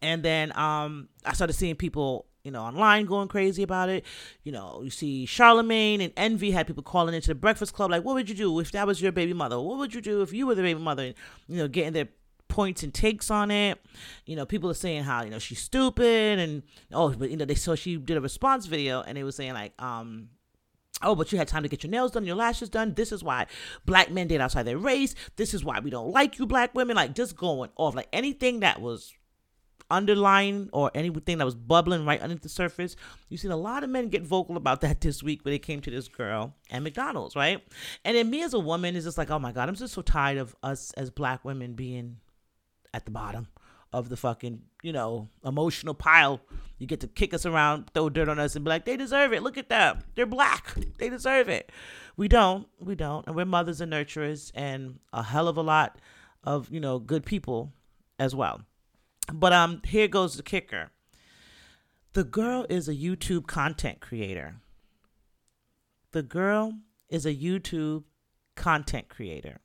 And 0.00 0.22
then 0.22 0.56
um, 0.56 1.08
I 1.24 1.32
started 1.32 1.54
seeing 1.54 1.74
people, 1.74 2.26
you 2.44 2.50
know, 2.50 2.62
online 2.62 3.06
going 3.06 3.28
crazy 3.28 3.62
about 3.62 3.88
it. 3.88 4.04
You 4.44 4.52
know, 4.52 4.82
you 4.82 4.90
see 4.90 5.26
Charlemagne 5.26 6.00
and 6.00 6.12
Envy 6.16 6.50
had 6.52 6.66
people 6.66 6.82
calling 6.82 7.14
into 7.14 7.28
the 7.28 7.34
Breakfast 7.34 7.72
Club, 7.72 7.90
like, 7.90 8.04
what 8.04 8.14
would 8.14 8.28
you 8.28 8.34
do 8.34 8.60
if 8.60 8.72
that 8.72 8.86
was 8.86 9.02
your 9.02 9.12
baby 9.12 9.32
mother? 9.32 9.60
What 9.60 9.78
would 9.78 9.94
you 9.94 10.00
do 10.00 10.22
if 10.22 10.32
you 10.32 10.46
were 10.46 10.54
the 10.54 10.62
baby 10.62 10.80
mother? 10.80 11.04
And, 11.04 11.14
you 11.48 11.56
know, 11.56 11.68
getting 11.68 11.92
their 11.92 12.08
points 12.48 12.82
and 12.82 12.94
takes 12.94 13.30
on 13.30 13.50
it. 13.50 13.80
You 14.26 14.36
know, 14.36 14.46
people 14.46 14.70
are 14.70 14.74
saying 14.74 15.04
how, 15.04 15.24
you 15.24 15.30
know, 15.30 15.38
she's 15.38 15.60
stupid 15.60 16.38
and, 16.38 16.62
oh, 16.92 17.10
but, 17.10 17.30
you 17.30 17.36
know, 17.36 17.44
they 17.44 17.54
saw 17.54 17.74
she 17.74 17.96
did 17.96 18.16
a 18.16 18.20
response 18.20 18.66
video 18.66 19.00
and 19.00 19.16
they 19.16 19.24
were 19.24 19.32
saying, 19.32 19.54
like, 19.54 19.72
um, 19.82 20.28
Oh, 21.02 21.14
but 21.14 21.30
you 21.30 21.38
had 21.38 21.48
time 21.48 21.62
to 21.62 21.68
get 21.68 21.82
your 21.82 21.90
nails 21.90 22.12
done, 22.12 22.24
your 22.24 22.36
lashes 22.36 22.70
done. 22.70 22.94
This 22.94 23.12
is 23.12 23.22
why 23.22 23.46
black 23.84 24.10
men 24.10 24.28
date 24.28 24.40
outside 24.40 24.62
their 24.62 24.78
race. 24.78 25.14
This 25.36 25.52
is 25.52 25.64
why 25.64 25.80
we 25.80 25.90
don't 25.90 26.10
like 26.10 26.38
you, 26.38 26.46
black 26.46 26.74
women. 26.74 26.96
Like 26.96 27.14
just 27.14 27.36
going 27.36 27.70
off, 27.76 27.94
like 27.94 28.08
anything 28.12 28.60
that 28.60 28.80
was 28.80 29.12
underlying 29.90 30.68
or 30.72 30.90
anything 30.94 31.38
that 31.38 31.44
was 31.44 31.54
bubbling 31.54 32.04
right 32.04 32.22
under 32.22 32.34
the 32.34 32.48
surface. 32.48 32.96
You've 33.28 33.40
seen 33.40 33.50
a 33.50 33.56
lot 33.56 33.84
of 33.84 33.90
men 33.90 34.08
get 34.08 34.22
vocal 34.22 34.56
about 34.56 34.80
that 34.80 35.00
this 35.02 35.22
week 35.22 35.44
when 35.44 35.54
it 35.54 35.62
came 35.62 35.80
to 35.82 35.90
this 35.90 36.08
girl 36.08 36.54
and 36.70 36.82
McDonald's, 36.84 37.36
right? 37.36 37.62
And 38.04 38.16
then 38.16 38.30
me 38.30 38.42
as 38.42 38.54
a 38.54 38.58
woman 38.58 38.96
is 38.96 39.04
just 39.04 39.18
like, 39.18 39.30
oh 39.30 39.38
my 39.38 39.52
God, 39.52 39.68
I'm 39.68 39.74
just 39.74 39.94
so 39.94 40.02
tired 40.02 40.38
of 40.38 40.56
us 40.62 40.92
as 40.92 41.10
black 41.10 41.44
women 41.44 41.74
being 41.74 42.18
at 42.94 43.04
the 43.04 43.10
bottom 43.10 43.48
of 43.92 44.08
the 44.08 44.16
fucking, 44.16 44.62
you 44.82 44.92
know, 44.92 45.28
emotional 45.44 45.94
pile. 45.94 46.40
You 46.78 46.86
get 46.86 47.00
to 47.00 47.06
kick 47.06 47.32
us 47.32 47.46
around, 47.46 47.90
throw 47.94 48.10
dirt 48.10 48.28
on 48.28 48.38
us, 48.38 48.56
and 48.56 48.64
be 48.64 48.68
like, 48.68 48.84
they 48.84 48.96
deserve 48.96 49.32
it. 49.32 49.42
Look 49.42 49.56
at 49.56 49.68
them. 49.68 50.00
They're 50.14 50.26
black. 50.26 50.74
They 50.98 51.08
deserve 51.08 51.48
it. 51.48 51.70
We 52.16 52.28
don't. 52.28 52.68
We 52.78 52.94
don't. 52.94 53.26
And 53.26 53.34
we're 53.34 53.46
mothers 53.46 53.80
and 53.80 53.92
nurturers 53.92 54.50
and 54.54 54.98
a 55.12 55.22
hell 55.22 55.48
of 55.48 55.56
a 55.56 55.62
lot 55.62 55.98
of, 56.44 56.70
you 56.70 56.80
know, 56.80 56.98
good 56.98 57.24
people 57.24 57.72
as 58.18 58.34
well. 58.34 58.62
But 59.32 59.52
um, 59.52 59.80
here 59.84 60.08
goes 60.08 60.36
the 60.36 60.42
kicker. 60.42 60.90
The 62.12 62.24
girl 62.24 62.66
is 62.68 62.88
a 62.88 62.94
YouTube 62.94 63.46
content 63.46 64.00
creator. 64.00 64.56
The 66.12 66.22
girl 66.22 66.72
is 67.08 67.26
a 67.26 67.34
YouTube 67.34 68.04
content 68.54 69.08
creator. 69.08 69.60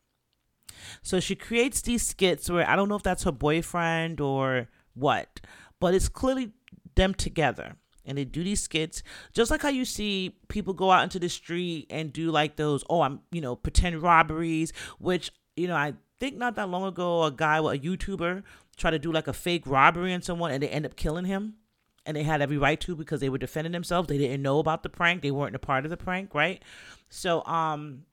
So 1.02 1.20
she 1.20 1.36
creates 1.36 1.82
these 1.82 2.06
skits 2.06 2.50
where 2.50 2.68
I 2.70 2.76
don't 2.76 2.90
know 2.90 2.96
if 2.96 3.04
that's 3.04 3.24
her 3.24 3.32
boyfriend 3.32 4.20
or 4.20 4.68
what, 4.94 5.40
but 5.80 5.94
it's 5.94 6.10
clearly 6.10 6.52
them 6.96 7.14
together. 7.14 7.76
And 8.06 8.18
they 8.18 8.26
do 8.26 8.44
these 8.44 8.62
skits, 8.62 9.04
just 9.32 9.52
like 9.52 9.62
how 9.62 9.70
you 9.70 9.86
see 9.86 10.36
people 10.48 10.74
go 10.74 10.92
out 10.92 11.04
into 11.04 11.20
the 11.20 11.30
street 11.30 11.88
and 11.92 12.12
do 12.12 12.32
like 12.32 12.56
those, 12.56 12.84
oh, 12.90 13.02
I'm, 13.02 13.20
you 13.32 13.42
know, 13.42 13.56
pretend 13.56 14.02
robberies, 14.02 14.74
which, 14.98 15.32
you 15.56 15.68
know, 15.68 15.76
I 15.76 15.94
think 16.20 16.36
not 16.36 16.56
that 16.56 16.70
long 16.70 16.86
ago, 16.86 17.24
a 17.24 17.32
guy, 17.32 17.58
a 17.58 17.62
YouTuber, 17.62 18.44
tried 18.78 18.92
to 18.92 19.00
do 19.00 19.12
like 19.12 19.28
a 19.28 19.34
fake 19.34 19.68
robbery 19.68 20.14
on 20.14 20.24
someone 20.24 20.52
and 20.52 20.64
they 20.64 20.70
end 20.70 20.86
up 20.86 20.96
killing 20.96 21.26
him. 21.26 21.56
And 22.04 22.18
they 22.18 22.24
had 22.24 22.42
every 22.42 22.58
right 22.58 22.82
to 22.82 22.96
because 22.96 23.20
they 23.20 23.30
were 23.30 23.38
defending 23.38 23.74
themselves. 23.74 24.08
They 24.08 24.18
didn't 24.18 24.42
know 24.42 24.58
about 24.58 24.82
the 24.82 24.90
prank. 24.90 25.22
They 25.22 25.30
weren't 25.30 25.56
a 25.56 25.60
part 25.60 25.86
of 25.86 25.92
the 25.92 25.98
prank, 25.98 26.34
right? 26.34 26.64
So, 27.10 27.46
um, 27.46 28.06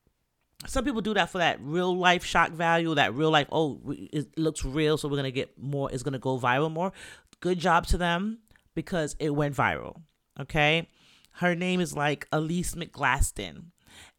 some 0.67 0.85
people 0.85 1.01
do 1.01 1.15
that 1.15 1.31
for 1.31 1.39
that 1.39 1.59
real 1.61 1.97
life 1.97 2.25
shock 2.25 2.51
value, 2.51 2.95
that 2.95 3.15
real 3.15 3.31
life, 3.31 3.47
oh, 3.53 3.81
it 4.13 4.37
looks 4.37 4.65
real, 4.65 4.99
so 4.99 5.09
we're 5.09 5.17
going 5.17 5.25
to 5.25 5.33
get 5.33 5.57
more, 5.61 5.91
it's 5.93 6.03
going 6.03 6.15
to 6.15 6.19
go 6.19 6.39
viral 6.39 6.71
more. 6.71 6.93
Good 7.41 7.59
job 7.59 7.87
to 7.89 7.97
them 7.97 8.39
because 8.75 9.15
it 9.21 9.31
went 9.31 9.55
viral. 9.55 10.03
Okay. 10.41 10.89
Her 11.35 11.55
name 11.55 11.81
is 11.81 11.95
like 11.95 12.27
Elise 12.33 12.75
McGlaston, 12.75 13.67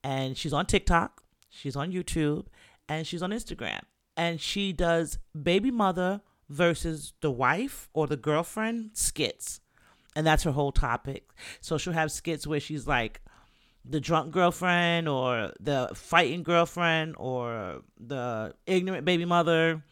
and 0.04 0.38
she's 0.38 0.54
on 0.54 0.66
TikTok, 0.66 1.22
she's 1.50 1.76
on 1.76 1.92
YouTube, 1.92 2.46
and 2.88 3.06
she's 3.06 3.22
on 3.22 3.32
Instagram. 3.32 3.82
And 4.16 4.40
she 4.40 4.72
does 4.72 5.18
baby 5.42 5.72
mother 5.72 6.22
versus 6.48 7.14
the 7.22 7.32
wife 7.32 7.90
or 7.94 8.08
the 8.08 8.18
girlfriend 8.18 8.92
skits. 8.94 9.60
And 10.16 10.26
that's 10.26 10.44
her 10.44 10.52
whole 10.52 10.72
topic. 10.72 11.30
So 11.62 11.78
she'll 11.78 11.94
have 11.94 12.12
skits 12.12 12.48
where 12.48 12.60
she's 12.60 12.88
like, 12.88 13.22
the 13.86 13.99
drunk 13.99 14.32
girlfriend 14.32 15.07
or 15.07 15.51
the 15.59 15.89
fighting 15.93 16.43
girlfriend 16.43 17.15
or 17.17 17.82
the 17.99 18.53
ignorant 18.65 19.05
baby 19.05 19.25
mother 19.25 19.84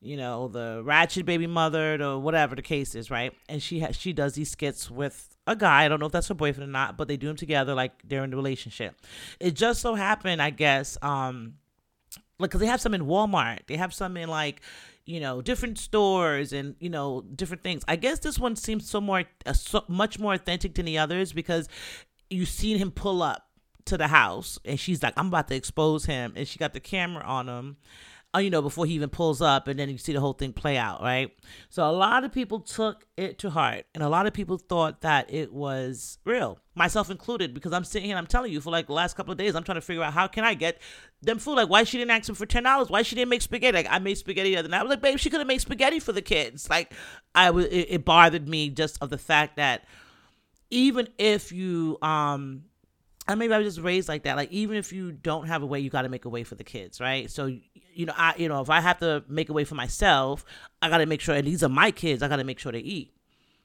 you 0.00 0.16
know 0.16 0.48
the 0.48 0.80
ratchet 0.84 1.24
baby 1.24 1.46
mother 1.46 2.02
or 2.02 2.18
whatever 2.18 2.56
the 2.56 2.62
case 2.62 2.94
is 2.94 3.10
right? 3.10 3.32
And 3.48 3.62
she 3.62 3.80
has 3.80 3.96
she 3.96 4.12
does 4.12 4.34
these 4.34 4.50
skits 4.50 4.90
with 4.90 5.36
a 5.46 5.56
guy 5.56 5.84
i 5.84 5.88
don't 5.88 5.98
know 5.98 6.06
if 6.06 6.12
that's 6.12 6.28
her 6.28 6.34
boyfriend 6.34 6.68
or 6.68 6.72
not 6.72 6.96
but 6.96 7.08
they 7.08 7.16
do 7.16 7.26
them 7.26 7.36
together 7.36 7.74
like 7.74 7.92
they're 8.04 8.24
in 8.24 8.30
the 8.30 8.36
relationship. 8.36 8.94
It 9.40 9.54
just 9.54 9.80
so 9.80 9.94
happened 9.94 10.40
i 10.40 10.50
guess 10.50 10.96
um 11.02 11.54
like 12.42 12.50
because 12.50 12.60
they 12.60 12.66
have 12.66 12.80
some 12.80 12.94
in 12.94 13.02
walmart. 13.02 13.60
They 13.66 13.76
have 13.76 13.94
some 13.94 14.16
in 14.16 14.28
like 14.28 14.60
you 15.04 15.20
know 15.20 15.42
different 15.42 15.78
stores 15.78 16.52
and 16.52 16.76
you 16.80 16.90
know 16.90 17.22
different 17.34 17.62
things. 17.62 17.82
I 17.88 17.96
guess 17.96 18.18
this 18.18 18.38
one 18.38 18.56
seems 18.56 18.88
so 18.88 19.00
more 19.00 19.24
uh, 19.46 19.52
so 19.52 19.84
much 19.88 20.18
more 20.18 20.34
authentic 20.34 20.74
than 20.74 20.86
the 20.86 20.98
others 20.98 21.32
because 21.32 21.68
you 22.32 22.46
seen 22.46 22.78
him 22.78 22.90
pull 22.90 23.22
up 23.22 23.48
to 23.84 23.96
the 23.96 24.08
house 24.08 24.58
and 24.64 24.78
she's 24.78 25.02
like 25.02 25.14
i'm 25.16 25.26
about 25.26 25.48
to 25.48 25.56
expose 25.56 26.04
him 26.04 26.32
and 26.36 26.46
she 26.46 26.58
got 26.58 26.72
the 26.72 26.80
camera 26.80 27.22
on 27.24 27.48
him 27.48 27.76
uh, 28.34 28.38
you 28.38 28.50
know 28.50 28.62
before 28.62 28.86
he 28.86 28.94
even 28.94 29.10
pulls 29.10 29.42
up 29.42 29.68
and 29.68 29.78
then 29.78 29.90
you 29.90 29.98
see 29.98 30.12
the 30.12 30.20
whole 30.20 30.32
thing 30.32 30.52
play 30.52 30.78
out 30.78 31.02
right? 31.02 31.32
So 31.68 31.88
a 31.88 31.92
lot 31.92 32.24
of 32.24 32.32
people 32.32 32.60
took 32.60 33.06
it 33.16 33.38
to 33.40 33.50
heart 33.50 33.84
and 33.94 34.02
a 34.02 34.08
lot 34.08 34.26
of 34.26 34.32
people 34.32 34.56
thought 34.56 35.02
that 35.02 35.32
it 35.32 35.52
was 35.52 36.18
real 36.24 36.58
myself 36.74 37.10
included 37.10 37.52
because 37.52 37.72
i'm 37.72 37.84
sitting 37.84 38.06
here 38.06 38.16
and 38.16 38.24
i'm 38.24 38.26
telling 38.26 38.50
you 38.50 38.60
for 38.60 38.70
like 38.70 38.86
the 38.86 38.92
last 38.94 39.14
couple 39.14 39.32
of 39.32 39.38
days 39.38 39.54
i'm 39.54 39.62
trying 39.62 39.76
to 39.76 39.82
figure 39.82 40.02
out 40.02 40.14
how 40.14 40.26
can 40.26 40.44
i 40.44 40.54
get 40.54 40.80
them 41.20 41.38
food? 41.38 41.54
Like 41.54 41.68
why 41.68 41.84
she 41.84 41.98
didn't 41.98 42.10
ask 42.10 42.28
him 42.28 42.34
for 42.34 42.46
ten 42.46 42.64
dollars? 42.64 42.90
Why 42.90 43.02
she 43.02 43.14
didn't 43.14 43.28
make 43.28 43.42
spaghetti? 43.42 43.76
Like 43.76 43.86
i 43.90 43.98
made 43.98 44.16
spaghetti 44.16 44.50
the 44.50 44.56
other 44.58 44.68
night. 44.68 44.80
I 44.80 44.82
was 44.82 44.90
like 44.90 45.02
babe 45.02 45.18
she 45.18 45.30
could 45.30 45.40
have 45.40 45.46
made 45.46 45.60
spaghetti 45.60 46.00
for 46.00 46.12
the 46.12 46.22
kids. 46.22 46.68
Like 46.70 46.92
i 47.34 47.50
was 47.50 47.66
it, 47.66 47.86
it 47.90 48.04
bothered 48.04 48.48
me 48.48 48.70
just 48.70 48.98
of 49.02 49.10
the 49.10 49.18
fact 49.18 49.56
that 49.56 49.84
even 50.72 51.08
if 51.18 51.52
you 51.52 51.98
um 52.02 52.64
and 53.28 53.38
maybe 53.38 53.54
I 53.54 53.58
was 53.58 53.74
just 53.74 53.84
raised 53.84 54.08
like 54.08 54.24
that. 54.24 54.36
Like 54.36 54.50
even 54.50 54.76
if 54.76 54.92
you 54.92 55.12
don't 55.12 55.46
have 55.46 55.62
a 55.62 55.66
way, 55.66 55.78
you 55.78 55.90
got 55.90 56.02
to 56.02 56.08
make 56.08 56.24
a 56.24 56.28
way 56.28 56.42
for 56.42 56.56
the 56.56 56.64
kids, 56.64 57.00
right? 57.00 57.30
So 57.30 57.46
you 57.94 58.06
know, 58.06 58.14
I 58.16 58.34
you 58.36 58.48
know, 58.48 58.60
if 58.60 58.70
I 58.70 58.80
have 58.80 58.98
to 58.98 59.22
make 59.28 59.48
a 59.48 59.52
way 59.52 59.64
for 59.64 59.76
myself, 59.76 60.44
I 60.80 60.88
got 60.88 60.98
to 60.98 61.06
make 61.06 61.20
sure. 61.20 61.34
And 61.34 61.46
these 61.46 61.62
are 61.62 61.68
my 61.68 61.92
kids. 61.92 62.22
I 62.22 62.28
got 62.28 62.36
to 62.36 62.44
make 62.44 62.58
sure 62.58 62.72
they 62.72 62.80
eat. 62.80 63.14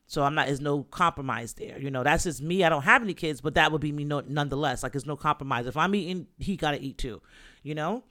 So 0.05 0.23
I'm 0.23 0.35
not. 0.35 0.45
There's 0.45 0.61
no 0.61 0.83
compromise 0.83 1.53
there. 1.53 1.79
You 1.79 1.89
know, 1.89 2.03
that's 2.03 2.25
just 2.25 2.41
me. 2.41 2.63
I 2.63 2.69
don't 2.69 2.83
have 2.83 3.01
any 3.01 3.15
kids, 3.15 3.41
but 3.41 3.55
that 3.55 3.71
would 3.71 3.81
be 3.81 3.91
me 3.91 4.03
no, 4.03 4.21
nonetheless. 4.21 4.83
Like 4.83 4.91
there's 4.91 5.07
no 5.07 5.17
compromise. 5.17 5.65
If 5.65 5.75
I'm 5.75 5.95
eating, 5.95 6.27
he 6.37 6.55
got 6.55 6.71
to 6.71 6.81
eat 6.81 6.97
too. 6.97 7.21
You 7.63 7.73
know. 7.73 8.03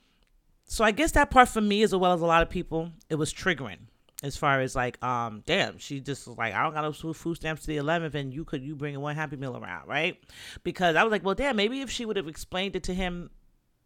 So 0.65 0.83
I 0.83 0.91
guess 0.91 1.13
that 1.13 1.31
part 1.31 1.47
for 1.47 1.61
me, 1.61 1.81
as 1.81 1.95
well 1.95 2.11
as 2.11 2.21
a 2.21 2.25
lot 2.25 2.41
of 2.41 2.49
people, 2.49 2.91
it 3.09 3.15
was 3.15 3.33
triggering 3.33 3.77
as 4.23 4.35
far 4.35 4.61
as 4.61 4.75
like 4.75 5.01
um 5.03 5.43
damn 5.45 5.77
she 5.77 5.99
just 5.99 6.27
was 6.27 6.37
like 6.37 6.53
i 6.53 6.63
don't 6.63 6.73
got 6.73 6.81
no 6.81 7.13
food 7.13 7.35
stamps 7.35 7.61
to 7.61 7.67
the 7.67 7.77
11th 7.77 8.15
and 8.15 8.33
you 8.33 8.43
could 8.43 8.63
you 8.63 8.75
bring 8.75 8.95
a 8.95 8.99
one 8.99 9.15
happy 9.15 9.35
meal 9.35 9.55
around 9.55 9.87
right 9.87 10.17
because 10.63 10.95
i 10.95 11.03
was 11.03 11.11
like 11.11 11.23
well 11.23 11.35
damn 11.35 11.55
maybe 11.55 11.81
if 11.81 11.89
she 11.89 12.05
would 12.05 12.17
have 12.17 12.27
explained 12.27 12.75
it 12.75 12.83
to 12.83 12.93
him 12.93 13.29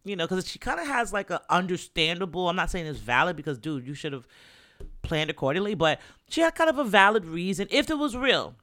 you 0.04 0.16
know 0.16 0.26
because 0.26 0.48
she 0.48 0.58
kind 0.58 0.80
of 0.80 0.86
has 0.86 1.12
like 1.12 1.30
a 1.30 1.40
understandable 1.50 2.48
i'm 2.48 2.56
not 2.56 2.70
saying 2.70 2.86
it's 2.86 2.98
valid 2.98 3.36
because 3.36 3.58
dude 3.58 3.86
you 3.86 3.94
should 3.94 4.12
have 4.12 4.26
planned 5.02 5.28
accordingly 5.28 5.74
but 5.74 6.00
she 6.30 6.40
had 6.40 6.54
kind 6.54 6.70
of 6.70 6.78
a 6.78 6.84
valid 6.84 7.26
reason 7.26 7.68
if 7.70 7.90
it 7.90 7.98
was 7.98 8.16
real 8.16 8.54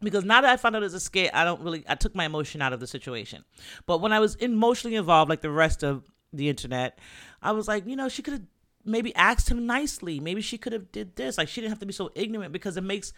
because 0.00 0.24
now 0.24 0.40
that 0.40 0.50
I 0.50 0.56
found 0.56 0.76
out 0.76 0.82
it's 0.82 0.94
a 0.94 1.00
skit, 1.00 1.30
I 1.34 1.44
don't 1.44 1.60
really 1.60 1.84
I 1.88 1.94
took 1.94 2.14
my 2.14 2.24
emotion 2.24 2.62
out 2.62 2.72
of 2.72 2.80
the 2.80 2.86
situation. 2.86 3.44
But 3.86 4.00
when 4.00 4.12
I 4.12 4.20
was 4.20 4.36
emotionally 4.36 4.96
involved, 4.96 5.28
like 5.28 5.40
the 5.40 5.50
rest 5.50 5.82
of 5.82 6.04
the 6.32 6.48
internet, 6.48 6.98
I 7.42 7.52
was 7.52 7.66
like, 7.66 7.86
you 7.86 7.96
know, 7.96 8.08
she 8.08 8.22
could 8.22 8.34
have 8.34 8.42
maybe 8.88 9.14
asked 9.14 9.50
him 9.50 9.66
nicely. 9.66 10.20
Maybe 10.20 10.40
she 10.40 10.58
could 10.58 10.72
have 10.72 10.90
did 10.92 11.16
this. 11.16 11.38
Like 11.38 11.48
she 11.48 11.60
didn't 11.60 11.70
have 11.70 11.80
to 11.80 11.86
be 11.86 11.92
so 11.92 12.10
ignorant 12.14 12.52
because 12.52 12.76
it 12.76 12.84
makes 12.84 13.12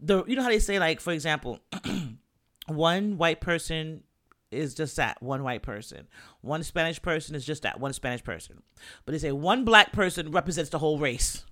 the 0.00 0.24
you 0.26 0.36
know 0.36 0.42
how 0.42 0.48
they 0.48 0.58
say 0.58 0.78
like 0.78 1.00
for 1.00 1.12
example, 1.12 1.60
one 2.66 3.16
white 3.16 3.40
person 3.40 4.02
is 4.50 4.74
just 4.74 4.96
that 4.96 5.22
one 5.22 5.42
white 5.42 5.62
person. 5.62 6.06
One 6.40 6.62
Spanish 6.62 7.00
person 7.00 7.34
is 7.34 7.44
just 7.44 7.62
that 7.62 7.80
one 7.80 7.92
Spanish 7.92 8.22
person. 8.22 8.62
But 9.04 9.12
they 9.12 9.18
say 9.18 9.32
one 9.32 9.64
black 9.64 9.92
person 9.92 10.30
represents 10.30 10.70
the 10.70 10.78
whole 10.78 10.98
race. 10.98 11.44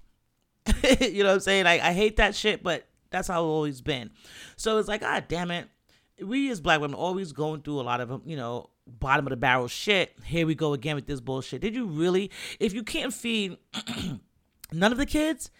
you 1.00 1.22
know 1.22 1.30
what 1.30 1.34
I'm 1.34 1.40
saying? 1.40 1.64
Like 1.64 1.80
I 1.80 1.92
hate 1.92 2.16
that 2.16 2.34
shit, 2.34 2.62
but 2.62 2.86
that's 3.10 3.28
how 3.28 3.42
it's 3.42 3.48
always 3.48 3.80
been. 3.80 4.10
So 4.56 4.78
it's 4.78 4.88
like, 4.88 5.02
ah, 5.02 5.22
damn 5.26 5.50
it. 5.50 5.68
We 6.22 6.50
as 6.50 6.60
black 6.60 6.80
women 6.80 6.94
always 6.94 7.32
going 7.32 7.62
through 7.62 7.80
a 7.80 7.82
lot 7.82 8.00
of 8.00 8.22
you 8.24 8.36
know 8.36 8.70
bottom 8.86 9.26
of 9.26 9.30
the 9.30 9.36
barrel 9.36 9.68
shit. 9.68 10.14
Here 10.24 10.46
we 10.46 10.54
go 10.54 10.72
again 10.72 10.96
with 10.96 11.06
this 11.06 11.20
bullshit. 11.20 11.60
Did 11.60 11.74
you 11.74 11.86
really? 11.86 12.30
If 12.60 12.74
you 12.74 12.82
can't 12.82 13.12
feed 13.12 13.56
none 14.72 14.92
of 14.92 14.98
the 14.98 15.06
kids, 15.06 15.50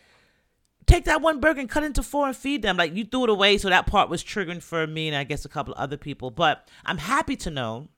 take 0.87 1.05
that 1.05 1.23
one 1.23 1.41
burger 1.41 1.61
and 1.61 1.69
cut 1.69 1.85
into 1.85 2.03
four 2.03 2.27
and 2.27 2.37
feed 2.37 2.63
them. 2.63 2.77
Like 2.77 2.95
you 2.95 3.05
threw 3.05 3.25
it 3.25 3.31
away, 3.31 3.59
so 3.59 3.69
that 3.69 3.87
part 3.87 4.09
was 4.09 4.23
triggering 4.23 4.63
for 4.63 4.87
me 4.87 5.09
and 5.09 5.17
I 5.17 5.25
guess 5.25 5.45
a 5.45 5.49
couple 5.49 5.75
of 5.75 5.81
other 5.81 5.97
people. 5.97 6.31
But 6.31 6.69
I'm 6.85 6.99
happy 6.99 7.37
to 7.37 7.51
know 7.51 7.89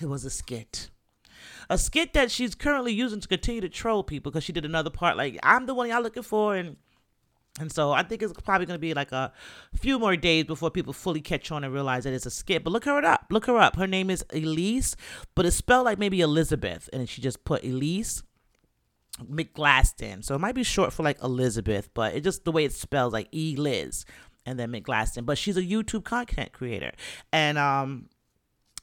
it 0.00 0.06
was 0.06 0.24
a 0.24 0.30
skit. 0.30 0.90
A 1.68 1.78
skit 1.78 2.12
that 2.14 2.30
she's 2.30 2.54
currently 2.54 2.92
using 2.92 3.20
to 3.20 3.28
continue 3.28 3.60
to 3.60 3.68
troll 3.68 4.02
people 4.02 4.30
because 4.30 4.44
she 4.44 4.52
did 4.52 4.64
another 4.64 4.90
part 4.90 5.16
like 5.16 5.38
I'm 5.42 5.66
the 5.66 5.74
one 5.74 5.88
y'all 5.88 6.02
looking 6.02 6.22
for 6.22 6.56
and 6.56 6.76
and 7.60 7.70
so 7.70 7.92
I 7.92 8.02
think 8.02 8.22
it's 8.22 8.32
probably 8.32 8.66
going 8.66 8.76
to 8.76 8.80
be 8.80 8.94
like 8.94 9.12
a 9.12 9.32
few 9.76 9.98
more 9.98 10.16
days 10.16 10.44
before 10.44 10.70
people 10.70 10.92
fully 10.92 11.20
catch 11.20 11.52
on 11.52 11.62
and 11.62 11.72
realize 11.72 12.04
that 12.04 12.12
it's 12.12 12.26
a 12.26 12.30
skit. 12.30 12.64
But 12.64 12.72
look 12.72 12.86
her 12.86 13.04
up. 13.04 13.26
Look 13.30 13.46
her 13.46 13.58
up. 13.58 13.76
Her 13.76 13.86
name 13.86 14.10
is 14.10 14.24
Elise, 14.32 14.96
but 15.34 15.46
it's 15.46 15.56
spelled 15.56 15.84
like 15.84 15.98
maybe 15.98 16.20
Elizabeth. 16.20 16.88
And 16.92 17.08
she 17.08 17.20
just 17.20 17.44
put 17.44 17.62
Elise 17.62 18.22
McGlaston. 19.22 20.24
So 20.24 20.34
it 20.34 20.38
might 20.38 20.54
be 20.54 20.62
short 20.62 20.92
for 20.92 21.02
like 21.02 21.22
Elizabeth, 21.22 21.90
but 21.94 22.14
it 22.14 22.22
just 22.22 22.44
the 22.44 22.52
way 22.52 22.64
it 22.64 22.72
spells 22.72 23.12
like 23.12 23.28
E 23.32 23.56
Liz 23.56 24.04
and 24.46 24.58
then 24.58 24.72
McGlaston. 24.72 25.26
But 25.26 25.38
she's 25.38 25.56
a 25.56 25.62
YouTube 25.62 26.04
content 26.04 26.52
creator. 26.52 26.92
And 27.32 27.58
um 27.58 28.08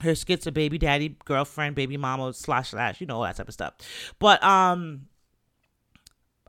her 0.02 0.14
skits 0.14 0.46
are 0.46 0.52
baby 0.52 0.78
daddy, 0.78 1.18
girlfriend, 1.26 1.76
baby 1.76 1.98
mama, 1.98 2.32
slash 2.34 2.70
slash, 2.70 3.02
you 3.02 3.08
know, 3.08 3.16
all 3.16 3.24
that 3.24 3.38
type 3.38 3.48
of 3.48 3.54
stuff. 3.54 3.74
But 4.20 4.44
um 4.44 5.08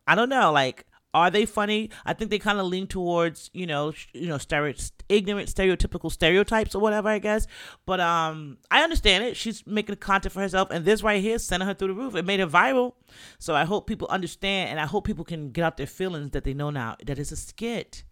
I 0.07 0.15
don't 0.15 0.29
know, 0.29 0.53
like 0.53 0.85
are 1.19 1.31
they 1.31 1.47
funny? 1.47 1.91
I 2.05 2.15
think 2.15 2.31
they 2.31 2.39
kind 2.39 2.59
of 2.59 2.67
lean 2.67 2.87
towards 2.87 3.51
you 3.53 3.67
know 3.67 3.93
you 4.13 4.27
know 4.27 4.39
stereo- 4.39 4.75
ignorant 5.09 5.49
stereotypical 5.49 6.11
stereotypes 6.11 6.75
or 6.75 6.81
whatever 6.81 7.09
I 7.09 7.19
guess. 7.19 7.47
But 7.87 8.01
um, 8.01 8.59
I 8.71 8.83
understand 8.83 9.25
it. 9.25 9.37
She's 9.37 9.67
making 9.67 9.97
content 9.97 10.33
for 10.33 10.41
herself, 10.41 10.71
and 10.71 10.85
this 10.85 11.03
right 11.03 11.23
here 11.23 11.39
sending 11.39 11.67
her 11.67 11.75
through 11.75 11.89
the 11.89 11.95
roof. 11.95 12.15
It 12.15 12.25
made 12.25 12.41
her 12.41 12.47
viral. 12.47 12.95
So 13.39 13.55
I 13.55 13.65
hope 13.65 13.87
people 13.87 14.09
understand, 14.09 14.71
and 14.71 14.81
I 14.81 14.87
hope 14.87 15.05
people 15.07 15.25
can 15.25 15.51
get 15.51 15.65
out 15.65 15.77
their 15.77 15.87
feelings 15.87 16.31
that 16.31 16.45
they 16.45 16.55
know 16.55 16.71
now 16.71 16.97
that 17.05 17.19
it's 17.19 17.33
a 17.33 17.37
skit. 17.37 18.05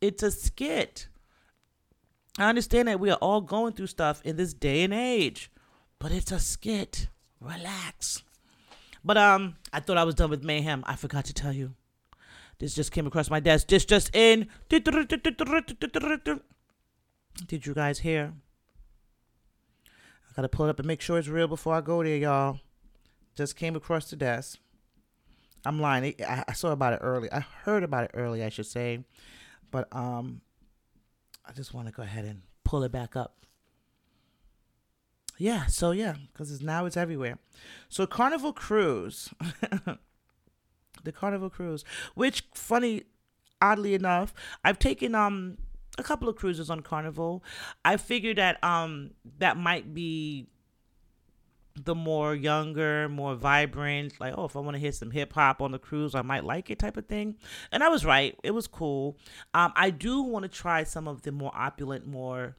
It's 0.00 0.22
a 0.22 0.30
skit. 0.30 1.08
I 2.38 2.48
understand 2.48 2.88
that 2.88 3.00
we 3.00 3.10
are 3.10 3.18
all 3.20 3.40
going 3.40 3.74
through 3.74 3.88
stuff 3.88 4.22
in 4.24 4.36
this 4.36 4.54
day 4.54 4.82
and 4.82 4.94
age, 4.94 5.50
but 5.98 6.12
it's 6.12 6.32
a 6.32 6.38
skit. 6.38 7.08
Relax. 7.40 8.22
But 9.04 9.16
um, 9.16 9.56
I 9.72 9.80
thought 9.80 9.96
I 9.96 10.04
was 10.04 10.14
done 10.14 10.30
with 10.30 10.44
mayhem. 10.44 10.84
I 10.86 10.96
forgot 10.96 11.24
to 11.26 11.34
tell 11.34 11.52
you 11.52 11.74
This 12.60 12.74
just 12.74 12.92
came 12.92 13.06
across 13.06 13.30
my 13.30 13.40
desk. 13.40 13.68
This 13.68 13.84
just 13.86 14.14
in. 14.14 14.46
Did 14.68 14.86
you 17.64 17.74
guys 17.74 17.98
hear? 18.00 18.34
I 19.86 20.32
gotta 20.36 20.48
pull 20.48 20.66
it 20.66 20.70
up 20.70 20.78
and 20.78 20.86
make 20.86 21.00
sure 21.00 21.18
it's 21.18 21.26
real 21.26 21.48
before 21.48 21.74
I 21.74 21.80
go 21.80 22.04
there, 22.04 22.18
y'all. 22.18 22.60
Just 23.34 23.56
came 23.56 23.74
across 23.74 24.10
the 24.10 24.16
desk. 24.16 24.58
I'm 25.64 25.80
lying. 25.80 26.14
I, 26.26 26.52
saw 26.52 26.72
about 26.72 26.92
it 26.92 27.00
early. 27.02 27.32
I 27.32 27.40
heard 27.64 27.82
about 27.82 28.04
it 28.04 28.10
early, 28.14 28.44
I 28.44 28.50
should 28.50 28.66
say. 28.66 29.04
But 29.70 29.88
um, 29.94 30.42
I 31.46 31.52
just 31.52 31.72
want 31.74 31.88
to 31.88 31.92
go 31.92 32.02
ahead 32.02 32.26
and 32.26 32.42
pull 32.64 32.82
it 32.82 32.92
back 32.92 33.16
up. 33.16 33.36
Yeah, 35.38 35.66
so 35.66 35.92
yeah, 35.92 36.14
because 36.32 36.52
it's 36.52 36.62
now 36.62 36.84
it's 36.84 36.98
everywhere. 36.98 37.38
So 37.88 38.06
Carnival 38.06 38.52
Cruise, 38.52 39.30
the 41.04 41.12
Carnival 41.12 41.50
Cruise, 41.50 41.84
which 42.14 42.44
funny, 42.54 43.04
oddly 43.60 43.94
enough, 43.94 44.34
I've 44.64 44.78
taken 44.78 45.14
um 45.14 45.58
a 45.98 46.02
couple 46.02 46.28
of 46.28 46.36
cruises 46.36 46.70
on 46.70 46.80
Carnival. 46.80 47.44
I 47.84 47.96
figured 47.96 48.38
that 48.38 48.62
um 48.64 49.10
that 49.38 49.56
might 49.56 49.94
be 49.94 50.48
the 51.84 51.94
more 51.94 52.34
younger, 52.34 53.08
more 53.08 53.34
vibrant, 53.34 54.20
like, 54.20 54.34
oh, 54.36 54.44
if 54.44 54.56
I 54.56 54.60
want 54.60 54.74
to 54.74 54.78
hear 54.78 54.92
some 54.92 55.10
hip 55.10 55.32
hop 55.32 55.62
on 55.62 55.72
the 55.72 55.78
cruise, 55.78 56.14
I 56.14 56.22
might 56.22 56.44
like 56.44 56.70
it 56.70 56.78
type 56.78 56.96
of 56.96 57.06
thing. 57.06 57.36
And 57.72 57.82
I 57.82 57.88
was 57.88 58.04
right. 58.04 58.36
It 58.42 58.50
was 58.50 58.66
cool. 58.66 59.16
Um, 59.54 59.72
I 59.76 59.90
do 59.90 60.22
want 60.22 60.42
to 60.42 60.48
try 60.48 60.84
some 60.84 61.08
of 61.08 61.22
the 61.22 61.32
more 61.32 61.52
opulent, 61.54 62.06
more 62.06 62.56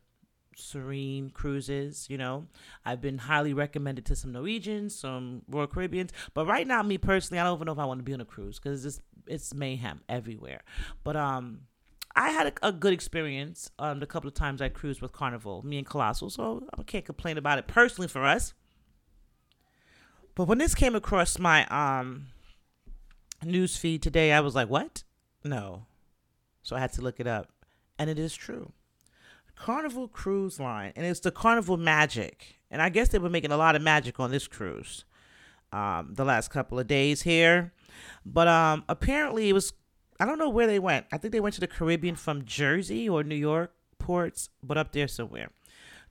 serene 0.56 1.30
cruises. 1.30 2.08
You 2.10 2.18
know, 2.18 2.48
I've 2.86 3.02
been 3.02 3.18
highly 3.18 3.54
recommended 3.54 4.06
to 4.08 4.16
some 4.16 4.32
Norwegians, 4.32 4.96
some 4.96 5.44
Royal 5.48 5.68
Caribbeans, 5.68 6.12
but 6.34 6.46
right 6.46 6.68
now, 6.68 6.82
me 6.84 6.98
personally, 6.98 7.40
I 7.40 7.44
don't 7.44 7.58
even 7.58 7.66
know 7.66 7.74
if 7.74 7.80
I 7.80 7.86
want 7.86 8.00
to 8.00 8.04
be 8.04 8.14
on 8.14 8.22
a 8.22 8.26
cruise 8.26 8.60
because 8.60 8.86
it's 8.86 9.00
it's 9.28 9.54
mayhem 9.54 10.02
everywhere. 10.10 10.62
But 11.04 11.16
um, 11.16 11.62
I 12.16 12.32
had 12.32 12.48
a, 12.48 12.68
a, 12.68 12.72
good 12.72 12.94
experience 12.94 13.72
um 13.80 14.00
the 14.00 14.08
couple 14.08 14.28
of 14.28 14.34
times 14.34 14.62
I 14.62 14.70
cruised 14.70 15.02
with 15.02 15.12
Carnival, 15.12 15.64
me 15.66 15.78
and 15.78 15.88
Colossal, 15.88 16.30
so 16.30 16.68
I 16.78 16.84
can't 16.84 17.06
complain 17.06 17.38
about 17.38 17.60
it 17.60 17.68
personally 17.68 18.08
for 18.08 18.26
us. 18.26 18.54
But 20.36 20.46
when 20.46 20.58
this 20.58 20.76
came 20.76 20.96
across 20.96 21.40
my 21.40 21.66
um 21.68 22.28
news 23.44 23.78
feed 23.78 24.02
today, 24.02 24.32
I 24.32 24.40
was 24.40 24.56
like, 24.56 24.70
"What? 24.70 25.04
No." 25.44 25.86
So 26.64 26.76
I 26.76 26.80
had 26.80 26.94
to 26.94 27.02
look 27.02 27.20
it 27.20 27.28
up, 27.28 27.52
and 27.98 28.10
it 28.10 28.20
is 28.20 28.36
true. 28.36 28.72
Carnival 29.62 30.08
Cruise 30.08 30.60
Line, 30.60 30.92
and 30.96 31.06
it's 31.06 31.20
the 31.20 31.30
Carnival 31.30 31.78
Magic. 31.78 32.60
And 32.72 32.82
I 32.82 32.90
guess 32.90 33.10
they 33.10 33.20
were 33.20 33.30
making 33.30 33.52
a 33.52 33.58
lot 33.58 33.76
of 33.76 33.82
magic 33.84 34.20
on 34.20 34.32
this 34.32 34.48
cruise 34.48 35.06
um, 35.72 36.14
the 36.16 36.26
last 36.26 36.50
couple 36.50 36.80
of 36.80 36.88
days 36.88 37.22
here. 37.22 37.72
But 38.26 38.48
um, 38.48 38.84
apparently 38.90 39.50
it 39.50 39.54
was, 39.54 39.74
I 40.20 40.26
don't 40.26 40.40
know 40.40 40.50
where 40.50 40.66
they 40.66 40.80
went. 40.80 41.06
I 41.12 41.18
think 41.18 41.32
they 41.32 41.40
went 41.40 41.54
to 41.56 41.62
the 41.62 41.68
Caribbean 41.68 42.16
from 42.16 42.44
Jersey 42.44 43.08
or 43.08 43.24
New 43.24 43.36
York 43.36 43.72
ports, 44.00 44.50
but 44.64 44.78
up 44.80 44.94
there 44.94 45.08
somewhere. 45.08 45.52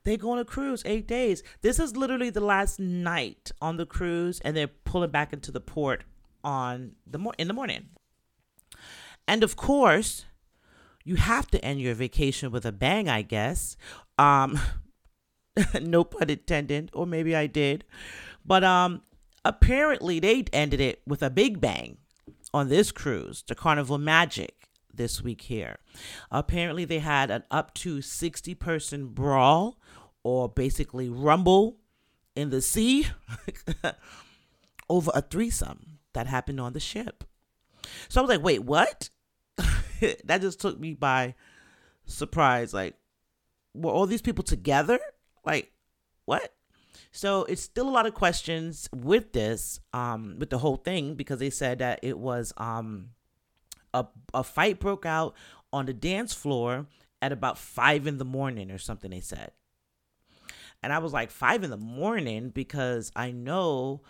They 0.05 0.17
go 0.17 0.31
on 0.31 0.39
a 0.39 0.45
cruise 0.45 0.83
eight 0.87 1.09
days. 1.09 1.43
This 1.61 1.81
is 1.81 1.97
literally 1.97 2.31
the 2.31 2.41
last 2.41 2.79
night 2.79 3.51
on 3.61 3.79
the 3.79 3.85
cruise, 3.87 4.41
and 4.45 4.57
they're 4.57 4.69
pulling 4.69 5.11
back 5.11 5.33
into 5.33 5.51
the 5.51 5.61
port 5.61 6.05
on 6.45 6.93
the 7.05 7.19
mo- 7.19 7.35
in 7.37 7.49
the 7.49 7.55
morning. 7.55 7.89
And 9.27 9.43
of 9.43 9.57
course, 9.57 10.25
you 11.05 11.17
have 11.17 11.47
to 11.49 11.65
end 11.65 11.81
your 11.81 11.95
vacation 11.95 12.51
with 12.51 12.65
a 12.67 12.73
bang, 12.73 13.09
I 13.09 13.23
guess. 13.23 13.77
Um, 14.19 14.59
no 15.81 16.05
pun 16.05 16.31
intended, 16.31 16.91
or 16.93 17.07
maybe 17.07 17.35
I 17.35 17.47
did. 17.47 17.85
But 18.45 18.65
um, 18.65 19.03
apparently 19.45 20.21
they 20.21 20.45
ended 20.53 20.81
it 20.81 21.03
with 21.07 21.23
a 21.23 21.31
big 21.31 21.61
bang 21.61 21.99
on 22.53 22.69
this 22.69 22.93
cruise, 22.93 23.45
the 23.47 23.55
Carnival 23.55 23.99
Magic, 23.99 24.61
this 24.93 25.23
week 25.23 25.43
here. 25.43 25.79
Apparently 26.31 26.85
they 26.85 26.99
had 26.99 27.31
an 27.31 27.45
up 27.51 27.73
to 27.75 28.03
60 28.03 28.55
person 28.57 29.09
brawl 29.09 29.79
or 30.23 30.49
basically 30.49 31.09
rumble 31.09 31.79
in 32.37 32.51
the 32.51 32.61
sea 32.61 33.07
over 34.91 35.11
a 35.15 35.23
threesome 35.23 35.99
that 36.13 36.27
happened 36.27 36.61
on 36.61 36.73
the 36.73 36.81
ship. 36.81 37.25
So 38.09 38.21
I 38.21 38.23
was 38.23 38.29
like, 38.29 38.43
wait, 38.43 38.65
what? 38.65 39.09
that 40.25 40.41
just 40.41 40.61
took 40.61 40.79
me 40.79 40.95
by 40.95 41.35
surprise. 42.07 42.75
Like, 42.75 42.95
were 43.75 43.93
all 43.93 44.07
these 44.07 44.23
people 44.23 44.45
together? 44.45 44.99
Like, 45.45 45.73
what? 46.25 46.55
So 47.13 47.45
it's 47.45 47.63
still 47.63 47.89
a 47.89 47.91
lot 47.91 48.07
of 48.07 48.15
questions 48.15 48.89
with 48.95 49.33
this, 49.33 49.81
um, 49.93 50.37
with 50.39 50.51
the 50.51 50.59
whole 50.59 50.77
thing, 50.77 51.15
because 51.15 51.39
they 51.41 51.51
said 51.51 51.79
that 51.81 52.01
it 52.03 52.19
was 52.19 52.53
um 52.57 53.11
a 53.93 54.07
a 54.33 54.45
fight 54.45 54.79
broke 54.79 55.07
out 55.07 55.35
on 55.73 55.87
the 55.87 55.93
dance 55.93 56.33
floor 56.33 56.87
at 57.23 57.33
about 57.33 57.59
five 57.59 58.07
in 58.07 58.19
the 58.19 58.25
morning 58.25 58.71
or 58.71 58.79
something, 58.79 59.11
they 59.11 59.21
said. 59.21 59.53
And 60.83 60.93
I 60.93 60.99
was 60.99 61.13
like, 61.13 61.31
five 61.31 61.63
in 61.63 61.71
the 61.71 61.77
morning, 61.77 62.49
because 62.51 63.13
I 63.15 63.31
know 63.33 64.01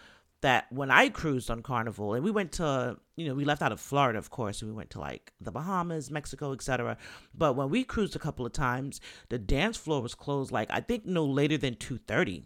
that 0.43 0.72
when 0.72 0.91
I 0.91 1.09
cruised 1.11 1.51
on 1.51 1.62
Carnival, 1.62 2.14
and 2.14 2.24
we 2.24 2.30
went 2.30 2.53
to, 2.53 2.97
you 3.16 3.26
know, 3.26 3.34
we 3.34 3.45
left 3.45 3.62
out 3.62 3.72
of 3.72 3.80
Florida, 3.80 4.18
of 4.18 4.30
course, 4.30 4.62
and 4.62 4.70
we 4.70 4.76
went 4.76 4.91
to 4.91 5.01
like 5.01 5.32
the 5.41 5.53
Bahamas, 5.53 6.11
Mexico, 6.11 6.53
etc. 6.53 6.97
But 7.34 7.57
when 7.57 7.68
we 7.68 7.84
cruised 7.84 8.16
a 8.16 8.20
couple 8.20 8.47
of 8.47 8.53
times, 8.53 9.01
the 9.28 9.38
dance 9.38 9.76
floor 9.76 10.01
was 10.01 10.14
closed 10.14 10.51
like 10.53 10.68
I 10.70 10.80
think 10.80 11.05
no 11.05 11.24
later 11.24 11.59
than 11.59 11.74
two 11.76 11.99
thirty. 11.99 12.45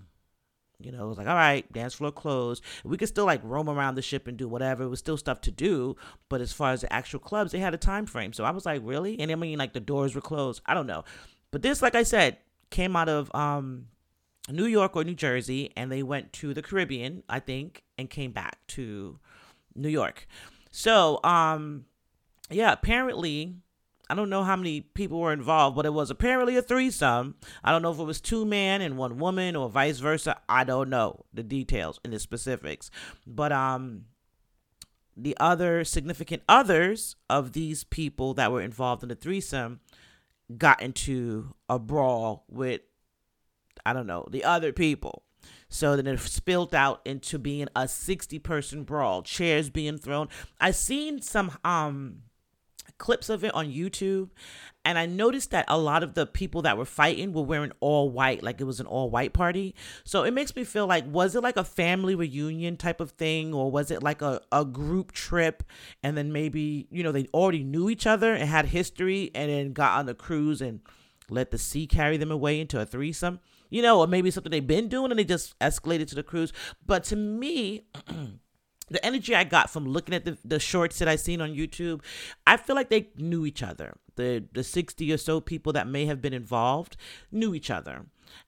You 0.80 0.90
know, 0.92 1.05
it 1.05 1.09
was 1.09 1.18
like, 1.18 1.28
all 1.28 1.36
right, 1.36 1.70
dance 1.72 1.95
floor 1.95 2.11
closed. 2.11 2.62
We 2.84 2.97
could 2.97 3.09
still 3.09 3.24
like 3.24 3.40
roam 3.45 3.70
around 3.70 3.95
the 3.95 4.03
ship 4.03 4.26
and 4.26 4.36
do 4.36 4.49
whatever. 4.49 4.82
It 4.82 4.88
was 4.88 4.99
still 4.99 5.16
stuff 5.16 5.40
to 5.42 5.51
do. 5.51 5.97
But 6.28 6.40
as 6.40 6.53
far 6.53 6.72
as 6.72 6.80
the 6.80 6.92
actual 6.92 7.20
clubs, 7.20 7.53
they 7.53 7.61
had 7.61 7.74
a 7.74 7.78
time 7.78 8.07
frame. 8.07 8.32
So 8.32 8.45
I 8.45 8.51
was 8.51 8.66
like, 8.66 8.82
really? 8.84 9.18
And 9.20 9.30
I 9.30 9.36
mean, 9.36 9.59
like 9.59 9.72
the 9.72 9.80
doors 9.80 10.14
were 10.14 10.20
closed. 10.20 10.62
I 10.66 10.74
don't 10.74 10.88
know. 10.88 11.05
But 11.53 11.62
this, 11.62 11.80
like 11.80 11.95
I 11.95 12.03
said, 12.03 12.38
came 12.70 12.97
out 12.97 13.09
of 13.09 13.32
um 13.34 13.86
New 14.51 14.66
York 14.66 14.97
or 14.97 15.05
New 15.05 15.14
Jersey, 15.14 15.72
and 15.76 15.90
they 15.90 16.03
went 16.03 16.32
to 16.34 16.53
the 16.53 16.62
Caribbean, 16.62 17.22
I 17.28 17.40
think, 17.40 17.82
and 17.97 18.11
came 18.11 18.32
back 18.32 18.59
to 18.68 19.18
New 19.74 19.88
York. 19.88 20.26
So, 20.70 21.20
um, 21.24 21.86
yeah, 22.51 22.72
apparently, 22.72 23.57
I 24.11 24.14
don't 24.14 24.28
know 24.28 24.45
how 24.45 24.57
many 24.57 24.82
people 24.82 25.18
were 25.18 25.32
involved, 25.32 25.76
but 25.76 25.86
it 25.86 25.95
was 25.95 26.11
apparently 26.11 26.57
a 26.57 26.62
threesome. 26.62 27.36
I 27.62 27.72
don't 27.72 27.80
know 27.80 27.92
if 27.92 27.99
it 27.99 28.05
was 28.05 28.20
two 28.20 28.45
men 28.45 28.82
and 28.82 28.99
one 28.99 29.18
woman 29.18 29.57
or 29.57 29.70
vice 29.70 29.99
versa. 29.99 30.40
I 30.49 30.64
don't 30.64 30.90
know 30.90 31.24
the 31.32 31.42
details 31.42 31.99
and 32.05 32.12
the 32.12 32.18
specifics, 32.18 32.90
but 33.26 33.51
um, 33.51 34.05
the 35.16 35.36
other 35.40 35.84
significant 35.84 36.42
others 36.49 37.16
of 37.30 37.53
these 37.53 37.84
people 37.84 38.34
that 38.34 38.53
were 38.53 38.61
involved 38.61 39.03
in 39.03 39.09
the 39.09 39.14
threesome 39.14 39.80
got 40.59 40.82
into 40.82 41.55
a 41.68 41.78
brawl 41.78 42.45
with 42.49 42.82
I 43.84 43.92
don't 43.92 44.06
know, 44.06 44.26
the 44.30 44.44
other 44.44 44.72
people. 44.72 45.22
So 45.68 45.96
then 45.96 46.06
it 46.06 46.20
spilled 46.20 46.74
out 46.74 47.00
into 47.04 47.38
being 47.38 47.68
a 47.74 47.88
60 47.88 48.38
person 48.38 48.84
brawl, 48.84 49.22
chairs 49.22 49.70
being 49.70 49.98
thrown. 49.98 50.28
I 50.60 50.70
seen 50.70 51.20
some 51.20 51.52
um 51.64 52.22
clips 52.98 53.28
of 53.28 53.42
it 53.42 53.54
on 53.54 53.66
YouTube 53.66 54.30
and 54.84 54.98
I 54.98 55.06
noticed 55.06 55.50
that 55.50 55.64
a 55.66 55.78
lot 55.78 56.02
of 56.02 56.14
the 56.14 56.26
people 56.26 56.62
that 56.62 56.76
were 56.76 56.84
fighting 56.84 57.32
were 57.32 57.42
wearing 57.42 57.72
all 57.80 58.10
white, 58.10 58.42
like 58.42 58.60
it 58.60 58.64
was 58.64 58.80
an 58.80 58.86
all 58.86 59.10
white 59.10 59.32
party. 59.32 59.74
So 60.04 60.24
it 60.24 60.32
makes 60.32 60.54
me 60.54 60.62
feel 60.62 60.86
like 60.86 61.04
was 61.06 61.34
it 61.34 61.42
like 61.42 61.56
a 61.56 61.64
family 61.64 62.14
reunion 62.14 62.76
type 62.76 63.00
of 63.00 63.12
thing 63.12 63.54
or 63.54 63.70
was 63.70 63.90
it 63.90 64.02
like 64.02 64.22
a, 64.22 64.40
a 64.52 64.64
group 64.64 65.12
trip 65.12 65.62
and 66.02 66.16
then 66.16 66.32
maybe, 66.32 66.86
you 66.90 67.02
know, 67.02 67.12
they 67.12 67.26
already 67.34 67.64
knew 67.64 67.88
each 67.88 68.06
other 68.06 68.32
and 68.34 68.48
had 68.48 68.66
history 68.66 69.30
and 69.34 69.50
then 69.50 69.72
got 69.72 69.98
on 69.98 70.06
the 70.06 70.14
cruise 70.14 70.60
and 70.60 70.80
let 71.30 71.50
the 71.50 71.58
sea 71.58 71.86
carry 71.86 72.16
them 72.16 72.30
away 72.30 72.60
into 72.60 72.78
a 72.78 72.86
threesome? 72.86 73.40
You 73.74 73.82
know, 73.82 73.98
or 73.98 74.06
maybe 74.06 74.30
something 74.30 74.52
they've 74.52 74.64
been 74.64 74.86
doing 74.86 75.10
and 75.10 75.18
they 75.18 75.24
just 75.24 75.58
escalated 75.58 76.06
to 76.06 76.14
the 76.14 76.22
cruise. 76.22 76.52
But 76.86 77.02
to 77.04 77.16
me, 77.16 77.82
the 78.88 79.04
energy 79.04 79.34
I 79.34 79.42
got 79.42 79.68
from 79.68 79.84
looking 79.84 80.14
at 80.14 80.24
the, 80.24 80.38
the 80.44 80.60
shorts 80.60 81.00
that 81.00 81.08
I 81.08 81.16
seen 81.16 81.40
on 81.40 81.56
YouTube, 81.56 82.00
I 82.46 82.56
feel 82.56 82.76
like 82.76 82.88
they 82.88 83.08
knew 83.16 83.44
each 83.44 83.64
other. 83.64 83.96
The 84.14 84.44
the 84.52 84.62
60 84.62 85.12
or 85.12 85.16
so 85.16 85.40
people 85.40 85.72
that 85.72 85.88
may 85.88 86.06
have 86.06 86.22
been 86.22 86.32
involved 86.32 86.96
knew 87.32 87.52
each 87.52 87.68
other. 87.68 88.06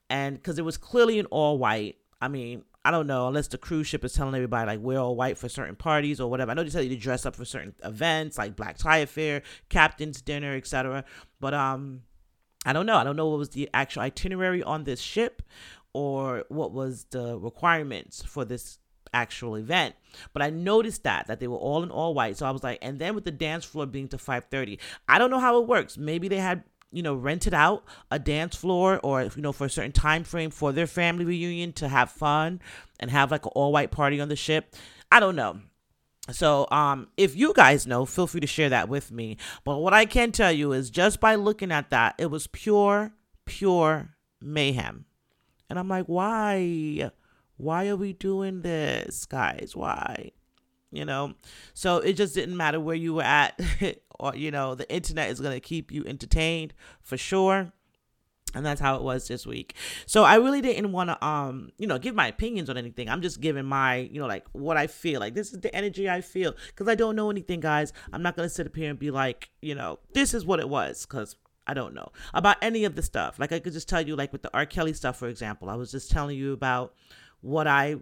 And 0.09 0.37
because 0.37 0.57
it 0.57 0.63
was 0.63 0.77
clearly 0.77 1.19
an 1.19 1.25
all 1.25 1.57
white, 1.57 1.97
I 2.21 2.29
mean, 2.29 2.63
I 2.85 2.91
don't 2.91 3.05
know, 3.05 3.27
unless 3.27 3.49
the 3.49 3.57
cruise 3.57 3.87
ship 3.87 4.05
is 4.05 4.13
telling 4.13 4.33
everybody 4.33 4.65
like 4.65 4.79
we're 4.79 4.97
all 4.97 5.17
white 5.17 5.37
for 5.37 5.49
certain 5.49 5.75
parties 5.75 6.21
or 6.21 6.29
whatever. 6.29 6.51
I 6.51 6.53
know 6.53 6.63
they 6.63 6.69
tell 6.69 6.81
you 6.81 6.87
to 6.87 6.95
dress 6.95 7.25
up 7.25 7.35
for 7.35 7.43
certain 7.43 7.75
events 7.83 8.37
like 8.37 8.55
black 8.55 8.77
tie 8.77 8.99
affair, 8.99 9.41
captain's 9.67 10.21
dinner, 10.21 10.55
etc. 10.55 11.03
But 11.41 11.53
um 11.53 12.03
I 12.67 12.73
don't 12.73 12.85
know. 12.85 12.97
I 12.97 13.05
don't 13.05 13.15
know 13.15 13.29
what 13.29 13.39
was 13.39 13.49
the 13.49 13.69
actual 13.73 14.01
itinerary 14.01 14.61
on 14.61 14.83
this 14.83 14.99
ship 14.99 15.41
or 15.93 16.43
what 16.49 16.73
was 16.73 17.05
the 17.11 17.39
requirements 17.39 18.21
for 18.21 18.43
this 18.43 18.77
actual 19.13 19.55
event. 19.55 19.95
But 20.33 20.41
I 20.41 20.49
noticed 20.49 21.03
that 21.03 21.27
that 21.27 21.39
they 21.39 21.47
were 21.47 21.57
all 21.57 21.81
in 21.81 21.89
all 21.89 22.13
white. 22.13 22.35
So 22.35 22.45
I 22.45 22.51
was 22.51 22.63
like, 22.63 22.79
and 22.81 22.99
then 22.99 23.15
with 23.15 23.23
the 23.23 23.31
dance 23.31 23.63
floor 23.63 23.85
being 23.85 24.09
to 24.09 24.17
5:30, 24.17 24.79
I 25.07 25.17
don't 25.17 25.31
know 25.31 25.39
how 25.39 25.61
it 25.61 25.67
works. 25.67 25.97
Maybe 25.97 26.27
they 26.27 26.39
had 26.39 26.63
you 26.91 27.01
know 27.01 27.15
rented 27.15 27.53
out 27.53 27.85
a 28.11 28.19
dance 28.19 28.55
floor 28.55 28.99
or 29.01 29.23
you 29.23 29.41
know 29.41 29.53
for 29.53 29.65
a 29.65 29.69
certain 29.69 29.93
time 29.93 30.25
frame 30.25 30.51
for 30.51 30.73
their 30.73 30.87
family 30.87 31.23
reunion 31.23 31.71
to 31.73 31.87
have 31.87 32.11
fun 32.11 32.61
and 32.99 33.09
have 33.11 33.31
like 33.31 33.45
an 33.45 33.51
all 33.55 33.71
white 33.71 33.91
party 33.91 34.19
on 34.19 34.27
the 34.27 34.35
ship. 34.35 34.75
I 35.09 35.21
don't 35.21 35.37
know. 35.37 35.61
So, 36.31 36.67
um, 36.71 37.07
if 37.15 37.35
you 37.35 37.53
guys 37.53 37.87
know, 37.87 38.05
feel 38.05 38.27
free 38.27 38.41
to 38.41 38.47
share 38.47 38.69
that 38.69 38.89
with 38.89 39.11
me. 39.11 39.37
But 39.63 39.77
what 39.77 39.93
I 39.93 40.05
can 40.05 40.31
tell 40.31 40.51
you 40.51 40.73
is 40.73 40.89
just 40.89 41.19
by 41.19 41.35
looking 41.35 41.71
at 41.71 41.89
that, 41.91 42.15
it 42.17 42.27
was 42.27 42.47
pure, 42.47 43.13
pure 43.45 44.15
mayhem. 44.41 45.05
And 45.69 45.79
I'm 45.79 45.87
like, 45.87 46.05
why? 46.05 47.11
Why 47.57 47.87
are 47.87 47.95
we 47.95 48.13
doing 48.13 48.61
this, 48.61 49.25
guys? 49.25 49.71
Why? 49.73 50.31
You 50.91 51.05
know? 51.05 51.33
So 51.73 51.97
it 51.97 52.13
just 52.13 52.35
didn't 52.35 52.57
matter 52.57 52.79
where 52.79 52.95
you 52.95 53.13
were 53.13 53.23
at, 53.23 53.59
or, 54.19 54.35
you 54.35 54.51
know, 54.51 54.75
the 54.75 54.91
internet 54.93 55.29
is 55.29 55.39
going 55.39 55.53
to 55.53 55.59
keep 55.59 55.91
you 55.91 56.03
entertained 56.05 56.73
for 57.01 57.17
sure 57.17 57.71
and 58.53 58.65
that's 58.65 58.79
how 58.79 58.95
it 58.95 59.01
was 59.01 59.27
this 59.27 59.45
week 59.45 59.75
so 60.05 60.23
i 60.23 60.35
really 60.35 60.61
didn't 60.61 60.91
want 60.91 61.09
to 61.09 61.25
um 61.25 61.69
you 61.77 61.85
know 61.85 61.99
give 61.99 62.15
my 62.15 62.27
opinions 62.27 62.69
on 62.69 62.77
anything 62.77 63.09
i'm 63.09 63.21
just 63.21 63.41
giving 63.41 63.65
my 63.65 63.97
you 63.97 64.19
know 64.19 64.27
like 64.27 64.45
what 64.53 64.77
i 64.77 64.87
feel 64.87 65.19
like 65.19 65.33
this 65.33 65.51
is 65.51 65.59
the 65.59 65.73
energy 65.75 66.09
i 66.09 66.21
feel 66.21 66.53
because 66.67 66.87
i 66.87 66.95
don't 66.95 67.15
know 67.15 67.29
anything 67.29 67.59
guys 67.59 67.91
i'm 68.13 68.21
not 68.21 68.35
gonna 68.35 68.49
sit 68.49 68.65
up 68.65 68.75
here 68.75 68.89
and 68.89 68.99
be 68.99 69.11
like 69.11 69.49
you 69.61 69.75
know 69.75 69.99
this 70.13 70.33
is 70.33 70.45
what 70.45 70.59
it 70.59 70.69
was 70.69 71.05
because 71.05 71.35
I 71.67 71.73
don't 71.73 71.93
know 71.93 72.11
about 72.33 72.55
any 72.61 72.85
of 72.85 72.95
the 72.95 73.01
stuff. 73.01 73.37
Like 73.39 73.51
I 73.51 73.59
could 73.59 73.73
just 73.73 73.89
tell 73.89 74.01
you, 74.01 74.15
like 74.15 74.31
with 74.31 74.41
the 74.41 74.49
R. 74.53 74.65
Kelly 74.65 74.93
stuff, 74.93 75.17
for 75.17 75.27
example, 75.27 75.69
I 75.69 75.75
was 75.75 75.91
just 75.91 76.09
telling 76.09 76.37
you 76.37 76.53
about 76.53 76.93
what 77.41 77.67
I, 77.67 77.97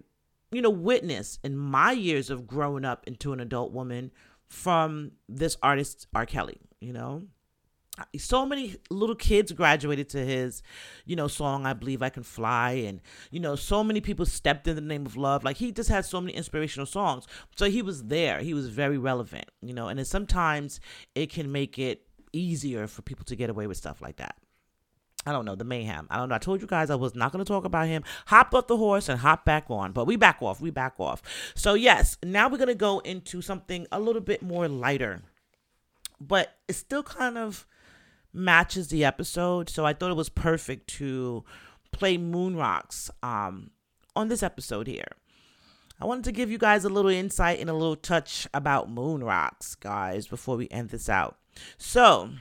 you 0.52 0.62
know, 0.62 0.70
witnessed 0.70 1.40
in 1.44 1.58
my 1.58 1.92
years 1.92 2.30
of 2.30 2.46
growing 2.46 2.86
up 2.86 3.04
into 3.08 3.34
an 3.34 3.40
adult 3.40 3.72
woman 3.72 4.12
from 4.48 5.14
this 5.28 5.58
artist, 5.64 6.06
R. 6.14 6.28
Kelly, 6.28 6.60
you 6.80 6.94
know, 6.94 7.24
so 8.18 8.46
many 8.46 8.76
little 8.90 9.16
kids 9.16 9.52
graduated 9.52 10.10
to 10.10 10.18
his 10.26 10.62
you 11.06 11.16
know 11.16 11.28
song 11.28 11.66
i 11.66 11.74
believe 11.74 12.02
i 12.02 12.10
can 12.10 12.24
fly 12.24 12.72
and 12.72 13.02
you 13.32 13.40
know 13.40 13.56
so 13.56 13.84
many 13.84 14.02
people 14.02 14.26
stepped 14.26 14.68
in 14.68 14.76
the 14.76 14.82
name 14.82 15.06
of 15.06 15.16
love 15.16 15.44
like 15.44 15.58
he 15.58 15.72
just 15.72 15.90
had 15.90 16.06
so 16.06 16.20
many 16.20 16.34
inspirational 16.34 16.86
songs 16.86 17.26
so 17.56 17.70
he 17.70 17.82
was 17.82 18.04
there 18.04 18.40
he 18.40 18.54
was 18.54 18.70
very 18.70 18.98
relevant 18.98 19.46
you 19.62 19.74
know 19.74 19.88
and 19.88 19.98
then 19.98 20.06
sometimes 20.06 20.80
it 21.14 21.30
can 21.30 21.52
make 21.52 21.80
it 21.80 22.02
easier 22.34 22.88
for 22.88 23.02
people 23.02 23.26
to 23.26 23.36
get 23.36 23.50
away 23.50 23.68
with 23.68 23.78
stuff 23.78 24.02
like 24.02 24.18
that 24.18 24.36
I 25.28 25.32
don't 25.32 25.46
know 25.46 25.56
the 25.56 25.64
mayhem. 25.64 26.06
I 26.12 26.18
don't 26.18 26.30
know. 26.30 26.36
I 26.36 26.38
told 26.38 26.62
you 26.62 26.68
guys 26.68 26.92
I 26.92 26.96
was 26.96 27.16
not 27.16 27.32
going 27.32 27.44
to 27.44 27.52
talk 27.52 27.66
about 27.66 27.88
him. 27.88 28.04
Hop 28.28 28.54
off 28.54 28.68
the 28.68 28.78
horse 28.78 29.10
and 29.10 29.20
hop 29.20 29.44
back 29.44 29.66
on, 29.70 29.92
but 29.92 30.06
we 30.06 30.18
back 30.18 30.38
off. 30.40 30.62
We 30.62 30.70
back 30.70 31.00
off. 31.00 31.24
So 31.56 31.74
yes, 31.74 32.18
now 32.24 32.48
we're 32.48 32.60
going 32.60 32.68
to 32.68 32.76
go 32.76 33.00
into 33.00 33.42
something 33.42 33.88
a 33.92 34.00
little 34.00 34.22
bit 34.22 34.44
more 34.44 34.68
lighter, 34.68 35.24
but 36.22 36.58
it's 36.68 36.78
still 36.78 37.02
kind 37.02 37.40
of 37.40 37.66
matches 38.36 38.90
the 38.90 39.06
episode. 39.06 39.70
So 39.70 39.86
I 39.86 39.94
thought 39.94 40.12
it 40.12 40.16
was 40.18 40.30
perfect 40.30 40.88
to 40.96 41.44
play 41.92 42.18
Moon 42.18 42.56
Rocks 42.56 43.10
um, 43.24 43.72
on 44.16 44.28
this 44.28 44.44
episode 44.44 44.88
here. 44.88 45.08
I 46.00 46.06
wanted 46.06 46.26
to 46.26 46.34
give 46.34 46.52
you 46.52 46.58
guys 46.58 46.84
a 46.84 46.90
little 46.90 47.12
insight 47.12 47.60
and 47.60 47.70
a 47.70 47.74
little 47.74 47.96
touch 47.96 48.48
about 48.54 48.90
Moon 48.90 49.24
Rocks, 49.24 49.76
guys, 49.76 50.28
before 50.28 50.58
we 50.58 50.68
end 50.70 50.90
this 50.90 51.08
out. 51.08 51.38
So, 51.78 52.32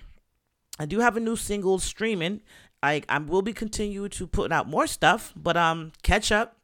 I 0.78 0.86
do 0.86 0.98
have 0.98 1.16
a 1.16 1.20
new 1.20 1.36
single 1.36 1.78
streaming. 1.78 2.40
I, 2.82 3.02
I 3.08 3.18
will 3.18 3.42
be 3.42 3.52
continue 3.52 4.08
to 4.08 4.26
put 4.26 4.50
out 4.50 4.68
more 4.68 4.88
stuff, 4.88 5.32
but 5.36 5.56
um, 5.56 5.92
catch 6.02 6.32
up. 6.32 6.56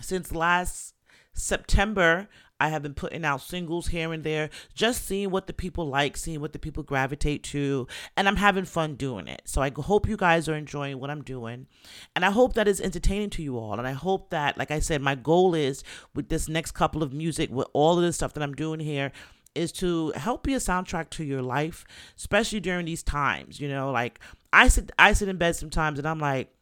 Since 0.00 0.32
last 0.32 0.94
September, 1.34 2.28
I 2.62 2.68
have 2.68 2.82
been 2.82 2.94
putting 2.94 3.24
out 3.24 3.40
singles 3.40 3.88
here 3.88 4.12
and 4.12 4.22
there, 4.22 4.48
just 4.72 5.04
seeing 5.04 5.30
what 5.30 5.48
the 5.48 5.52
people 5.52 5.88
like, 5.88 6.16
seeing 6.16 6.40
what 6.40 6.52
the 6.52 6.60
people 6.60 6.84
gravitate 6.84 7.42
to, 7.44 7.88
and 8.16 8.28
I'm 8.28 8.36
having 8.36 8.64
fun 8.66 8.94
doing 8.94 9.26
it. 9.26 9.42
So 9.46 9.62
I 9.62 9.72
hope 9.74 10.08
you 10.08 10.16
guys 10.16 10.48
are 10.48 10.54
enjoying 10.54 11.00
what 11.00 11.10
I'm 11.10 11.24
doing, 11.24 11.66
and 12.14 12.24
I 12.24 12.30
hope 12.30 12.54
that 12.54 12.68
is 12.68 12.80
entertaining 12.80 13.30
to 13.30 13.42
you 13.42 13.58
all. 13.58 13.78
And 13.78 13.88
I 13.88 13.92
hope 13.92 14.30
that, 14.30 14.56
like 14.58 14.70
I 14.70 14.78
said, 14.78 15.02
my 15.02 15.16
goal 15.16 15.56
is 15.56 15.82
with 16.14 16.28
this 16.28 16.48
next 16.48 16.70
couple 16.72 17.02
of 17.02 17.12
music, 17.12 17.50
with 17.50 17.66
all 17.72 17.98
of 17.98 18.04
this 18.04 18.14
stuff 18.14 18.32
that 18.34 18.42
I'm 18.44 18.54
doing 18.54 18.78
here, 18.78 19.10
is 19.56 19.72
to 19.72 20.12
help 20.12 20.44
be 20.44 20.54
a 20.54 20.58
soundtrack 20.58 21.10
to 21.10 21.24
your 21.24 21.42
life, 21.42 21.84
especially 22.16 22.60
during 22.60 22.86
these 22.86 23.02
times. 23.02 23.60
You 23.60 23.68
know, 23.68 23.90
like 23.90 24.20
I 24.52 24.68
sit 24.68 24.92
I 25.00 25.14
sit 25.14 25.28
in 25.28 25.36
bed 25.36 25.56
sometimes 25.56 25.98
and 25.98 26.06
I'm 26.06 26.20
like 26.20 26.54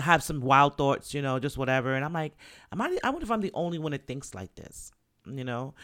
have 0.00 0.22
some 0.22 0.40
wild 0.40 0.76
thoughts, 0.76 1.14
you 1.14 1.22
know, 1.22 1.38
just 1.38 1.58
whatever. 1.58 1.94
And 1.94 2.04
I'm 2.04 2.12
like, 2.12 2.36
am 2.72 2.80
I, 2.80 2.96
I 3.02 3.10
wonder 3.10 3.24
if 3.24 3.30
I'm 3.30 3.40
the 3.40 3.52
only 3.54 3.78
one 3.78 3.92
that 3.92 4.06
thinks 4.06 4.34
like 4.34 4.54
this, 4.54 4.92
you 5.26 5.44
know? 5.44 5.74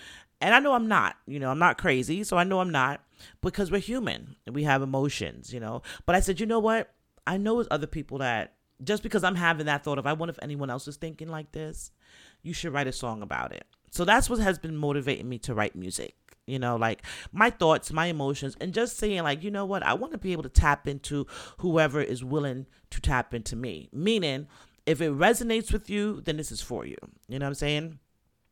And 0.40 0.54
I 0.54 0.60
know 0.60 0.74
I'm 0.74 0.88
not, 0.88 1.16
you 1.26 1.38
know, 1.38 1.50
I'm 1.50 1.58
not 1.58 1.78
crazy. 1.78 2.24
So 2.24 2.36
I 2.36 2.44
know 2.44 2.60
I'm 2.60 2.70
not 2.70 3.02
because 3.40 3.70
we're 3.70 3.78
human 3.78 4.36
and 4.46 4.54
we 4.54 4.64
have 4.64 4.82
emotions, 4.82 5.52
you 5.52 5.60
know? 5.60 5.82
But 6.04 6.14
I 6.14 6.20
said, 6.20 6.40
you 6.40 6.46
know 6.46 6.58
what? 6.58 6.92
I 7.26 7.36
know 7.36 7.56
there's 7.56 7.68
other 7.70 7.86
people 7.86 8.18
that 8.18 8.54
just 8.84 9.02
because 9.02 9.24
I'm 9.24 9.36
having 9.36 9.66
that 9.66 9.84
thought 9.84 9.98
of, 9.98 10.06
I 10.06 10.12
wonder 10.12 10.30
if 10.30 10.38
anyone 10.42 10.68
else 10.68 10.86
is 10.86 10.96
thinking 10.96 11.28
like 11.28 11.52
this, 11.52 11.90
you 12.42 12.52
should 12.52 12.72
write 12.72 12.86
a 12.86 12.92
song 12.92 13.22
about 13.22 13.52
it. 13.52 13.64
So 13.90 14.04
that's 14.04 14.28
what 14.28 14.38
has 14.40 14.58
been 14.58 14.76
motivating 14.76 15.28
me 15.28 15.38
to 15.40 15.54
write 15.54 15.74
music 15.74 16.14
you 16.46 16.58
know 16.58 16.76
like 16.76 17.02
my 17.32 17.50
thoughts 17.50 17.92
my 17.92 18.06
emotions 18.06 18.56
and 18.60 18.72
just 18.72 18.96
saying 18.96 19.22
like 19.22 19.42
you 19.42 19.50
know 19.50 19.64
what 19.64 19.82
i 19.82 19.92
want 19.92 20.12
to 20.12 20.18
be 20.18 20.32
able 20.32 20.42
to 20.42 20.48
tap 20.48 20.86
into 20.86 21.26
whoever 21.58 22.00
is 22.00 22.24
willing 22.24 22.66
to 22.90 23.00
tap 23.00 23.34
into 23.34 23.56
me. 23.56 23.88
Meaning 23.92 24.46
if 24.84 25.00
it 25.00 25.12
resonates 25.12 25.72
with 25.72 25.90
you 25.90 26.20
then 26.22 26.36
this 26.36 26.52
is 26.52 26.60
for 26.60 26.86
you. 26.86 26.96
You 27.28 27.38
know 27.38 27.46
what 27.46 27.50
i'm 27.50 27.54
saying? 27.54 27.98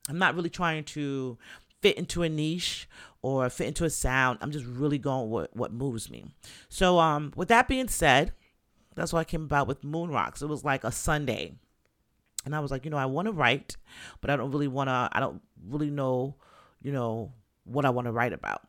I'm 0.08 0.18
not 0.18 0.34
really 0.34 0.50
trying 0.50 0.84
to 0.84 1.38
fit 1.80 1.96
into 1.96 2.22
a 2.22 2.28
niche 2.28 2.88
or 3.22 3.48
fit 3.48 3.68
into 3.68 3.84
a 3.84 3.90
sound. 3.90 4.38
I'm 4.42 4.50
just 4.50 4.66
really 4.66 4.98
going 4.98 5.30
what 5.30 5.54
what 5.56 5.72
moves 5.72 6.10
me. 6.10 6.26
So 6.68 6.98
um 6.98 7.32
with 7.36 7.48
that 7.48 7.68
being 7.68 7.88
said 7.88 8.32
that's 8.96 9.12
what 9.12 9.20
i 9.20 9.24
came 9.24 9.42
about 9.42 9.66
with 9.66 9.82
moon 9.84 10.10
rocks. 10.10 10.42
It 10.42 10.46
was 10.46 10.64
like 10.64 10.84
a 10.84 10.92
sunday. 10.92 11.54
And 12.44 12.54
i 12.54 12.60
was 12.60 12.70
like 12.70 12.84
you 12.84 12.90
know 12.90 12.98
i 12.98 13.06
want 13.06 13.26
to 13.26 13.32
write 13.32 13.76
but 14.20 14.28
i 14.28 14.36
don't 14.36 14.50
really 14.50 14.68
want 14.68 14.88
to 14.88 15.08
i 15.12 15.18
don't 15.18 15.40
really 15.66 15.88
know 15.88 16.36
you 16.82 16.92
know 16.92 17.32
what 17.64 17.84
I 17.84 17.90
want 17.90 18.06
to 18.06 18.12
write 18.12 18.32
about. 18.32 18.62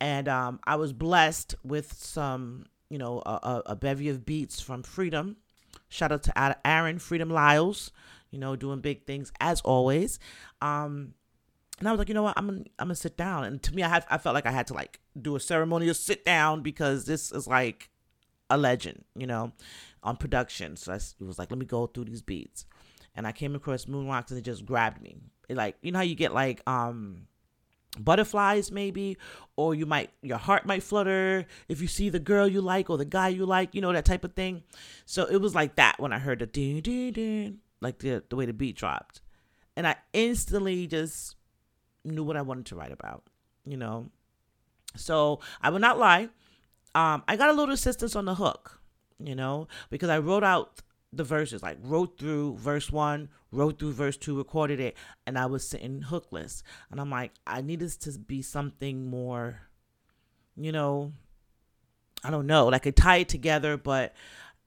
And 0.00 0.28
um, 0.28 0.60
I 0.64 0.76
was 0.76 0.92
blessed 0.92 1.54
with 1.62 1.92
some, 1.92 2.66
you 2.88 2.98
know, 2.98 3.22
a, 3.26 3.62
a, 3.66 3.76
bevy 3.76 4.08
of 4.08 4.24
beats 4.24 4.60
from 4.60 4.82
Freedom. 4.82 5.36
Shout 5.88 6.10
out 6.10 6.22
to 6.24 6.66
Aaron 6.66 6.98
Freedom 6.98 7.28
Lyles, 7.28 7.92
you 8.30 8.38
know, 8.38 8.56
doing 8.56 8.80
big 8.80 9.04
things 9.04 9.30
as 9.40 9.60
always. 9.60 10.18
Um, 10.62 11.14
and 11.78 11.88
I 11.88 11.92
was 11.92 11.98
like, 11.98 12.08
you 12.08 12.14
know 12.14 12.22
what, 12.22 12.38
I'm 12.38 12.46
gonna, 12.46 12.64
I'm 12.78 12.88
gonna 12.88 12.94
sit 12.94 13.16
down. 13.16 13.44
And 13.44 13.62
to 13.62 13.74
me, 13.74 13.82
I 13.82 13.88
had, 13.88 14.06
I 14.08 14.18
felt 14.18 14.34
like 14.34 14.46
I 14.46 14.50
had 14.50 14.66
to 14.68 14.74
like 14.74 15.00
do 15.20 15.36
a 15.36 15.40
ceremonial 15.40 15.94
sit 15.94 16.24
down 16.24 16.62
because 16.62 17.04
this 17.04 17.32
is 17.32 17.46
like 17.46 17.90
a 18.48 18.56
legend, 18.56 19.04
you 19.14 19.26
know, 19.26 19.52
on 20.02 20.16
production. 20.16 20.76
So 20.76 20.92
I, 20.92 20.96
it 20.96 21.20
was 21.20 21.38
like, 21.38 21.50
let 21.50 21.58
me 21.58 21.66
go 21.66 21.86
through 21.86 22.04
these 22.04 22.22
beats. 22.22 22.64
And 23.14 23.26
I 23.26 23.32
came 23.32 23.54
across 23.54 23.88
Moon 23.88 24.06
Rocks 24.06 24.30
and 24.30 24.38
it 24.38 24.44
just 24.44 24.64
grabbed 24.64 25.02
me. 25.02 25.16
It 25.48 25.56
like, 25.56 25.76
you 25.82 25.92
know 25.92 25.98
how 25.98 26.04
you 26.04 26.14
get 26.14 26.32
like, 26.32 26.62
um, 26.66 27.26
butterflies 27.98 28.70
maybe 28.70 29.16
or 29.56 29.74
you 29.74 29.84
might 29.84 30.10
your 30.22 30.38
heart 30.38 30.64
might 30.64 30.82
flutter 30.82 31.44
if 31.68 31.80
you 31.80 31.88
see 31.88 32.08
the 32.08 32.20
girl 32.20 32.46
you 32.46 32.60
like 32.60 32.88
or 32.88 32.96
the 32.96 33.04
guy 33.04 33.28
you 33.28 33.44
like 33.44 33.74
you 33.74 33.80
know 33.80 33.92
that 33.92 34.04
type 34.04 34.24
of 34.24 34.32
thing. 34.34 34.62
So 35.06 35.24
it 35.24 35.38
was 35.38 35.54
like 35.54 35.76
that 35.76 35.98
when 35.98 36.12
i 36.12 36.18
heard 36.18 36.38
the 36.38 36.46
ding 36.46 36.80
ding 36.80 37.12
ding 37.12 37.58
like 37.80 37.98
the, 37.98 38.22
the 38.28 38.36
way 38.36 38.46
the 38.46 38.52
beat 38.52 38.76
dropped. 38.76 39.20
And 39.76 39.86
i 39.86 39.96
instantly 40.12 40.86
just 40.86 41.36
knew 42.04 42.22
what 42.22 42.36
i 42.36 42.42
wanted 42.42 42.66
to 42.66 42.76
write 42.76 42.92
about 42.92 43.24
you 43.66 43.76
know? 43.76 44.10
So 44.96 45.40
i 45.60 45.70
will 45.70 45.78
not 45.78 45.98
lie 45.98 46.28
um 46.94 47.22
i 47.28 47.36
got 47.36 47.50
a 47.50 47.52
little 47.52 47.74
assistance 47.74 48.16
on 48.16 48.24
the 48.24 48.34
hook 48.34 48.80
you 49.22 49.34
know 49.34 49.68
because 49.90 50.08
i 50.08 50.18
wrote 50.18 50.42
out 50.42 50.82
the 51.12 51.24
verses, 51.24 51.62
like 51.62 51.78
wrote 51.82 52.18
through 52.18 52.56
verse 52.56 52.90
one, 52.90 53.28
wrote 53.50 53.78
through 53.78 53.92
verse 53.92 54.16
two, 54.16 54.36
recorded 54.36 54.80
it, 54.80 54.96
and 55.26 55.38
I 55.38 55.46
was 55.46 55.66
sitting 55.66 56.02
hookless. 56.02 56.62
And 56.90 57.00
I'm 57.00 57.10
like, 57.10 57.32
I 57.46 57.62
need 57.62 57.80
this 57.80 57.96
to 57.98 58.18
be 58.18 58.42
something 58.42 59.06
more, 59.10 59.60
you 60.56 60.72
know, 60.72 61.12
I 62.22 62.30
don't 62.30 62.46
know, 62.46 62.68
like 62.68 62.86
I 62.86 62.90
tie 62.90 63.16
it 63.18 63.28
together, 63.28 63.76
but 63.76 64.14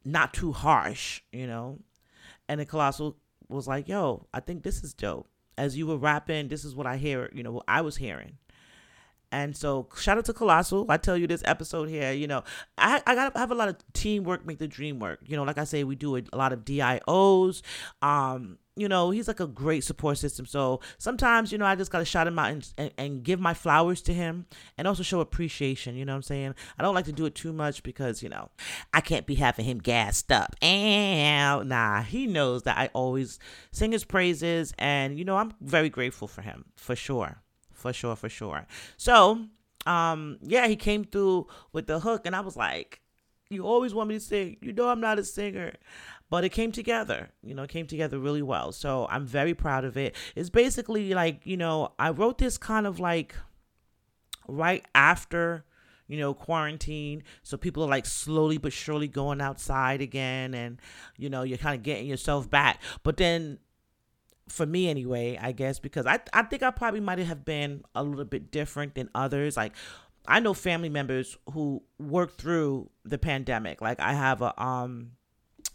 not 0.04 0.34
too 0.34 0.52
harsh, 0.52 1.22
you 1.32 1.48
know. 1.48 1.80
And 2.50 2.60
the 2.60 2.66
colossal 2.66 3.18
was 3.48 3.68
like, 3.68 3.88
yo, 3.88 4.28
I 4.34 4.40
think 4.42 4.64
this 4.64 4.84
is 4.84 4.94
dope. 4.94 5.30
As 5.58 5.78
you 5.78 5.88
were 5.88 5.98
rapping, 5.98 6.48
this 6.48 6.66
is 6.66 6.76
what 6.76 6.88
I 6.88 6.98
hear, 6.98 7.30
you 7.34 7.44
know, 7.44 7.52
what 7.54 7.66
I 7.68 7.82
was 7.82 7.98
hearing. 7.98 8.38
And 9.34 9.58
so 9.58 9.88
shout 10.00 10.20
out 10.20 10.26
to 10.26 10.34
Colossal. 10.34 10.86
I 10.90 10.98
tell 10.98 11.18
you 11.18 11.26
this 11.26 11.42
episode 11.44 11.90
here, 11.90 12.12
you 12.12 12.28
know, 12.28 12.44
I, 12.78 13.02
I 13.08 13.16
gotta 13.16 13.38
have 13.40 13.50
a 13.50 13.56
lot 13.56 13.68
of 13.68 13.78
teamwork 13.92 14.46
make 14.46 14.60
the 14.60 14.68
dream 14.68 15.00
work. 15.00 15.22
You 15.26 15.36
know, 15.36 15.44
like 15.44 15.58
I 15.58 15.64
say, 15.64 15.84
we 15.84 15.96
do 15.96 16.16
a, 16.18 16.22
a 16.32 16.38
lot 16.38 16.54
of 16.54 16.64
DIOs. 16.64 17.64
Um, 18.04 18.60
you 18.76 18.88
know, 18.88 19.10
he's 19.10 19.28
like 19.28 19.40
a 19.40 19.48
great 19.48 19.84
support 19.84 20.20
system. 20.20 20.46
So 20.46 20.82
sometimes, 21.00 21.52
you 21.52 21.58
know, 21.58 21.66
I 21.66 21.74
just 21.74 21.92
gotta 21.92 22.06
shout 22.06 22.28
him 22.28 22.38
out 22.38 22.52
and, 22.52 22.74
and, 22.78 22.92
and, 22.96 23.24
give 23.24 23.40
my 23.40 23.56
flowers 23.56 24.04
to 24.04 24.14
him 24.14 24.46
and 24.78 24.88
also 24.88 25.02
show 25.02 25.20
appreciation. 25.20 25.96
You 25.96 26.06
know 26.06 26.14
what 26.14 26.18
I'm 26.18 26.24
saying? 26.24 26.56
I 26.78 26.84
don't 26.84 26.94
like 26.94 27.06
to 27.06 27.12
do 27.12 27.26
it 27.26 27.34
too 27.34 27.54
much 27.54 27.82
because, 27.82 28.22
you 28.22 28.30
know, 28.30 28.50
I 28.94 29.02
can't 29.02 29.26
be 29.26 29.36
having 29.36 29.66
him 29.66 29.80
gassed 29.80 30.32
up. 30.32 30.56
And 30.62 31.70
nah, 31.70 32.04
he 32.04 32.28
knows 32.28 32.64
that 32.64 32.78
I 32.78 32.92
always 32.94 33.40
sing 33.72 33.92
his 33.92 34.04
praises 34.04 34.74
and, 34.78 35.18
you 35.18 35.26
know, 35.26 35.38
I'm 35.38 35.54
very 35.60 35.90
grateful 35.90 36.28
for 36.28 36.44
him 36.44 36.66
for 36.76 36.96
sure 36.96 37.43
for 37.84 37.94
sure, 37.94 38.16
for 38.16 38.30
sure. 38.30 38.66
So, 38.98 39.46
um, 39.86 40.40
yeah, 40.42 40.68
he 40.68 40.76
came 40.76 41.04
through 41.04 41.48
with 41.74 41.88
the 41.88 42.00
hook, 42.00 42.26
and 42.26 42.36
I 42.36 42.40
was 42.40 42.56
like, 42.56 43.02
"You 43.50 43.66
always 43.66 43.94
want 43.94 44.08
me 44.10 44.16
to 44.16 44.22
sing. 44.22 44.58
You 44.62 44.72
know 44.74 44.88
I'm 44.88 45.02
not 45.02 45.20
a 45.20 45.24
singer." 45.24 45.74
but 46.30 46.44
it 46.44 46.50
came 46.50 46.72
together. 46.72 47.30
You 47.44 47.54
know, 47.54 47.62
it 47.62 47.70
came 47.70 47.86
together 47.86 48.18
really 48.18 48.42
well. 48.42 48.72
So 48.72 49.06
I'm 49.12 49.24
very 49.24 49.54
proud 49.54 49.86
of 49.86 49.98
it. 49.98 50.16
It's 50.36 50.50
basically 50.50 51.14
like, 51.14 51.46
you 51.46 51.58
know, 51.58 51.92
I 52.00 52.10
wrote 52.10 52.40
this 52.40 52.58
kind 52.58 52.88
of 52.88 53.00
like 53.00 53.36
right 54.48 54.84
after 54.96 55.64
you 56.08 56.18
know, 56.18 56.34
quarantine. 56.34 57.24
So 57.44 57.58
people 57.58 57.84
are 57.84 57.90
like 57.90 58.06
slowly 58.06 58.58
but 58.58 58.74
surely 58.74 59.08
going 59.08 59.42
outside 59.42 60.02
again, 60.02 60.54
and 60.54 60.80
you 61.18 61.30
know, 61.30 61.44
you're 61.44 61.58
kind 61.58 61.76
of 61.76 61.84
getting 61.84 62.08
yourself 62.08 62.50
back. 62.50 62.82
But 63.04 63.18
then, 63.18 63.60
for 64.50 64.66
me 64.66 64.90
anyway, 64.90 65.38
I 65.42 65.52
guess 65.52 65.80
because 65.80 66.06
I 66.06 66.20
I 66.34 66.44
think 66.44 66.64
I 66.64 66.72
probably 66.72 67.00
might 67.00 67.20
have 67.20 67.46
been 67.46 67.84
a 67.96 68.04
little 68.04 68.26
bit 68.26 68.52
different 68.52 68.96
than 68.96 69.10
others. 69.16 69.58
Like 69.58 69.74
I 70.28 70.40
know 70.40 70.54
family 70.54 70.90
members 70.90 71.38
who 71.52 71.84
worked 72.00 72.40
through 72.40 72.90
the 73.04 73.18
pandemic. 73.18 73.82
Like 73.82 74.00
I 74.00 74.14
have 74.14 74.42
a 74.42 74.62
um 74.62 75.12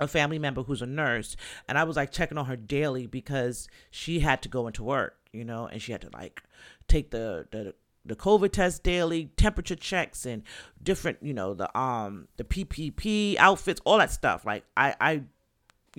a 0.00 0.06
family 0.06 0.38
member 0.38 0.62
who's 0.62 0.82
a 0.82 0.86
nurse 0.86 1.36
and 1.68 1.76
I 1.76 1.84
was 1.84 1.96
like 1.96 2.12
checking 2.12 2.38
on 2.38 2.46
her 2.46 2.56
daily 2.56 3.06
because 3.06 3.68
she 3.90 4.20
had 4.20 4.42
to 4.42 4.48
go 4.48 4.66
into 4.66 4.84
work, 4.84 5.16
you 5.32 5.44
know, 5.44 5.66
and 5.66 5.82
she 5.82 5.92
had 5.92 6.02
to 6.02 6.10
like 6.12 6.42
take 6.86 7.10
the 7.10 7.46
the 7.50 7.74
the 8.04 8.16
COVID 8.16 8.52
test 8.52 8.82
daily, 8.82 9.26
temperature 9.36 9.76
checks 9.76 10.24
and 10.24 10.42
different, 10.82 11.18
you 11.20 11.34
know, 11.34 11.54
the 11.54 11.76
um 11.78 12.28
the 12.36 12.44
PPP 12.44 13.36
outfits, 13.38 13.80
all 13.84 13.98
that 13.98 14.10
stuff. 14.10 14.44
Like 14.44 14.64
I 14.76 14.94
I 15.00 15.22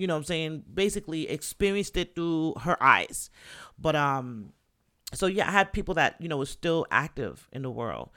you 0.00 0.06
know 0.06 0.16
I'm 0.16 0.24
saying, 0.24 0.64
basically 0.72 1.28
experienced 1.28 1.96
it 1.96 2.14
through 2.14 2.54
her 2.62 2.82
eyes. 2.82 3.30
But 3.78 3.96
um 3.96 4.52
so 5.12 5.26
yeah, 5.26 5.48
I 5.48 5.52
had 5.52 5.72
people 5.72 5.94
that, 5.94 6.16
you 6.20 6.28
know, 6.28 6.36
was 6.36 6.50
still 6.50 6.86
active 6.90 7.48
in 7.52 7.62
the 7.62 7.70
world 7.70 8.10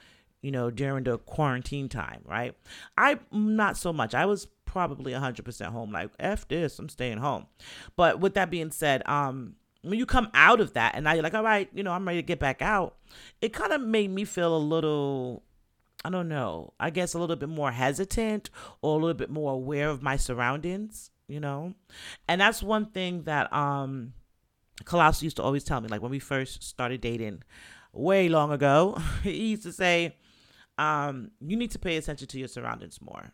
you 0.44 0.50
know, 0.50 0.70
during 0.70 1.04
the 1.04 1.16
quarantine 1.16 1.88
time, 1.88 2.20
right? 2.26 2.54
I 2.98 3.18
not 3.32 3.78
so 3.78 3.94
much. 3.94 4.14
I 4.14 4.26
was 4.26 4.46
probably 4.66 5.12
100% 5.12 5.66
home 5.68 5.90
like 5.90 6.10
F 6.20 6.46
this, 6.46 6.78
I'm 6.78 6.90
staying 6.90 7.16
home. 7.16 7.46
But 7.96 8.20
with 8.20 8.34
that 8.34 8.50
being 8.50 8.70
said, 8.70 9.02
um 9.08 9.56
when 9.80 9.98
you 9.98 10.06
come 10.06 10.28
out 10.34 10.60
of 10.60 10.74
that 10.74 10.94
and 10.94 11.04
now 11.04 11.12
you're 11.12 11.22
like, 11.22 11.34
all 11.34 11.42
right, 11.42 11.68
you 11.74 11.82
know, 11.82 11.92
I'm 11.92 12.06
ready 12.06 12.18
to 12.18 12.26
get 12.26 12.38
back 12.38 12.60
out, 12.60 12.96
it 13.40 13.52
kind 13.54 13.72
of 13.72 13.80
made 13.80 14.10
me 14.10 14.24
feel 14.24 14.54
a 14.54 14.58
little 14.58 15.44
I 16.04 16.10
don't 16.10 16.28
know, 16.28 16.74
I 16.78 16.90
guess 16.90 17.14
a 17.14 17.18
little 17.18 17.36
bit 17.36 17.48
more 17.48 17.70
hesitant 17.72 18.50
or 18.82 18.98
a 18.98 19.00
little 19.00 19.14
bit 19.14 19.30
more 19.30 19.54
aware 19.54 19.88
of 19.88 20.02
my 20.02 20.16
surroundings, 20.16 21.10
you 21.28 21.40
know? 21.40 21.74
And 22.28 22.40
that's 22.40 22.62
one 22.62 22.86
thing 22.86 23.24
that 23.24 23.52
um 23.52 24.12
Colossal 24.84 25.24
used 25.24 25.36
to 25.36 25.42
always 25.42 25.64
tell 25.64 25.80
me, 25.80 25.88
like 25.88 26.02
when 26.02 26.10
we 26.10 26.18
first 26.18 26.62
started 26.62 27.00
dating 27.00 27.42
way 27.92 28.28
long 28.28 28.50
ago, 28.52 28.98
he 29.22 29.46
used 29.48 29.62
to 29.62 29.72
say, 29.72 30.16
um, 30.78 31.30
you 31.40 31.56
need 31.56 31.70
to 31.70 31.78
pay 31.78 31.96
attention 31.96 32.26
to 32.28 32.38
your 32.38 32.48
surroundings 32.48 33.00
more. 33.00 33.32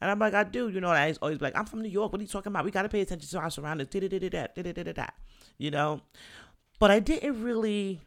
And 0.00 0.10
I'm 0.10 0.18
like, 0.18 0.34
I 0.34 0.44
do, 0.44 0.68
you 0.68 0.80
know, 0.80 0.88
I 0.88 1.14
always 1.22 1.40
like, 1.40 1.56
I'm 1.56 1.64
from 1.64 1.82
New 1.82 1.88
York. 1.88 2.12
What 2.12 2.20
are 2.20 2.24
you 2.24 2.28
talking 2.28 2.50
about? 2.50 2.64
We 2.64 2.70
got 2.72 2.82
to 2.82 2.88
pay 2.88 3.00
attention 3.00 3.28
to 3.28 3.38
our 3.38 3.50
surroundings. 3.50 3.94
You 5.58 5.70
know, 5.70 6.00
but 6.80 6.90
I 6.90 6.98
didn't 6.98 7.42
really 7.42 8.00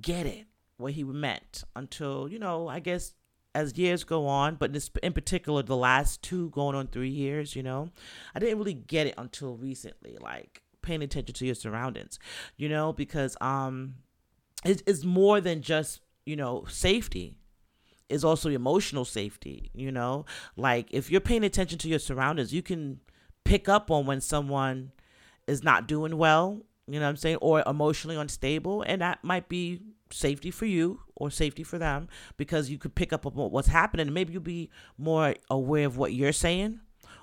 get 0.00 0.26
it 0.26 0.46
what 0.76 0.92
he 0.92 1.02
meant 1.02 1.64
until, 1.74 2.28
you 2.28 2.38
know, 2.38 2.68
I 2.68 2.78
guess 2.78 3.12
as 3.54 3.76
years 3.76 4.04
go 4.04 4.26
on, 4.26 4.54
but 4.54 4.72
this, 4.72 4.90
in 5.02 5.12
particular, 5.12 5.62
the 5.62 5.76
last 5.76 6.22
two 6.22 6.50
going 6.50 6.76
on 6.76 6.86
three 6.86 7.10
years, 7.10 7.56
you 7.56 7.62
know, 7.62 7.90
I 8.34 8.38
didn't 8.38 8.58
really 8.58 8.74
get 8.74 9.06
it 9.06 9.14
until 9.18 9.56
recently, 9.56 10.16
like 10.20 10.62
paying 10.82 11.02
attention 11.02 11.34
to 11.34 11.46
your 11.46 11.54
surroundings, 11.54 12.18
you 12.56 12.68
know, 12.68 12.92
because 12.92 13.36
um, 13.40 13.94
it's, 14.64 14.82
it's 14.86 15.04
more 15.04 15.40
than 15.40 15.62
just 15.62 16.00
you 16.26 16.36
know 16.36 16.64
safety 16.68 17.36
is 18.08 18.24
also 18.24 18.50
emotional 18.50 19.04
safety, 19.04 19.70
you 19.72 19.90
know? 19.90 20.26
Like 20.56 20.88
if 20.90 21.10
you're 21.10 21.20
paying 21.20 21.44
attention 21.44 21.78
to 21.78 21.88
your 21.88 22.00
surroundings, 22.00 22.52
you 22.52 22.62
can 22.62 22.98
pick 23.44 23.68
up 23.68 23.90
on 23.90 24.04
when 24.04 24.20
someone 24.20 24.90
is 25.46 25.62
not 25.62 25.86
doing 25.86 26.18
well, 26.18 26.60
you 26.88 26.98
know 26.98 27.06
what 27.06 27.10
I'm 27.10 27.16
saying, 27.16 27.36
or 27.36 27.62
emotionally 27.66 28.16
unstable, 28.16 28.82
and 28.82 29.00
that 29.00 29.22
might 29.22 29.48
be 29.48 29.80
safety 30.12 30.50
for 30.50 30.66
you 30.66 31.00
or 31.16 31.30
safety 31.30 31.62
for 31.62 31.78
them 31.78 32.08
because 32.36 32.70
you 32.70 32.78
could 32.78 32.94
pick 32.94 33.12
up 33.12 33.26
on 33.26 33.32
what's 33.32 33.68
happening. 33.68 34.12
Maybe 34.12 34.32
you'll 34.32 34.42
be 34.42 34.70
more 34.98 35.34
aware 35.50 35.86
of 35.86 35.96
what 35.96 36.12
you're 36.12 36.32
saying 36.32 36.80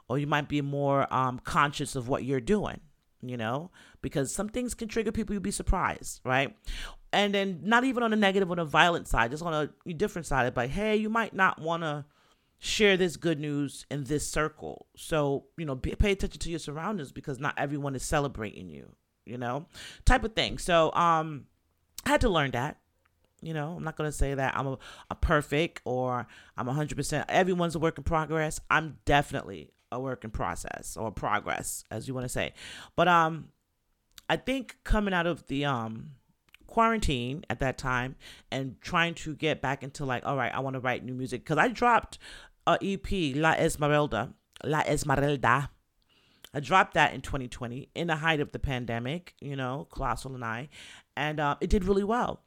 or 0.10 0.18
you 0.18 0.28
might 0.28 0.48
be 0.48 0.62
more 0.62 1.12
um, 1.14 1.40
conscious 1.40 1.96
of 1.96 2.08
what 2.08 2.24
you're 2.24 2.40
doing 2.40 2.80
you 3.22 3.38
know 3.38 3.72
because 4.02 4.34
some 4.34 4.50
things 4.50 4.74
can 4.74 4.88
trigger 4.88 5.12
people. 5.12 5.34
You'll 5.34 5.42
be 5.42 5.52
surprised 5.52 6.22
right? 6.24 6.56
And 7.14 7.34
then 7.34 7.62
not 7.64 7.84
even 7.84 8.04
on 8.04 8.14
a 8.14 8.16
negative 8.16 8.52
on 8.52 8.60
a 8.60 8.66
violent 8.66 9.08
side 9.08 9.32
just 9.32 9.44
on 9.44 9.70
a 9.86 9.94
different 9.94 10.26
side 10.26 10.56
like 10.56 10.70
hey 10.70 10.96
you 10.96 11.10
might 11.10 11.34
not 11.34 11.60
want 11.60 11.84
to 11.84 12.06
share 12.60 12.98
this 12.98 13.18
good 13.18 13.40
news 13.40 13.86
in 13.92 14.04
this 14.06 14.28
circle. 14.28 14.88
So 14.96 15.46
you 15.58 15.66
know 15.66 15.76
be, 15.76 15.96
pay 15.96 16.12
attention 16.12 16.40
to 16.40 16.50
your 16.50 16.60
surroundings 16.60 17.12
because 17.12 17.40
not 17.40 17.56
everyone 17.58 17.96
is 17.96 18.04
celebrating 18.04 18.70
you 18.70 18.96
you 19.26 19.38
know 19.38 19.66
type 20.06 20.24
of 20.24 20.34
thing. 20.34 20.58
So 20.58 20.92
um 20.94 21.46
i 22.08 22.10
had 22.10 22.22
to 22.22 22.30
learn 22.30 22.52
that 22.52 22.78
you 23.44 23.54
know? 23.54 23.76
I'm 23.78 23.84
not 23.84 23.96
going 23.96 24.08
to 24.08 24.18
say 24.18 24.34
that 24.34 24.58
i'm 24.58 24.66
a, 24.66 24.78
a 25.12 25.16
perfect 25.16 25.82
or 25.86 26.26
i'm 26.58 26.66
100% 26.66 27.26
everyone's 27.30 27.76
a 27.76 27.80
work 27.80 27.98
in 27.98 28.04
progress. 28.04 28.60
I'm 28.70 28.98
definitely 29.06 29.70
a 29.92 30.00
work 30.00 30.24
in 30.24 30.32
process 30.32 30.98
or 30.98 31.12
progress 31.12 31.84
as 31.92 32.08
you 32.08 32.14
want 32.14 32.26
to 32.26 32.30
say. 32.30 32.54
But 32.96 33.08
um 33.08 33.50
i 34.30 34.36
think 34.36 34.78
coming 34.84 35.14
out 35.14 35.28
of 35.28 35.46
the 35.48 35.66
um 35.66 36.12
quarantine 36.68 37.44
at 37.50 37.60
that 37.60 37.78
time 37.78 38.16
and 38.52 38.80
trying 38.82 39.16
to 39.16 39.34
get 39.34 39.62
back 39.62 39.82
into 39.82 40.06
like, 40.06 40.26
all 40.26 40.36
right, 40.36 40.54
I 40.54 40.60
want 40.60 40.76
to 40.76 40.80
write 40.80 41.04
new 41.04 41.14
music 41.14 41.44
because 41.44 41.58
I 41.58 41.70
dropped 41.70 42.20
a 42.68 42.78
EP, 42.82 43.36
La 43.36 43.54
Esmeralda, 43.54 44.34
La 44.64 44.82
Esmeralda. 44.82 45.70
I 46.54 46.60
dropped 46.60 46.94
that 46.94 47.14
in 47.14 47.22
2020 47.22 47.90
in 47.96 48.08
the 48.08 48.18
height 48.18 48.40
of 48.40 48.52
the 48.52 48.60
pandemic, 48.60 49.34
you 49.40 49.56
know, 49.56 49.88
Colossal 49.92 50.36
and 50.36 50.44
I, 50.44 50.70
and 51.18 51.40
uh, 51.40 51.56
it 51.60 51.70
did 51.70 51.84
really 51.84 52.04
well. 52.04 52.42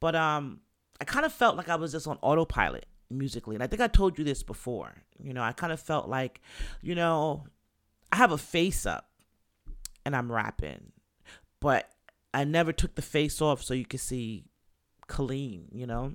But 0.00 0.14
um, 0.14 0.60
I 1.00 1.04
kind 1.04 1.26
of 1.26 1.32
felt 1.32 1.56
like 1.56 1.68
I 1.68 1.76
was 1.76 1.92
just 1.92 2.06
on 2.06 2.18
autopilot 2.22 2.86
musically, 3.10 3.56
and 3.56 3.62
I 3.62 3.66
think 3.66 3.82
I 3.82 3.88
told 3.88 4.18
you 4.18 4.24
this 4.24 4.42
before. 4.42 5.02
You 5.22 5.34
know, 5.34 5.42
I 5.42 5.52
kind 5.52 5.72
of 5.72 5.80
felt 5.80 6.08
like, 6.08 6.40
you 6.80 6.94
know, 6.94 7.44
I 8.10 8.16
have 8.16 8.32
a 8.32 8.38
face 8.38 8.86
up, 8.86 9.10
and 10.06 10.14
I'm 10.14 10.30
rapping, 10.30 10.92
but 11.60 11.90
I 12.32 12.44
never 12.44 12.72
took 12.72 12.94
the 12.94 13.02
face 13.02 13.42
off 13.42 13.62
so 13.62 13.74
you 13.74 13.84
could 13.84 14.00
see 14.00 14.44
Colleen, 15.06 15.68
you 15.72 15.86
know? 15.86 16.12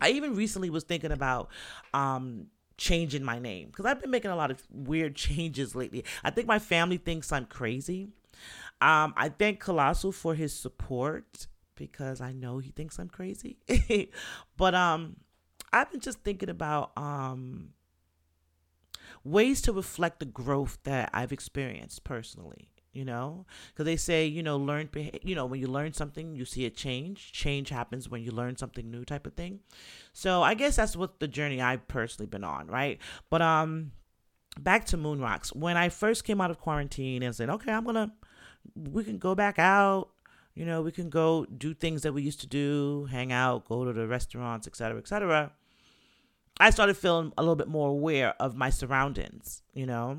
I 0.00 0.10
even 0.10 0.34
recently 0.34 0.70
was 0.70 0.84
thinking 0.84 1.10
about 1.12 1.48
um 1.92 2.46
changing 2.76 3.24
my 3.24 3.40
name 3.40 3.66
because 3.66 3.84
I've 3.84 4.00
been 4.00 4.12
making 4.12 4.30
a 4.30 4.36
lot 4.36 4.52
of 4.52 4.62
weird 4.70 5.16
changes 5.26 5.74
lately. 5.74 6.04
I 6.22 6.30
think 6.30 6.46
my 6.46 6.58
family 6.58 6.96
thinks 6.96 7.32
I'm 7.32 7.44
crazy. 7.44 8.08
Um, 8.80 9.14
I 9.16 9.28
thank 9.28 9.60
Colossal 9.60 10.12
for 10.12 10.34
his 10.34 10.52
support 10.52 11.46
because 11.74 12.20
I 12.20 12.32
know 12.32 12.58
he 12.58 12.70
thinks 12.70 12.98
I'm 12.98 13.08
crazy. 13.08 13.58
but 14.56 14.74
um, 14.74 15.16
I've 15.72 15.90
been 15.90 16.00
just 16.00 16.20
thinking 16.20 16.48
about 16.48 16.92
um 16.96 17.70
ways 19.24 19.60
to 19.62 19.72
reflect 19.72 20.20
the 20.20 20.26
growth 20.26 20.78
that 20.84 21.10
I've 21.12 21.32
experienced 21.32 22.04
personally 22.04 22.68
you 22.98 23.04
know? 23.04 23.46
Because 23.68 23.84
they 23.84 23.96
say 23.96 24.26
you 24.26 24.42
know 24.42 24.56
learn 24.56 24.88
you 25.22 25.34
know 25.34 25.46
when 25.46 25.60
you 25.60 25.68
learn 25.68 25.92
something 25.92 26.34
you 26.34 26.44
see 26.44 26.66
a 26.66 26.70
change. 26.70 27.32
Change 27.32 27.68
happens 27.68 28.08
when 28.08 28.22
you 28.22 28.32
learn 28.32 28.56
something 28.56 28.90
new 28.90 29.04
type 29.04 29.26
of 29.26 29.34
thing. 29.34 29.60
So 30.12 30.42
i 30.42 30.54
guess 30.54 30.76
that's 30.76 30.96
what 30.96 31.20
the 31.20 31.28
journey 31.28 31.60
i've 31.60 31.86
personally 31.88 32.26
been 32.26 32.44
on 32.44 32.66
right? 32.66 32.98
But 33.30 33.40
um 33.40 33.92
back 34.58 34.86
to 34.86 34.96
moon 34.96 35.20
rocks. 35.20 35.54
When 35.54 35.76
i 35.76 35.88
first 35.88 36.24
came 36.24 36.40
out 36.40 36.50
of 36.50 36.58
quarantine 36.58 37.22
and 37.22 37.34
said 37.34 37.50
okay 37.50 37.72
i'm 37.72 37.84
gonna 37.84 38.12
we 38.74 39.04
can 39.04 39.18
go 39.18 39.34
back 39.34 39.58
out 39.58 40.08
you 40.54 40.64
know 40.64 40.82
we 40.82 40.92
can 40.92 41.08
go 41.08 41.44
do 41.46 41.74
things 41.74 42.02
that 42.02 42.12
we 42.12 42.22
used 42.22 42.40
to 42.40 42.46
do 42.46 43.06
hang 43.10 43.32
out 43.32 43.68
go 43.68 43.84
to 43.84 43.92
the 43.92 44.06
restaurants 44.06 44.66
etc 44.66 44.98
etc 44.98 45.52
i 46.60 46.70
started 46.70 46.96
feeling 46.96 47.32
a 47.38 47.42
little 47.42 47.56
bit 47.56 47.68
more 47.68 47.88
aware 47.90 48.34
of 48.40 48.56
my 48.56 48.70
surroundings 48.70 49.62
you 49.72 49.86
know 49.86 50.18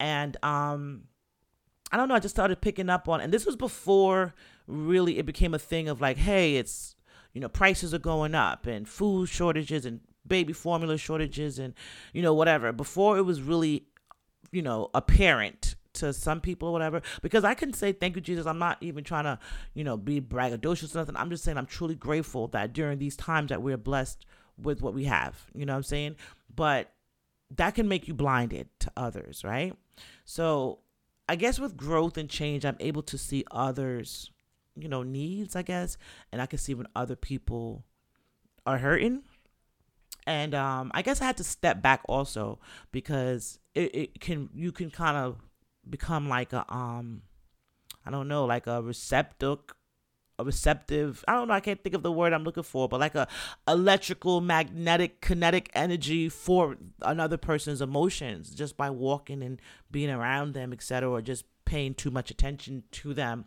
and 0.00 0.36
um 0.42 1.04
I 1.94 1.96
don't 1.96 2.08
know, 2.08 2.16
I 2.16 2.18
just 2.18 2.34
started 2.34 2.60
picking 2.60 2.90
up 2.90 3.08
on 3.08 3.20
and 3.20 3.32
this 3.32 3.46
was 3.46 3.54
before 3.54 4.34
really 4.66 5.16
it 5.18 5.26
became 5.26 5.54
a 5.54 5.60
thing 5.60 5.88
of 5.88 6.00
like, 6.00 6.16
hey, 6.16 6.56
it's 6.56 6.96
you 7.32 7.40
know, 7.40 7.48
prices 7.48 7.94
are 7.94 8.00
going 8.00 8.34
up 8.34 8.66
and 8.66 8.88
food 8.88 9.28
shortages 9.28 9.86
and 9.86 10.00
baby 10.26 10.52
formula 10.52 10.98
shortages 10.98 11.60
and 11.60 11.72
you 12.12 12.20
know, 12.20 12.34
whatever. 12.34 12.72
Before 12.72 13.16
it 13.16 13.22
was 13.22 13.40
really, 13.40 13.86
you 14.50 14.60
know, 14.60 14.90
apparent 14.92 15.76
to 15.94 16.12
some 16.12 16.40
people 16.40 16.68
or 16.68 16.72
whatever. 16.72 17.02
Because 17.22 17.44
I 17.44 17.54
can 17.54 17.72
say 17.72 17.92
thank 17.92 18.16
you, 18.16 18.22
Jesus. 18.22 18.46
I'm 18.46 18.58
not 18.58 18.78
even 18.80 19.04
trying 19.04 19.24
to, 19.24 19.38
you 19.74 19.84
know, 19.84 19.96
be 19.96 20.20
braggadocious 20.20 20.94
or 20.94 20.98
nothing. 20.98 21.16
I'm 21.16 21.30
just 21.30 21.44
saying 21.44 21.58
I'm 21.58 21.66
truly 21.66 21.94
grateful 21.94 22.48
that 22.48 22.72
during 22.72 22.98
these 22.98 23.16
times 23.16 23.48
that 23.48 23.62
we're 23.62 23.76
blessed 23.76 24.26
with 24.56 24.82
what 24.82 24.94
we 24.94 25.04
have. 25.04 25.46
You 25.54 25.66
know 25.66 25.72
what 25.72 25.78
I'm 25.78 25.82
saying? 25.84 26.16
But 26.54 26.92
that 27.56 27.74
can 27.74 27.88
make 27.88 28.08
you 28.08 28.14
blinded 28.14 28.68
to 28.80 28.92
others, 28.96 29.42
right? 29.44 29.74
So 30.24 30.80
I 31.28 31.36
guess 31.36 31.58
with 31.58 31.76
growth 31.76 32.16
and 32.16 32.28
change, 32.28 32.64
I'm 32.64 32.76
able 32.80 33.02
to 33.04 33.18
see 33.18 33.44
others, 33.50 34.30
you 34.76 34.88
know, 34.88 35.02
needs, 35.02 35.56
I 35.56 35.62
guess, 35.62 35.96
and 36.32 36.42
I 36.42 36.46
can 36.46 36.58
see 36.58 36.74
when 36.74 36.86
other 36.94 37.16
people 37.16 37.84
are 38.66 38.78
hurting. 38.78 39.22
And 40.26 40.54
um, 40.54 40.90
I 40.94 41.02
guess 41.02 41.20
I 41.20 41.26
had 41.26 41.36
to 41.38 41.44
step 41.44 41.82
back 41.82 42.00
also 42.08 42.58
because 42.92 43.58
it, 43.74 43.94
it 43.94 44.20
can 44.20 44.48
you 44.54 44.72
can 44.72 44.90
kind 44.90 45.18
of 45.18 45.36
become 45.88 46.28
like 46.28 46.52
a 46.52 46.64
um 46.72 47.22
I 48.06 48.10
don't 48.10 48.28
know, 48.28 48.44
like 48.44 48.66
a 48.66 48.82
receptor 48.82 49.56
a 50.36 50.44
receptive 50.44 51.24
i 51.28 51.32
don't 51.32 51.46
know 51.46 51.54
i 51.54 51.60
can't 51.60 51.80
think 51.84 51.94
of 51.94 52.02
the 52.02 52.10
word 52.10 52.32
i'm 52.32 52.42
looking 52.42 52.64
for 52.64 52.88
but 52.88 52.98
like 52.98 53.14
a 53.14 53.28
electrical 53.68 54.40
magnetic 54.40 55.20
kinetic 55.20 55.70
energy 55.74 56.28
for 56.28 56.76
another 57.02 57.36
person's 57.36 57.80
emotions 57.80 58.50
just 58.50 58.76
by 58.76 58.90
walking 58.90 59.44
and 59.44 59.60
being 59.92 60.10
around 60.10 60.52
them 60.52 60.72
etc 60.72 61.08
or 61.08 61.22
just 61.22 61.44
paying 61.64 61.94
too 61.94 62.10
much 62.10 62.30
attention 62.30 62.82
to 62.92 63.14
them 63.14 63.46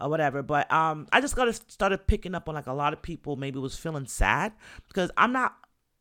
or 0.00 0.08
whatever. 0.08 0.42
But 0.42 0.70
um 0.72 1.06
i 1.12 1.20
just 1.20 1.36
got 1.36 1.44
to 1.44 1.52
started 1.52 2.06
picking 2.06 2.34
up 2.34 2.48
on 2.48 2.54
like 2.54 2.66
a 2.66 2.72
lot 2.72 2.92
of 2.92 3.02
people 3.02 3.36
maybe 3.36 3.58
was 3.58 3.76
feeling 3.76 4.06
sad 4.06 4.52
because 4.88 5.10
i'm 5.16 5.32
not 5.32 5.54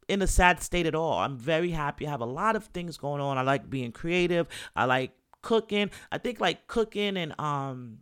in 0.08 0.22
a 0.22 0.28
sad 0.28 0.62
state 0.62 0.86
at 0.86 0.94
all. 0.94 1.20
I'm 1.20 1.38
very 1.38 1.72
happy. 1.72 2.06
I 2.06 2.10
have 2.10 2.20
a 2.20 2.26
lot 2.26 2.58
of 2.58 2.66
things 2.66 2.98
going 2.98 3.22
on. 3.22 3.38
I 3.38 3.44
like 3.44 3.70
being 3.70 3.94
creative. 3.94 4.46
I 4.76 4.84
like 4.84 5.12
cooking. 5.42 5.92
I 6.12 6.18
think 6.18 6.40
like 6.40 6.68
cooking 6.68 7.18
and 7.18 7.40
um 7.40 8.00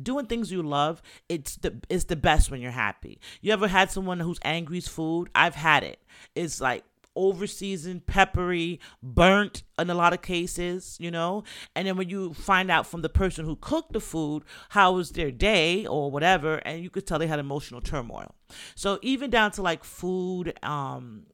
doing 0.00 0.26
things 0.26 0.50
you 0.50 0.62
love 0.62 1.00
it's 1.28 1.56
the 1.56 1.80
it's 1.88 2.04
the 2.04 2.16
best 2.16 2.50
when 2.50 2.60
you're 2.60 2.70
happy. 2.70 3.20
You 3.40 3.52
ever 3.52 3.68
had 3.68 3.90
someone 3.90 4.20
who's 4.20 4.38
angry's 4.42 4.88
food? 4.88 5.28
I've 5.34 5.54
had 5.54 5.84
it. 5.84 6.00
It's 6.34 6.60
like 6.60 6.84
over 7.16 7.46
seasoned 7.46 8.06
peppery 8.06 8.80
burnt 9.00 9.62
in 9.78 9.88
a 9.88 9.94
lot 9.94 10.12
of 10.12 10.20
cases 10.20 10.96
you 10.98 11.10
know? 11.10 11.44
And 11.76 11.86
then 11.86 11.96
when 11.96 12.08
you 12.08 12.34
find 12.34 12.70
out 12.70 12.86
from 12.86 13.02
the 13.02 13.08
person 13.08 13.44
who 13.44 13.56
cooked 13.56 13.92
the 13.92 14.00
food 14.00 14.44
how 14.70 14.94
was 14.94 15.10
their 15.10 15.30
day 15.30 15.86
or 15.86 16.10
whatever 16.10 16.56
and 16.56 16.82
you 16.82 16.90
could 16.90 17.06
tell 17.06 17.18
they 17.18 17.28
had 17.28 17.38
emotional 17.38 17.80
turmoil. 17.80 18.34
So 18.74 18.98
even 19.02 19.30
down 19.30 19.52
to 19.52 19.62
like 19.62 19.84
food 19.84 20.58
um 20.62 21.26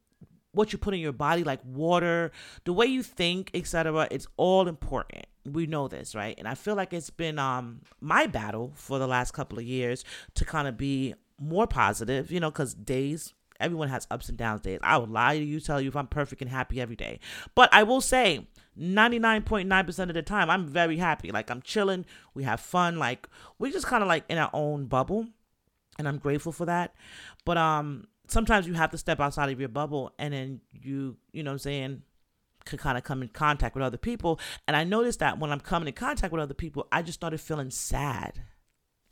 what 0.53 0.73
you 0.73 0.79
put 0.79 0.95
in 0.95 1.01
your 1.01 1.13
body 1.13 1.45
like 1.45 1.61
water 1.65 2.33
the 2.65 2.73
way 2.73 2.87
you 2.87 3.03
think 3.03 3.51
etc 3.55 4.07
it's 4.11 4.27
all 4.37 4.69
important 4.69 5.27
we 5.45 5.67
know 5.67 5.89
this 5.89 6.15
right? 6.15 6.35
And 6.39 6.47
i 6.47 6.55
feel 6.55 6.75
like 6.75 6.93
it's 6.93 7.11
been 7.11 7.39
um 7.39 7.81
my 8.01 8.27
battle 8.27 8.73
for 8.75 8.99
the 8.99 9.07
last 9.07 9.33
couple 9.33 9.59
of 9.59 9.65
years 9.65 10.05
to 10.35 10.45
kind 10.45 10.69
of 10.69 10.77
be 10.77 11.15
more 11.39 11.67
positive 11.67 12.31
you 12.31 12.39
know 12.39 12.51
because 12.51 12.75
days 12.75 13.33
everyone 13.61 13.89
has 13.89 14.07
ups 14.11 14.29
and 14.29 14.39
downs 14.39 14.63
days. 14.63 14.81
I 14.83 14.97
would 14.97 15.11
lie 15.11 15.39
to 15.39 15.45
you 15.45 15.61
tell 15.61 15.81
you 15.81 15.89
if 15.89 15.97
i'm 15.97 16.07
perfect 16.07 16.43
and 16.43 16.51
happy 16.51 16.81
every 16.81 16.97
day. 16.97 17.21
But 17.55 17.73
i 17.73 17.83
will 17.83 18.01
say 18.01 18.47
99.9% 18.79 19.99
of 20.09 20.15
the 20.15 20.23
time 20.23 20.51
i'm 20.51 20.67
very 20.67 20.97
happy. 20.97 21.31
Like 21.31 21.51
i'm 21.51 21.63
chilling 21.63 22.05
we 22.35 22.45
have 22.45 22.61
fun 22.61 22.99
like 22.99 23.29
we're 23.59 23.73
just 23.73 23.87
kind 23.87 24.03
of 24.03 24.09
like 24.09 24.25
in 24.29 24.39
our 24.39 24.51
own 24.53 24.87
bubble 24.87 25.27
and 25.99 26.09
i'm 26.09 26.19
grateful 26.19 26.53
for 26.53 26.67
that. 26.67 26.95
But 27.45 27.59
um 27.59 28.07
sometimes 28.29 28.67
you 28.67 28.75
have 28.75 28.91
to 28.93 28.99
step 28.99 29.21
outside 29.21 29.51
of 29.51 29.61
your 29.61 29.69
bubble 29.69 30.13
and 30.19 30.33
then 30.33 30.61
you 30.73 31.17
you 31.33 31.43
know 31.43 31.51
what 31.51 31.55
i'm 31.55 31.59
saying 31.59 32.03
could 32.65 32.79
kind 32.79 32.99
of 32.99 33.05
come 33.05 33.23
in 33.23 33.29
contact 33.29 33.75
with 33.75 33.85
other 33.85 33.97
people. 33.97 34.39
And 34.67 34.77
I 34.77 34.85
noticed 34.85 35.21
that 35.21 35.39
when 35.39 35.51
I'm 35.51 35.61
coming 35.61 35.89
in 35.89 35.95
contact 35.95 36.33
with 36.33 36.43
other 36.43 36.55
people, 36.55 36.87
I 36.93 37.03
just 37.03 37.19
started 37.19 37.41
feeling 37.41 37.71
sad. 37.71 38.43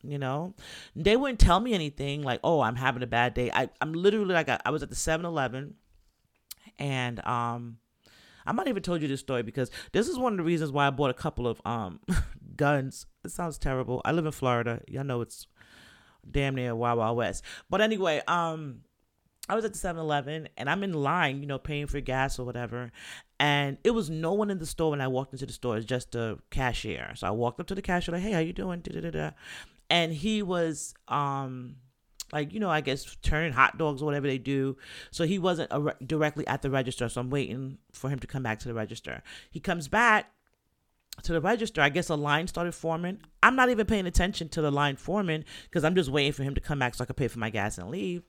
You 0.03 0.19
know, 0.19 0.55
they 0.95 1.17
wouldn't 1.17 1.41
tell 1.41 1.59
me 1.59 1.75
anything 1.75 2.23
like, 2.23 2.39
oh, 2.45 2.61
I'm 2.61 2.77
having 2.77 3.03
a 3.03 3.07
bad 3.07 3.35
day. 3.35 3.51
I, 3.53 3.69
I'm 3.81 3.93
literally 3.93 4.33
like, 4.33 4.49
I, 4.49 4.71
was 4.71 4.85
at 4.85 4.91
the 4.91 4.95
7 4.95 5.27
Eleven 5.27 5.75
and, 6.79 7.25
um, 7.27 7.79
I 8.49 8.53
might 8.53 8.69
even 8.69 8.83
told 8.83 9.03
you 9.03 9.09
this 9.09 9.21
story 9.21 9.43
because 9.43 9.71
this 9.93 10.09
is 10.09 10.19
one 10.19 10.33
of 10.33 10.39
the 10.39 10.45
reasons 10.45 10.73
why 10.73 10.87
I 10.87 10.91
bought 10.91 11.11
a 11.11 11.15
couple 11.15 11.47
of 11.47 11.61
um 11.67 12.01
guns. 12.57 13.05
It 13.23 13.31
sounds 13.31 13.59
terrible. 13.59 14.01
I 14.07 14.13
live 14.13 14.25
in 14.25 14.33
Florida. 14.33 14.81
Y'all 14.89 15.05
know 15.05 15.21
it's 15.21 15.47
damn 16.29 16.55
near 16.55 16.75
Wild 16.75 16.99
Wild 16.99 17.19
West. 17.19 17.45
But 17.69 17.83
anyway, 17.83 18.23
um 18.27 18.81
I 19.49 19.55
was 19.55 19.65
at 19.65 19.73
the 19.73 19.79
7-Eleven 19.79 20.49
and 20.57 20.69
I'm 20.69 20.83
in 20.83 20.93
line, 20.93 21.41
you 21.41 21.47
know, 21.47 21.59
paying 21.59 21.87
for 21.87 22.01
gas 22.01 22.39
or 22.39 22.45
whatever. 22.45 22.93
And 23.41 23.79
it 23.85 23.93
was 23.93 24.11
no 24.11 24.33
one 24.33 24.51
in 24.51 24.59
the 24.59 24.67
store 24.67 24.91
when 24.91 25.01
I 25.01 25.09
walked 25.09 25.33
into 25.33 25.47
the 25.47 25.53
store. 25.53 25.77
It's 25.77 25.87
just 25.87 26.13
the 26.13 26.39
cashier. 26.51 27.13
So 27.15 27.27
I 27.27 27.31
walked 27.31 27.61
up 27.61 27.67
to 27.69 27.75
the 27.75 27.83
cashier 27.83 28.13
like, 28.15 28.23
"Hey, 28.23 28.33
how 28.33 28.41
you 28.41 28.53
doing?" 28.53 28.81
Da-da-da-da. 28.81 29.31
And 29.89 30.13
he 30.13 30.43
was 30.43 30.95
um 31.07 31.77
like 32.33 32.53
you 32.53 32.61
know 32.61 32.69
I 32.69 32.81
guess 32.81 33.17
turning 33.23 33.53
hot 33.53 33.79
dogs 33.79 34.03
or 34.03 34.07
whatever 34.07 34.27
they 34.27 34.39
do. 34.39 34.77
So 35.13 35.25
he 35.25 35.39
wasn't 35.39 35.71
re- 35.73 35.93
directly 36.05 36.47
at 36.47 36.63
the 36.63 36.71
register. 36.71 37.09
So 37.09 37.21
I'm 37.21 37.31
waiting 37.31 37.79
for 37.93 38.11
him 38.11 38.19
to 38.19 38.27
come 38.27 38.43
back 38.43 38.59
to 38.61 38.69
the 38.69 38.75
register. 38.75 39.23
He 39.51 39.61
comes 39.61 39.87
back 39.87 40.33
to 41.23 41.33
the 41.33 41.41
register. 41.41 41.81
I 41.81 41.89
guess 41.89 42.09
a 42.09 42.17
line 42.17 42.49
started 42.49 42.73
forming. 42.73 43.21
I'm 43.43 43.57
not 43.57 43.71
even 43.71 43.87
paying 43.87 44.07
attention 44.07 44.49
to 44.51 44.61
the 44.61 44.71
line 44.71 44.97
forming 44.97 45.45
because 45.65 45.85
I'm 45.85 45.95
just 45.95 46.11
waiting 46.11 46.33
for 46.33 46.43
him 46.43 46.55
to 46.55 46.61
come 46.61 46.79
back 46.81 46.95
so 46.95 47.05
I 47.05 47.07
can 47.07 47.15
pay 47.15 47.29
for 47.29 47.39
my 47.39 47.51
gas 47.51 47.79
and 47.79 47.89
leave 47.89 48.25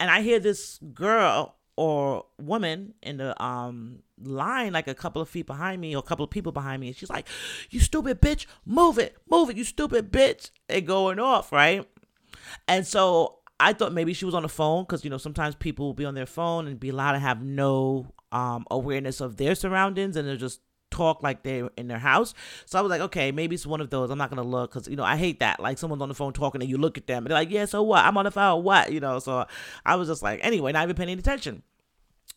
and 0.00 0.10
I 0.10 0.22
hear 0.22 0.38
this 0.38 0.78
girl 0.92 1.56
or 1.76 2.24
woman 2.38 2.94
in 3.02 3.16
the 3.16 3.42
um 3.42 4.00
line 4.22 4.72
like 4.72 4.86
a 4.86 4.94
couple 4.94 5.20
of 5.20 5.28
feet 5.28 5.46
behind 5.46 5.80
me 5.80 5.94
or 5.94 5.98
a 5.98 6.02
couple 6.02 6.24
of 6.24 6.30
people 6.30 6.52
behind 6.52 6.80
me 6.80 6.86
and 6.86 6.96
she's 6.96 7.10
like 7.10 7.26
you 7.70 7.80
stupid 7.80 8.20
bitch 8.20 8.46
move 8.64 8.96
it 8.98 9.16
move 9.28 9.50
it 9.50 9.56
you 9.56 9.64
stupid 9.64 10.12
bitch 10.12 10.50
and 10.68 10.86
going 10.86 11.18
off 11.18 11.52
right? 11.52 11.88
And 12.68 12.86
so 12.86 13.38
i 13.60 13.72
thought 13.72 13.92
maybe 13.92 14.12
she 14.12 14.24
was 14.24 14.34
on 14.34 14.42
the 14.42 14.48
phone 14.48 14.84
because 14.84 15.04
you 15.04 15.10
know 15.10 15.18
sometimes 15.18 15.54
people 15.54 15.86
will 15.86 15.94
be 15.94 16.04
on 16.04 16.14
their 16.14 16.26
phone 16.26 16.66
and 16.66 16.78
be 16.78 16.90
allowed 16.90 17.12
to 17.12 17.18
have 17.18 17.42
no 17.42 18.06
um 18.32 18.64
awareness 18.70 19.20
of 19.20 19.36
their 19.36 19.54
surroundings 19.54 20.16
and 20.16 20.28
they're 20.28 20.36
just 20.36 20.60
talk 20.94 21.22
like 21.22 21.42
they're 21.42 21.70
in 21.76 21.88
their 21.88 21.98
house. 21.98 22.34
So 22.66 22.78
I 22.78 22.82
was 22.82 22.90
like, 22.90 23.00
okay, 23.00 23.32
maybe 23.32 23.54
it's 23.54 23.66
one 23.66 23.80
of 23.80 23.90
those. 23.90 24.10
I'm 24.10 24.18
not 24.18 24.30
gonna 24.30 24.42
look 24.42 24.72
because 24.72 24.88
you 24.88 24.96
know 24.96 25.04
I 25.04 25.16
hate 25.16 25.40
that. 25.40 25.60
Like 25.60 25.78
someone's 25.78 26.02
on 26.02 26.08
the 26.08 26.14
phone 26.14 26.32
talking 26.32 26.60
and 26.60 26.70
you 26.70 26.78
look 26.78 26.98
at 26.98 27.06
them 27.06 27.18
and 27.18 27.26
they're 27.26 27.38
like, 27.38 27.50
yeah, 27.50 27.64
so 27.64 27.82
what? 27.82 28.04
I'm 28.04 28.16
on 28.16 28.24
the 28.24 28.30
phone. 28.30 28.62
What? 28.62 28.92
You 28.92 29.00
know. 29.00 29.18
So 29.18 29.46
I 29.84 29.96
was 29.96 30.08
just 30.08 30.22
like, 30.22 30.40
anyway, 30.42 30.72
not 30.72 30.84
even 30.84 30.96
paying 30.96 31.10
any 31.10 31.18
attention. 31.18 31.62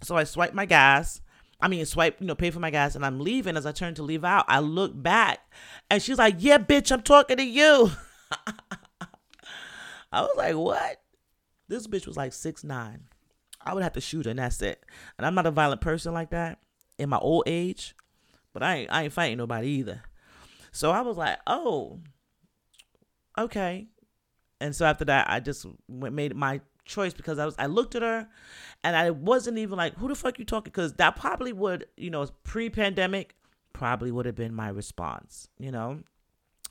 So 0.02 0.16
I 0.16 0.24
swipe 0.24 0.54
my 0.54 0.66
gas. 0.66 1.22
I 1.60 1.68
mean, 1.68 1.84
swipe, 1.86 2.22
you 2.22 2.28
know, 2.28 2.36
pay 2.36 2.52
for 2.52 2.60
my 2.60 2.70
gas, 2.70 2.96
and 2.96 3.04
I'm 3.04 3.20
leaving. 3.20 3.58
As 3.58 3.66
I 3.66 3.72
turn 3.72 3.96
to 3.96 4.04
leave 4.04 4.24
out, 4.24 4.46
I 4.48 4.60
look 4.60 4.92
back, 4.94 5.40
and 5.90 6.02
she's 6.02 6.20
like, 6.20 6.36
"Yeah, 6.38 6.60
bitch, 6.60 6.92
I'm 6.92 7.02
talking 7.02 7.38
to 7.38 7.44
you." 7.44 7.92
I 10.12 10.22
was 10.22 10.36
like, 10.38 10.56
"What?" 10.56 11.02
This 11.68 11.88
bitch 11.88 12.06
was 12.06 12.16
like 12.16 12.34
six 12.34 12.64
nine. 12.64 13.06
I 13.68 13.74
would 13.74 13.84
have 13.84 13.94
to 13.94 14.02
shoot 14.02 14.26
her, 14.26 14.32
and 14.32 14.40
that's 14.40 14.62
it. 14.62 14.84
And 15.18 15.26
I'm 15.26 15.36
not 15.36 15.48
a 15.48 15.52
violent 15.52 15.82
person 15.82 16.14
like 16.14 16.30
that. 16.30 16.60
In 17.00 17.10
my 17.10 17.18
old 17.18 17.44
age, 17.48 17.96
but 18.54 18.64
I 18.64 18.76
ain't, 18.76 18.92
I 18.92 19.04
ain't 19.04 19.14
fighting 19.14 19.38
nobody 19.38 19.68
either. 19.68 20.02
So 20.72 20.92
I 20.92 21.02
was 21.02 21.18
like, 21.18 21.40
oh, 21.48 22.00
okay. 23.38 23.88
And 24.60 24.76
so 24.76 24.86
after 24.86 25.06
that, 25.06 25.30
I 25.30 25.40
just 25.40 25.66
made 25.88 26.36
my 26.36 26.62
choice 26.86 27.14
because 27.14 27.38
I 27.38 27.46
was 27.46 27.56
I 27.60 27.68
looked 27.68 27.96
at 27.96 28.02
her, 28.02 28.28
and 28.84 28.96
I 28.96 29.12
wasn't 29.12 29.58
even 29.58 29.78
like, 29.78 29.96
who 29.96 30.08
the 30.08 30.16
fuck 30.16 30.40
you 30.40 30.46
talking? 30.46 30.72
Because 30.72 30.94
that 30.94 31.16
probably 31.16 31.54
would, 31.54 31.88
you 31.98 32.10
know, 32.10 32.26
pre-pandemic, 32.44 33.36
probably 33.74 34.12
would 34.12 34.26
have 34.26 34.36
been 34.36 34.54
my 34.54 34.70
response. 34.70 35.50
You 35.60 35.72
know, 35.72 36.00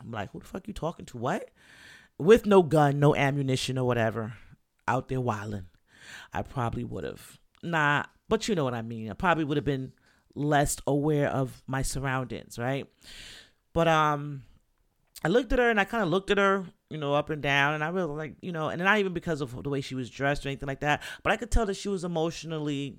I'm 0.00 0.10
like, 0.10 0.30
who 0.32 0.40
the 0.40 0.46
fuck 0.46 0.66
you 0.66 0.74
talking 0.74 1.06
to? 1.06 1.18
What? 1.18 1.50
With 2.18 2.46
no 2.46 2.62
gun, 2.62 2.98
no 2.98 3.14
ammunition 3.14 3.78
or 3.78 3.86
whatever, 3.86 4.34
out 4.88 5.08
there 5.08 5.20
wilding. 5.20 5.66
I 6.32 6.42
probably 6.42 6.84
would 6.84 7.04
have. 7.04 7.38
Nah, 7.62 8.04
but 8.28 8.48
you 8.48 8.54
know 8.54 8.64
what 8.64 8.74
I 8.74 8.82
mean. 8.82 9.10
I 9.10 9.14
probably 9.14 9.44
would 9.44 9.56
have 9.56 9.64
been 9.64 9.92
less 10.36 10.76
aware 10.86 11.28
of 11.28 11.62
my 11.66 11.82
surroundings, 11.82 12.58
right? 12.58 12.86
But 13.72 13.88
um 13.88 14.42
I 15.24 15.28
looked 15.28 15.52
at 15.52 15.58
her 15.58 15.70
and 15.70 15.80
I 15.80 15.84
kind 15.84 16.04
of 16.04 16.10
looked 16.10 16.30
at 16.30 16.38
her, 16.38 16.66
you 16.90 16.98
know, 16.98 17.14
up 17.14 17.30
and 17.30 17.42
down, 17.42 17.74
and 17.74 17.82
I 17.82 17.88
really 17.88 18.14
like, 18.14 18.34
you 18.42 18.52
know, 18.52 18.68
and 18.68 18.80
not 18.82 18.98
even 18.98 19.12
because 19.12 19.40
of 19.40 19.62
the 19.62 19.70
way 19.70 19.80
she 19.80 19.94
was 19.94 20.10
dressed 20.10 20.44
or 20.44 20.50
anything 20.50 20.68
like 20.68 20.80
that, 20.80 21.02
but 21.22 21.32
I 21.32 21.36
could 21.36 21.50
tell 21.50 21.66
that 21.66 21.74
she 21.74 21.88
was 21.88 22.04
emotionally 22.04 22.98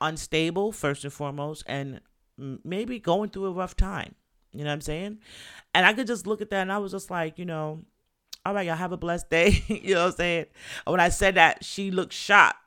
unstable 0.00 0.72
first 0.72 1.04
and 1.04 1.12
foremost, 1.12 1.62
and 1.66 2.00
maybe 2.36 2.98
going 2.98 3.30
through 3.30 3.46
a 3.46 3.52
rough 3.52 3.76
time. 3.76 4.14
You 4.52 4.64
know 4.64 4.70
what 4.70 4.74
I'm 4.74 4.80
saying? 4.82 5.18
And 5.74 5.86
I 5.86 5.94
could 5.94 6.06
just 6.06 6.26
look 6.26 6.42
at 6.42 6.50
that, 6.50 6.62
and 6.62 6.72
I 6.72 6.78
was 6.78 6.92
just 6.92 7.10
like, 7.10 7.38
you 7.38 7.44
know, 7.46 7.82
all 8.44 8.54
right, 8.54 8.66
y'all 8.66 8.76
have 8.76 8.92
a 8.92 8.96
blessed 8.96 9.30
day. 9.30 9.62
you 9.68 9.94
know 9.94 10.00
what 10.00 10.12
I'm 10.12 10.16
saying? 10.16 10.46
when 10.84 11.00
I 11.00 11.08
said 11.08 11.36
that, 11.36 11.64
she 11.64 11.90
looked 11.90 12.12
shocked. 12.12 12.58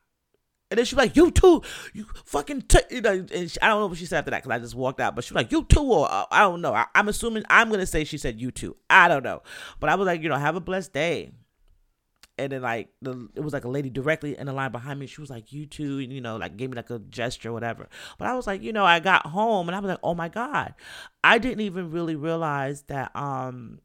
And 0.72 0.80
then 0.80 0.86
she 0.86 0.96
was 0.96 1.06
like, 1.06 1.16
"You 1.16 1.30
too, 1.30 1.62
you 1.94 2.06
fucking," 2.26 2.64
t-, 2.64 2.80
you 2.90 3.02
know. 3.02 3.26
And 3.34 3.52
she, 3.52 3.62
I 3.62 3.68
don't 3.68 3.82
know 3.82 3.88
what 3.88 3.98
she 3.98 4.08
said 4.08 4.20
after 4.20 4.32
that 4.32 4.44
because 4.44 4.56
I 4.56 4.60
just 4.60 4.74
walked 4.74 5.00
out. 5.00 5.16
But 5.16 5.24
she 5.24 5.34
was 5.34 5.44
like, 5.44 5.52
"You 5.52 5.64
too," 5.64 5.84
or 5.84 6.12
uh, 6.12 6.26
I 6.32 6.42
don't 6.42 6.62
know. 6.62 6.74
I, 6.74 6.88
am 6.96 7.08
assuming 7.08 7.44
I'm 7.50 7.70
gonna 7.70 7.86
say 7.86 8.04
she 8.04 8.18
said 8.18 8.42
"you 8.42 8.50
too." 8.50 8.76
I 8.90 9.08
don't 9.08 9.24
know, 9.24 9.44
but 9.80 9.90
I 9.90 9.96
was 9.96 10.08
like, 10.08 10.24
you 10.24 10.30
know, 10.30 10.38
have 10.38 10.56
a 10.56 10.62
blessed 10.62 10.94
day. 10.94 11.32
And 12.38 12.52
then 12.52 12.64
like 12.64 12.90
the, 13.02 13.30
it 13.36 13.42
was 13.42 13.54
like 13.54 13.64
a 13.64 13.70
lady 13.70 13.90
directly 13.90 14.38
in 14.38 14.48
the 14.48 14.54
line 14.54 14.72
behind 14.72 15.00
me. 15.00 15.06
She 15.06 15.22
was 15.22 15.30
like, 15.30 15.54
"You 15.54 15.68
too," 15.68 16.00
and 16.00 16.12
you 16.12 16.20
know, 16.20 16.38
like 16.38 16.58
gave 16.58 16.72
me 16.72 16.76
like 16.76 16.90
a 16.90 16.98
gesture, 16.98 17.54
whatever. 17.54 17.88
But 18.18 18.28
I 18.28 18.34
was 18.34 18.48
like, 18.48 18.64
you 18.64 18.74
know, 18.74 18.86
I 18.86 19.00
got 19.00 19.28
home 19.28 19.70
and 19.70 19.76
I 19.76 19.80
was 19.80 19.90
like, 19.90 20.00
"Oh 20.04 20.16
my 20.16 20.30
god," 20.30 20.74
I 21.24 21.38
didn't 21.38 21.62
even 21.62 21.92
really 21.92 22.16
realize 22.16 22.82
that 22.84 23.16
um 23.16 23.82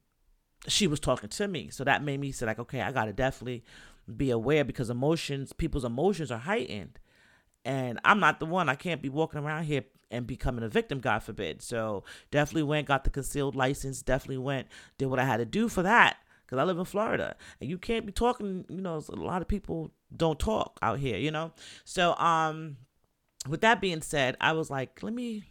she 0.67 0.87
was 0.87 1.01
talking 1.01 1.29
to 1.29 1.49
me. 1.49 1.69
So 1.71 1.85
that 1.85 2.03
made 2.03 2.21
me 2.21 2.33
say 2.33 2.47
like, 2.47 2.59
okay, 2.59 2.81
I 2.81 2.93
gotta 2.93 3.13
definitely 3.13 3.65
be 4.17 4.31
aware 4.31 4.65
because 4.65 4.91
emotions, 4.91 5.53
people's 5.53 5.85
emotions 5.85 6.31
are 6.31 6.39
heightened. 6.39 6.99
And 7.65 8.01
I'm 8.05 8.21
not 8.21 8.41
the 8.41 8.47
one. 8.47 8.69
I 8.69 8.75
can't 8.75 9.03
be 9.03 9.09
walking 9.09 9.41
around 9.41 9.65
here 9.65 9.85
and 10.11 10.27
becoming 10.27 10.65
a 10.65 10.69
victim, 10.69 11.01
God 11.01 11.23
forbid. 11.23 11.63
So 11.63 12.05
definitely 12.31 12.65
went, 12.65 12.89
got 12.89 13.05
the 13.05 13.11
concealed 13.11 13.55
license, 13.55 14.03
definitely 14.03 14.39
went, 14.39 14.69
did 14.99 15.07
what 15.07 15.19
I 15.19 15.25
had 15.25 15.39
to 15.39 15.45
do 15.45 15.69
for 15.69 15.83
that. 15.83 16.17
Because 16.45 16.59
I 16.59 16.65
live 16.65 16.79
in 16.79 16.85
Florida. 16.85 17.37
And 17.61 17.71
you 17.71 17.79
can't 17.79 18.07
be 18.07 18.13
talking, 18.13 18.65
you 18.69 18.81
know, 18.81 19.01
a 19.09 19.17
lot 19.17 19.43
of 19.43 19.49
people 19.49 19.93
don't 20.17 20.39
talk 20.39 20.79
out 20.83 20.99
here, 20.99 21.17
you 21.17 21.31
know? 21.31 21.53
So 21.85 22.17
um 22.17 22.79
with 23.49 23.61
that 23.61 23.81
being 23.81 24.03
said, 24.03 24.37
I 24.41 24.53
was 24.53 24.71
like, 24.71 25.03
let 25.03 25.13
me 25.13 25.45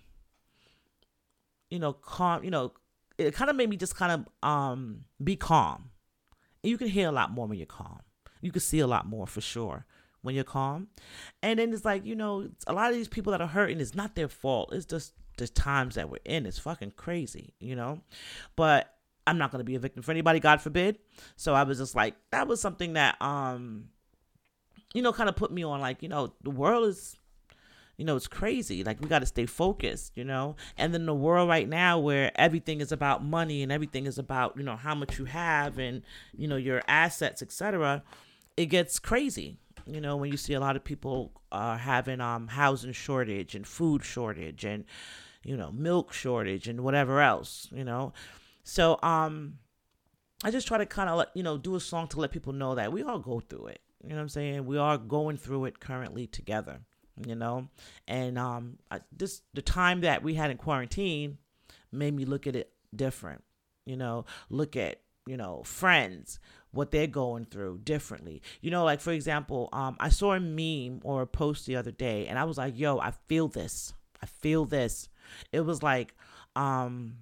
you 1.70 1.80
know, 1.80 1.94
calm, 1.94 2.44
you 2.44 2.52
know, 2.52 2.74
it 3.18 3.34
kind 3.34 3.50
of 3.50 3.56
made 3.56 3.70
me 3.70 3.78
just 3.78 3.96
kind 3.96 4.12
of 4.12 4.48
um 4.48 5.06
be 5.24 5.36
calm. 5.36 5.92
And 6.64 6.72
you 6.72 6.78
can 6.78 6.88
hear 6.88 7.08
a 7.08 7.12
lot 7.12 7.32
more 7.32 7.48
when 7.48 7.58
you're 7.58 7.66
calm. 7.66 8.02
You 8.42 8.52
can 8.52 8.62
see 8.62 8.80
a 8.80 8.88
lot 8.88 9.06
more 9.06 9.28
for 9.28 9.42
sure 9.42 9.86
when 10.22 10.36
you're 10.36 10.44
calm. 10.44 10.88
And 11.42 11.60
then 11.60 11.74
it's 11.74 11.86
like, 11.86 12.06
you 12.06 12.16
know, 12.16 12.50
a 12.68 12.74
lot 12.74 12.90
of 12.90 12.96
these 12.96 13.08
people 13.08 13.32
that 13.32 13.42
are 13.42 13.48
hurting 13.48 13.80
is 13.80 13.96
not 13.96 14.16
their 14.16 14.28
fault. 14.28 14.74
It's 14.74 14.86
just 14.86 15.14
the 15.38 15.48
times 15.48 15.96
that 15.96 16.10
we're 16.10 16.20
in. 16.26 16.46
It's 16.46 16.60
fucking 16.60 16.94
crazy, 16.98 17.54
you 17.60 17.76
know? 17.76 18.02
But 18.56 18.94
I'm 19.26 19.38
not 19.38 19.52
to 19.52 19.64
be 19.64 19.76
a 19.76 19.80
victim 19.80 20.04
for 20.04 20.12
anybody, 20.12 20.40
God 20.40 20.62
forbid. 20.62 21.00
So 21.36 21.54
I 21.54 21.64
was 21.64 21.78
just 21.78 21.96
like, 21.96 22.16
that 22.32 22.48
was 22.48 22.60
something 22.60 22.94
that, 22.94 23.22
um, 23.22 23.86
you 24.94 25.02
know, 25.02 25.14
kind 25.14 25.30
of 25.30 25.36
put 25.36 25.52
me 25.52 25.64
on 25.64 25.80
like, 25.80 26.02
you 26.02 26.10
know, 26.10 26.34
the 26.44 26.50
world 26.50 26.88
is 26.88 27.16
you 28.00 28.06
know, 28.06 28.16
it's 28.16 28.28
crazy. 28.28 28.82
Like 28.86 29.02
we 29.02 29.10
got 29.10 29.20
to 29.20 29.26
stay 29.26 29.46
focused, 29.46 30.14
you 30.16 30.24
know. 30.24 30.56
And 30.78 30.94
then 30.94 31.06
the 31.06 31.14
world 31.14 31.50
right 31.50 31.68
now 31.68 32.00
where 32.00 32.32
everything 32.36 32.80
is 32.80 32.94
about 32.94 33.26
money 33.26 33.62
and 33.62 33.74
everything 33.74 34.06
is 34.06 34.18
about, 34.18 34.56
you 34.56 34.64
know, 34.64 34.78
how 34.78 34.96
much 34.96 35.20
you 35.20 35.26
have 35.26 35.78
and, 35.78 36.02
you 36.34 36.48
know, 36.48 36.56
your 36.56 36.82
assets, 36.88 37.42
etc. 37.42 38.02
It 38.60 38.66
gets 38.66 39.00
crazy. 39.00 39.56
You 39.86 40.02
know, 40.02 40.18
when 40.18 40.32
you 40.32 40.36
see 40.38 40.54
a 40.54 40.60
lot 40.60 40.76
of 40.76 40.84
people 40.84 41.32
are 41.50 41.78
having 41.78 42.20
um 42.20 42.50
housing 42.50 42.92
shortage 42.92 43.56
and 43.56 43.66
food 43.66 44.04
shortage 44.04 44.66
and 44.66 44.84
you 45.46 45.56
know, 45.56 45.72
milk 45.72 46.12
shortage 46.12 46.68
and 46.68 46.82
whatever 46.82 47.22
else, 47.22 47.70
you 47.72 47.86
know. 47.86 48.12
So 48.64 49.00
um 49.02 49.60
I 50.44 50.52
just 50.52 50.68
try 50.68 50.78
to 50.78 50.86
kind 50.86 51.10
of 51.10 51.18
let, 51.18 51.30
you 51.34 51.44
know, 51.44 51.58
do 51.58 51.76
a 51.76 51.80
song 51.80 52.10
to 52.10 52.20
let 52.20 52.32
people 52.32 52.52
know 52.52 52.76
that 52.76 52.92
we 52.92 53.02
all 53.02 53.20
go 53.20 53.40
through 53.40 53.68
it. 53.68 53.82
You 54.04 54.10
know 54.10 54.16
what 54.16 54.22
I'm 54.24 54.30
saying? 54.30 54.66
We 54.66 54.78
are 54.78 54.98
going 54.98 55.38
through 55.38 55.66
it 55.66 55.80
currently 55.80 56.28
together 56.28 56.82
you 57.28 57.36
know 57.36 57.68
and 58.08 58.38
um 58.40 58.78
I, 58.90 59.02
this 59.12 59.42
the 59.54 59.62
time 59.62 60.02
that 60.02 60.24
we 60.24 60.36
had 60.36 60.52
in 60.52 60.58
quarantine 60.58 61.38
made 61.92 62.14
me 62.14 62.26
look 62.26 62.48
at 62.48 62.56
it 62.56 62.72
different 62.96 63.44
you 63.86 63.98
know 63.98 64.24
look 64.50 64.78
at 64.78 65.02
you 65.26 65.38
know 65.38 65.62
friends 65.64 66.40
what 66.72 66.92
they're 66.92 67.08
going 67.08 67.46
through 67.46 67.80
differently. 67.84 68.42
You 68.62 68.72
know 68.72 68.84
like 68.84 69.02
for 69.02 69.12
example 69.12 69.70
um 69.74 69.98
i 70.00 70.10
saw 70.10 70.34
a 70.34 70.40
meme 70.40 71.02
or 71.04 71.22
a 71.22 71.28
post 71.28 71.66
the 71.66 71.76
other 71.76 71.92
day 71.92 72.28
and 72.28 72.38
i 72.38 72.44
was 72.44 72.58
like 72.58 72.78
yo 72.78 73.00
i 73.00 73.12
feel 73.28 73.48
this. 73.48 73.94
I 74.22 74.26
feel 74.26 74.66
this. 74.66 75.08
It 75.52 75.62
was 75.62 75.82
like 75.82 76.14
um 76.56 77.16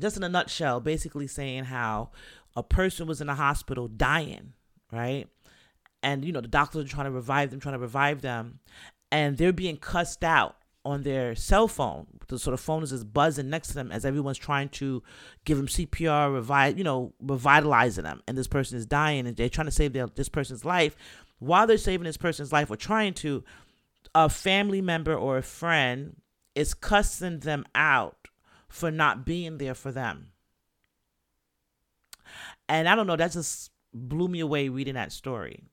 just 0.00 0.16
in 0.16 0.22
a 0.22 0.28
nutshell 0.28 0.80
basically 0.80 1.26
saying 1.26 1.64
how 1.64 2.10
a 2.56 2.62
person 2.62 3.06
was 3.06 3.20
in 3.20 3.28
a 3.28 3.34
hospital 3.34 3.88
dying 3.88 4.52
right? 4.92 5.26
And 6.02 6.24
you 6.24 6.32
know 6.32 6.40
the 6.40 6.48
doctors 6.48 6.84
are 6.84 6.88
trying 6.88 7.06
to 7.06 7.10
revive 7.10 7.50
them 7.50 7.60
trying 7.60 7.74
to 7.74 7.78
revive 7.78 8.22
them 8.22 8.60
and 9.10 9.36
they're 9.36 9.52
being 9.52 9.76
cussed 9.76 10.24
out 10.24 10.56
on 10.84 11.02
their 11.02 11.34
cell 11.34 11.68
phone. 11.68 12.06
The 12.28 12.38
sort 12.38 12.54
of 12.54 12.60
phone 12.60 12.82
is 12.82 12.90
just 12.90 13.12
buzzing 13.12 13.50
next 13.50 13.68
to 13.68 13.74
them 13.74 13.90
as 13.90 14.04
everyone's 14.04 14.38
trying 14.38 14.68
to 14.70 15.02
give 15.44 15.56
them 15.56 15.66
CPR, 15.66 16.32
revive, 16.32 16.78
you 16.78 16.84
know, 16.84 17.12
revitalizing 17.20 18.04
them. 18.04 18.22
And 18.28 18.36
this 18.36 18.48
person 18.48 18.78
is 18.78 18.86
dying, 18.86 19.26
and 19.26 19.36
they're 19.36 19.48
trying 19.48 19.66
to 19.66 19.72
save 19.72 19.92
their, 19.92 20.06
this 20.06 20.28
person's 20.28 20.64
life. 20.64 20.96
While 21.38 21.66
they're 21.66 21.78
saving 21.78 22.04
this 22.04 22.16
person's 22.16 22.52
life 22.52 22.70
or 22.70 22.76
trying 22.76 23.14
to, 23.14 23.44
a 24.14 24.28
family 24.28 24.80
member 24.80 25.14
or 25.14 25.38
a 25.38 25.42
friend 25.42 26.16
is 26.54 26.74
cussing 26.74 27.40
them 27.40 27.64
out 27.74 28.28
for 28.68 28.90
not 28.90 29.24
being 29.26 29.58
there 29.58 29.74
for 29.74 29.90
them. 29.90 30.28
And 32.68 32.88
I 32.88 32.94
don't 32.94 33.06
know, 33.06 33.16
that 33.16 33.32
just 33.32 33.70
blew 33.92 34.28
me 34.28 34.40
away 34.40 34.68
reading 34.68 34.94
that 34.94 35.12
story 35.12 35.64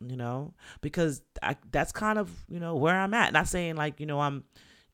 you 0.00 0.16
know, 0.16 0.54
because 0.80 1.22
I, 1.42 1.56
that's 1.70 1.92
kind 1.92 2.18
of, 2.18 2.30
you 2.48 2.60
know, 2.60 2.76
where 2.76 2.96
I'm 2.96 3.14
at. 3.14 3.32
Not 3.32 3.48
saying 3.48 3.76
like, 3.76 4.00
you 4.00 4.06
know, 4.06 4.20
I'm 4.20 4.44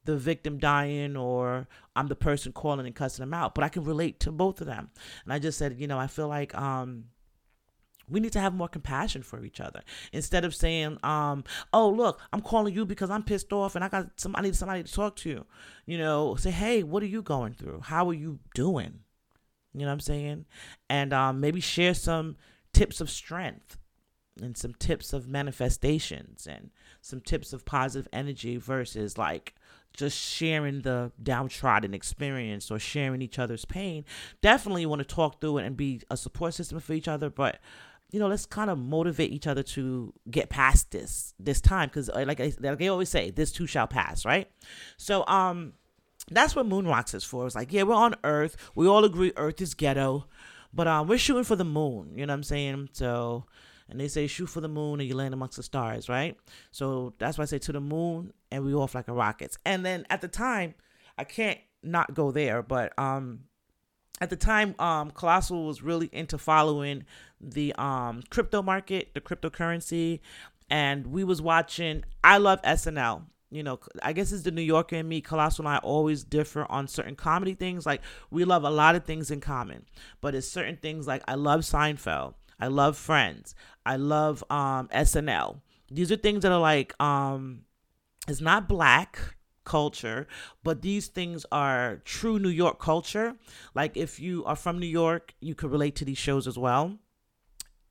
the 0.05 0.17
victim 0.17 0.59
dying 0.59 1.17
or 1.17 1.69
I'm 1.95 2.09
the 2.09 2.17
person 2.17 2.53
calling 2.53 2.87
and 2.87 2.95
cussing 2.95 3.23
them 3.23 3.35
out, 3.35 3.55
but 3.55 3.65
I 3.65 3.69
can 3.69 3.85
relate 3.85 4.21
to 4.21 4.33
both 4.33 4.61
of 4.61 4.67
them. 4.67 4.91
And 5.25 5.33
I 5.33 5.39
just 5.39 5.59
said, 5.59 5.79
you 5.79 5.87
know, 5.87 5.99
I 5.99 6.07
feel 6.07 6.29
like, 6.29 6.55
um, 6.55 7.05
we 8.09 8.21
need 8.21 8.33
to 8.33 8.41
have 8.41 8.53
more 8.53 8.69
compassion 8.69 9.23
for 9.23 9.45
each 9.45 9.61
other 9.61 9.81
instead 10.13 10.45
of 10.45 10.55
saying, 10.55 10.99
um, 11.03 11.45
"Oh, 11.73 11.89
look, 11.89 12.21
I'm 12.33 12.43
calling 12.43 12.75
you 12.75 12.85
because 12.85 13.11
I'm 13.11 13.23
pissed 13.23 13.53
off 13.53 13.75
and 13.75 13.85
I 13.85 13.89
got 13.89 14.21
some. 14.21 14.35
I 14.37 14.43
need 14.43 14.57
somebody 14.57 14.83
to 14.83 14.93
talk 14.93 15.17
to." 15.17 15.47
You 15.87 15.99
know, 15.99 16.35
say, 16.35 16.51
"Hey, 16.51 16.83
what 16.83 17.03
are 17.03 17.07
you 17.07 17.23
going 17.23 17.55
through? 17.55 17.81
How 17.81 18.09
are 18.11 18.15
you 18.15 18.41
doing?" 18.55 19.01
You 19.73 19.81
know 19.81 19.87
what 19.87 19.93
I'm 19.93 20.01
saying? 20.01 20.47
And 20.91 21.13
um, 21.13 21.41
maybe 21.41 21.61
share 21.61 21.95
some 21.95 22.37
tips 22.73 23.01
of 23.01 23.09
strength 23.09 23.79
and 24.41 24.57
some 24.57 24.75
tips 24.75 25.13
of 25.13 25.29
manifestations 25.29 26.47
and 26.47 26.71
some 27.01 27.21
tips 27.21 27.53
of 27.53 27.65
positive 27.65 28.09
energy 28.13 28.57
versus 28.57 29.19
like 29.19 29.55
just 29.93 30.19
sharing 30.19 30.83
the 30.83 31.13
downtrodden 31.23 31.93
experience 31.93 32.71
or 32.71 32.79
sharing 32.79 33.21
each 33.21 33.39
other's 33.39 33.65
pain. 33.65 34.05
Definitely 34.41 34.87
want 34.87 35.01
to 35.01 35.15
talk 35.15 35.41
through 35.41 35.59
it 35.59 35.67
and 35.67 35.77
be 35.77 36.01
a 36.11 36.17
support 36.17 36.55
system 36.55 36.81
for 36.81 36.95
each 36.95 37.09
other, 37.09 37.29
but 37.29 37.59
you 38.11 38.19
know, 38.21 38.29
let's 38.29 38.45
kind 38.45 38.69
of 38.71 38.79
motivate 38.79 39.33
each 39.33 39.47
other 39.47 39.63
to 39.63 40.13
get 40.31 40.51
past 40.51 40.91
this 40.91 41.33
this 41.39 41.63
time 41.63 41.89
because, 41.89 42.11
uh, 42.11 42.25
like 42.27 42.41
I, 42.41 42.53
like 42.61 42.83
I 42.83 42.89
always 42.89 43.09
say, 43.09 43.31
this 43.31 43.51
too 43.51 43.67
shall 43.67 43.87
pass, 43.87 44.27
right? 44.27 44.51
So, 44.99 45.27
um, 45.27 45.73
that's 46.31 46.55
what 46.55 46.67
Moon 46.67 46.87
Rocks 46.87 47.15
is 47.15 47.25
for. 47.25 47.47
It's 47.47 47.55
like, 47.55 47.73
yeah, 47.73 47.85
we're 47.85 47.95
on 47.95 48.15
Earth. 48.23 48.57
We 48.75 48.87
all 48.87 49.05
agree 49.05 49.33
Earth 49.37 49.63
is 49.63 49.73
ghetto, 49.73 50.27
but 50.75 50.87
um, 50.87 51.09
we're 51.09 51.19
shooting 51.19 51.45
for 51.45 51.57
the 51.57 51.65
moon. 51.65 52.13
You 52.15 52.27
know 52.27 52.33
what 52.33 52.37
I'm 52.37 52.43
saying? 52.43 52.91
So 52.93 53.47
and 53.93 54.01
they 54.01 54.09
say 54.09 54.27
shoot 54.27 54.47
for 54.47 54.61
the 54.61 54.69
moon 54.69 55.01
and 55.01 55.09
you 55.09 55.15
land 55.15 55.35
amongst 55.35 55.57
the 55.57 55.63
stars, 55.63 56.09
right? 56.09 56.37
So 56.71 57.15
that's 57.19 57.39
why 57.39 57.43
I 57.43 57.47
say 57.47 57.59
to 57.61 57.73
the 57.73 57.81
moon 57.81 58.33
and 58.51 58.65
we 58.65 58.75
off 58.75 58.95
like 58.95 59.09
a 59.09 59.13
rockets. 59.13 59.59
And 59.65 59.85
then 59.85 60.07
at 60.11 60.21
the 60.21 60.29
time, 60.29 60.75
I 61.17 61.25
can't 61.25 61.59
not 61.83 62.15
go 62.15 62.31
there, 62.31 62.63
but 62.63 62.99
um 62.99 63.41
at 64.21 64.31
the 64.31 64.37
time 64.37 64.75
um 64.79 65.11
Colossal 65.11 65.67
was 65.67 65.83
really 65.83 66.09
into 66.13 66.39
following 66.39 67.05
the 67.41 67.75
um 67.75 68.23
crypto 68.31 68.63
market, 68.63 69.15
the 69.15 69.21
cryptocurrency, 69.21 70.21
and 70.71 71.07
we 71.09 71.23
was 71.23 71.43
watching 71.43 72.05
I 72.25 72.39
love 72.39 72.63
SNL 72.63 73.25
you 73.53 73.63
know, 73.63 73.79
I 74.03 74.15
guess 74.15 74.33
it's 74.33 74.45
the 74.45 74.51
New 74.51 74.63
Yorker 74.63 74.97
and 74.97 75.09
me. 75.09 75.21
Colossal 75.21 75.67
and 75.67 75.75
I 75.75 75.79
always 75.79 76.25
differ 76.25 76.65
on 76.71 76.89
certain 76.89 77.15
comedy 77.15 77.53
things. 77.53 77.85
Like 77.85 78.01
we 78.31 78.47
love 78.47 78.65
a 78.65 78.71
lot 78.71 78.95
of 78.95 79.05
things 79.05 79.31
in 79.31 79.41
common, 79.41 79.85
but 80.23 80.35
it's 80.35 80.49
certain 80.49 80.79
things 80.79 81.07
like 81.07 81.23
I 81.29 81.35
love 81.35 81.61
Seinfeld. 81.61 82.33
I 82.63 82.69
love 82.69 82.97
Friends. 82.97 83.57
I 83.85 83.97
love 83.97 84.45
um, 84.49 84.87
SNL. 84.95 85.61
These 85.91 86.13
are 86.13 86.17
things 86.17 86.43
that 86.43 86.53
are 86.53 86.61
like 86.61 86.95
um, 87.03 87.63
it's 88.29 88.41
not 88.41 88.69
black 88.69 89.19
culture, 89.65 90.29
but 90.63 90.81
these 90.81 91.09
things 91.09 91.45
are 91.51 92.01
true 92.05 92.39
New 92.39 92.51
York 92.51 92.79
culture. 92.79 93.35
Like 93.75 93.97
if 93.97 94.21
you 94.21 94.45
are 94.45 94.55
from 94.55 94.79
New 94.79 94.87
York, 94.87 95.35
you 95.41 95.57
could 95.57 95.73
relate 95.73 95.97
to 95.97 96.05
these 96.05 96.19
shows 96.19 96.47
as 96.47 96.57
well. 96.57 96.99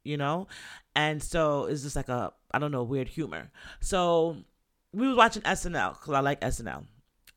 You 0.06 0.16
know, 0.16 0.48
and 0.96 1.22
so 1.22 1.66
it's 1.66 1.84
just 1.84 1.98
like 1.98 2.08
a 2.08 2.32
I 2.52 2.58
don't 2.58 2.72
know 2.72 2.84
weird 2.84 3.10
humor. 3.10 3.52
So 3.82 4.38
we 4.94 5.06
was 5.06 5.18
watching 5.18 5.42
SNL 5.42 6.00
because 6.00 6.14
I 6.14 6.22
like 6.22 6.40
SNL 6.40 6.86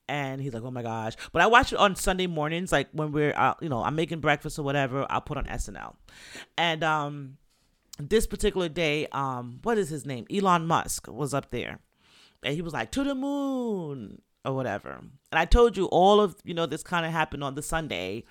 and 0.08 0.40
he's 0.40 0.54
like, 0.54 0.62
"Oh 0.62 0.70
my 0.70 0.82
gosh!" 0.82 1.14
But 1.32 1.42
I 1.42 1.46
watch 1.46 1.72
it 1.72 1.78
on 1.78 1.96
Sunday 1.96 2.26
mornings, 2.26 2.72
like 2.72 2.88
when 2.92 3.12
we're, 3.12 3.34
uh, 3.36 3.54
you 3.60 3.68
know, 3.68 3.82
I'm 3.82 3.94
making 3.94 4.20
breakfast 4.20 4.58
or 4.58 4.62
whatever. 4.62 5.06
I'll 5.10 5.20
put 5.20 5.38
on 5.38 5.44
SNL, 5.44 5.94
and 6.56 6.84
um, 6.84 7.36
this 7.98 8.26
particular 8.26 8.68
day, 8.68 9.06
um, 9.12 9.60
what 9.62 9.78
is 9.78 9.88
his 9.88 10.04
name? 10.04 10.26
Elon 10.32 10.66
Musk 10.66 11.08
was 11.08 11.34
up 11.34 11.50
there, 11.50 11.78
and 12.42 12.54
he 12.54 12.62
was 12.62 12.72
like, 12.72 12.90
"To 12.92 13.04
the 13.04 13.14
moon." 13.14 14.20
Or 14.46 14.52
whatever, 14.52 14.90
and 14.90 15.38
I 15.38 15.46
told 15.46 15.74
you 15.74 15.86
all 15.86 16.20
of 16.20 16.36
you 16.44 16.52
know 16.52 16.66
this 16.66 16.82
kind 16.82 17.06
of 17.06 17.12
happened 17.12 17.42
on 17.42 17.54
the 17.54 17.62
Sunday, 17.62 18.24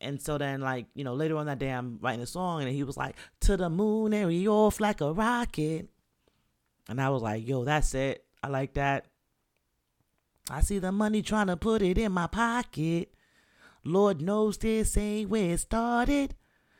and 0.00 0.20
so 0.20 0.38
then, 0.38 0.60
like, 0.60 0.86
you 0.94 1.04
know, 1.04 1.14
later 1.14 1.36
on 1.36 1.46
that 1.46 1.58
day, 1.58 1.70
I'm 1.70 1.98
writing 2.00 2.22
a 2.22 2.26
song, 2.26 2.62
and 2.62 2.70
he 2.70 2.84
was 2.84 2.96
like, 2.96 3.16
To 3.40 3.56
the 3.56 3.68
moon 3.68 4.12
and 4.12 4.28
we 4.28 4.48
off 4.48 4.80
like 4.80 5.00
a 5.00 5.12
rocket. 5.12 5.88
And 6.88 7.00
I 7.00 7.10
was 7.10 7.22
like, 7.22 7.46
Yo, 7.46 7.64
that's 7.64 7.94
it. 7.94 8.24
I 8.42 8.48
like 8.48 8.74
that. 8.74 9.06
I 10.50 10.60
see 10.60 10.78
the 10.78 10.92
money 10.92 11.22
trying 11.22 11.48
to 11.48 11.56
put 11.56 11.82
it 11.82 11.98
in 11.98 12.12
my 12.12 12.26
pocket. 12.26 13.12
Lord 13.84 14.20
knows 14.20 14.58
this 14.58 14.96
ain't 14.96 15.30
where 15.30 15.52
it 15.52 15.60
started. 15.60 16.34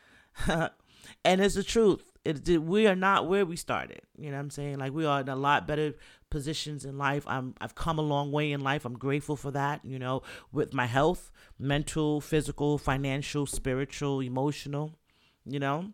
and 0.47 1.41
it's 1.41 1.55
the 1.55 1.63
truth. 1.63 2.13
It, 2.25 2.49
it, 2.49 2.63
we 2.63 2.87
are 2.87 2.97
not 2.97 3.29
where 3.29 3.47
we 3.47 3.57
started. 3.57 4.03
You 4.17 4.31
know 4.31 4.37
what 4.37 4.43
I'm 4.43 4.51
saying? 4.51 4.79
Like 4.79 4.93
we 4.93 5.07
are 5.07 5.21
in 5.21 5.29
a 5.29 5.37
lot 5.37 5.67
better 5.67 5.95
positions 6.31 6.85
in 6.85 6.99
life. 6.99 7.25
I'm 7.27 7.55
I've 7.61 7.75
come 7.75 7.99
a 7.99 8.03
long 8.03 8.33
way 8.33 8.53
in 8.53 8.61
life. 8.61 8.85
I'm 8.85 8.99
grateful 8.99 9.37
for 9.37 9.51
that, 9.53 9.85
you 9.85 9.99
know, 9.99 10.23
with 10.53 10.75
my 10.75 10.87
health, 10.87 11.31
mental, 11.59 12.21
physical, 12.21 12.77
financial, 12.77 13.47
spiritual, 13.47 14.21
emotional, 14.21 14.99
you 15.47 15.59
know. 15.59 15.93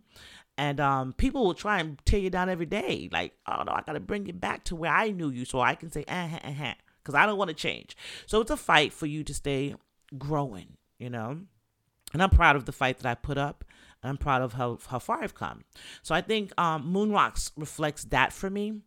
And 0.57 0.81
um, 0.81 1.13
people 1.13 1.45
will 1.45 1.55
try 1.55 1.81
and 1.81 1.99
tear 2.05 2.21
you 2.21 2.31
down 2.31 2.49
every 2.49 2.67
day. 2.67 3.09
Like, 3.13 3.35
oh 3.47 3.63
no, 3.65 3.73
I 3.73 3.83
gotta 3.87 4.01
bring 4.01 4.27
you 4.27 4.33
back 4.33 4.65
to 4.65 4.77
where 4.77 4.93
I 4.93 5.11
knew 5.11 5.31
you 5.31 5.45
so 5.45 5.61
I 5.61 5.75
can 5.75 5.91
say, 5.91 6.05
uh 6.09 6.29
huh, 6.29 6.39
uh 6.43 6.53
huh 6.53 6.75
because 7.05 7.15
I 7.15 7.27
don't 7.27 7.39
want 7.39 7.49
to 7.49 7.55
change. 7.55 7.97
So 8.27 8.41
it's 8.41 8.51
a 8.51 8.57
fight 8.57 8.93
for 8.93 9.07
you 9.07 9.23
to 9.25 9.35
stay 9.35 9.75
growing, 10.17 10.79
you 10.99 11.11
know? 11.11 11.41
And 12.13 12.23
I'm 12.23 12.31
proud 12.31 12.57
of 12.57 12.65
the 12.65 12.73
fight 12.73 12.99
that 12.99 13.11
I 13.11 13.15
put 13.15 13.37
up. 13.37 13.65
I'm 14.03 14.17
proud 14.17 14.43
of 14.43 14.55
how, 14.55 14.79
how 14.87 14.99
far 14.99 15.23
I've 15.23 15.35
come. 15.35 15.65
So 16.03 16.15
I 16.15 16.21
think 16.21 16.53
um, 16.59 16.87
Moon 16.87 17.11
Rocks 17.11 17.53
reflects 17.57 18.05
that 18.05 18.33
for 18.33 18.51
me. 18.51 18.81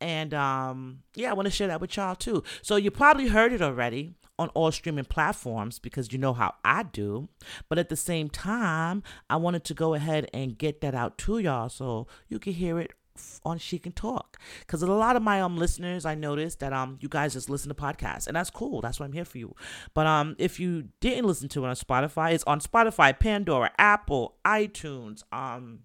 And 0.00 0.32
um, 0.32 1.00
yeah, 1.14 1.30
I 1.30 1.34
want 1.34 1.46
to 1.46 1.52
share 1.52 1.68
that 1.68 1.80
with 1.80 1.96
y'all 1.96 2.14
too. 2.14 2.42
So 2.62 2.76
you 2.76 2.90
probably 2.90 3.28
heard 3.28 3.52
it 3.52 3.60
already 3.60 4.14
on 4.38 4.48
all 4.50 4.72
streaming 4.72 5.04
platforms 5.04 5.78
because 5.78 6.10
you 6.10 6.18
know 6.18 6.32
how 6.32 6.54
I 6.64 6.84
do. 6.84 7.28
But 7.68 7.78
at 7.78 7.90
the 7.90 7.96
same 7.96 8.30
time, 8.30 9.02
I 9.28 9.36
wanted 9.36 9.64
to 9.64 9.74
go 9.74 9.92
ahead 9.92 10.30
and 10.32 10.56
get 10.56 10.80
that 10.80 10.94
out 10.94 11.18
to 11.18 11.38
y'all 11.38 11.68
so 11.68 12.06
you 12.28 12.38
can 12.38 12.54
hear 12.54 12.78
it 12.80 12.92
on 13.44 13.58
She 13.58 13.78
Can 13.78 13.92
Talk. 13.92 14.38
Because 14.60 14.82
a 14.82 14.86
lot 14.86 15.16
of 15.16 15.22
my 15.22 15.40
um 15.40 15.56
listeners, 15.56 16.04
I 16.04 16.14
noticed 16.14 16.60
that 16.60 16.72
um 16.72 16.98
you 17.00 17.08
guys 17.08 17.32
just 17.32 17.50
listen 17.50 17.68
to 17.68 17.74
podcasts, 17.74 18.26
and 18.26 18.36
that's 18.36 18.50
cool. 18.50 18.80
That's 18.80 19.00
why 19.00 19.06
I'm 19.06 19.12
here 19.12 19.24
for 19.24 19.38
you. 19.38 19.54
But 19.94 20.06
um 20.06 20.36
if 20.38 20.60
you 20.60 20.88
didn't 21.00 21.26
listen 21.26 21.48
to 21.50 21.64
it 21.64 21.68
on 21.68 21.76
Spotify, 21.76 22.32
it's 22.32 22.44
on 22.44 22.60
Spotify, 22.60 23.18
Pandora, 23.18 23.70
Apple, 23.78 24.36
iTunes, 24.44 25.22
um 25.32 25.80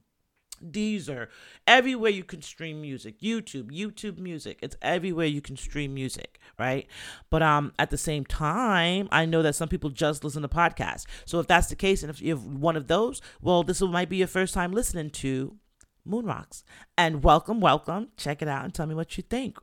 Deezer, 0.63 1.27
everywhere 1.67 2.11
you 2.11 2.23
can 2.23 2.41
stream 2.41 2.81
music, 2.81 3.19
YouTube, 3.19 3.71
YouTube 3.71 4.17
Music. 4.17 4.59
It's 4.61 4.75
everywhere 4.81 5.25
you 5.25 5.41
can 5.41 5.57
stream 5.57 5.93
music, 5.93 6.39
right? 6.57 6.87
But 7.29 7.43
um, 7.43 7.73
at 7.77 7.89
the 7.89 7.97
same 7.97 8.25
time, 8.25 9.07
I 9.11 9.25
know 9.25 9.41
that 9.41 9.55
some 9.55 9.69
people 9.69 9.89
just 9.89 10.23
listen 10.23 10.41
to 10.41 10.47
podcasts. 10.47 11.05
So 11.25 11.39
if 11.39 11.47
that's 11.47 11.67
the 11.67 11.75
case, 11.75 12.03
and 12.03 12.09
if 12.09 12.21
you're 12.21 12.37
one 12.37 12.77
of 12.77 12.87
those, 12.87 13.21
well, 13.41 13.63
this 13.63 13.81
might 13.81 14.09
be 14.09 14.17
your 14.17 14.27
first 14.27 14.53
time 14.53 14.71
listening 14.71 15.09
to 15.11 15.57
Moon 16.05 16.25
Rocks. 16.25 16.63
And 16.97 17.23
welcome, 17.23 17.59
welcome. 17.59 18.09
Check 18.17 18.41
it 18.41 18.47
out 18.47 18.63
and 18.63 18.73
tell 18.73 18.85
me 18.85 18.95
what 18.95 19.17
you 19.17 19.23
think. 19.23 19.57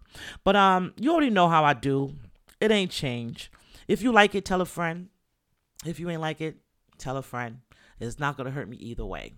But 0.44 0.56
um, 0.56 0.92
you 0.98 1.12
already 1.12 1.30
know 1.30 1.48
how 1.48 1.64
I 1.64 1.74
do. 1.74 2.14
It 2.60 2.70
ain't 2.70 2.90
changed. 2.90 3.48
If 3.88 4.02
you 4.02 4.12
like 4.12 4.34
it, 4.34 4.44
tell 4.44 4.60
a 4.60 4.66
friend. 4.66 5.08
If 5.84 5.98
you 5.98 6.08
ain't 6.10 6.20
like 6.20 6.40
it, 6.40 6.56
tell 6.98 7.16
a 7.16 7.22
friend. 7.22 7.58
It's 8.00 8.18
not 8.18 8.36
gonna 8.36 8.50
hurt 8.50 8.68
me 8.68 8.76
either 8.76 9.04
way. 9.04 9.34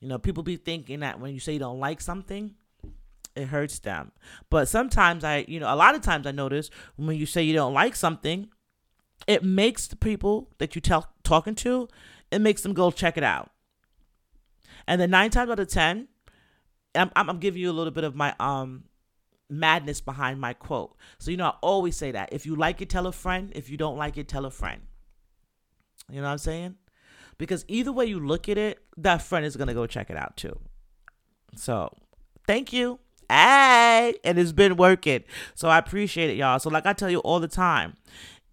You 0.00 0.08
know, 0.08 0.18
people 0.18 0.42
be 0.42 0.56
thinking 0.56 1.00
that 1.00 1.20
when 1.20 1.32
you 1.32 1.40
say 1.40 1.54
you 1.54 1.58
don't 1.58 1.80
like 1.80 2.00
something, 2.00 2.54
it 3.34 3.48
hurts 3.48 3.78
them. 3.78 4.12
But 4.50 4.68
sometimes 4.68 5.24
I, 5.24 5.44
you 5.48 5.60
know, 5.60 5.72
a 5.72 5.76
lot 5.76 5.94
of 5.94 6.02
times 6.02 6.26
I 6.26 6.32
notice 6.32 6.70
when 6.96 7.16
you 7.16 7.26
say 7.26 7.42
you 7.42 7.54
don't 7.54 7.74
like 7.74 7.96
something, 7.96 8.48
it 9.26 9.42
makes 9.42 9.86
the 9.86 9.96
people 9.96 10.50
that 10.58 10.74
you 10.74 10.80
tell 10.80 11.12
talking 11.22 11.54
to, 11.56 11.88
it 12.30 12.40
makes 12.40 12.62
them 12.62 12.74
go 12.74 12.90
check 12.90 13.16
it 13.16 13.24
out. 13.24 13.50
And 14.86 15.00
then 15.00 15.10
nine 15.10 15.30
times 15.30 15.50
out 15.50 15.58
of 15.58 15.68
ten, 15.68 16.08
I'm, 16.96 17.10
I'm 17.16 17.38
giving 17.38 17.60
you 17.60 17.70
a 17.70 17.72
little 17.72 17.92
bit 17.92 18.04
of 18.04 18.14
my 18.14 18.34
um 18.40 18.84
madness 19.48 20.00
behind 20.00 20.40
my 20.40 20.52
quote. 20.52 20.96
So 21.18 21.30
you 21.30 21.36
know, 21.36 21.46
I 21.46 21.54
always 21.60 21.96
say 21.96 22.12
that 22.12 22.32
if 22.32 22.46
you 22.46 22.56
like 22.56 22.80
it, 22.82 22.88
tell 22.88 23.06
a 23.06 23.12
friend. 23.12 23.52
If 23.54 23.70
you 23.70 23.76
don't 23.76 23.96
like 23.96 24.16
it, 24.18 24.28
tell 24.28 24.44
a 24.44 24.50
friend. 24.50 24.82
You 26.10 26.16
know 26.16 26.26
what 26.26 26.32
I'm 26.32 26.38
saying? 26.38 26.76
Because 27.38 27.64
either 27.68 27.92
way 27.92 28.06
you 28.06 28.20
look 28.20 28.48
at 28.48 28.58
it, 28.58 28.78
that 28.96 29.22
friend 29.22 29.44
is 29.44 29.56
gonna 29.56 29.74
go 29.74 29.86
check 29.86 30.10
it 30.10 30.16
out 30.16 30.36
too. 30.36 30.58
So 31.56 31.92
thank 32.46 32.72
you. 32.72 32.98
Hey, 33.28 34.14
and 34.24 34.38
it's 34.38 34.52
been 34.52 34.76
working. 34.76 35.24
So 35.54 35.68
I 35.68 35.78
appreciate 35.78 36.30
it, 36.30 36.36
y'all. 36.36 36.58
So 36.58 36.70
like 36.70 36.86
I 36.86 36.92
tell 36.92 37.10
you 37.10 37.18
all 37.20 37.40
the 37.40 37.48
time, 37.48 37.94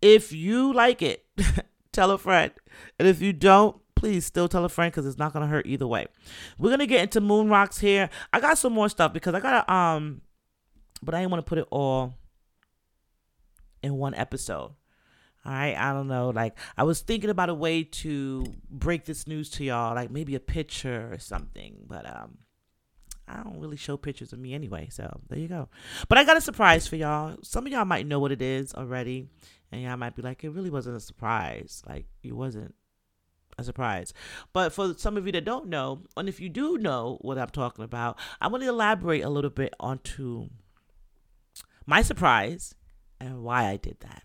if 0.02 0.32
you 0.32 0.74
like 0.74 1.02
it, 1.02 1.26
tell 1.92 2.12
a 2.12 2.18
friend. 2.18 2.52
And 3.00 3.08
if 3.08 3.22
you 3.22 3.34
don't, 3.34 3.78
please 4.04 4.26
still 4.26 4.50
tell 4.50 4.66
a 4.66 4.70
friend 4.70 4.92
because 4.92 5.06
it's 5.06 5.18
not 5.18 5.32
gonna 5.32 5.48
hurt 5.48 5.66
either 5.66 5.88
way. 5.88 6.06
We're 6.58 6.72
gonna 6.72 6.86
get 6.86 7.04
into 7.04 7.22
moon 7.22 7.48
rocks 7.48 7.80
here. 7.80 8.10
I 8.34 8.42
got 8.42 8.58
some 8.58 8.74
more 8.74 8.90
stuff 8.90 9.14
because 9.14 9.34
I 9.34 9.40
gotta 9.40 9.74
um, 9.74 10.20
but 11.02 11.16
I 11.16 11.22
didn't 11.22 11.32
want 11.32 11.46
to 11.46 11.50
put 11.50 11.58
it 11.58 11.68
all 11.72 12.18
in 13.82 13.96
one 13.96 14.14
episode. 14.14 14.72
All 15.46 15.52
right, 15.54 15.74
I 15.78 15.94
don't 15.94 16.10
know. 16.10 16.32
Like 16.32 16.60
I 16.76 16.84
was 16.84 17.00
thinking 17.00 17.30
about 17.30 17.48
a 17.48 17.54
way 17.54 17.86
to 17.86 18.46
break 18.70 19.06
this 19.06 19.26
news 19.26 19.50
to 19.52 19.64
y'all, 19.64 19.96
like 19.96 20.12
maybe 20.12 20.36
a 20.36 20.42
picture 20.42 21.08
or 21.10 21.18
something, 21.18 21.78
but 21.88 22.06
um. 22.06 22.40
I 23.26 23.42
don't 23.42 23.62
really 23.62 23.78
show 23.78 23.96
pictures 23.96 24.34
of 24.34 24.40
me 24.40 24.54
anyway, 24.54 24.90
so 24.92 25.22
there 25.30 25.40
you 25.40 25.48
go. 25.48 25.70
But 26.10 26.18
I 26.18 26.26
got 26.26 26.36
a 26.36 26.42
surprise 26.42 26.88
for 26.88 26.98
y'all. 26.98 27.38
Some 27.42 27.66
of 27.66 27.72
y'all 27.72 27.86
might 27.86 28.06
know 28.06 28.20
what 28.20 28.34
it 28.34 28.42
is 28.42 28.74
already, 28.74 29.30
and 29.72 29.82
y'all 29.82 29.96
might 29.96 30.14
be 30.14 30.22
like, 30.22 30.44
it 30.44 30.50
really 30.50 30.70
wasn't 30.70 30.98
a 30.98 31.00
surprise. 31.00 31.82
Like, 31.88 32.06
it 32.22 32.34
wasn't 32.34 32.76
a 33.58 33.64
surprise. 33.64 34.14
But 34.52 34.74
for 34.74 34.94
some 34.98 35.18
of 35.18 35.26
you 35.26 35.32
that 35.34 35.46
don't 35.46 35.68
know, 35.68 36.02
and 36.18 36.28
if 36.28 36.40
you 36.40 36.50
do 36.50 36.78
know 36.78 37.18
what 37.22 37.38
I'm 37.38 37.50
talking 37.50 37.84
about, 37.84 38.20
I'm 38.42 38.52
going 38.52 38.62
to 38.62 38.70
elaborate 38.70 39.24
a 39.24 39.30
little 39.30 39.50
bit 39.50 39.74
onto 39.80 40.50
my 41.86 42.02
surprise 42.02 42.76
and 43.20 43.44
why 43.44 43.66
I 43.66 43.78
did 43.78 43.98
that. 44.02 44.24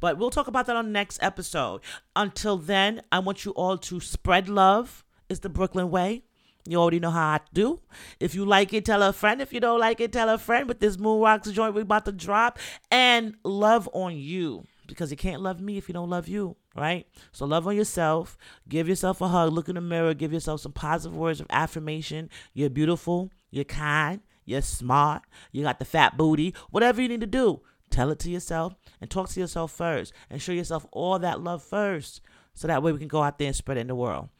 But 0.00 0.18
we'll 0.18 0.30
talk 0.30 0.48
about 0.48 0.66
that 0.66 0.76
on 0.76 0.86
the 0.86 0.92
next 0.92 1.22
episode. 1.22 1.80
Until 2.16 2.56
then, 2.56 3.02
I 3.12 3.20
want 3.20 3.44
you 3.44 3.52
all 3.52 3.78
to 3.78 4.00
spread 4.00 4.48
love. 4.48 5.04
It's 5.28 5.40
the 5.40 5.48
Brooklyn 5.48 5.90
way. 5.90 6.24
You 6.66 6.78
already 6.78 7.00
know 7.00 7.10
how 7.10 7.28
I 7.28 7.40
do. 7.54 7.80
If 8.20 8.34
you 8.34 8.44
like 8.44 8.74
it, 8.74 8.84
tell 8.84 9.02
a 9.02 9.12
friend. 9.12 9.40
If 9.40 9.52
you 9.52 9.60
don't 9.60 9.80
like 9.80 10.00
it, 10.00 10.12
tell 10.12 10.28
a 10.28 10.36
friend. 10.36 10.68
With 10.68 10.80
this 10.80 10.98
Moon 10.98 11.20
Rocks 11.20 11.50
joint 11.50 11.74
we 11.74 11.82
about 11.82 12.04
to 12.04 12.12
drop. 12.12 12.58
And 12.90 13.36
love 13.42 13.88
on 13.92 14.16
you. 14.16 14.64
Because 14.86 15.10
you 15.10 15.16
can't 15.16 15.42
love 15.42 15.60
me 15.60 15.78
if 15.78 15.88
you 15.88 15.92
don't 15.94 16.10
love 16.10 16.28
you 16.28 16.56
right? 16.78 17.06
So 17.32 17.44
love 17.46 17.66
on 17.66 17.76
yourself. 17.76 18.36
Give 18.68 18.88
yourself 18.88 19.20
a 19.20 19.28
hug. 19.28 19.52
Look 19.52 19.68
in 19.68 19.74
the 19.74 19.80
mirror. 19.80 20.14
Give 20.14 20.32
yourself 20.32 20.60
some 20.60 20.72
positive 20.72 21.16
words 21.16 21.40
of 21.40 21.46
affirmation. 21.50 22.30
You're 22.54 22.70
beautiful. 22.70 23.30
You're 23.50 23.64
kind. 23.64 24.20
You're 24.44 24.62
smart. 24.62 25.22
You 25.52 25.62
got 25.62 25.78
the 25.78 25.84
fat 25.84 26.16
booty. 26.16 26.54
Whatever 26.70 27.02
you 27.02 27.08
need 27.08 27.20
to 27.20 27.26
do, 27.26 27.60
tell 27.90 28.10
it 28.10 28.18
to 28.20 28.30
yourself 28.30 28.74
and 29.00 29.10
talk 29.10 29.28
to 29.30 29.40
yourself 29.40 29.72
first 29.72 30.12
and 30.30 30.40
show 30.40 30.52
yourself 30.52 30.86
all 30.90 31.18
that 31.18 31.40
love 31.40 31.62
first. 31.62 32.20
So 32.54 32.66
that 32.66 32.82
way 32.82 32.92
we 32.92 32.98
can 32.98 33.08
go 33.08 33.22
out 33.22 33.38
there 33.38 33.48
and 33.48 33.56
spread 33.56 33.76
it 33.76 33.82
in 33.82 33.86
the 33.88 33.94
world. 33.94 34.30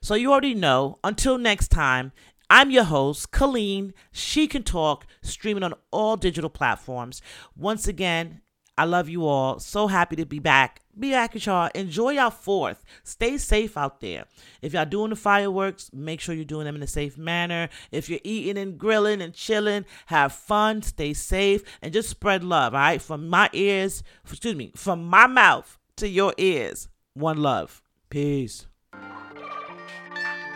So 0.00 0.14
you 0.14 0.32
already 0.32 0.54
know. 0.54 0.98
Until 1.04 1.38
next 1.38 1.68
time, 1.68 2.12
I'm 2.48 2.72
your 2.72 2.84
host, 2.84 3.30
Colleen. 3.30 3.94
She 4.10 4.48
can 4.48 4.64
talk, 4.64 5.06
streaming 5.22 5.62
on 5.62 5.74
all 5.92 6.16
digital 6.16 6.50
platforms. 6.50 7.22
Once 7.56 7.86
again, 7.86 8.40
I 8.80 8.84
love 8.84 9.10
you 9.10 9.26
all. 9.26 9.58
So 9.58 9.88
happy 9.88 10.16
to 10.16 10.24
be 10.24 10.38
back 10.38 10.80
be 10.98 11.10
back 11.12 11.34
with 11.34 11.46
y'all. 11.46 11.70
Enjoy 11.74 12.10
y'all 12.10 12.30
fourth. 12.30 12.84
Stay 13.04 13.38
safe 13.38 13.76
out 13.76 14.00
there. 14.00 14.24
If 14.60 14.72
y'all 14.74 14.84
doing 14.84 15.10
the 15.10 15.16
fireworks, 15.16 15.90
make 15.92 16.20
sure 16.20 16.34
you're 16.34 16.44
doing 16.44 16.66
them 16.66 16.76
in 16.76 16.82
a 16.82 16.86
safe 16.86 17.16
manner. 17.16 17.68
If 17.90 18.08
you're 18.08 18.20
eating 18.24 18.58
and 18.58 18.78
grilling 18.78 19.22
and 19.22 19.32
chilling, 19.32 19.86
have 20.06 20.32
fun, 20.32 20.82
stay 20.82 21.14
safe, 21.14 21.62
and 21.80 21.92
just 21.92 22.08
spread 22.10 22.44
love. 22.44 22.74
All 22.74 22.80
right, 22.80 23.02
from 23.02 23.28
my 23.28 23.48
ears, 23.52 24.02
excuse 24.28 24.54
me, 24.54 24.72
from 24.76 25.04
my 25.04 25.26
mouth 25.26 25.78
to 25.96 26.08
your 26.08 26.34
ears. 26.36 26.88
One 27.14 27.38
love. 27.38 27.82
Peace. 28.08 28.66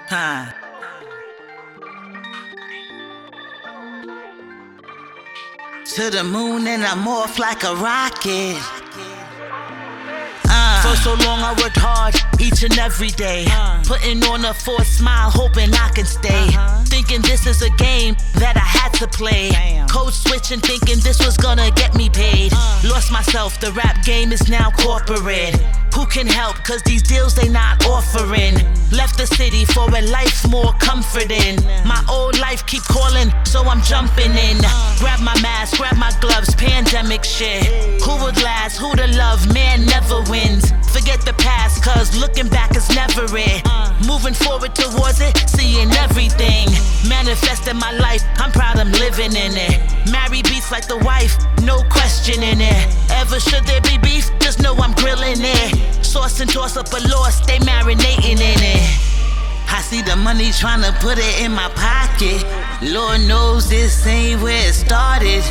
Huh. 0.08 0.52
To 5.84 6.08
the 6.08 6.24
moon 6.24 6.66
and 6.66 6.82
I'm 6.82 7.06
off 7.06 7.38
like 7.38 7.62
a 7.62 7.74
rocket. 7.76 8.56
For 10.84 10.96
so 10.96 11.14
long 11.24 11.40
I 11.40 11.56
worked 11.62 11.78
hard 11.78 12.14
each 12.38 12.62
and 12.62 12.78
every 12.78 13.08
day. 13.08 13.46
Uh-huh. 13.46 13.82
Putting 13.86 14.22
on 14.24 14.44
a 14.44 14.52
forced 14.52 14.98
smile, 14.98 15.30
hoping 15.30 15.72
I 15.72 15.88
can 15.94 16.04
stay. 16.04 16.48
Uh-huh. 16.52 16.84
Thinking 16.84 17.22
this 17.22 17.46
is 17.46 17.62
a 17.62 17.70
game 17.70 18.16
that 18.34 18.56
I 18.56 18.68
had 18.78 18.92
to 19.00 19.08
play. 19.08 19.48
Code 19.88 20.12
switching, 20.12 20.60
thinking 20.60 20.98
this 21.00 21.24
was 21.24 21.38
gonna 21.38 21.70
get 21.70 21.94
me 21.94 22.10
paid. 22.10 22.52
Uh-huh. 22.52 22.90
Lost 22.92 23.10
myself, 23.10 23.58
the 23.60 23.72
rap 23.72 24.04
game 24.04 24.30
is 24.30 24.46
now 24.50 24.70
corporate. 24.72 25.56
Who 25.94 26.04
can 26.06 26.26
help? 26.26 26.56
Cause 26.64 26.82
these 26.82 27.02
deals 27.02 27.34
they 27.34 27.48
not 27.48 27.86
offering. 27.86 28.54
Left 28.92 29.16
the 29.16 29.26
city 29.26 29.64
for 29.64 29.88
a 29.88 30.02
life 30.10 30.46
more 30.50 30.74
comforting. 30.80 31.64
My 31.86 32.04
old 32.10 32.38
life 32.38 32.66
keep 32.66 32.82
calling, 32.82 33.32
so 33.44 33.62
I'm 33.62 33.80
jumping 33.82 34.32
in. 34.32 34.58
Grab 34.98 35.20
my 35.20 35.40
mask, 35.40 35.78
grab 35.78 35.96
my 35.96 36.12
gloves, 36.20 36.54
pandemic 36.56 37.24
shit. 37.24 37.64
Who 38.02 38.12
would 38.22 38.36
last? 38.42 38.78
Who 38.78 38.94
to 38.96 39.06
love? 39.16 39.40
Man 39.54 39.86
never 39.86 40.20
wins. 40.28 40.73
Forget 40.92 41.20
the 41.22 41.34
past, 41.34 41.82
cause 41.82 42.16
looking 42.16 42.48
back 42.48 42.76
is 42.76 42.88
never 42.94 43.26
it. 43.36 43.62
Moving 44.06 44.34
forward 44.34 44.74
towards 44.74 45.20
it, 45.20 45.36
seeing 45.48 45.90
everything. 45.92 46.68
Manifesting 47.08 47.76
my 47.76 47.92
life, 47.92 48.22
I'm 48.36 48.52
proud 48.52 48.78
I'm 48.78 48.92
living 48.92 49.34
in 49.36 49.52
it. 49.56 49.80
Marry 50.10 50.42
beats 50.42 50.70
like 50.70 50.86
the 50.86 50.98
wife, 50.98 51.36
no 51.62 51.82
question 51.90 52.42
in 52.42 52.60
it. 52.60 52.96
Ever 53.10 53.40
should 53.40 53.64
there 53.64 53.80
be 53.82 53.98
beef, 53.98 54.30
just 54.40 54.62
know 54.62 54.74
I'm 54.76 54.92
grilling 54.94 55.40
it. 55.40 56.04
Sauce 56.04 56.40
and 56.40 56.50
toss 56.50 56.76
up 56.76 56.92
a 56.92 57.00
loss, 57.08 57.44
they 57.46 57.58
marinating 57.58 58.40
in 58.40 58.60
it. 58.62 59.14
I 59.68 59.80
see 59.80 60.02
the 60.02 60.14
money 60.14 60.52
trying 60.52 60.82
to 60.82 60.92
put 61.00 61.18
it 61.18 61.40
in 61.40 61.52
my 61.52 61.68
pocket. 61.74 62.44
Lord 62.82 63.22
knows 63.22 63.68
this 63.68 64.06
ain't 64.06 64.40
where 64.40 64.68
it 64.68 64.74
started. 64.74 65.42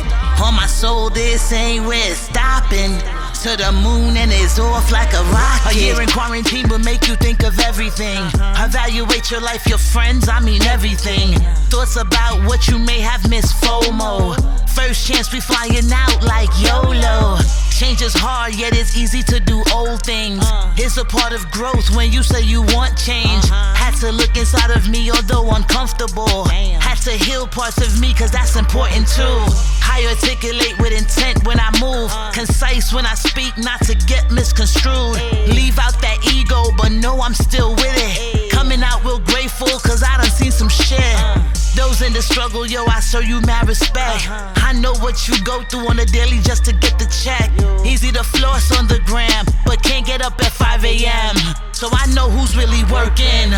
On 0.42 0.54
my 0.54 0.66
soul, 0.66 1.10
this 1.10 1.52
ain't 1.52 1.84
where 1.84 2.10
it's 2.10 2.20
stopping 2.20 2.98
to 3.42 3.56
the 3.56 3.72
moon 3.72 4.16
and 4.16 4.30
it's 4.32 4.58
off 4.58 4.90
like 4.92 5.12
a 5.12 5.22
rocket. 5.32 5.72
A 5.72 5.78
year 5.78 6.00
in 6.00 6.08
quarantine 6.08 6.68
will 6.68 6.78
make 6.78 7.08
you 7.08 7.16
think 7.16 7.42
of 7.42 7.58
everything. 7.60 8.18
Uh-huh. 8.18 8.66
Evaluate 8.68 9.30
your 9.30 9.40
life, 9.40 9.66
your 9.66 9.78
friends, 9.78 10.28
I 10.28 10.40
mean 10.40 10.62
everything. 10.62 11.34
Thoughts 11.68 11.96
about 11.96 12.44
what 12.46 12.68
you 12.68 12.78
may 12.78 13.00
have 13.00 13.28
missed 13.28 13.54
FOMO. 13.62 14.36
First 14.70 15.06
chance 15.06 15.32
we 15.32 15.40
flying 15.40 15.90
out 15.92 16.22
like 16.22 16.48
YOLO. 16.60 17.38
Change 17.74 18.02
is 18.02 18.14
hard, 18.14 18.54
yet 18.54 18.72
it's 18.76 18.96
easy 18.96 19.20
to 19.24 19.40
do 19.40 19.60
old 19.74 20.00
things. 20.06 20.38
Uh. 20.46 20.72
It's 20.76 20.96
a 20.96 21.04
part 21.04 21.32
of 21.32 21.50
growth 21.50 21.90
when 21.96 22.12
you 22.12 22.22
say 22.22 22.40
you 22.40 22.62
want 22.70 22.96
change. 22.96 23.44
Had 23.50 23.74
Had 23.74 23.94
to 23.96 24.12
look 24.12 24.36
inside 24.36 24.70
of 24.70 24.88
me, 24.88 25.10
although 25.10 25.50
uncomfortable. 25.50 26.44
Had 26.78 26.98
to 27.02 27.10
heal 27.10 27.48
parts 27.48 27.78
of 27.78 28.00
me, 28.00 28.14
cause 28.14 28.30
that's 28.30 28.54
important 28.54 29.08
too. 29.08 29.38
I 29.82 30.06
articulate 30.08 30.78
with 30.78 30.92
intent 30.92 31.44
when 31.46 31.58
I 31.58 31.70
move. 31.80 32.14
Uh. 32.14 32.30
Concise 32.30 32.92
when 32.92 33.06
I 33.06 33.14
speak, 33.14 33.58
not 33.58 33.80
to 33.90 33.94
get 34.06 34.30
misconstrued. 34.30 35.18
Leave 35.50 35.76
out 35.80 35.98
that 36.00 36.22
ego, 36.32 36.70
but 36.78 36.92
know 36.92 37.20
I'm 37.20 37.34
still 37.34 37.74
with 37.74 37.98
it. 37.98 38.52
Coming 38.52 38.84
out 38.84 39.02
real 39.02 39.18
grateful, 39.18 39.66
cause 39.82 40.04
I 40.04 40.16
done 40.16 40.30
seen 40.30 40.52
some 40.52 40.68
shit. 40.68 41.00
Uh. 41.18 41.42
Those 41.74 42.02
in 42.02 42.12
the 42.12 42.22
struggle, 42.22 42.64
yo, 42.66 42.84
I 42.86 43.00
show 43.00 43.18
you 43.18 43.40
mad 43.40 43.66
respect. 43.66 44.30
Uh-huh. 44.30 44.52
I 44.56 44.72
know 44.74 44.94
what 45.02 45.26
you 45.26 45.34
go 45.42 45.64
through 45.64 45.90
on 45.90 45.98
a 45.98 46.04
daily 46.04 46.38
just 46.38 46.64
to 46.66 46.72
get 46.72 47.00
the 47.00 47.06
check. 47.10 47.50
Easy 47.84 48.10
to 48.12 48.22
floss 48.22 48.76
on 48.78 48.86
the 48.88 49.00
gram, 49.06 49.44
but 49.64 49.82
can't 49.82 50.06
get 50.06 50.22
up 50.22 50.40
at 50.40 50.52
5 50.52 50.84
a.m. 50.84 51.36
So 51.72 51.88
I 51.92 52.06
know 52.14 52.28
who's 52.30 52.56
really 52.56 52.84
working. 52.92 53.52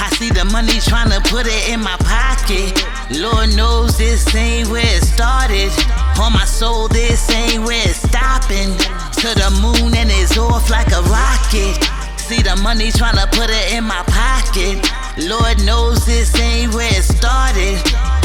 I 0.00 0.08
see 0.16 0.30
the 0.30 0.44
money 0.46 0.80
tryna 0.80 1.20
put 1.28 1.46
it 1.46 1.68
in 1.68 1.80
my 1.80 1.96
pocket. 2.00 2.72
Lord 3.20 3.54
knows 3.54 3.98
this 3.98 4.34
ain't 4.34 4.68
where 4.68 4.84
it 4.84 5.04
started. 5.04 5.70
On 6.18 6.32
my 6.32 6.44
soul, 6.44 6.88
this 6.88 7.28
ain't 7.30 7.64
where 7.64 7.86
it's 7.86 8.00
stopping. 8.08 8.72
To 9.20 9.28
the 9.36 9.50
moon 9.60 9.94
and 9.94 10.10
it's 10.10 10.38
off 10.38 10.70
like 10.70 10.90
a 10.92 11.02
rocket. 11.02 11.76
See 12.16 12.40
the 12.40 12.56
money 12.62 12.90
tryna 12.90 13.30
put 13.32 13.50
it 13.50 13.74
in 13.74 13.84
my 13.84 14.02
pocket. 14.06 14.99
Lord 15.18 15.64
knows 15.64 16.06
this 16.06 16.38
ain't 16.38 16.74
where 16.74 16.88
it 16.88 17.02
started. 17.02 17.78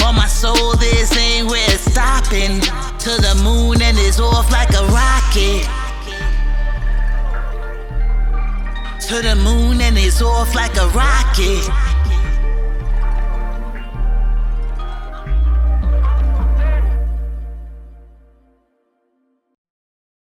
On 0.03 0.16
my 0.16 0.28
soul, 0.28 0.76
this 0.78 1.16
ain't 1.18 1.49
where 1.49 1.66
it's 1.72 1.91
stopping. 1.91 2.62
To 2.62 3.12
the 3.22 3.40
moon 3.44 3.82
and 3.82 3.98
it's 3.98 4.20
off 4.20 4.52
like 4.52 4.70
a 4.74 4.86
rocket. 4.94 5.68
To 9.07 9.22
the 9.22 9.36
moon 9.36 9.82
and 9.82 9.98
it's 9.98 10.22
off 10.22 10.53
like 10.56 10.76
a 10.78 10.88
rocket. 10.90 11.85